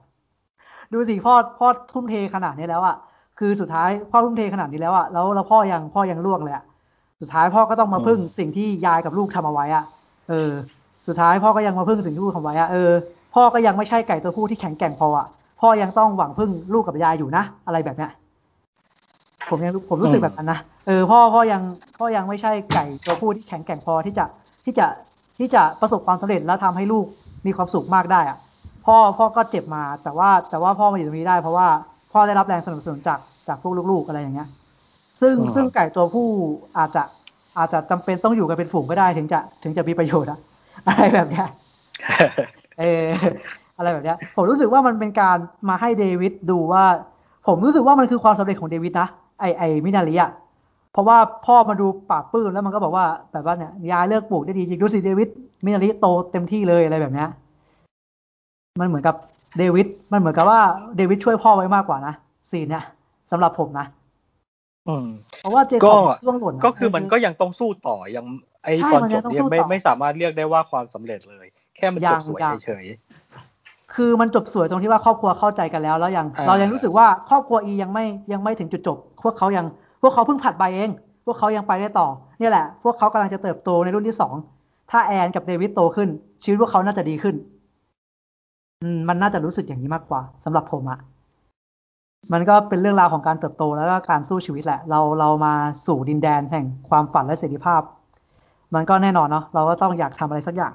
[0.92, 2.96] ดูสิพ่อพ่อทุ่มเทขนาดนี้แล้วอะ
[3.38, 6.64] คือสุดท้ายพ่อทุ่มเทขนาดนี้แล้วอะแล้วแล้วพ่อยังพ่อยังล่วงเลยอะ
[7.20, 9.84] สุดท้ายพ่อก็ต้องมาพึ่งสิ่งที่ยายกับลูกทำเอาไว้อะ
[10.28, 10.50] เออ
[11.06, 12.90] สุดท้ายพ่อก็ยังมาพึ่งสิ่งที่ลูกทำไว้อะเออ
[13.34, 15.26] พ่อก็ยังไม่ใช่ไก่ตัวผู้ที่แข็งแกร่งพออะ
[15.60, 18.10] พ่อยังต้องหวังพึ่งลูกกับยายอยู่นะ อะไรแบบเนี้ย
[19.50, 21.62] ผมยังผมรู้สึกแบบนั้นนะเออพ่อพ่อยัง
[21.98, 24.24] พ่อยังไม่ใช่ไก่ตัวผู้ที่แข็งแกร่งพอที่จะ
[24.64, 24.86] ที่จะ
[25.38, 27.06] ที่จะประสบความสำเร็จแล้วทำให้ลูก
[27.46, 28.38] มีความสุขมากได้อะ
[28.86, 31.68] พ่อพ่อก็เจ็บมา แต่ว่าแต่ว่าพ่อมาอยู่ตรงนี้ได้ เพราะว่า
[32.12, 34.48] พ่อได้รับแรงสนับสนุนจากจากพวกลูกๆอะไรอย่างเงี้ย
[35.20, 36.26] ซึ่งซึ่งไก่ตัวผู้
[36.78, 37.02] อาจจะ
[37.58, 40.38] อาจจะจำเป็นต้องอยู่กันเป็นฝูงก็ได้ถึงจะถึงจะมีประโยชน์อะ
[40.88, 41.46] อะไรแบบเนี้ย
[42.78, 43.06] เออ
[43.78, 45.38] อะไรแบบเนี้ยผมรู้สึกว่ามันเป็นการ
[45.68, 46.84] มาให้เดวิดดูว่า
[47.46, 49.08] ผมรู้สึกว่ามันคือความสำเร็จของเดวิดนะ
[49.42, 50.30] ไอไอมินาลีอะ
[50.92, 55.28] เพราะว่าพ่อมาดูปากปื้มแล้วมันก็บอกว่าแบบว่าเนี่ยยายเลิกปลูกได้ดีจริงดูสิเดวิด
[55.64, 57.28] มินาริโตเต็มที่เลยอะไรแบบเนี้ย
[58.80, 59.16] มันเหมือนกับ
[59.58, 60.60] เดวิดมันเหมือนกับว่า
[60.96, 62.14] เดวิดช่วยพ่อไว้มากกว่านะ
[62.50, 62.84] ซีนเนี้ย
[63.30, 63.86] สำหรับผมนะ
[64.88, 65.06] อืม
[65.40, 68.26] เพราะว่าเจคอบร่วงหล่นก็คือมันก็ยังต้องสู้ต่อยัง
[68.64, 71.46] ไอตอนจบเนี่ยไม่ไม่สามารถเรียกได้ว่าความสำเร็จเลย
[71.76, 72.84] แค่มันจบสวยเฉย
[73.94, 79.66] คือมันจบสวยตรงที่ว่าครอบครัวเข้าใจกันแล้ว แล้วยังเรายังรู้สึกว่าครอบครัวอียังไม่ยังไม่ถึงจุดจบ พวกเขายัง
[80.02, 80.90] พวกเขาเพิ่งผัดใบเอง
[81.26, 82.06] พวกเขายังไปได้ต่อ
[82.38, 84.34] เนี่ยแหละ พวกเขากำลังจะเติบโตในรุ่นที่สอง
[84.90, 86.08] ถ้าแอนกับเดวิดโตขึ้น
[86.42, 87.34] ชีวิตพวกเขาน่าจะดีขึ้น
[88.82, 90.98] อืมมันน่าจะรู้สึกอย่างนี้มากกว่าสำหรับผมอะ
[92.32, 95.54] มันก็เป็นเรื่องราวของการเติบโตแล้วก็การสู้ชีวิตแหละ เราเรามา
[95.86, 97.82] สู่ดินแดนแห่งความฝันและเสรีภาพ
[98.74, 100.72] มันก็แน่นอนเนาะเราก็ต้องอยากทำอะไรสักอย่าง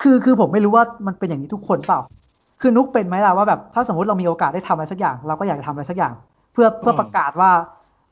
[0.00, 2.00] คือคือผมไม่รู้ว่ามันเป็นอย่างนี้ทุกคนเปล่า
[2.60, 6.14] คือนุกเป็นไหมล่ะว่าแบบถ้าสมมติเรามีโอกาสได้ทำอะไรสักอย่าง เราก็อยากจะทำอะไรสักอย่าง
[6.52, 7.50] เพื่อเพื่อประกาศว่า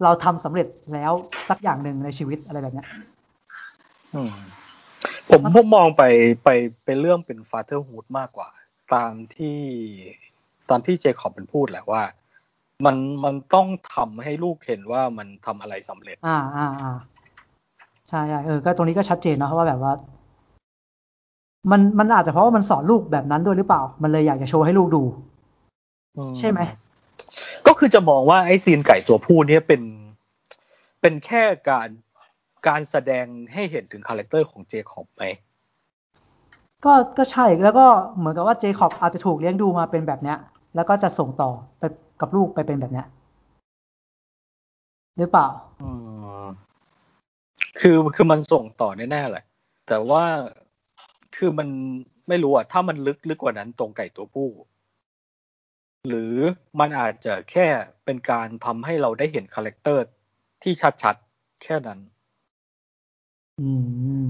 [0.02, 1.12] เราทำสำเร็จแล้ว
[1.48, 2.84] สักอย่างหนึ่งในชีวิตอะไรแบบนี้
[5.30, 6.02] ผมผมมองไป
[6.44, 6.48] ไป
[6.84, 8.48] เป็นเรื่องเป็นฟาเธอร์ฮูดมากกว่า
[8.94, 9.58] ตามที่
[10.68, 12.02] ตามที่เจคอบเป็นพูดแหละว่า
[12.84, 16.92] มันมันต้องทำให้ลูกเห็นว่ามันทำอะไรสำเร็จ อ่าอ่าอ่า
[18.08, 19.92] ใช่ใช่เออก็ตรงนี้ก็ชัดเจนเนาะว่าแบบว่า
[21.70, 25.02] มันมันอาจจะเพราะว่ามันสอนลูกแบบนั้นด้วยหรือเปล่า มันเลยอยากจะโชว์ให้ลูกดู
[26.38, 26.60] ใช่ไหม
[27.66, 29.82] ก็คือจะมองว่าไอ้ scene ไก่ตัวผู้เนี่ยเป็น
[31.00, 31.88] เป็นแค่การ
[32.68, 35.22] การแสดงให้เห็นถึง character ของเจคอบไหม
[36.84, 37.86] ก็ก็ใช่แล้วก็
[38.16, 40.38] เหมือนกับว่าเจคอบอาจจะถูกเลี้ยงดูมาเป็นแบบเนี้ย
[40.76, 41.82] แล้วก็จะส่งต่อไป
[42.20, 43.06] กับลูกไปเป็นแบบเนี้ย
[45.18, 45.46] หรือเปล่า
[45.82, 45.90] อื
[46.42, 46.46] ม
[47.80, 49.44] คือคือมันส่งต่อแน่ๆแหละ
[49.88, 50.24] แต่ว่า
[51.36, 51.68] คือมัน
[52.28, 54.48] ไม่รู้อะถ้ามันลึกลึกกว่านั้นตรงไก่ตัวผู้
[56.08, 56.34] หรือ
[56.80, 57.66] มันอาจจะแค่
[58.04, 60.04] เป็นการทำให้เราได้เห็น character
[60.62, 61.98] ที่ชัดๆ แค่นั้น
[63.60, 63.68] อื
[64.20, 64.24] ม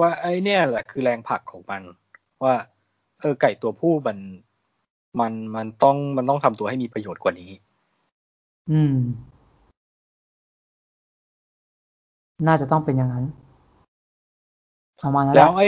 [0.00, 1.82] ว่าไอ้เนี่ยแหละคือแรงผลักของมัน
[2.42, 2.54] ว่า
[3.20, 4.18] เออไก่ตัวผู้มัน
[5.20, 7.50] มันมันต้องมันต้องทำตัวให้มีประโยชน์กว่านี้
[8.70, 8.96] อืม
[12.46, 13.24] น่าจะต้องเป็นอย่างนั้น
[15.04, 15.66] ประมาณนั้นแล้วไอ้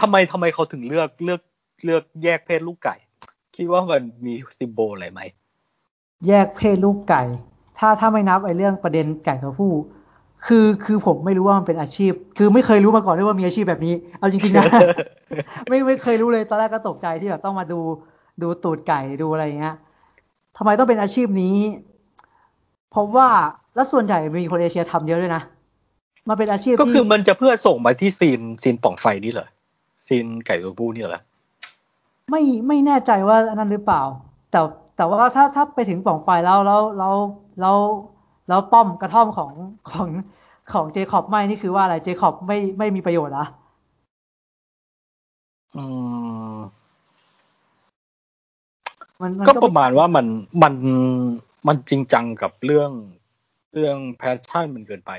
[0.00, 1.40] ทำไมทำไมเขาถึงเลือกเลือก
[1.84, 2.96] เลือกแยกเพศลูกไก่
[3.56, 5.20] คิดว่ามันมีซิมโบลอะไรไหม
[6.28, 7.22] แยกเพศลูกไก่
[7.78, 9.72] ถ้าถ้าไม่นับไอ้เรื่องประเด็นไก่ตัวผู้
[10.46, 14.66] คือคือผมไม่รู้ว่ามันเป็นอาชีพ คือไม่เคยรู้มาก่อนด้วยว่ามีอาชีพแบบนี้ เอาจริงๆนะ
[15.68, 17.80] ไม่ไม่เคยรู้เลยตอนแรกก็ตกใจที่แบบต้องมาดู
[18.42, 19.76] ดูตูดไก่ดูอะไรเงี้ย
[20.56, 21.56] ทำไมต้องเป็นอาชีพนี้
[22.90, 23.28] เพราะว่า
[23.74, 25.42] แล้วส่วนใหญ่มีคนเอเชียทำเยอะด้วยนะ
[26.28, 29.48] มันเป็นอาชีพก็คือมันจะเพื่อส่งมาที่ซีนซีนป่องไฟนี่เหรอ
[30.06, 31.22] ซีนไก่ตัวผู้นี่เหรอ
[32.30, 34.02] ไม่ไม่แน่ใจว่าอันนั้นหรือเปล่า
[34.50, 34.60] แต่
[34.96, 37.14] แต่ว่าถ้าถ้าไปถึงป่องไฟแล้วแล้วแล้ว
[37.60, 37.76] แล้ว
[38.48, 39.52] แล้วป้อมกระท่อมของ
[39.90, 40.08] ของ
[40.72, 43.46] ของเจคอบไม่นี่คือว่าอะไรเจคอบไม่ไม่มีประโยชน์อะ
[45.76, 45.84] อื
[46.54, 46.56] ม
[49.20, 50.26] มันก็ประมาณว่ามัน
[50.62, 50.74] มัน
[51.66, 52.90] มันจริงจังกับเรื่อง
[53.74, 55.12] เรื่อง passion มันเกินไป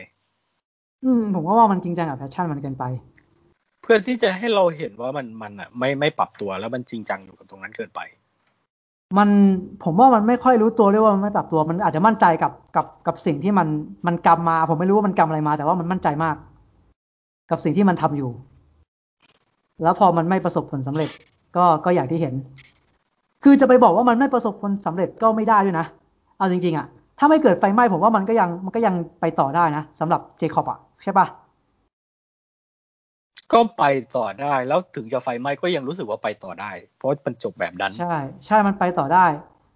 [1.04, 2.84] อืมผมว่าว่ามันจริงจังกับ passion มันเกินไป
[3.82, 8.00] เพื่อที่จะให้เราเห็นว่ามันมันอะไม่ไม่ปรับตัวแล้วมันจริงจังอยู่กับตรงนั้นเกินไป
[9.18, 9.30] มัน
[9.84, 13.68] ผมว่ามันไม่ค่อยรู้ตัวด้วยว่ามันไม่ปรับตัวมันอาจจะมั่นใจกับกับกับสิ่งที่มัน
[14.08, 16.36] มันกำมา ผมไม่รู้ว่ามันกำอะไรมา แต่ว่ามันมั่นใจมาก
[17.50, 18.30] กับสิ่งที่มันทำอยู่
[19.84, 21.10] แล้วพอมันไม่ประสบผลสำเร็จ
[21.58, 22.34] ก็ก็อย่างที่เห็น
[23.44, 25.86] คือจะไปบอกว่ามันไม่ประสบผลสำเร็จก็ไม่ได้ด้วยนะ
[26.38, 26.88] เอาจริงๆอะ
[27.20, 31.28] ถ้าไม่เกิดไฟไหม้ผมว่ามันก็ยังมันก็ยังไปต่อได้นะสำหรับเจคอบอะ ใช่ปะ
[33.54, 33.84] ก็ไป
[34.18, 38.16] ต่อได้แล้วถึงจะไฟไหม้ก็ยังรู้สึกว่าไปต่อได้ เพราะมันจบแบบนั้นใช่
[38.46, 39.26] ใช่มันไปต่อได้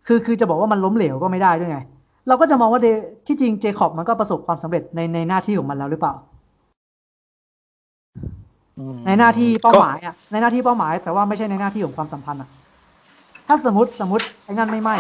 [0.07, 1.79] คือคือจะบอกว่ามันล้มเหลวก็ไม่ได้ด้วยไง
[2.27, 2.87] เราก็จะมองว่าเด
[3.27, 6.13] ที่จริงเจคอบมันก็ประสบความสำเร็จในในหน้าที่ของมันแล้วหรือเปล่า
[9.07, 12.49] ในหน้าที่เป้าหมายอะในหน้าที่เป้าหมาย แต่ว่าไม่ใช่ในหน้าที่ของความสัมพันธ์อะ
[13.47, 14.91] ถ้าสมมติสมมติไอ้นั่นไม่ไหม้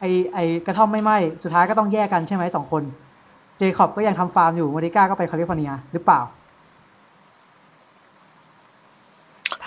[0.00, 0.04] ไอ
[0.34, 1.10] ไอกระท่อมไม่ไหม้
[1.42, 2.82] สุดท้ายก็ต้องแยกกันใช่ไหมสองคน
[3.58, 6.20] เจคอบก็ยังทำฟาร์มอยู่โมนิก้าก็ไปแคลิฟอร์เนียหรือเปล่า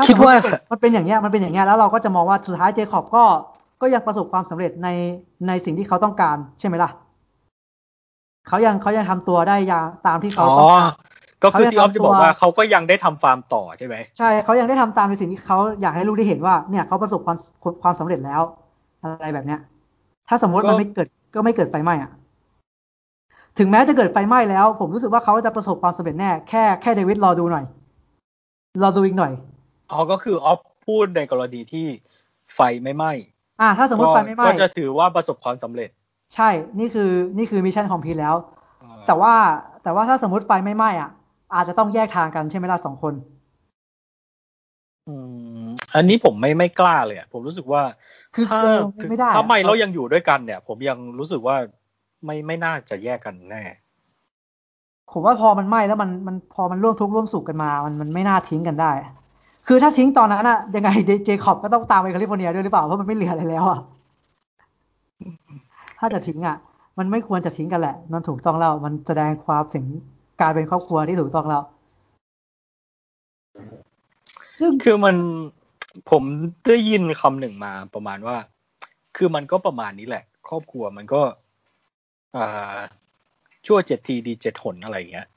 [0.07, 0.33] คิดว่า
[0.71, 3.23] มันเป็นอย่างเงี้ยมันเป็นอย่างเงี้ยแล้วเราก็จะมองว่าสุดท้ายเจคอบก็
[3.81, 4.87] ก็ยังประสบความสำเร็จใน
[5.47, 6.89] ในสิ่งที่เขาต้องการ ใช่ไหมล่ะ
[8.47, 10.91] เขายังเขายังทำตัวได้อย่างตามที่เขาต้องการ
[11.43, 17.37] ก็คือที่ออฟจะบอกว่าเขาก็ยังได้ทำฟาร์มต่อใช่ไหมใช่เขายังได้ทำตามในสิ่งที่เขาอยากให้ลูกได้เห็นว่า เนี่ยเขาประสบความ
[17.83, 18.41] ความสำเร็จแล้ว
[19.01, 19.59] อะไรแบบเนี้ย
[20.29, 22.11] ถ้าสมมติมันไม่เกิดก็ไม่เกิดไฟไหม้อะ
[23.57, 27.65] ถึงแม้จะเกิดไฟไหม้แล้ว ผมรู้สึกว่าเขาจะประสบความสำเร็จแน่ แค่แค่เดวิดรอดูหน่อย
[28.83, 29.31] รอดูอีกหน่อย
[29.91, 31.85] อ๋อก็คือออฟพูดในกรณีที่
[32.55, 33.11] ไฟไม่ไหม้
[33.61, 35.89] อ่า ถ้าสมมติไฟไม่ไหม้ก็จะถือว่าประสบความสำเร็จ
[36.35, 36.49] ใช่
[36.79, 38.35] นี่คือนี่คือ mission complete แล้ว
[39.07, 39.33] แต่ว่า
[39.83, 41.09] แต่ว่าถ้าสมมติไฟไม่ไหม้อะ
[41.55, 43.13] อาจจะต้องแยกทางกันใช่ไหมล่ะสองคน
[45.07, 45.15] อื
[45.63, 47.81] ม อันนี้ผมไม่ไม่กล้าเลยอะผมรู้สึกว่า
[48.51, 48.61] ถ้า
[49.09, 51.55] ไม่ได้ถ้าไม่เรายังอยู่ด้วยกันเนี่ย ผมยังรู้สึกว่า
[52.25, 53.63] ไม่ไม่น่าจะแยกกันแน่
[55.11, 58.91] ผมว่าพอมันไหม้แล้วมันมันพอมันร่วมทุกข์ร่วมสุขกันมา มันมันไม่น่าทิ้งกันได้
[59.67, 60.89] คือถ้าทิ้งตอนนั้นอะยังไง
[61.25, 63.79] เจคอบก็ต้องตามไปแคลิฟอร์เนียด้วยหรือเปล่าเพราะมันไม่เหลืออะไรแล้วอะ
[65.99, 66.57] ถ้าจะทิ้งอะ
[66.97, 69.85] มันไม่ควรจะทิ้งกันแหละนั่นถูกต้องแล้วมันแสดงความถึง
[70.41, 71.63] การเป็นครอบครัวที่ถูกต้องแล้ว
[74.59, 75.15] ซึ่งคือมัน
[76.11, 76.23] ผม
[76.67, 78.37] ได้ยินคำหนึ่งมาประมาณว่า
[79.17, 81.50] คือมันก็ประมาณนี้แหละ ครอบครัวมันก็อ่า
[83.65, 85.27] ชั่วเจ็ดทีดีเจ็ดหนอะไรเงี้ย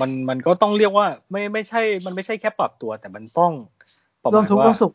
[0.00, 3.52] มันมันก็ต้องเรียกว่า ไม่ไม่ใช่ มันไม่ใช่แค่ปรับตัว แต่มันต้อง
[4.32, 4.92] ร่วมทุกข์ร่วมสุข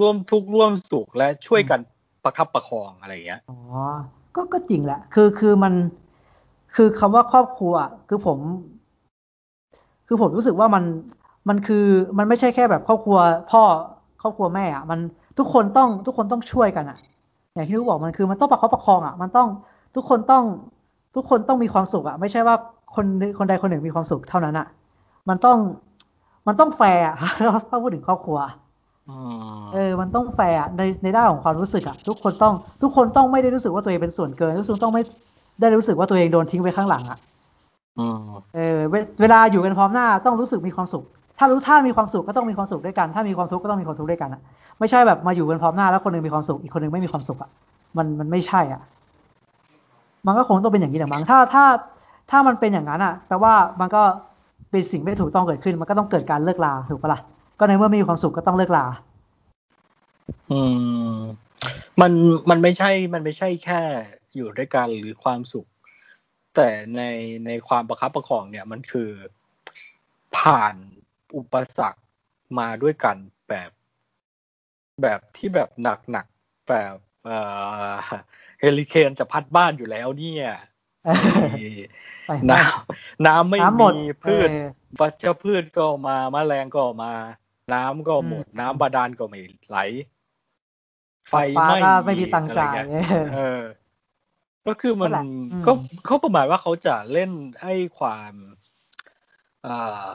[0.00, 1.80] ร่วมทุกข์ร่วมสุขและช่วยกัน
[2.24, 3.58] ประคับประคองอะไรอย่างเงี้ยอ๋อ
[4.34, 5.74] ก็ก็จริงแหละ คือคือมัน
[6.76, 7.74] คือคำว่าครอบครัว
[8.08, 8.38] คือผม
[10.06, 10.84] คือผมรู้สึกว่ามัน
[11.48, 11.86] มันคือ
[12.18, 13.18] มันไม่ใช่แค่แบบครอบครัว
[13.50, 13.62] พ่อ
[14.22, 15.00] ครอบครัวแม่อะ มัน
[15.38, 16.98] ทุกคนต้องทุกคนต้องช่วยกันอะ
[17.54, 19.48] อย่างที่รู้บอกมันคือมันต้องประคับประคองอะ มันต้อง
[19.94, 20.44] ทุกคนต้อง
[21.14, 22.56] ทุกคนต้องมีความสุขอะไม่ใช่ว่า
[22.94, 23.06] คน
[23.38, 24.66] คนใดคนหนึ่งมีความสุขเท่านั้นอะ
[25.28, 25.58] มันต้อง
[26.46, 27.04] มันต้องแฟร์
[27.68, 28.38] ถ้าพูดถึงครอบครัว
[29.74, 35.02] เออ มันต้องแฟร์ในในด้านของความรู้สึกอะทุกคนต้องทุกคนต้องไม่ได้รู้สึกว่าตัวเองเป็นส่วนเกินทุกคนต้องไม่
[35.60, 37.18] ได้รู้สึกว่าตัวเองโดนทิ้งไว้ข้างหลังอะ
[38.54, 38.78] เออ
[39.20, 41.04] เวลาอยู่กันพร้อมหน้าต้องรู้สึกมีความสุข
[41.38, 44.40] ถ้ารู้ถ้ามีความสุขก็ต้องมีความสุขด้วยกัน ถ้ามีความทุกข์ก็ต้องมีความทุกข์ด้วยกันอะ
[44.78, 47.50] ไม่ใช่แบบมาอยู่กันพร้อมหน้าแล้วคนนึงมีความสุขอีกคนนึงไม่มีความสุขอะ
[47.96, 48.80] มันมันไม่ใช่อะ
[50.26, 51.64] มันก็คงต้องเป็นอย่างนี้แหละมั้งถ้าถ้า
[52.30, 54.02] ถ้ามันเป็นอย่างนั้นอะแปลว่ามันก็
[54.70, 57.20] เป็นสิ่งไม่ถูกต้องเกิดขึ้น มันก็ต้องเกิดการเลิกลาถูกปะละ่ะ
[57.58, 58.84] ก็ในเมื่อไม่มีความสุขก็ต้องเลิกลา
[60.50, 60.60] อื
[61.12, 61.16] ม
[62.00, 62.12] มัน
[62.50, 63.80] มันไม่ใช่ มันไม่ใช่แค่
[64.34, 65.66] อยู่ด้วยกันหรือความสุข
[66.54, 67.02] แต่ใน
[67.46, 69.10] ในความประคับประคองเนี่ยมันคือ
[70.38, 70.74] ผ่าน
[71.36, 72.00] อุปสรรค
[72.58, 73.16] มาด้วยกัน
[73.48, 73.70] แบบ
[75.02, 76.26] แบบที่แบบหนักหนัก
[76.68, 76.94] แบบ
[77.24, 77.30] เอ
[77.88, 77.92] อ
[78.62, 80.48] ฮลิเคนจะพัดบ้านอยู่แล้วเนี่ย
[82.50, 83.90] น้ำน้ำไม่มี
[84.24, 84.48] พืช
[85.00, 87.12] วัชพืชก็มาแมลงก็มา
[87.72, 89.78] น้ำก็หมด น้ำบาดาลก็ไม่ไหล
[91.28, 91.34] ไฟ
[91.68, 92.74] ไม่ไม่มีตังจ่าย
[93.34, 93.62] เออ
[94.66, 95.12] ก็คือมัน
[95.66, 95.72] ก็
[96.04, 97.30] เขาประมาณว่าเขาจะเล่น
[97.62, 98.32] ให้ความ
[99.66, 100.06] อ่า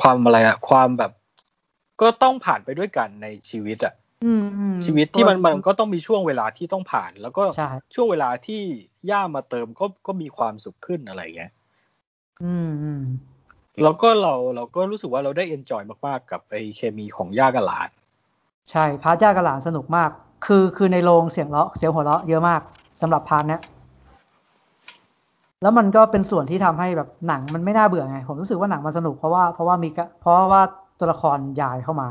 [0.00, 1.12] ความอะไรอะความแบบ
[2.00, 3.94] ก็ต้องผ่านไปด้วยกันในชีวิตอะ
[4.84, 7.44] ชีวิตที่มันมันก็ต้องมีช่วงเวลาที่ต้องผ่าน แล้วก็
[7.94, 8.62] ช่วงเวลาที่
[9.10, 11.52] ย่ามาเติมก็ก็มีความสุขขึ้นอะไรเงี้ย
[12.42, 13.04] อืม
[13.82, 17.88] แล้วก็เราเราก็รู้สึกว่าเราได้ enjoy มากๆ กับไอเคมีของย่ากับหลาน
[18.70, 20.10] ใช่ part ย่ากับหลานสนุกมาก
[20.46, 22.60] คือคือในโรงเสียงเลาะเสียงหัวเราะเยอะมาก
[23.00, 23.62] สำหรับ part เนี้ย
[25.62, 29.88] แล้วมันก็เป็นส่วนที่ทำให้แบบหนังมันไม่น่าเบื่อไง ผมรู้สึกว่าหนังมันสนุกเพราะว่าเพราะว่ามี
[30.20, 30.62] เพราะว่า
[30.98, 32.08] ตัวละครยายเข้ามา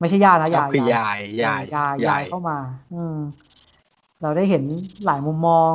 [0.00, 2.58] ไม่ใช่ญาตินะยายคือยายยายยายยายเข้ามา
[2.94, 3.16] อืม
[4.22, 4.62] เราได้เห็น
[5.06, 5.72] หลายมุมมอง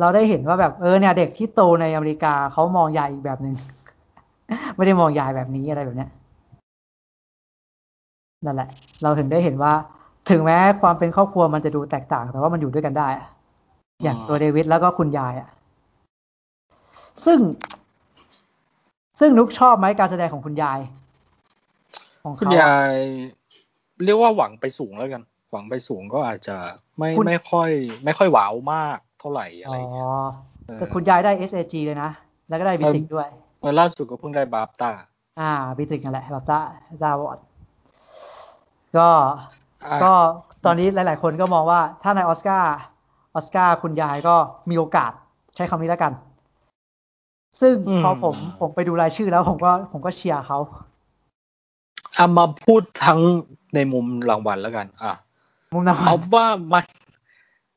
[0.00, 3.54] เราได้เห็นว่าแบบเออเนี่ยเด็กที่โตในอเมริกาเขามองยายอีกแบบหนึ่ง
[4.76, 6.10] ไม่ได้มองยายแบบนี้อะไรแบบเนี้ย
[8.44, 8.68] นั่นแหละ
[9.02, 9.72] เราถึงได้เห็นว่า
[10.30, 13.08] ถึงแม้ความเป็นครอบครัวมันจะดูแตกต่างแต่ว่ามันอยู่ด้วยกันได้
[14.02, 15.48] อย่างตัวเดวิดแล้วก็คุณยายอะ
[17.24, 17.38] ซึ่ง
[19.20, 20.78] ซึ่งนุกชอบไหมการแสดงของคุณยาย
[22.22, 22.94] ของคุณยาย
[24.04, 26.56] เรียกว่าหวังไปสูงแล้วกัน หวังไปสูงก็อาจจะ
[26.98, 27.70] ไม่ไม่ค่อย
[28.04, 30.08] ไม่ค่อยว้าวมากเท่าไหร่อะไรเงี้ย
[30.78, 32.10] แต่คุณยายได้ SAG เลยนะ
[32.48, 33.28] แล้วก็ได้บิติกด้วย
[33.60, 34.90] เมื่อล่าสุดก็เพิ่งได้บาฟตา
[35.40, 36.58] อ่าบิติกนั่นแหละบาฟตา
[37.02, 37.38] ดาวอด
[38.96, 39.08] ก็
[40.04, 40.12] ก็
[40.64, 42.76] ตอนนี้หลาย ๆ คนก็มองว่าถ้าในออสการ์
[43.34, 44.34] ออสการ์คุณยายก็
[44.70, 45.12] มีโอกาส
[45.56, 46.12] ใช้คำนี้แล้วกัน
[47.60, 50.58] ซึ่งพอผมผมไปดูรายชื่อแล้วผมก็ผมก็เชียร์เขา
[52.16, 53.20] เอามาพูดทั้ง
[53.74, 55.14] ในมุมรางวัลแล้วกัน อะ
[55.72, 56.84] มุมรางวัลเอาว่ามัน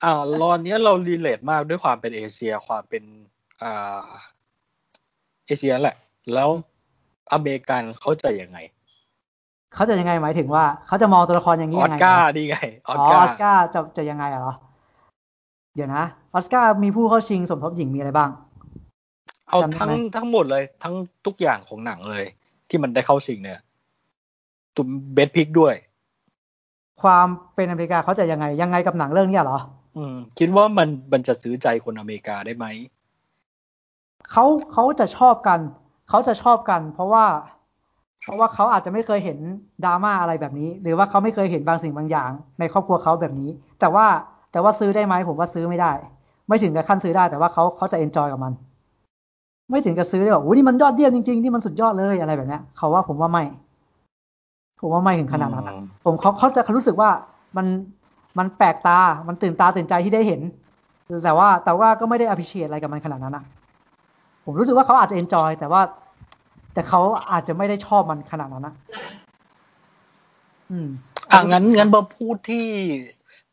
[0.03, 3.03] อ่าตอนนี้เรา relate มากด้วยความเป็นเอเชียความเป็น
[3.62, 4.06] อ่า
[5.45, 5.95] เอเชียแหละ
[6.34, 6.49] แล้ว
[7.34, 8.57] อเมริกันเขาจะยังไง
[9.74, 12.57] เขาจะยังไงหมายถึงว่า เขาจะมองตัวละครอย่างนี้ยังไงออสการ์ดีไง
[12.88, 14.56] ออสการ์จะจะยังไงเหรอ
[15.76, 16.03] เดี๋ยวนะ
[16.34, 18.30] ออสการ์มีผู้เข้าชิงสมทบหญิงมีอะไรบ้าง
[19.48, 20.95] เอาทั้งทั้งหมดเลย ทั้ง
[21.26, 22.26] ทุกอย่างของหนังเลย
[22.70, 23.60] ที่มันได้เข้าชิงเนี่ย
[24.76, 25.73] ตุมเบสพิกด้วย
[27.02, 29.60] ความเป็นอเมริกาเขาจะยังไงยังไงกับหนังเรื่องนี้เหรอ
[29.97, 32.65] อืม คิดว่ามันมันจะซื้อใจคนอเมริกาได้ไหม
[34.31, 35.60] เขาเขาจะชอบกัน
[36.10, 37.26] เขาจะชอบกัน เพราะว่า
[38.23, 39.38] เพราะว่าเขาอาจจะไม่เคยเห็น
[39.85, 43.49] ดราม่าอะไรแบบนี้ หรือว่าเขาไม่เคยเห็นบางสิ่งบางอย่าง ในครอบครัวเขาแบบนี้
[43.80, 44.06] แต่ว่า
[44.52, 45.91] แต่ว่าซื้อได้ไหมผมว่าซื้อไม่ได้
[46.47, 48.53] ไม่ถึงกับขั้นซื้อได้ แต่ว่าเขาเขาจะเอนจอยกับมัน
[49.72, 53.43] ไม่ถึงกับซื้อได้แบบโอ้นี่มันยอดเยี่ยมจริงๆนี่มันสุดยอดเลยอะไรแบบนี้เขาว่าผมว่าไม่
[54.80, 55.65] ผมว่าไม่ถึงขนาดนั้น
[56.06, 57.10] ผมเขาเขาจะรู้สึกว่า
[57.57, 57.65] มัน
[58.38, 60.41] มันแปลกตา มันตื่นตาตื่นใจที่ได้เห็น
[61.23, 63.43] แต่ว่าแต่ว่าก็ไม่ได้อภิเชษอะไรกับมันขนาดนั้นนะ
[64.45, 65.81] ผมรู้สึกว่าเขาอาจจะ enjoy แต่ว่า
[66.73, 68.76] แต่เขาอาจจะไม่ได้ชอบมันขนาดนั้นนะ
[70.72, 70.88] อืม
[71.31, 72.68] อ่างั้นงั้นมาพูดที่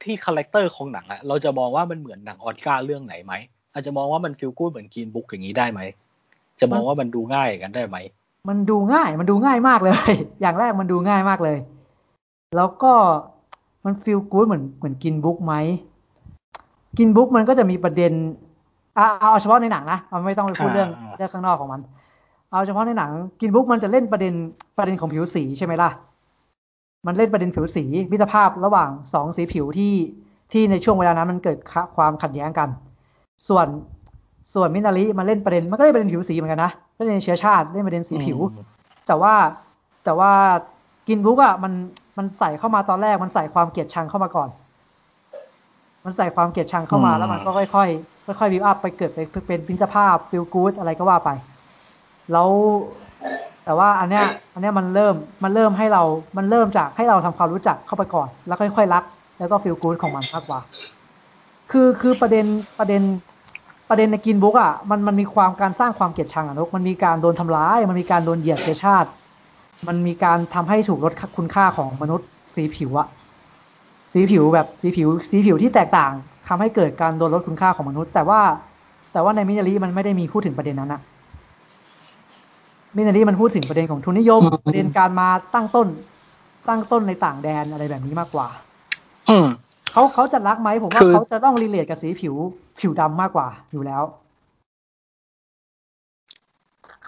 [0.03, 3.35] ที่ character ของหนังอะเราจะมองว่ามันเหมือนหนังออสการ์เรื่องไหนไหม
[3.73, 5.81] อาจจะมองว่ามัน feel good เหมือน Green Book อย่างนี้ได้ไหม
[6.61, 7.97] จะมองว่ามันดูง่ายกันได้ไหม
[8.49, 9.95] มันดูง่าย มันดูง่ายมากเลย
[10.41, 11.59] อย่างแรกมันดูง่ายมากเลย
[12.57, 12.93] แล้วก็
[13.85, 15.55] มัน feel good เหมือนเหมือน Green Book ไหม
[16.99, 18.13] กินบุ๊กมันก็จะมีประเด็น
[18.97, 21.81] เอาเอาเฉพาะในหนังนะมันไม่ต้องไปพูดเรื่องเรื่องข้างนอกของมัน
[22.51, 23.11] เอาเฉพาะในหนัง
[23.41, 24.35] กินบุ๊กมันจะเล่นประเด็น
[24.79, 25.91] ประเด็นของผิวสีใช่ไหมล่ะ
[27.07, 29.95] มันเล่นประเด็นผิวสีมิตรภาพระหว่างสองสีผิวที่
[30.53, 31.59] ที่ในช่วงเวลานั้นมันเกิด
[31.97, 32.69] ความขัดแย้งกัน
[33.49, 33.67] ส่วน
[34.55, 38.39] ส่วนมินาริมันเล่นประเด็นมันก็เล่นประเด็นผิวสีเหมือนกันนะ เล่นในเชื้อชาติเล่นประเด็นสีผิว
[39.07, 39.35] แต่ว่า
[40.05, 40.33] แต่ว่า
[41.09, 41.73] กินบุ๊กอะมัน
[42.19, 44.49] มันใส่เข้ามาตอนแรกมันใส่ความเกลียดชังเข้ามาก่อน
[46.05, 51.31] มันใส่ความเกลียดชังเข้ามาแล้วมันก็ค่อยๆค่อยๆวิวอัพไปเกิดไปเป็นพิจภาพฟิลกู๊ดอะไรก็ว่าไป
[52.33, 52.49] แล้ว
[53.65, 55.15] แต่ว่าอันเนี้ย อันเนี้ยมันเริ่ม
[55.45, 56.03] มันเริ่มให้เรา
[56.37, 59.05] มันเริ่มจากให้เราทำความรู้จักเข้าไปก่อน แล้วค่อยๆรัก
[59.39, 60.61] แล้วก็ feel good ของมันมากกว่า
[61.71, 62.47] คือคือประเด็น
[62.79, 63.03] ประเด็น
[63.93, 69.09] ประเด็นใน Green Book อะมันมันมีความการสร้างความเกลียดชังอะนกมันมีการโดนทำร้าย มันมีการโดนเหยียดเชื้อชาติ
[69.89, 73.09] มันมีการทำให้ถูกลดคุณค่าของมนุษย์สีผิวอะ
[74.13, 76.13] สีผิวแบบสีผิวสีผิวที่แตกต่าง
[76.49, 78.41] ทำให้เกิดการโดนลดคุณค่าของมนุษย์ แต่ว่า
[79.13, 81.01] แต่ว่าในมินารีมันไม่ได้มีพูดถึงประเด็นนั้นอะ
[82.97, 85.89] มินารีมันพูดถึงประเด็นของทุนนิยมประเด็นการมาตั้งต้น
[86.69, 88.49] ตั้งต้นในต่างแดนอะไรแบบนี้มากกว่า
[89.29, 89.47] อืม
[89.93, 92.35] เขาเขาจะรักไหมผมว่าเขาจะต้อง relate กับสีผิว
[92.83, 94.03] ผิวดำมากกว่าอยู่แล้ว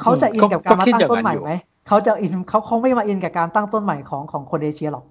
[0.01, 1.53] เขาจะอินกับการมาตั้งต้นใหม่ไหม
[1.89, 5.05] เขาจะอินเขาคงไม่มาอินกับการตั้งต้นใหม่ของของคนเอเชียหรอก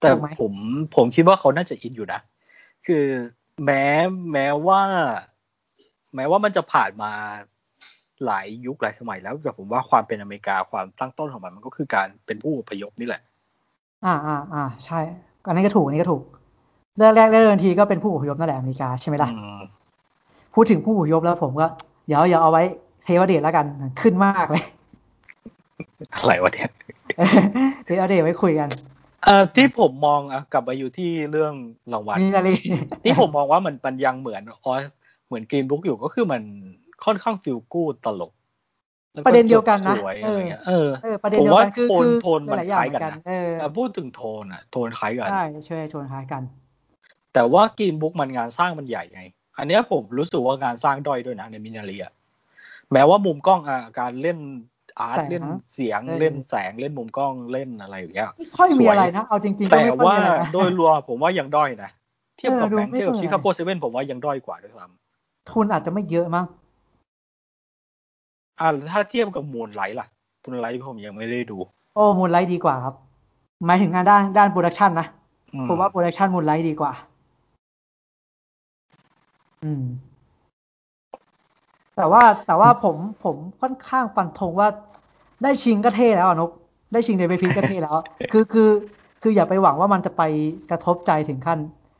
[0.00, 0.10] แต่
[0.40, 0.52] ผม
[0.96, 2.20] ผมคิดว่าเขาน่าจะอินอยู่นะ
[2.86, 3.04] คือ
[3.64, 3.84] แม้
[4.32, 4.82] แม้ว่า
[6.14, 7.12] แม้ว่ามันจะผ่านมา
[8.24, 13.22] หลายยุคหลายสมัยแล้วแต่ผมว่าความเป็นอเมริกาความตั้งต้นของมันมันก็คือการเป็นผู้อพยพนี่แหละ
[14.04, 15.00] อ่าอ่าอ่าใช่
[15.46, 16.22] อันนี้ก็ถูกอันนี้ก็ถูก
[16.96, 19.30] เรื่องแรกเริ่มทีก็เป็นผู้อพยพนั่นแหละอเมริกาใช่ไหมล่ะ
[20.54, 21.66] พูดถึงผู้อพยพแล้วผมก็
[22.06, 22.62] เดี๋ยวอย่าเอาไว้
[23.04, 23.66] เทวเดชแล้วกัน
[24.00, 24.64] ขึ้นมากเลย
[26.14, 26.70] อะไรวะเนี่ย
[27.84, 28.68] เทวเดชไว้คุยกัน
[29.24, 31.54] เอ่อที่ผมมองอะกลับมาอยู่ที่เรื่อง
[31.92, 32.48] รางวัลนี่อะไร
[33.04, 34.82] ที่ผมมองว่ามันมันยังเหมือนออส
[35.26, 36.42] เหมือนกรีนบุ๊กอยู่ก็คือมัน
[37.04, 38.32] ค่อนข้างฟิลกูดตลก
[39.26, 40.88] ประเด็นเดียวกันนะเออเออ
[41.22, 46.42] ประเด็นเดียวกันคือโทนโทนมันคล้ายกันนะพูดถึงโทนอะโทนคล้ายกันใช่ใช่โทนคล้ายกัน
[47.38, 49.22] แต่ว่า Green Book มันงานสร้างมันใหญ่ไง
[49.58, 52.04] อันนี้ผมรู้สึกว่างานสร้างด้อยด้วยนะในมินาเรีย
[52.92, 54.38] แม้ว่ามุมกล้องอะการเล่น
[55.00, 60.14] art เล่นเสียงเล่นแสงเล่นมุมกล้องเล่นอะไรอย่างเงี้ยไม่ค่อยมีอะไรนะเอาจริงๆแต่ว่า
[60.52, 61.90] โดยรวมผมว่ายังด้อยนะ
[62.36, 66.44] เทียบกับ Mank เทียบกับ Chicago Seven ผมว่ายังด้อยกว่าด้วยซ้ำทุนอาจจะไม่เยอะมั้ง
[68.60, 70.06] อ่าถ้าเทียบกับ Moonlight ล่ะ
[70.42, 71.58] Moonlight ผมยังไม่ได้ดู
[71.94, 72.94] โอ้ Moonlight ดีกว่าครับ
[73.66, 75.06] หมายถึงงานด้านด้าน production นะ
[75.68, 76.92] ผมว่า production Moonlight ดีกว่า
[79.66, 79.82] อืม
[81.96, 84.68] แต่ว่าแต่ว่าผมผมค่อนข้างฟันธงว่า
[85.42, 86.50] ได้ชิงก็เท่แล้วนุ๊ก
[86.92, 87.96] ได้ชิงในเวทีก็เท่แล้ว
[88.32, 88.70] คือคือ
[89.22, 90.22] คืออย่าไปหวังว่ามันจะไป
[90.70, 91.58] กระทบใจถึงขั้น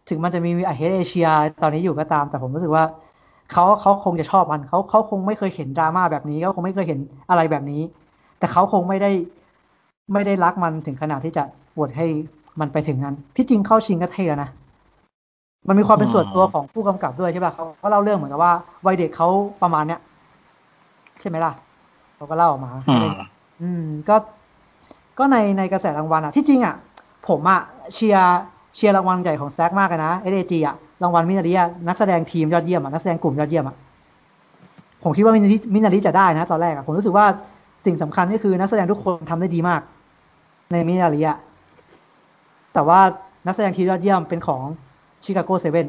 [0.09, 1.27] ถึงมันจะมีไอ hate Asia
[1.63, 2.85] ตอนนี้อยู่ก็ตาม แต่ผมรู้สึกว่า
[3.53, 6.99] เขาเขาคงจะชอบมันเขาเขาคงไม่เคยเห็นดราม่าแบบนี้เขาคงไม่เคยเห็น
[7.31, 7.83] อะไรแบบนี้
[8.39, 9.11] แต่เขาคงไม่ได้
[10.13, 11.45] ไม่ได้รักมันถึงขนาดที่จะ
[11.75, 12.07] ปวดให้
[12.61, 14.51] มันไปถึงนั้น ที่จริงเข้าชิงก็เท่นะ
[15.69, 18.53] มันมีความเป็นส่วนตัวของผู้กำกับด้วยใช่ป่ะเขาเขาเล่าเรื่องเหมือนกับว่า
[18.87, 19.29] วัยเด็กเขา
[19.63, 20.01] ประมาณเนี้ย
[21.21, 21.53] ใช่ไหมล่ะ
[22.17, 22.71] เขาก็เล่าออกมา
[23.63, 24.17] อืม ก็
[25.19, 26.75] ก็ในในกระแสรางวัลอะ ที่จริงอะ
[27.29, 27.61] ผมอะ
[27.95, 28.39] เชียร์
[28.75, 31.53] เชียร์รางวัลใหญ่ของแซกมากเลยนะเอเดจีอะรางวัลมินารี
[31.89, 33.77] นักแสดงทีมยอดเยี่ยมอะนักแสดงกลุ่มยอดเยี่ยมอะ
[35.03, 37.27] ผมคิดว่ามินารีมินารีจะได้นะ ตอนแรกอะผมรู้สึกว่า
[37.87, 39.81] สิ่งสำคัญก็คือนักแสดงทุกคนทำได้ดีมาก
[40.73, 41.39] ในมินารีอะ
[42.75, 43.01] แต่ว่า
[43.47, 44.63] นักแสดงทีมยอดเยี่ยมเป็นของ
[45.27, 45.87] Chicago Seven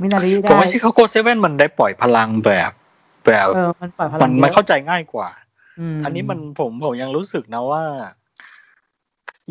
[0.00, 2.70] มินารีได้ผมว่าชิคาโกเซเว่นมันได้ปล่อยพลังแบบ
[3.26, 5.28] แบบเออมันปล่อยพลังมันมันเข้าใจง่ายกว่า
[6.04, 7.82] อันนี้มันผมผมยังรู้สึกนะว่า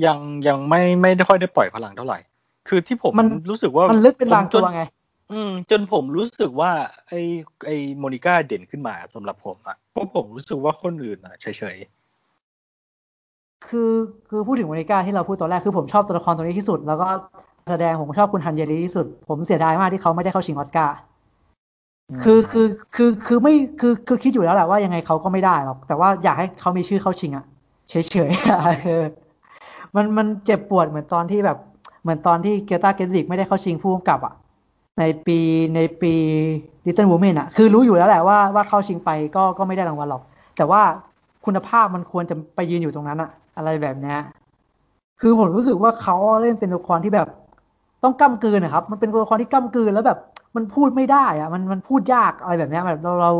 [0.06, 2.20] ยังยังไม่ไม่ได้ค่อยได้ปล่อยพลังเท่าไหร่
[2.68, 4.82] คือที่ผมมันรู้สึกว่ามันลึกเป็นบางตัวไง
[5.32, 6.72] อืม จนผมรู้สึกว่า
[7.08, 7.14] ไอ
[7.66, 11.46] ไอโมนิก้าเด่นขึ้นมาสำหรับผมอะเพราะผมรู้สึกว่าคนอื่นอะเฉ
[11.76, 13.92] ยๆคือ
[14.30, 17.10] คือพูดถึงโมนิก้าที่เราพูดตอนแรกคือผมชอบตัวละครตัวนี้ที่สุด แล้วก็
[17.70, 20.98] แสดงผมชอบคุณฮันเยรีที่สุด ผมเสียดายมากที่เขาไม่ได้เข้าชิงออสการ์
[22.24, 27.46] คือคือคือคือไม่คือคือคิดอยู่แล้วแหละว่ายังไงเขาก็ไม่ได้หรอก แต่ว่าอยากให้เขามีชื่อเข้าชิงอะ
[27.90, 27.94] เฉ
[28.28, 29.02] ยๆคือ
[29.96, 31.58] มันมันเจ็บปวดเหมือนตอนที่แบบ
[32.02, 34.34] เหมือนตอนที่เกียร์ตาเกนริกไม่ได้เข้าชิงผู้กำกับอะ
[35.00, 35.40] ในปี
[35.76, 36.14] ในปี
[36.86, 40.24] ดิจิตอลวูแมนอะคือรู้อยู่แล้วแหละว่าว่าเข้าชิงไปก็ก็ไม่ได้รางวัลหรอก
[40.58, 40.82] แต่ว่า
[41.46, 44.20] คุณภาพมันควรจะไปยืนอยู่ตรงนั้นอะอะไรแบบเนี้ย
[45.22, 47.28] คือผมรู้สึกว่าเขาเล่นเป็นตัวละครที่แบบ
[48.04, 50.20] ต้องก้ากลืนนะครับ มันเป็นตัวละครที่ก้ากลืนแล้วแบบ
[50.56, 53.32] มันพูดไม่ได้อะมันมันพูดยากอะไรแบบนี้แบบเราเรา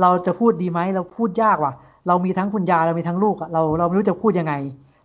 [0.00, 1.72] เราจะพูดดีไหมเราพูดยากว่ะ
[2.08, 4.54] เรามีทั้งคุณยายเรามีทั้งลูกอะเราเราไม่รู้จะพูดยังไง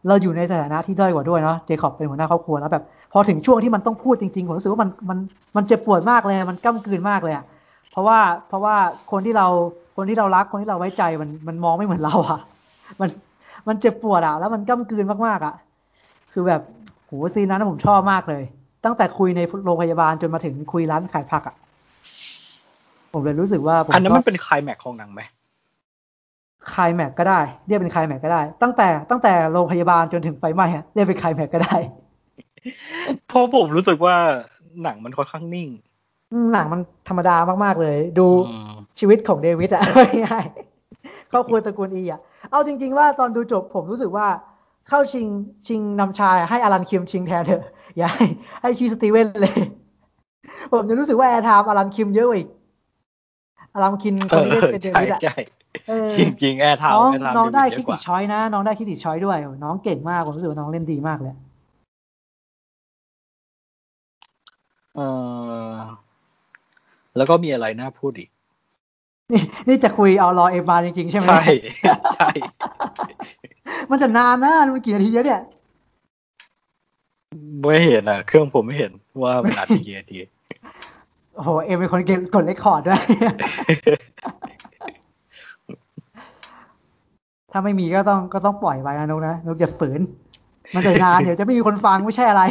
[0.07, 5.17] เราอยู่ในสถานะที่ด้อยกว่าด้วยเนาะเจคอบเป็นหัวหน้าครอบครัวแล้วแบบ พอถึงช่วงที่มันต้องพูดจริงๆผมรู้สึกว่ามันมัน
[5.55, 7.45] มันเจ็บปวดมากเลยมันก้ากลืนมากเลยอะ
[7.91, 8.75] เพราะว่าเพราะว่า
[9.11, 9.47] คนที่เรา
[9.97, 12.39] คนที่เรารักคนที่เราไว้ใจมันมันมองไม่เหมือนเราอะ
[13.01, 13.09] มัน
[13.67, 15.53] มันเจ็บปวดอะแล้วมันก้ากลืนมากๆอะ
[16.31, 16.61] คือแบบ
[17.05, 18.43] โหซีนนั้นผมชอบมากเลย
[18.85, 21.55] ตั้งแต่คุยในโรงพยาบาลจนมาถึงคุยร้านขายผักอะ
[23.11, 25.21] ผมเลยรู้สึกว่าอันนั้นมันเป็นคลายแม็กของหนังไหม
[26.73, 31.77] คลายแม็กก็ได้ เรียกเป็นคลายแม็กก็ได้ ตั้งแต่ตั้งแต่โรงพยาบาลจนถึงไฟไหม้เรียกเป็นคลายแม็กก็ได้
[33.27, 34.15] เพราะผมรู้สึกว่า
[34.83, 35.69] หนังมันค่อนข้างนิ่ง
[36.53, 38.27] หนังมันธรรมดามากๆเลย ดู
[38.99, 39.83] ชีวิตของเดวิดอะ
[40.27, 40.45] ง่าย
[41.31, 42.19] ครอบครัวตระกูลอีอะ
[42.51, 44.27] เอาจริง ๆ ว่าตอนดูจบผมรู้สึกว่า
[44.89, 45.25] เข้าชิง
[45.67, 47.63] ชิงนำชายให้อารันคิมชิงแทนเถอะ
[47.97, 48.25] อย่าให้
[48.61, 49.55] ให้ชิง Steven เลย
[50.73, 52.49] ผมจะรู้สึกว่า airtime Alan Kim เยอะกว่าอีก
[53.73, 55.19] Alan Kim คนที่เล่นเป็นเดวิดอะ
[56.17, 61.33] จริงจริง airtime น้องน้องได้ Critics' Choice นะ น้องได้ Critics' Choice ด้วย น้องเก่งมาก ผมรู้สึกว่าน้องเล่นดีมากเลย
[64.95, 65.01] เอ
[65.71, 65.75] อ
[67.17, 68.29] แล้วก็มีอะไรน่าพูดอีก
[69.31, 71.43] นี่นี่จะคุยเอารอเอ็มมาจริงๆ ใช่ไหมใช่
[72.15, 72.29] ใช่
[73.89, 75.41] มันจะนานนะมันกี่นาทีเนี่ย
[77.61, 78.91] ไม่เห็นอะ เครื่องผมไม่เห็น
[79.23, 80.17] ว่ามันนาทีกี่นาที
[81.35, 83.01] โอ้โห เอ็มเป็นคนเก่งกดเลคคอร์ดด้วย
[87.51, 90.01] ถ้าไม่มีก็ต้องก็ต้องปล่อยไว้นะนุกนะนุกอย่าฝืน
[90.75, 92.43] มันจะนานเดี๋ยวจะไม่มีคนฟังไม่ใช่อะไร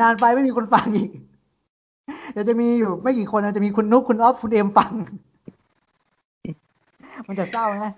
[0.00, 1.10] นานไปไม่มีคนฟังอีก
[2.32, 4.92] เดี๋ยวจะมีอยู่ไม่กี่คนจะมีคุณนุกคุณออฟคุณเอ็มฟัง
[7.26, 7.92] มันจะเศร้านะ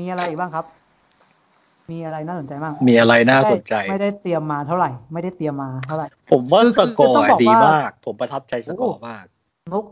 [0.00, 0.66] มีอะไรอีกบ้างครับ
[1.90, 9.24] มีอะไรน่าสนใจบ้างมีอะไรน่าสนใจ ไม่ได้เตรียมมาเท่าไหร่ ไม่ได้เตรียมมาเท่าไหร่ ผมว่าสกอร์ดีมาก ผมประทับใจสกอร์มาก
[9.72, 9.84] นุ๊ก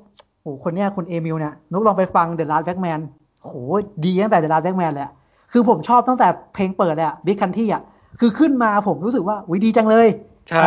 [0.42, 3.00] โอ้คนเนี้ยคุณ Emile เนี่ย นุ๊กลองไปฟัง The Last Black Man
[3.42, 3.56] โอ้โห
[4.04, 5.08] ดีตั้งแต่ The Last Black Man เลย
[5.52, 7.82] คือผมชอบตั้งแต่เพลงเปิดเลยอะ Big Country อะ
[8.20, 10.08] คือขึ้นมาผมรู้สึกว่าอุ้ยดีจังเลย
[10.48, 10.66] ใช่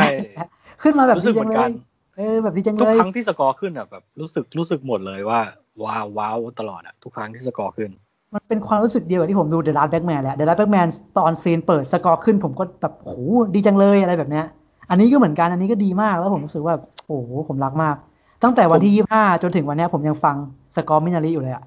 [0.83, 1.71] ขึ้นมาแบบดีจังเลย
[2.17, 5.39] เออแบบดีจังเลยทุกครั้งที่สกอร์ขึ้นอะแบบรู้สึกรู้สึกหมดเลยว่า
[5.83, 7.91] ว้าวว้าวตลอดอะทุกครั้งที่สกอร์ขึ้น
[8.33, 10.87] มันเป็นความรู้สึกเดียวกับที่ผมดู The Last Black Man แหละ The Last Black Man
[11.17, 13.13] ตอน scene เปิดสกอร์ขึ้นผมก็แบบโห
[13.55, 14.45] ดีจังเลยอะไรแบบเนี้ย
[14.89, 16.75] อันนี้ก็เหมือนกันอันนี้ก็ดีมากแล้วผมรู้สึกว่า
[17.07, 17.95] โอ้โหผมรักมาก
[18.43, 20.35] ตั้งแต่วันที่ยี่ห้าจนถึงวันนี้ผมยังฟัง
[20.75, 21.63] สกอร์มินารีอยู่เลยอะ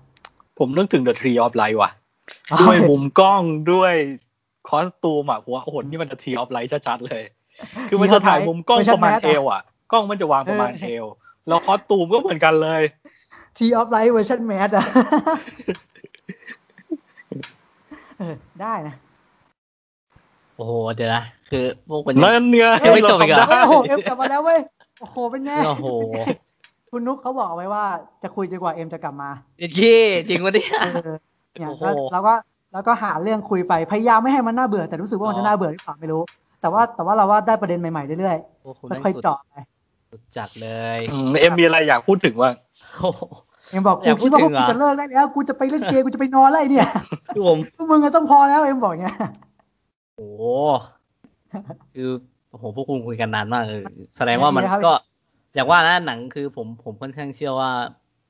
[0.59, 1.91] ผมนึกถึง The Tree of Life ว่ะ
[2.63, 3.93] ด้วยมุมกล้องด้วย
[4.69, 7.23] costume อะหัวโอ้โหนี่มันจะ Tree of Life ชัดๆเลย
[7.89, 9.63] คือมันจะถ่ายมุมกล้องประมาณเอวอะ
[9.93, 11.05] กล้องมันจะวางประมาณเอว
[11.49, 12.83] แล้ว costume ก็เหมือนกันเลย
[13.57, 14.85] Tree of Life เวอร์ชัน mass อะ
[18.19, 18.95] เออ ได้นะ
[20.57, 24.61] โอ้โห เดี๋ยวนะ คือพวกมันนั่นเนี่ยไม่จบอีกอะโอ้โหเอ็มกลับมาแล้วเว้ย
[25.01, 25.87] โอ้โห เป็นไงโอ้โห
[26.91, 27.85] คุณนุ๊กเขาบอกเอาไว้ว่า
[28.23, 29.31] จะคุยจนกว่าเอ็มจะกลับมา
[29.77, 29.99] เย่
[30.29, 30.71] จริงวะเนี่ย
[31.59, 31.69] เนี่ย
[32.13, 32.35] แล้วก็
[32.73, 36.23] แล้วก็หาเรื่องคุยไป พยายามไม่ให้มันน่าเบื่อ แต่รู้สึกว่ามันจะน่าเบื่อหรือเปล่าไม่รู้
[36.61, 39.55] แต่ว่าแต่ว่าเราว่าได้ประเด็นใหม่ๆเรื่อยๆค่อยๆเจาะไป
[40.37, 40.99] จัดเลย
[41.41, 42.51] เอ็มมีอะไรอยากพูดถึงว่า
[43.71, 46.89] เอ็มบอกกูคิดว่าพวกกูจะเลิกได้แล้ว กูจะไปเล่นเกมกูจะไปนอนแล้วเนี่ย
[47.35, 47.59] คือผม
[47.91, 49.17] มึงก็ต้องพอแล้วเอ็มบอกเงี้ย
[50.17, 50.29] โอ้
[51.95, 52.11] คือ
[52.51, 53.83] โอ้โหพวกคุณคุยกันนานมากเลย
[54.17, 54.93] แสดงว่ามันก็
[55.55, 57.71] อย่างว่านะหนังคือผมผมค่อนข้างเชื่อว่า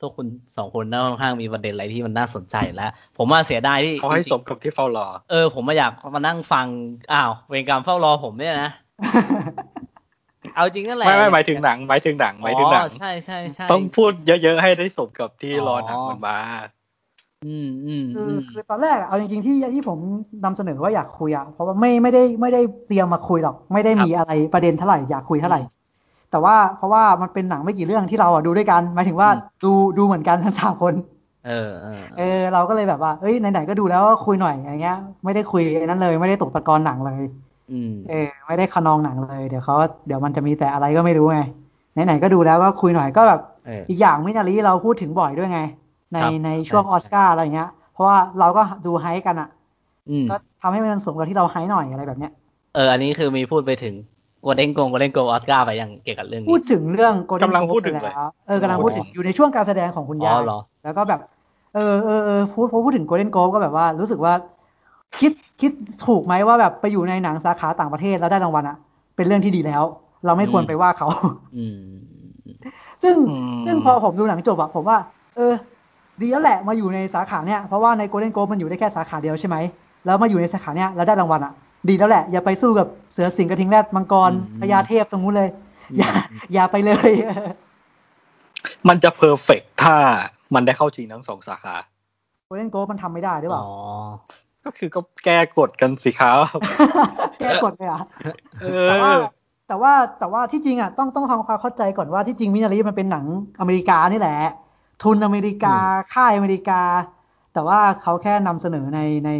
[0.01, 0.27] พวกคุณ
[0.57, 6.67] สองคนน่าค่อนข้างมีประเด็นอะไรที่มันน่าสนใจแล้ว ผมว่าเสียดายที่เขาให้สมกับที่เฝ้ารอ เออผมมาอยากมานั่งฟัง
[7.13, 8.71] อ้าวเวรกรรมเฝ้ารอผมเนี่ยนะ
[10.57, 16.39] เอาจริงนั่นแหละไม่ไม่หมายถึงหนังหมายถึงหนังหมายถึงหนังใช่ใช่ใช่ต้องพูดเยอะๆให้ได้สมกับที่รอหนังมันมา
[17.47, 19.99] อืมอืมคือคือตอนแรกเอาจริงๆที่ที่ผม
[20.45, 25.61] นำเสนอว่าอยากคุยอะเพราะว่าไม่ไม่ได้ไม่ได้เตรียมมาคุยหรอกไม่ได้มีอะไรประเด็นเท่าไหร่อยากคุยเท่าไหร่
[26.31, 29.29] แต่ว่าเพราะว่ามันเป็นหนังไม่กี่เรื่องที่เราอะดูด้วยกันหมายถึงว่า
[29.65, 30.95] ดูดูเหมือนกันทั้งสามคน
[31.47, 37.23] เออเออเออ เราก็เลยแบบว่าเอ้ยไหนๆก็ดูแล้วคุยหน่อยอย่างเงี้ย ไม่ได้คุยนั้นเลย ไม่ได้ตกตะกอนหนังเลย
[38.11, 39.75] เออไม่ได้ขนองหนังเลย เดี๋ยวเขา
[40.07, 41.43] เดี๋ยวมันจะมีแต่อะไรก็ไม่รู้ไง
[42.07, 43.41] ไหนๆก็ดูแล้วก็คุยหน่อยก็แบบ
[43.89, 45.61] อีกอย่างมินารีเราพูดถึงบ่อยด้วยไง
[46.13, 49.49] ในในช่วงออสการ์อะไรเงี้ย เพราะว่าเราก็ดูไฮกันอะ
[50.31, 52.33] ก็ทำให้มันสมกับที่เราไฮหน่อยอะไรแบบเนี้ย
[52.75, 53.95] เอออันนี้คือมีพูดไปถึง
[54.43, 58.15] โกลเด้นโกงโกลเด้นโกออสการ์ไปยังเกี่ยวกับเรื่องนี้พูดถึงเรื่องโกลเด้นโกกำลังพูดถึงเลย
[58.47, 60.43] เออกำลังพูดถึงอยู่ในช่วงการแสดงของคุณยาย
[60.85, 61.21] แล้วก็แบบ
[61.75, 64.33] เออเออเออพูดพูดถึงโกลเด้นโกก็แบบว่ารู้สึกว่า
[65.19, 65.73] คิด คิด
[66.07, 68.77] ถูกไหมว่าแบบไปอยู่ในหนังสาขาต่างประเทศแล้วได้รางวัลอะ
[69.17, 69.83] เป็นเรื่องที่ดีแล้ว
[70.27, 71.09] เราไม่ควรไปว่าเขา
[73.03, 73.17] ซึ่ง
[73.67, 74.99] ซึ่งพอผมดูหนังจบอะผมว่า
[75.37, 75.53] เออ
[76.21, 79.57] ดีแล้วแหละมาอยู่ในสาขาเนี้ยเพราะว่าในโกลเด้นโกมันอยู่ได้แค่สาขาเดียวใช่ไหม
[80.07, 81.53] แล้วมาอยู่ในสาขาเนี้ยแล้วได้รางวัลอะ
[81.89, 85.49] ดีแล้วแหละ อย่าไปสู้กับเสือสิงกระทิงแรดมังกรพญาเทพตรงนู้นเลย
[85.99, 86.11] อย่า
[86.55, 87.11] อย่าไปเลย
[88.89, 89.97] มันจะ perfect ถ้า
[90.55, 91.75] มันได้เข้าชิงทั้งสองสาขา
[92.47, 93.63] Golden Globe มันทำไม่ได้หรือเปล่า
[94.67, 96.37] ก็คือก็แก้กฎกันสิครับ
[97.41, 98.03] แก้กฎเลยอะ
[98.89, 99.13] แต่ว่า
[99.69, 103.25] แต่ว่าแต่ว่าที่จริงอะต้องต้องทำความเข้าใจก่อนว่าที่จริงมินารีมันเป็นหนัง
[103.61, 104.39] อเมริกานี่แหละ
[105.03, 105.77] ทุนอเมริกา
[106.15, 106.81] ค่ายอเมริกา
[107.55, 109.31] แต่ว่าเขาแค่นำเสนอในใน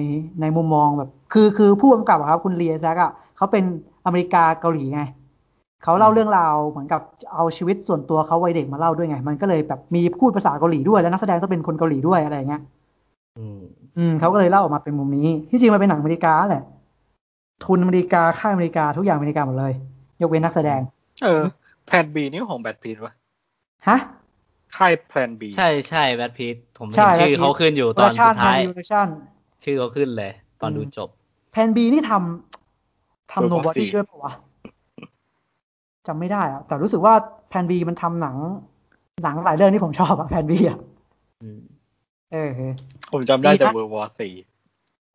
[0.41, 3.65] ในมุมมองแบบ คือคือผู้กำกับครับคุณ Lee Isaac อะเขาเป็น
[4.07, 5.03] อเมริกาเกาหลีไง
[5.83, 7.01] เขาเล่าเรื่องราวเหมือนกับ
[7.35, 12.63] เอาชีวิตส่วนตัวเขาวัยเด็กมาเล่าด้วยไง มันก็เลยแบบมีพูดภาษาเกาหลีด้วยแล้วนักแสดงต้องเป็นคนเกาหลีด้วยอะไรเงี้ย
[13.99, 16.65] อืมเขาก็เลยเล่าออกมาเป็นมุมนี้ ที่จริงมันเป็นหนังอเมริกาแหละ
[17.65, 19.73] ทุนอเมริกาค่ายอเมริกาทุกอย่างอเมริกาหมดเลย
[20.21, 20.81] ยกเว้นนักแสดง
[21.25, 21.43] เออ
[21.87, 23.15] Plan B นี่ของ Brad Pitt วะ
[23.89, 23.99] ฮะ
[24.77, 28.59] ค่าย Plan B ใช่ใช่ Brad Pitt ผมเห็นชื่อเขาขึ้นอยู่ตอนสุดท้าย
[29.65, 31.09] ชื่อเขาขึ้นเลย ตอนดูจบ
[31.53, 34.33] Plan B นี่ทำทำ Nobody ด้วยปะวะ
[36.07, 37.15] จำไม่ได้อะแต่รู้สึกว่า
[37.49, 38.37] Plan B มันทำหนัง
[39.25, 40.79] หนังหลายเรื่องที่ผมชอบอะ Plan B อะ
[42.33, 42.51] เออ
[43.13, 44.29] ผมจำได้แต่ World War Z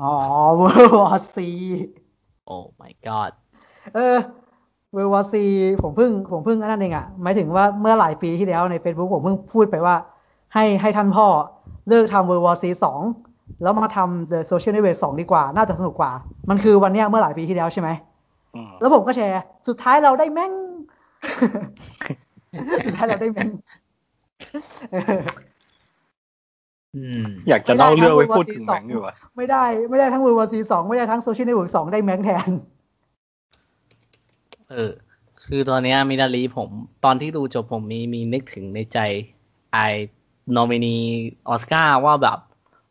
[0.01, 0.13] อ๋อ
[0.57, 1.49] World War Z
[2.45, 3.31] โอ้ my god
[3.95, 4.17] เออ
[4.93, 5.43] World War Z
[5.81, 9.95] ผมเพิ่งผมเพิ่งนั่นเองอะหมายถึงว่าเมื่อหลายปีที่แล้วในเฟซบุ๊กผมเพิ่งพูดไปว่า
[10.53, 11.27] ให้ให้ท่านพ่อ
[11.87, 13.01] เลิกทำ World War Z สอง
[13.61, 16.11] แล้วมาทำ The Social Network สองดีกว่า น่าจะสนุกกว่า
[16.49, 17.89] มันคือวันนี้เมื่อหลายปีที่แล้วใช่ไหม
[18.79, 20.53] แล้วผมก็แชร์ สุดท้ายเราได้แม่ง
[22.85, 23.49] สุดท้ายเราได้แม่ง
[27.49, 32.49] อยากจะเล่าเรื่องไว้พูดถึง Mank อยู่อะไม่ได้ไม่ได้ทั้ง World War Z สองไม่ได้ทั้ง Social Network สองได้ Mank แทน
[34.71, 34.91] เออ
[35.45, 36.69] คือตอนนี้มินารีผม
[37.05, 38.99] ตอนที่ดูจบผมมีมีนึกถึงในใจ
[39.73, 39.77] ไอ
[40.55, 40.95] นอมินี
[41.49, 42.39] ออสการ์ว่าแบบ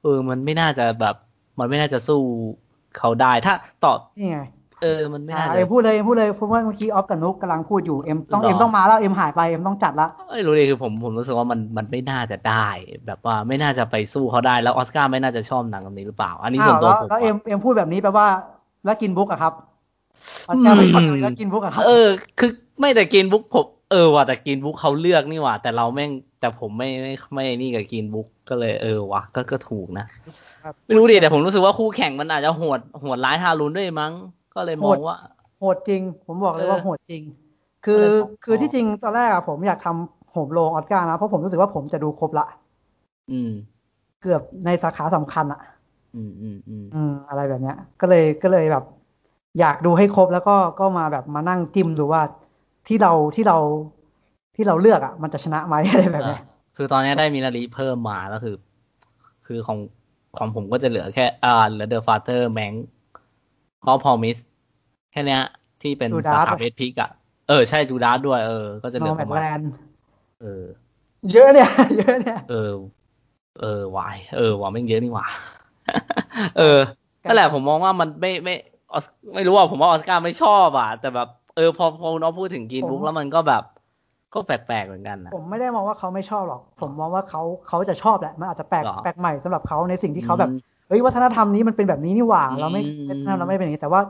[0.02, 1.16] เออ มันไม่น่าจะแบบ
[1.58, 2.20] มันไม่น่าจะสู้
[2.98, 3.54] เขาได้ ถ้า
[3.84, 4.40] ตอบนี่ไง
[4.82, 12.68] เออมันไม่น่าเอ็มพูดเลยเอ็มพูดเลยเพราะว่าเมื่อกี้ออฟกับนุกกำลังพูดอยู่เอ็มต้องเอ็มต้องมาแล้วเอ็มหายไปเอ็มต้องจัดละไม่รู้เลยคือผมผมรู้สึกว่ามันมันไม่น่าจะได้
[13.06, 18.26] แบบว่าไม่น่าจะไปสู้เขาได้แล้วออสการ์ไม่น่าจะชอบหนังแบบนี้หรือเปล่า อันนี้ส่วนตัวผมแล้วเอ็มเอ็มพูดแบบนี้แปลว่า
[18.84, 19.52] แล้ว Green Book อะครับ
[20.48, 20.82] ออสการ์ไป
[21.22, 22.08] แล้วกินบุ๊กอะครับเออ
[22.38, 22.50] คือ
[22.80, 30.06] ไม่แต่กินบุ๊กผมเออว่ะแต่กินบุ๊กเขาเลือกนี่ว่ะแต่เราแม่งแต่ผมไม่ไม่ไม่นี่กับกินบุ๊กก็เลยเออว่ะก็ก็ถูกนะ
[30.86, 34.12] ไม่รู้ดิแต่ผมรู้สึกว่าคู่แข่งมันอาจจะโหดโหดร้ายทารุณด้วยมั้ง
[34.54, 35.16] ก็เลยมองว่า
[35.58, 37.22] โหดจริง ผมบอกเลยว่าโหดจริง
[37.84, 38.02] คือ
[38.44, 42.46] คือที่จริงตอนแรกอะผมอยากทำโหมโลงออสการ์นะ เพราะผมรู้สึกว่าผมจะดูครบละ
[43.32, 43.52] อืม
[44.22, 45.60] เกือบในสาขาสำคัญอะ
[46.16, 48.84] อืมอืมอืมอืมอะไรแบบเนี้ย ก็เลยก็เลยแบบ
[49.60, 52.22] อยากดูให้ครบแล้วก็ก็มาแบบมานั่งจิ้มดูว่า
[52.88, 53.58] ที่เราที่เรา
[54.56, 56.38] ที่เราเลือกอะมันจะชนะไหมอะไรแบบนี้
[56.76, 58.56] คือตอนนี้ได้มินารีเพิ่มมาแล้วคือ
[59.46, 59.78] คือของ
[60.38, 62.72] ของผมก็จะเหลือแค่อ่าเหลือ The Father Mank
[63.84, 64.36] กับ Promising
[65.12, 65.38] แค่นี้
[65.82, 67.10] ที่เป็นสาขา Best Pic อะ
[67.48, 69.60] เออ ใช่จูดาด้วย เออ ก็จะเหลือประมาณ
[70.40, 70.64] เออ
[71.32, 72.72] เยอะเนี่ย เยอะเนี่ย เออ
[73.60, 75.26] เออวายเออว่าไม่เยอะนี่หว่า
[76.58, 76.78] เออ
[77.24, 78.54] นั่นแหละผมมองว่ามันไม่ไม่
[79.34, 83.62] ไม่รู้ว่าผมว่าออสการ์ไม่ชอบอะ แต่แบบเออพอพอน้องพูดถึงกินบุ๊กแล้วมันก็แบบ
[84.34, 90.50] ก็แปลกๆเหมือนกันนะผมไม่ได้มองว่าเขาไม่ชอบหรอก ผมมองว่าเขาเขาจะชอบแหละ มันอาจจะแปลกแปลกใหม่สำหรับเขาในสิ่งที่เขาแบบ
[90.90, 92.82] เฮ้ยวัฒนธรรมนี้มันเป็นแบบนี้นี่หว่า เราไม่
[93.38, 94.00] เราไม่เป็นอย่างนี้ แต่ว่า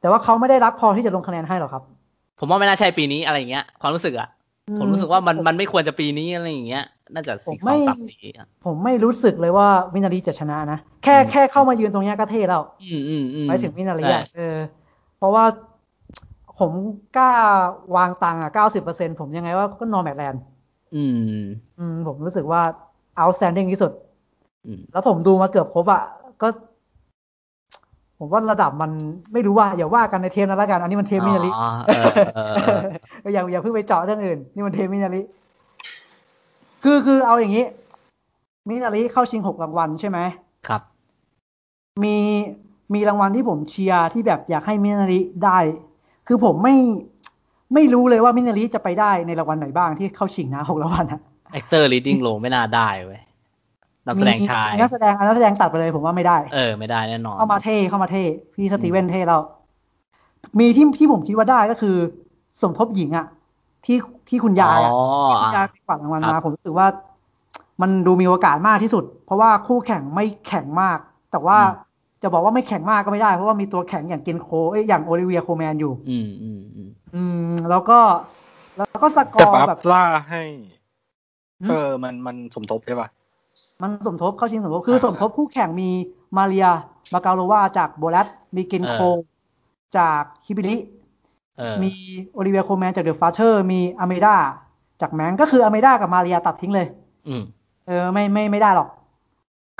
[0.00, 1.82] แต่ว่าเขาไม่ได้รักพอที่จะลงคะแนนให้หรอกครับ
[2.38, 4.28] ผมว่าไม่น่าใช่ปีนี้อะไรเงี้ย ความรู้สึกอะ
[4.78, 8.16] ผมรู้สึกว่ามันมันไม่ควรจะปีนี้อะไรอย่างเงี้ย น่าจะสี่สองสามปี
[8.64, 14.56] ผมไม่รู้สึกเลยว่ามินารีจะชนะนะ แค่แค่เข้ามายืนตรงนี้ก็เท่แล้วอืมอืมอืมหมายถึงมินารีอะเออ
[15.18, 15.44] เพราะว่า
[16.58, 16.70] ผม
[17.16, 17.32] กล้า
[17.96, 20.42] วางตังอะเก้าสิบเปอร์เซ็นต์ผมยังไงว่าก็ Nomadland
[20.94, 21.42] อืม
[21.78, 22.62] อืม ผมรู้สึกว่า
[23.20, 23.92] outstanding ที่สุด
[24.92, 26.02] แล้วผมดูมาเกือบครบอะ
[26.42, 26.48] ก็
[28.18, 28.90] ผมว่าระดับมัน
[29.32, 31.50] ไม่รู้ว่าอย่าว่ากันในเทปนั้นละกัน อันนี้มันเทปมินาริ
[33.32, 35.20] อย่าอย่าเพิ่งไปเจาะเรื่องอื่น นี่มันเทปมินาริ
[36.82, 37.66] คือคือเอาอย่างนี้
[38.68, 40.18] มินาริเข้าชิงหกรางวัลใช่ไหม
[40.68, 40.82] ครับ
[42.04, 42.16] มี
[42.94, 45.58] มีรางวัลที่ผมเชียร์ที่แบบอยากให้มินาริได้
[46.26, 46.76] คือผมไม่
[47.74, 51.20] ไม่รู้เลยว่ามินาริจะไปได้ในรางวัลไหนบ้างที่เข้าชิงนะหกรางวัลนะ
[51.52, 53.20] Actor Leading Role ไม่น่าได้เว้ย
[54.06, 58.24] นักแสดงชายนักแสดงนักแสดงตัดไปเลยผมว่าไม่ได้ เออไม่ได้แน่นอน เข้ามาเท่เข้ามาเท่
[58.54, 59.42] พี่สตีเวนเท่แล้ว
[60.60, 61.96] มีที่ที่ผมคิดว่าได้ก็คือ
[62.62, 63.26] สมทบหญิงอะ
[63.84, 63.98] ที่
[64.28, 64.92] ที่คุณยายอะ
[65.42, 66.86] คุณยายกวาดรางวัลมา ผมรู้สึกว่า
[67.82, 70.98] มันดูมีโอกาสมากที่สุด เพราะว่าคู่แข่งไม่แข็งมาก
[71.32, 71.58] แต่ว่า
[72.22, 77.22] จะบอกว่าไม่แข็งมากก็ไม่ได้ เพราะว่ามีตัวแข็งอย่าง Glenn Close เอ้ยอย่าง Olivia Colman อยู่ อืมอืมอืมอื
[77.52, 77.98] มแล้วก็
[78.76, 80.42] แล้วก็สกอร์แบบล่าให้
[81.70, 83.08] เออมันมันสมทบใช่ป่ะ
[83.82, 85.90] มันสมทบเข้าชิงสมทบคือสมทบคู่แข่งมี
[86.36, 88.26] Maria Bakalova จาก Borat
[88.56, 88.96] มี Glenn Close
[89.96, 90.76] จาก Hillbilly
[91.82, 91.92] มี
[92.32, 94.34] Olivia Colman จาก The Father มี Amanda
[95.00, 96.86] จาก Mank ก็คือ Amanda กับ Maria ตัดทิ้งเลย
[97.86, 98.88] เออไม่ไม่ไม่ได้หรอก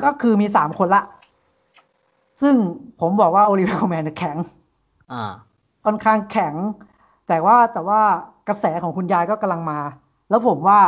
[0.02, 1.02] ก็คือมีสามคนละ
[2.40, 2.54] ซึ่ง
[3.00, 4.36] ผมบอกว่า Olivia Colman แข็ง
[5.84, 6.54] ค่อนข้างแข็ง
[7.28, 8.00] แต่ว่าแต่ว่า
[8.48, 9.78] กระแสของคุณยายก็กำลังมา
[10.30, 10.78] แล้วผมว่า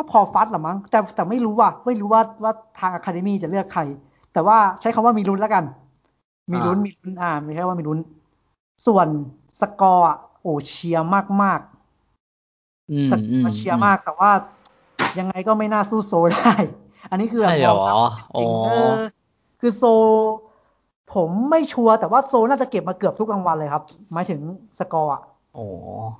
[0.00, 3.82] ก็พอฟัดหรอมั้งแต่แต่ไม่รู้ว่าไม่รู้ว่าว่าทาง Academy จะเลือกใคร
[4.32, 5.64] แต่ว่าใช้คำว่ามีลุ้นแล้วกัน
[6.52, 7.98] มีลุ้นมีลุ้นอ่าไม่ใช่ว่ามีลุ้น
[8.86, 9.06] ส่วน
[9.60, 10.06] สกอร์
[10.40, 11.60] โอ้เชียร์มากมาก
[13.12, 14.30] สกอร์เชียร์มากแต่ว่า
[15.18, 16.52] ยังไงก็ไม่น่าสู้ Soul ได้
[17.10, 17.74] อันนี้คือมอ
[18.08, 18.92] งจริงเออ
[19.60, 19.84] คือ Soul
[21.14, 24.40] ผมไม่ชัวร์แต่ว่า Soul น่าจะเก็บมาเกือบทุกรางวัลเลยครับ หมายถึง
[24.78, 25.22] สกอร์อะ
[25.54, 25.64] โอ้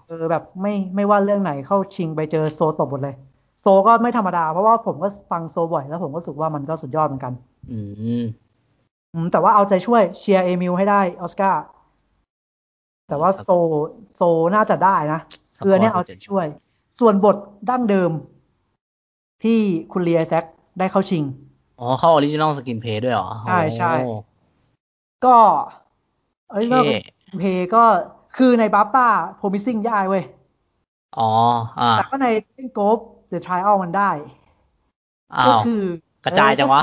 [0.09, 3.17] เออแบบไม่ไม่ว่าเรื่องไหนเข้าชิงไปเจอ Soul ตบหมดเลย
[3.61, 7.33] Soul ก็ไม่ธรรมดา เพราะว่าผมก็ฟัง Soul บ่อย แล้วผมก็รู้สึกว่ามันก็สุดยอดเหมือนกัน
[7.71, 7.79] อื
[8.23, 8.25] ม
[9.33, 11.63] แต่ว่าเอาใจช่วยเชียร์เอมิลให้ได้ออสการ์
[13.09, 13.51] แต่ว่าโซ
[14.15, 14.21] โซ
[14.55, 15.21] น่าจะได้นะ
[15.57, 16.47] เพื่อเนี่ยเอาใจช่วย
[17.01, 17.37] ส่วนบท
[17.71, 18.11] ดั้งเดิม
[19.45, 19.61] ที่
[19.93, 20.45] คุณลีไอแซก
[20.79, 21.25] ได้เข้าชิง
[21.81, 23.93] อ๋อ เข้า Original Screenplay ด้วยเหรอ ใช่ใช่
[25.25, 25.37] ก็
[26.51, 26.67] เอ้ย
[27.39, 27.85] เพย์ก็
[28.37, 30.25] คือใน BAFTA Promising ได้เว้ย
[31.19, 31.31] อ๋อ
[31.81, 32.99] อ่าแต่ก็ใน Golden Globe
[33.31, 34.11] The Trial มันได้
[35.47, 35.83] ก็คือ
[36.25, 36.83] กระจายจังวะ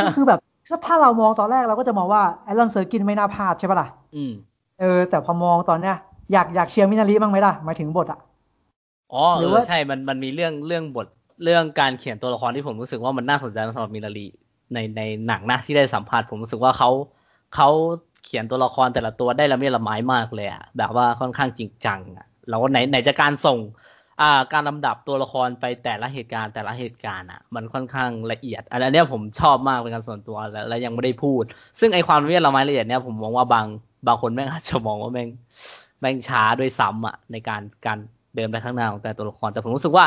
[0.00, 0.40] ก็คือแบบ
[0.86, 4.32] ถ้าเรามองตอนแรกเราก็จะมองว่า Aaron Sorkin ไม่น่าพลาดใช่ปะล่ะอืม
[4.80, 5.96] เออ แต่พอมองตอนเนี้ย
[6.32, 8.20] อยากอยากเชียร์มินารีบ้างไหมล่ะหมายถึงบทอะ
[9.12, 11.06] อ๋อหรือว่าใช่มันมันมีเรื่องเรื่องบท
[11.44, 14.26] เรื่องการเขียนตัวละครที่ผมรู้สึกว่ามันน่าสนใจสำหรับมินารี
[14.74, 16.90] ในในหนังนะที่ได้สัมผัสผมรู้สึกว่าเขา
[17.54, 17.68] เขา
[18.24, 23.58] เขียนตัวละครแต่ละตัวได้ละเมียดละไม้มากเลยอะแบบว่าค่อนข้างจริงจังอะแล้วไหนไหนจะการส่ง
[24.22, 31.44] อ่าการลำดับตัวละครไปแต่ละเหตุการณ์แต่ละเหตุการณ์อะ มันค่อนข้างละเอียด อันนี้ผมชอบมากเป็นการส่วนตัวแล้วและยังไม่ได้พูด
[31.80, 33.66] ซึ่งไอความละเอียดละไม้ละเอียดเนี้ยผมมองว่าบาง
[34.06, 35.28] บางคนแม่งอาจจะมองว่าแม่ง
[36.00, 37.98] แม่งช้าด้วยซ้ำอะในการการ
[38.36, 40.06] เดินไปข้างหน้าของแต่ตัวละครแต่ผมรู้สึกว่า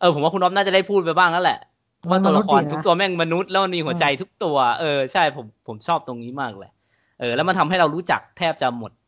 [0.00, 1.58] เออผมว่าคุณอ๊อฟน่าจะได้พูดไปบ้างแล้วแหละ
[2.08, 6.70] ว่าตัวละครทุกตัวแม่งมนุษย์แล้วมันมีหัวใจทุกตัว เออใช่ผมผมชอบตรงนี้มากเลย
[7.20, 9.07] เออแล้วมันทำให้เรารู้จักแทบจะหมดแ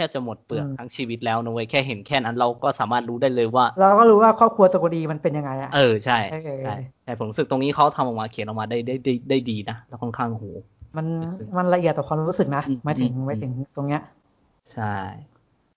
[0.00, 10.44] ทบจะหมดเปลือกทั้งชีวิตแล้วนะเว้ยแค่เห็นแค่นั้นเราก็สามารถรู้ได้เลยว่า เราก็รู้ว่าครอบครัวตะกดีมันเป็นยังไงอะเออใช่ใช่ใช่ผมรู้สึกตรงนี้เขาทำออกมาเขียนออกมาได้ได้ได้ได้ดีนะแล้วค่อนข้างโห
[10.96, 11.06] มัน
[11.56, 14.02] มันละเอียดต่อความรู้สึกนะมาถึงมาถึงตรงเนี้ย
[14.72, 14.94] ใช่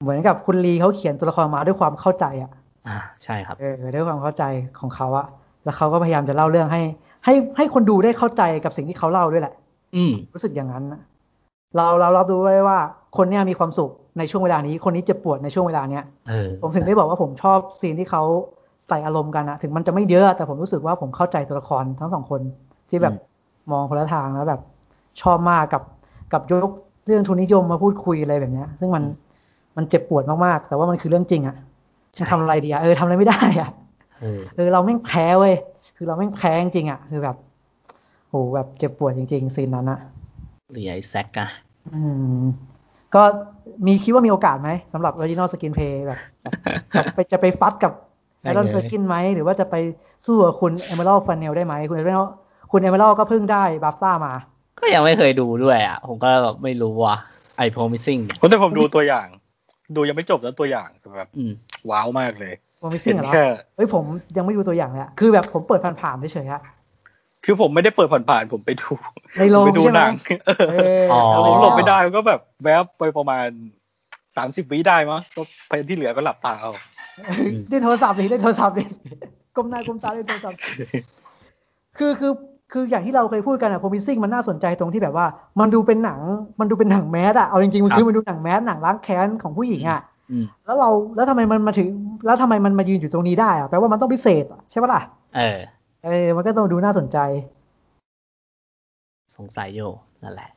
[0.02, 2.52] เหมือนกับคุณลีเขาเขียนตัวละครมาด้วยความเข้าใจอะ
[2.88, 4.44] อ่าใช่ครับเออด้วยความเข้าใจ
[4.80, 5.28] ของเขาอะ
[5.64, 6.82] แล้วเขาก็พยายามจะเล่าเรื่องให้
[7.26, 9.54] ให้ให้คนดูได้เข้าใจกับสิ่งที่เขาเล่าด้วยแหละ
[9.96, 10.84] อืมรู้สึกอย่างนั้น
[11.76, 12.80] เราเราเราดูไว้ว่า
[13.18, 16.06] คนเนี้ยมีความสุข ในช่วงเวลานี้ คนนี้เจ็บปวดในช่วงเวลาเนี้ย
[16.62, 18.24] ผมถึงได้บอกว่าผมชอบซีนที่เขา
[18.88, 22.42] ใส่อารมณ์กันอะถึงมันจะไม่เยอะ แต่ผมรู้สึกว่าผมเข้าใจตัวละครทั้งสองคน
[22.90, 23.14] ที่แบบ
[23.72, 24.62] มองคนละทางแล้วแบบ
[25.22, 25.84] ชอบมากกับ
[26.34, 26.72] กับยก
[27.06, 29.04] เรื่องทุนนิยมมาพูดคุยอะไรแบบเนี้ย ซึ่งมัน
[29.78, 31.56] มันเจ็บปวดมากๆ แต่ว่ามันคือเรื่องจริงอะ
[32.18, 33.70] จะทำอะไรดีอะเออทำอะไรไม่ได้อะ
[34.56, 35.56] เออเราแม่งแพ้เว้ย
[35.96, 37.36] คือเราแม่งแพ้จริงอะคือแบบ
[38.30, 40.00] โหแบบเจ็บปวดจริง ๆ ซีนนั้นอะ
[40.72, 41.50] หรือไอแซกอะ
[41.94, 42.02] อื
[42.42, 42.44] ม
[43.16, 43.24] ก็
[43.86, 46.20] มีคิดว่ามีโอกาสไหมสำหรับ Original Skin Play แบบ
[47.16, 47.92] ไปจะไปฟัดกับ
[48.42, 49.76] Aaron Sorkin ไหม หรือว่าจะไป
[50.26, 52.26] สู้กับคุณ Emerald Fennell ได้ไหม คุณ Emerald
[52.72, 54.34] คุณ Emerald ก็เพิ่งได้ BAFTA มา
[54.80, 57.16] ก็ยังไม่เคยดูด้วยอะ ผมก็แบบไม่รู้ว่า
[57.58, 59.28] ไอ Promising ผมแต่ผมดูตัวอย่าง
[59.96, 61.30] ดูยังไม่จบแล้วตัวอย่างแบบ
[61.90, 63.34] ว้าวมากเลย Promising เหรอ
[63.76, 64.04] เฮ้ยผม
[64.38, 66.62] ยังไม่ดูตัวอย่างเลยคือแบบผมเปิดผ่านๆเฉยๆฮะ
[67.46, 68.90] คือผมไม่ได้เปิดผ่านๆผมไปดู
[69.40, 70.12] ในโรงไปดูหนัง
[71.48, 73.48] ผมหลบไม่ได้ก็แบบแวบไปประมาณ
[74.36, 76.72] สามสิบวิได้มั้งก็ไปที่เหลือก็หลับตาเอา
[77.70, 78.84] เล่นโทรศัพท์ดิเล่นโทรศัพท์ดิ
[79.56, 80.58] ก้มหน้าก้มตาเล่นโทรศัพท์
[81.98, 82.32] คือคือ
[82.72, 85.26] คืออย่างที่เราเคยพูดกันอะโพมิซิ่งมันน่าสนใจตรงที่แบบว่า
[85.60, 86.20] มันดูเป็นหนัง
[86.60, 90.02] มันดูเป็นหนังแมสอะเอาจริงๆมันคือมันดูหนังแมสหนังล้างแค้นของผู้หญิงอะ
[90.66, 91.88] แล้วเราแล้วทำไมมันมาถึง
[92.26, 95.02] แล้วทำไมมันมายืนอยู่ตรงนี้ได้อะแปลว่ามันต้องพิเศษใช่ปะล่ะ
[95.36, 95.60] เออ
[96.06, 97.18] เออมันก็ต้องดูน่าสนใจ
[99.38, 99.92] สงสัยอยู่
[100.24, 100.50] นั่นแหละ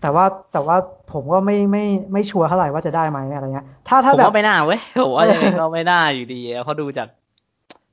[0.00, 0.76] แต่ว่าแต่ว่า
[1.12, 7.08] ผมก็ไม่ไม่ไม่ชัวร์เท่าไหร่ว่าจะได้ไหมอะไรเงี้ย ถ้าถ้าแบบผมว่าไม่น่าเว้ยผมว่ายังไงก็ไม่น่าอยู่ดีเพราะดูจาก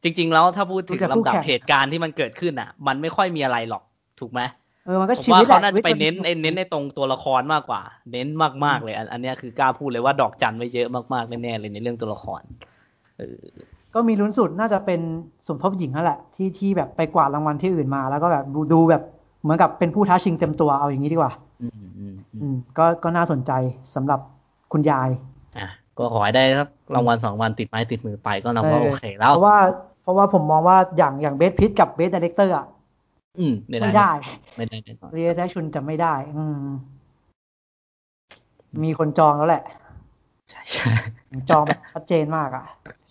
[0.03, 3.83] จริง ๆ แล้วถ้าพูดถึงลำดับเหตุการณ์ที่มันเกิดขึ้นอะ มันไม่ค่อยมีอะไรหรอก
[4.19, 4.41] ถูกไหม
[4.85, 7.81] เออมันก็ชีวิตแหละเขาน่าจะไปเน้นเน้นในตรงตัวละครมากกว่า
[8.11, 8.27] เน้น
[8.65, 12.41] มากๆเลย อันนี้คือกล้าพูดเลยว่าดอกจันไว้เยอะมากๆแน่ๆเลยในเรื่องตัวละคร
[13.17, 13.41] เออ
[13.93, 14.99] ก็มีลุ้นสุดน่าจะเป็น
[15.47, 19.03] สมทบหญิงนั่นแหละ ที่ที่แบบไปกวาดรางวัลที่อื่นมา แล้วก็แบบดูดูแบบ
[19.41, 23.51] เหมือนกับเป็นผู้ท้าชิงเต็มตัวเอาอย่างนี้ดีกว่าอืมอืมอืมก็ก็น่าสนใจ
[23.95, 24.19] สำหรับ
[24.71, 25.09] คุณยาย
[25.57, 29.57] อะก็ขอให้ได้สักรางวัลสองรางวัลติดไม้ติดมือไปก็นับว่าโอเคแล้วเพราะว่า
[30.01, 32.65] เพราะว่าผมมองว่าอย่างอย่าง Best Pic กับ Best Director อะ
[33.39, 34.11] อืมไม่ได้
[34.57, 36.65] ไม่ได้ไม่ได้เรียแทชุนจะไม่ได้ อืม
[38.83, 39.63] มีคนจองแล้วแหละ
[40.49, 40.85] ใช่ใช่
[41.49, 42.65] จองแบบชัดเจนมากอะ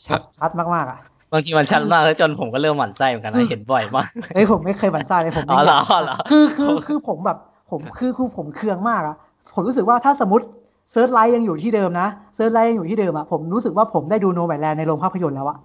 [0.07, 0.99] ชัดชัดมากๆอะ
[1.33, 7.39] บางทีมันชัดมากแล้วจนผมก็เริ่มหมั่นไส้เหมือนกันนะเห็นบ่อยมากเฮ้ยผมไม่เคยหมั่นไส้เลยผมอ๋อเหรอเหรอคือคือคือผมแบบ
[7.71, 9.17] ผมคือคือผมเคืองมากอะ
[9.55, 10.45] ผมรู้สึกว่าถ้าสมมติ
[10.91, 15.59] Searchlight ยังอยู่ที่เดิมนะ Searchlight ยังอยู่ที่เดิมอะผมรู้สึกว่าผมได้ดู Nomadland ในโรงภาพยนตร์แล้วอะ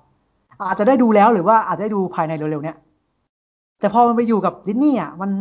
[0.68, 2.78] อาจจะได้ดูแล้วหรือว่าอาจจะได้ดูภายในเร็วๆเนี้ย
[3.80, 5.32] แต่พอมันไปอยู่กับดิสนีย์อะมัน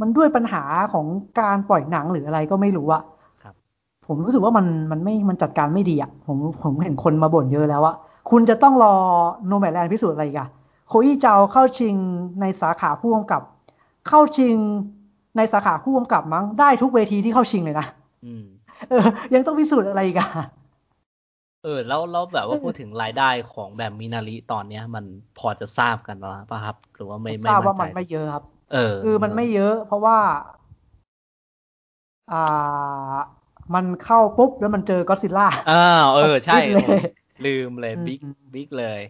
[0.00, 1.06] มันด้วยปัญหาของ
[1.40, 3.02] การปล่อยหนังหรืออะไรก็ไม่รู้อะ
[4.06, 7.96] ผมรู้สึกว่ามันมันไม่มันจัดการไม่ดีอะผมผมเห็นคนมาบ่นเยอะแล้วอะ
[8.30, 8.94] คุณจะต้องรอ
[9.46, 10.48] โนแมดแลนด์พิสูจน์อะไรอีกอะ
[10.88, 11.94] โคอี้เจ้าเข้าชิง
[12.40, 13.42] ในสาขาผู้กำกับ
[14.08, 14.56] เข้าชิง
[15.36, 17.86] ในสาขาผู้กำกับมั้งได้ทุกเวทีที่เข้าชิงเลยนะ
[18.88, 20.28] เออ ยังต้องพิสูจน์อะไรอีกอะ
[21.64, 25.04] เออ แล้วแล้วแบบว่าพูดถึงรายได้ของแบบมินาริตอนเนี้ย มัน
[25.38, 26.16] พอจะทราบกัน
[26.50, 30.18] ป่ะครับ หรือว่าไม่ไม่ทราบว่ามันไม่เยอะครับ เออ คือมันไม่เยอะ เพราะว่า
[32.32, 33.16] อ่า
[33.74, 36.58] มันเข้าปุ๊บแล้วมันเจอก็ซิล่าอ้าวเออ ใช่
[37.46, 38.20] ลืมเลยบิ๊ก
[38.54, 39.00] บิ๊กเลย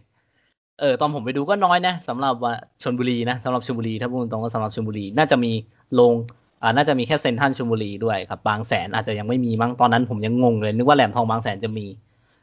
[0.81, 5.53] เออ ตอนผมไปดูก็น้อยนะสำหรับว่าชนบุรีนะสำหรับชนบุรีถ้าพูดตรงก็สำหรับชนบุรี น่าจะมี
[6.01, 6.15] ลง
[6.63, 11.87] อ่าน่าจะมีแค่เซนทันชลบุรีด้วยครับ บางแสนอาจจะยังไม่มีมั้งตอนนั้นผมยังงงเลยนึกว่าแหลมทองบางแสนจะมี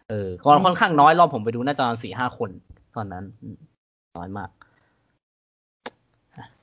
[0.10, 2.50] เออก็ค่อนข้างน้อยรอบผมไปดูน่าจะสี่ห้าคน
[2.96, 3.24] ตอนนั้น
[4.18, 4.50] น้อยมาก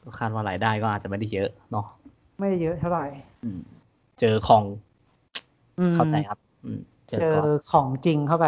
[0.02, 1.86] ก็คาดว่ารายได้ก็อาจจะไม่ได้เยอะเนาะ
[2.38, 3.06] ไม่เยอะเท่าไหร่
[4.20, 4.64] เจอของ
[5.94, 6.38] เข้าใจครับ
[7.08, 7.36] เจอ
[7.70, 8.46] ของจริงเข้าไป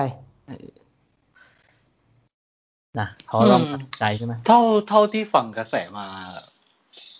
[2.99, 3.63] นะเขาลอง
[3.99, 6.07] ใจใช่ไหมเท่าเท่าที่ฟังกระแสมา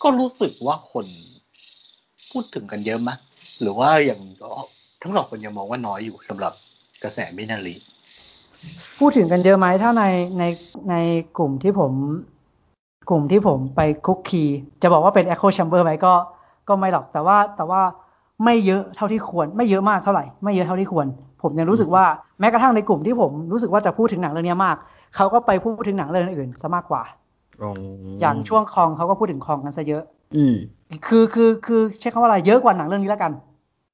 [0.03, 1.05] ก็รู้สึกว่าคน
[2.31, 3.09] พูดถึงกันเยอะไหม
[3.61, 4.21] หรือว่าอย่าง
[5.01, 6.53] ทั้งสองคนยังมองว่าน้อยอยู่สำหรับ
[7.03, 7.75] กระแสมินารี
[8.99, 10.03] พูดถึงกันเยอะไหมถ้าใน
[10.39, 10.43] ใน
[10.89, 10.95] ใน
[11.37, 11.91] กลุ่มที่ผม
[13.09, 14.43] กลุ่มที่ผมไปคุกคี
[14.81, 16.13] จะบอกว่าเป็น Echo Chamber ไหมก็
[16.67, 17.81] ก็ไม่หรอกแต่ว่าแต่ว่า
[18.43, 21.07] ไม่เยอะเท่าที่ควร ไม่เยอะมากเท่าไหร่ ไม่เยอะเท่าที่ควร
[21.45, 22.05] ผมยังรู้สึกว่า
[22.39, 24.75] แม้กระทั่งในกลุ่มที่ผมรู้สึกว่าจะพูดถึงหนังเรื่องนี้มาก
[25.15, 27.03] เขาก็ไปพูดถึงหนังเรื่องอื่นซะมากกว่า
[28.21, 30.03] อย่างช่วงคองเขาก็พูดถึงคองกันซะเยอะ
[30.35, 30.55] อืม
[31.07, 33.31] คือคือคือใช้คำว่าอะไรเยอะกว่าหนังเรื่องนี้แล้วกัน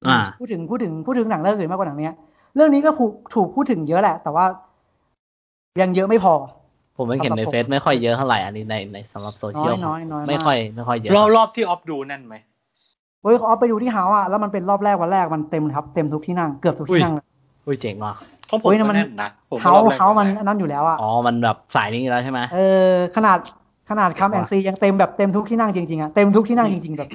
[0.08, 2.14] อ่าพูดถึงพูดถึงพูดถึงหนังเรื่องอื่นมากกว่าหนังเนี้ย
[2.56, 2.90] เรื่องนี้ก็
[3.34, 4.44] ถูกพูดถึงเยอะแหละ แต่ว่า
[5.80, 6.34] ยังเยอะไม่พอ
[6.96, 12.34] ผมไม่เห็นในเฟซไม่ค่อยเยอะเท่าไหร่อันนี้ในในสำหรับโซเชียลน้อยน้อยไม่ค่อยไม่ค่อยเยอะรอบรอบที่ออฟดูนั่นไหม
[13.22, 17.26] เฮ้ยออฟไปดูที่เฮาอะแล้วมันเป็นรอบแรกวันแรกมันเต็มครับ เต็มทุกที่นั่งเกือบทุกที่นั่งเลย
[17.66, 18.14] อุ้ยเจ๋งว่ะ
[18.46, 19.30] เขาผมมันนะ
[19.62, 22.58] เฮาเฮามันนั่นอยู่แล้วอะอ๋อมันแบบสายนี้แล้วใช่ไหมเอ
[22.88, 23.38] อขนาด
[23.90, 27.08] ขนาด Come and See ยังเต็มแบบเต็มทุกที่นั่งจริงๆอะเต็มทุกที่นั่งจริงๆแบบ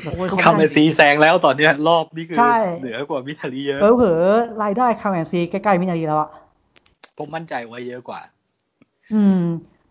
[0.43, 2.37] Come and Seeแซงแล้วตอนเนี้ยรอบนี้คือ
[2.81, 4.21] เหนือกว่ามินาริเยอะเผลอ
[4.63, 6.29] รายได้ Come and See ใกล้ๆมินาริแล้วอะ
[7.17, 8.19] ผมมั่นใจว่าเยอะกว่า
[9.13, 9.41] อืม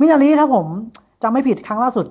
[0.00, 0.66] มินาริถ้าผม
[1.22, 2.06] จำไม่ผิดครั้งล่าสุด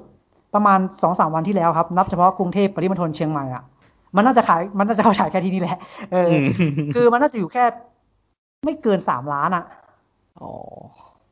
[0.53, 3.63] ประมาณสองสามวันที่แล้วครับ นับเฉพาะกรุงเทพปริมณฑลเชียงใหม่อะ
[4.15, 5.77] มันน่าจะขายมันน่าจะเข้าฉายแค่ที่นี่แหละ
[6.11, 6.31] เออ
[6.93, 7.63] คือมันน่าจะอยู่แค่
[8.65, 9.65] ไม่เกินสามล้านอะ
[10.41, 10.51] อ๋อ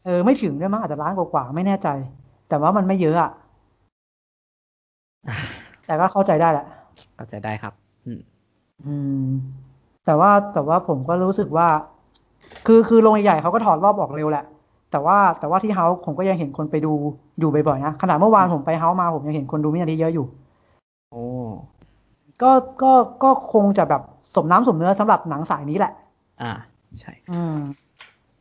[0.06, 1.88] เออไม่ถึงด้วยมั้งอาจจะล้านกว่าๆไม่แน่ใจ
[2.50, 3.32] แต่ว่ามันไม่เยอะอะ
[5.86, 6.66] แต่ก็เข้าใจได้แหละ
[7.16, 7.74] เข้าใจได้ครับ
[8.06, 8.20] อืม
[8.86, 8.96] อื
[9.26, 9.28] ม
[10.06, 11.68] แต่ว่าแต่ว่าผมก็รู้สึกว่า
[12.68, 14.46] คือคือโรงใหญ่เขาก็ถอดรอบออกเร็วแหละ
[14.92, 16.92] แต่ว่าแต่ว่าที่เฮาผมก็ยังเห็นคนไปดู
[17.40, 20.26] อยู่บ่อยๆนะขนาดเมื่อวานผมไปเฮามาผมยังเห็นคนดูมินาทีเยอะอยู่
[21.12, 21.24] โอ้
[22.42, 22.52] ก็
[22.84, 24.02] ก็ก็คงจะแบบ
[24.36, 25.92] สมน้ำสมเนื้อสำหรับหนังสายนี้แหละ
[26.42, 26.52] อ่า
[27.00, 27.58] ใช่อืม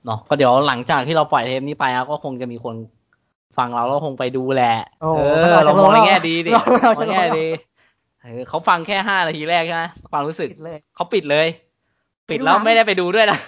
[0.04, 2.74] เนาะก็เดี๋ยวหลังจากที่เราปล่อยเทปนี้ไปก็คงจะมีคน
[3.58, 5.20] ฟังเราแล้วคงไปดูแหละ เอ
[5.52, 6.58] อเรามองในแง่ดีดิม
[6.88, 7.46] องในแง่ดี
[8.48, 10.48] เขาฟังแค่ห้านาทีแรกใช่ไหมความรู้สึก
[10.94, 11.46] เขาปิดเลย
[12.30, 13.38] ปิดแล้วไม่ได้ไปดูด้วยนะ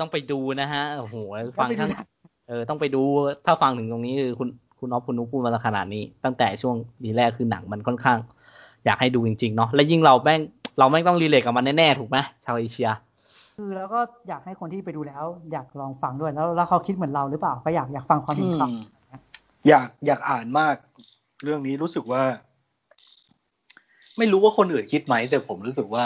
[0.00, 1.16] ต้องไปดูนะฮะโอ้โห
[1.58, 1.90] ฟังทั้ง
[2.48, 3.02] เออต้องไปดู
[3.46, 8.18] ถ้าฟังถึงตรงนี้คือคุณคุณน็อปคุณนุ๊กพูดมาขนาดนี้ ตั้งแต่ช่วงดีแรกคือหนังมันค่อนข้าง
[8.84, 10.40] อยากให้ดูจริงๆเนาะและยิ่งเราแม่ง
[10.78, 12.88] เราแม่งต้อง relate กับมันแน่ๆถูกไหมชาวเอเชีย
[13.56, 18.68] คือแล้วก็อยากให้คนที่ไปดูแล้ว อยากลองฟังด้วยแล้วแล้วเขาคิดเหมือนเราหรือเปล่าก็อยากอยากฟังความเห็นเขา
[19.68, 20.74] อยากอยากอ่านมาก
[21.44, 22.22] เรื่องนี้รู้สึกว่า
[24.18, 26.04] ไม่รู้ว่าคนอื่นคิดไหม แต่ผมรู้สึกว่า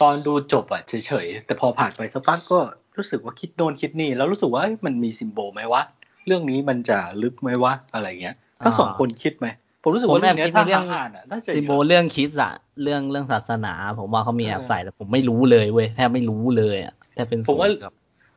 [0.00, 2.58] ตอนดูจบอะเฉยๆแต่พอผ่านไปสักพักก็
[2.96, 5.82] รู้สึกว่าคิดโน่นคิดนี่ แล้วรู้สึกว่ามันมีซิมโบลไหมวะ
[6.26, 9.46] เรื่องนี้มันจะลึกไหมวะอะไรเงี้ยทั้งสองคนคิดไหม
[9.82, 17.70] ผมรู้สึกว่าเรื่องนี้ถ้าอ่านอะน่าจะซิโบเรื่องคิดอะเรื่องเรื่องศาสนา ผมว่าเขามีแอบใส่แต่ผมไม่รู้เลยเว้ยแทบไม่รู้เลยอะแทบเป็นผมว่า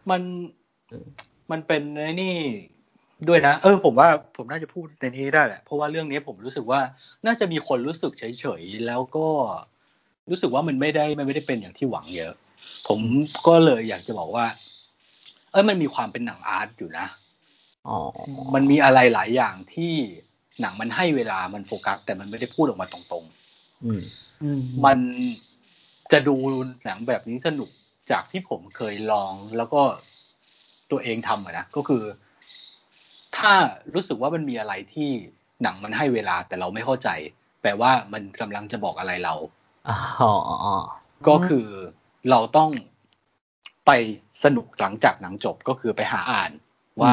[0.10, 0.22] มัน
[1.52, 2.36] มันเป็นไอ้นี่
[3.28, 6.80] ด้วยนะ เออ ผมว่าผมน่าจะพูดในนี้ได้แหละ เพราะว่าเรื่องนี้ผมรู้สึกว่า
[7.26, 9.28] น่าจะมีคนรู้สึกเฉยๆแล้วก็
[10.30, 12.34] รู้สึกว่ามันไม่ได้มันไม่ได้เป็นอย่างที่หวังเยอะ
[12.88, 13.00] ผม
[13.48, 14.46] ก็เลยอยากจะบอกว่า
[15.52, 17.08] เออมันมีความเป็นหนังอาร์ตอยู่นะ
[17.88, 17.98] อ๋อ
[18.54, 19.94] มันมีอะไรหลายอย่างที่
[20.62, 24.02] หนังมันให้เวลามันโฟกัส แต่มันไม่ได้พูดออกมาตรงๆ อืม
[24.86, 25.00] มัน
[26.12, 26.36] จะดู
[26.86, 27.70] หนังแบบนี้สนุก
[28.12, 29.82] จากที่ผมเคยลองแล้วก็
[30.92, 32.04] ตัวเองทำอะนะก็คือ
[33.38, 33.54] ถ้า
[33.94, 35.10] รู้สึกว่ามันมีอะไรที่
[35.64, 37.10] หนังมันให้เวลาแต่เราไม่เข้าใจ
[37.62, 39.36] แปลว่ามันกำลังจะบอกอะไรเรา
[39.90, 40.74] อ๋อ
[41.28, 41.68] ก็คือ
[42.30, 42.72] เราต้อง
[43.86, 43.92] ไป
[44.44, 46.52] สนุกหลังจากหนังจบก็คือไปหาอ่าน
[47.02, 47.12] ว่า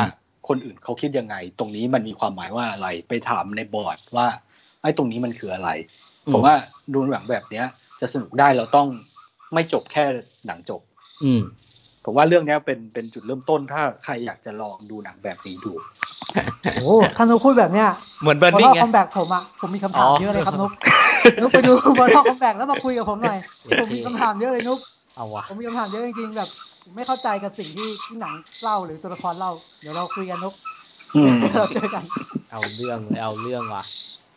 [0.48, 4.26] คนอื่นเขาคิดยังไง ตรงนี้มันมีความหมายว่าอะไร ไปถามในบอร์ดว่า
[4.82, 5.70] ไอ้ตรงนี้มันคืออะไร
[6.32, 6.54] ผมว่า
[6.92, 7.66] ดูหนังแบบเนี้ย
[8.00, 8.88] จะสนุกได้เราต้อง
[9.54, 10.04] ไม่จบแค่
[10.46, 10.80] หนังจบ
[11.24, 11.42] อืม
[12.04, 15.72] ผมว่าเรื่องนี้เป็นเป็นจุดเริ่มต้นถ้าใครอยากจะลองดูหนังแบบนี้ดู
[16.74, 17.88] โอ้ท่านนุกพูดแบบเนี้ย
[18.22, 20.70] เหมือนเบอร์นิ่งไงคอมแบกผมอะผมมีคำถามเยอะเลยครับนุก
[21.42, 23.38] นุกไปดูบอลคอมแบกแล้วมาคุยกับผมหน่อย
[23.80, 24.78] ผมมีคำถามเยอะเลยนุก
[25.16, 26.48] เอาวะผมมีคำถามเยอะจริงๆแบบ
[26.94, 30.55] ไม่เข้าใจกับสิ่งที่ที่หนังเล่าหรือตัวละครเล่า เดี๋ยวเราคุยกันนก
[31.58, 32.05] เราเจอกัน
[32.50, 33.84] เอาเรื่องเลยเอาเรื่องว่ะ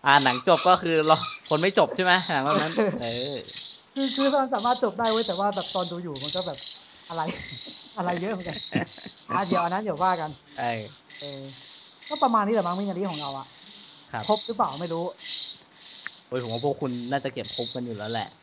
[0.06, 1.16] อ่าหนังจบก็คือเรา
[1.50, 3.38] คนไม่จบใช่ไหมหนังเรื่องนั้น เออ
[3.94, 6.60] คือคือมันสามารถจบได้เว้ยแต่ว่าแบบตอนดูอยู่มันก็แบบ
[7.10, 7.22] อะไร
[7.98, 8.58] อะไรเยอะเหมือนกัน
[9.32, 10.82] อะเดี๋ยวอันนั้นเดี๋ยวว่ากันเออ
[11.20, 11.42] เออ
[12.10, 13.48] ก็ประมาณนี้แหละมั้งมินารีของเราอะ
[14.28, 15.04] ครบหรือเปล่าไม่รู้
[16.28, 18.41] โอ้ยผมว่าพวกคุณน่าจะเก็บครบกันอยู่แล้วแหละนะ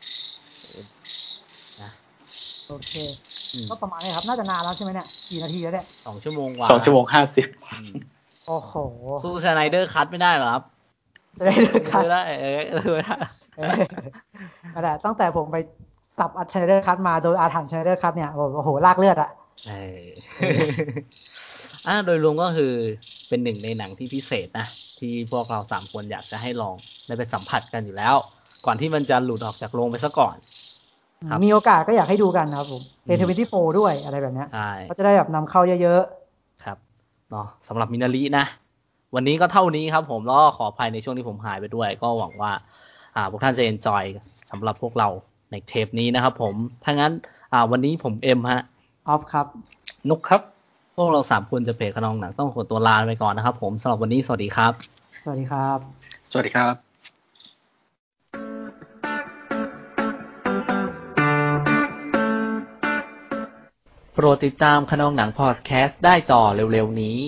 [2.69, 2.93] โอเค
[3.69, 7.45] ก็ประมาณนี้ครับ น่าจะนานแล้วใช่ไหมเนี่ย กี่นาทีแล้วเนี่ยสองชั่วโมงกว่าสองชั่วโมงห้าสิบ
[8.47, 8.73] โอ้โห
[9.23, 10.63] สู้ชไนเดอร์คัตไม่ได้หรอครับ
[11.37, 11.51] ไดอ
[11.91, 12.61] คัตไม่ได้เออ
[12.93, 13.17] ไม่ได้
[14.83, 15.57] แต่ตั้งแต่ผมไป
[16.17, 19.29] สับอัด Snyder Cut มาโดยอาถรรพ์ Snyder Cut เนี่ยโอ้โหลากเลือดอะ
[19.67, 20.03] เออ
[21.87, 22.73] อ่าโดยรวมก็คือ
[23.29, 24.67] เป็นหนึ่งในหนังที่พิเศษนะ
[24.99, 26.75] ที่พวกเราสามคนอยากจะให้ลอง
[27.07, 28.15] ได้ไปสัมผัสกันอยู่แล้ว
[28.65, 30.35] ก่อนที่มันจะหลุดออกจากโรงไปซะก่อน
[31.43, 34.45] มีโอกาสก็อยากให้ดูกันครับผม A Twenty-Four ด้วยอะไรแบบนี้
[34.89, 36.77] ก็จะได้แบบนำเข้าเยอะๆ ครับ
[37.31, 38.45] เนาะสำหรับมินารีนะ
[39.15, 42.51] วันนี้ก็เท่านี้ครับผมแล้วขออภัยในช่วงที่ผมหายไปด้วย ก็หวังว่า
[43.15, 44.03] อ่าพวกท่านจะเอนจอย
[44.51, 45.09] สำหรับพวกเรา
[45.51, 47.13] ในเทปนี้นะครับผม ถ้างั้น
[47.53, 48.61] อ่าวันนี้ผมเอ็มฮะ
[49.07, 49.45] ออฟครับ
[50.09, 50.41] นุกครับ
[50.95, 54.73] พวกเราสามคนจะเพจขนองหนังต้องขอตัวลาไปก่อนนะครับผมสำหรับวันนี้สวัสดีครับ
[55.23, 55.77] สวัสดีครับ
[56.31, 56.88] สวัสดีครับ
[64.21, 67.19] โปรดติดตามขนองหนังพอดแคสต์ได้ต่อเร็วๆนี้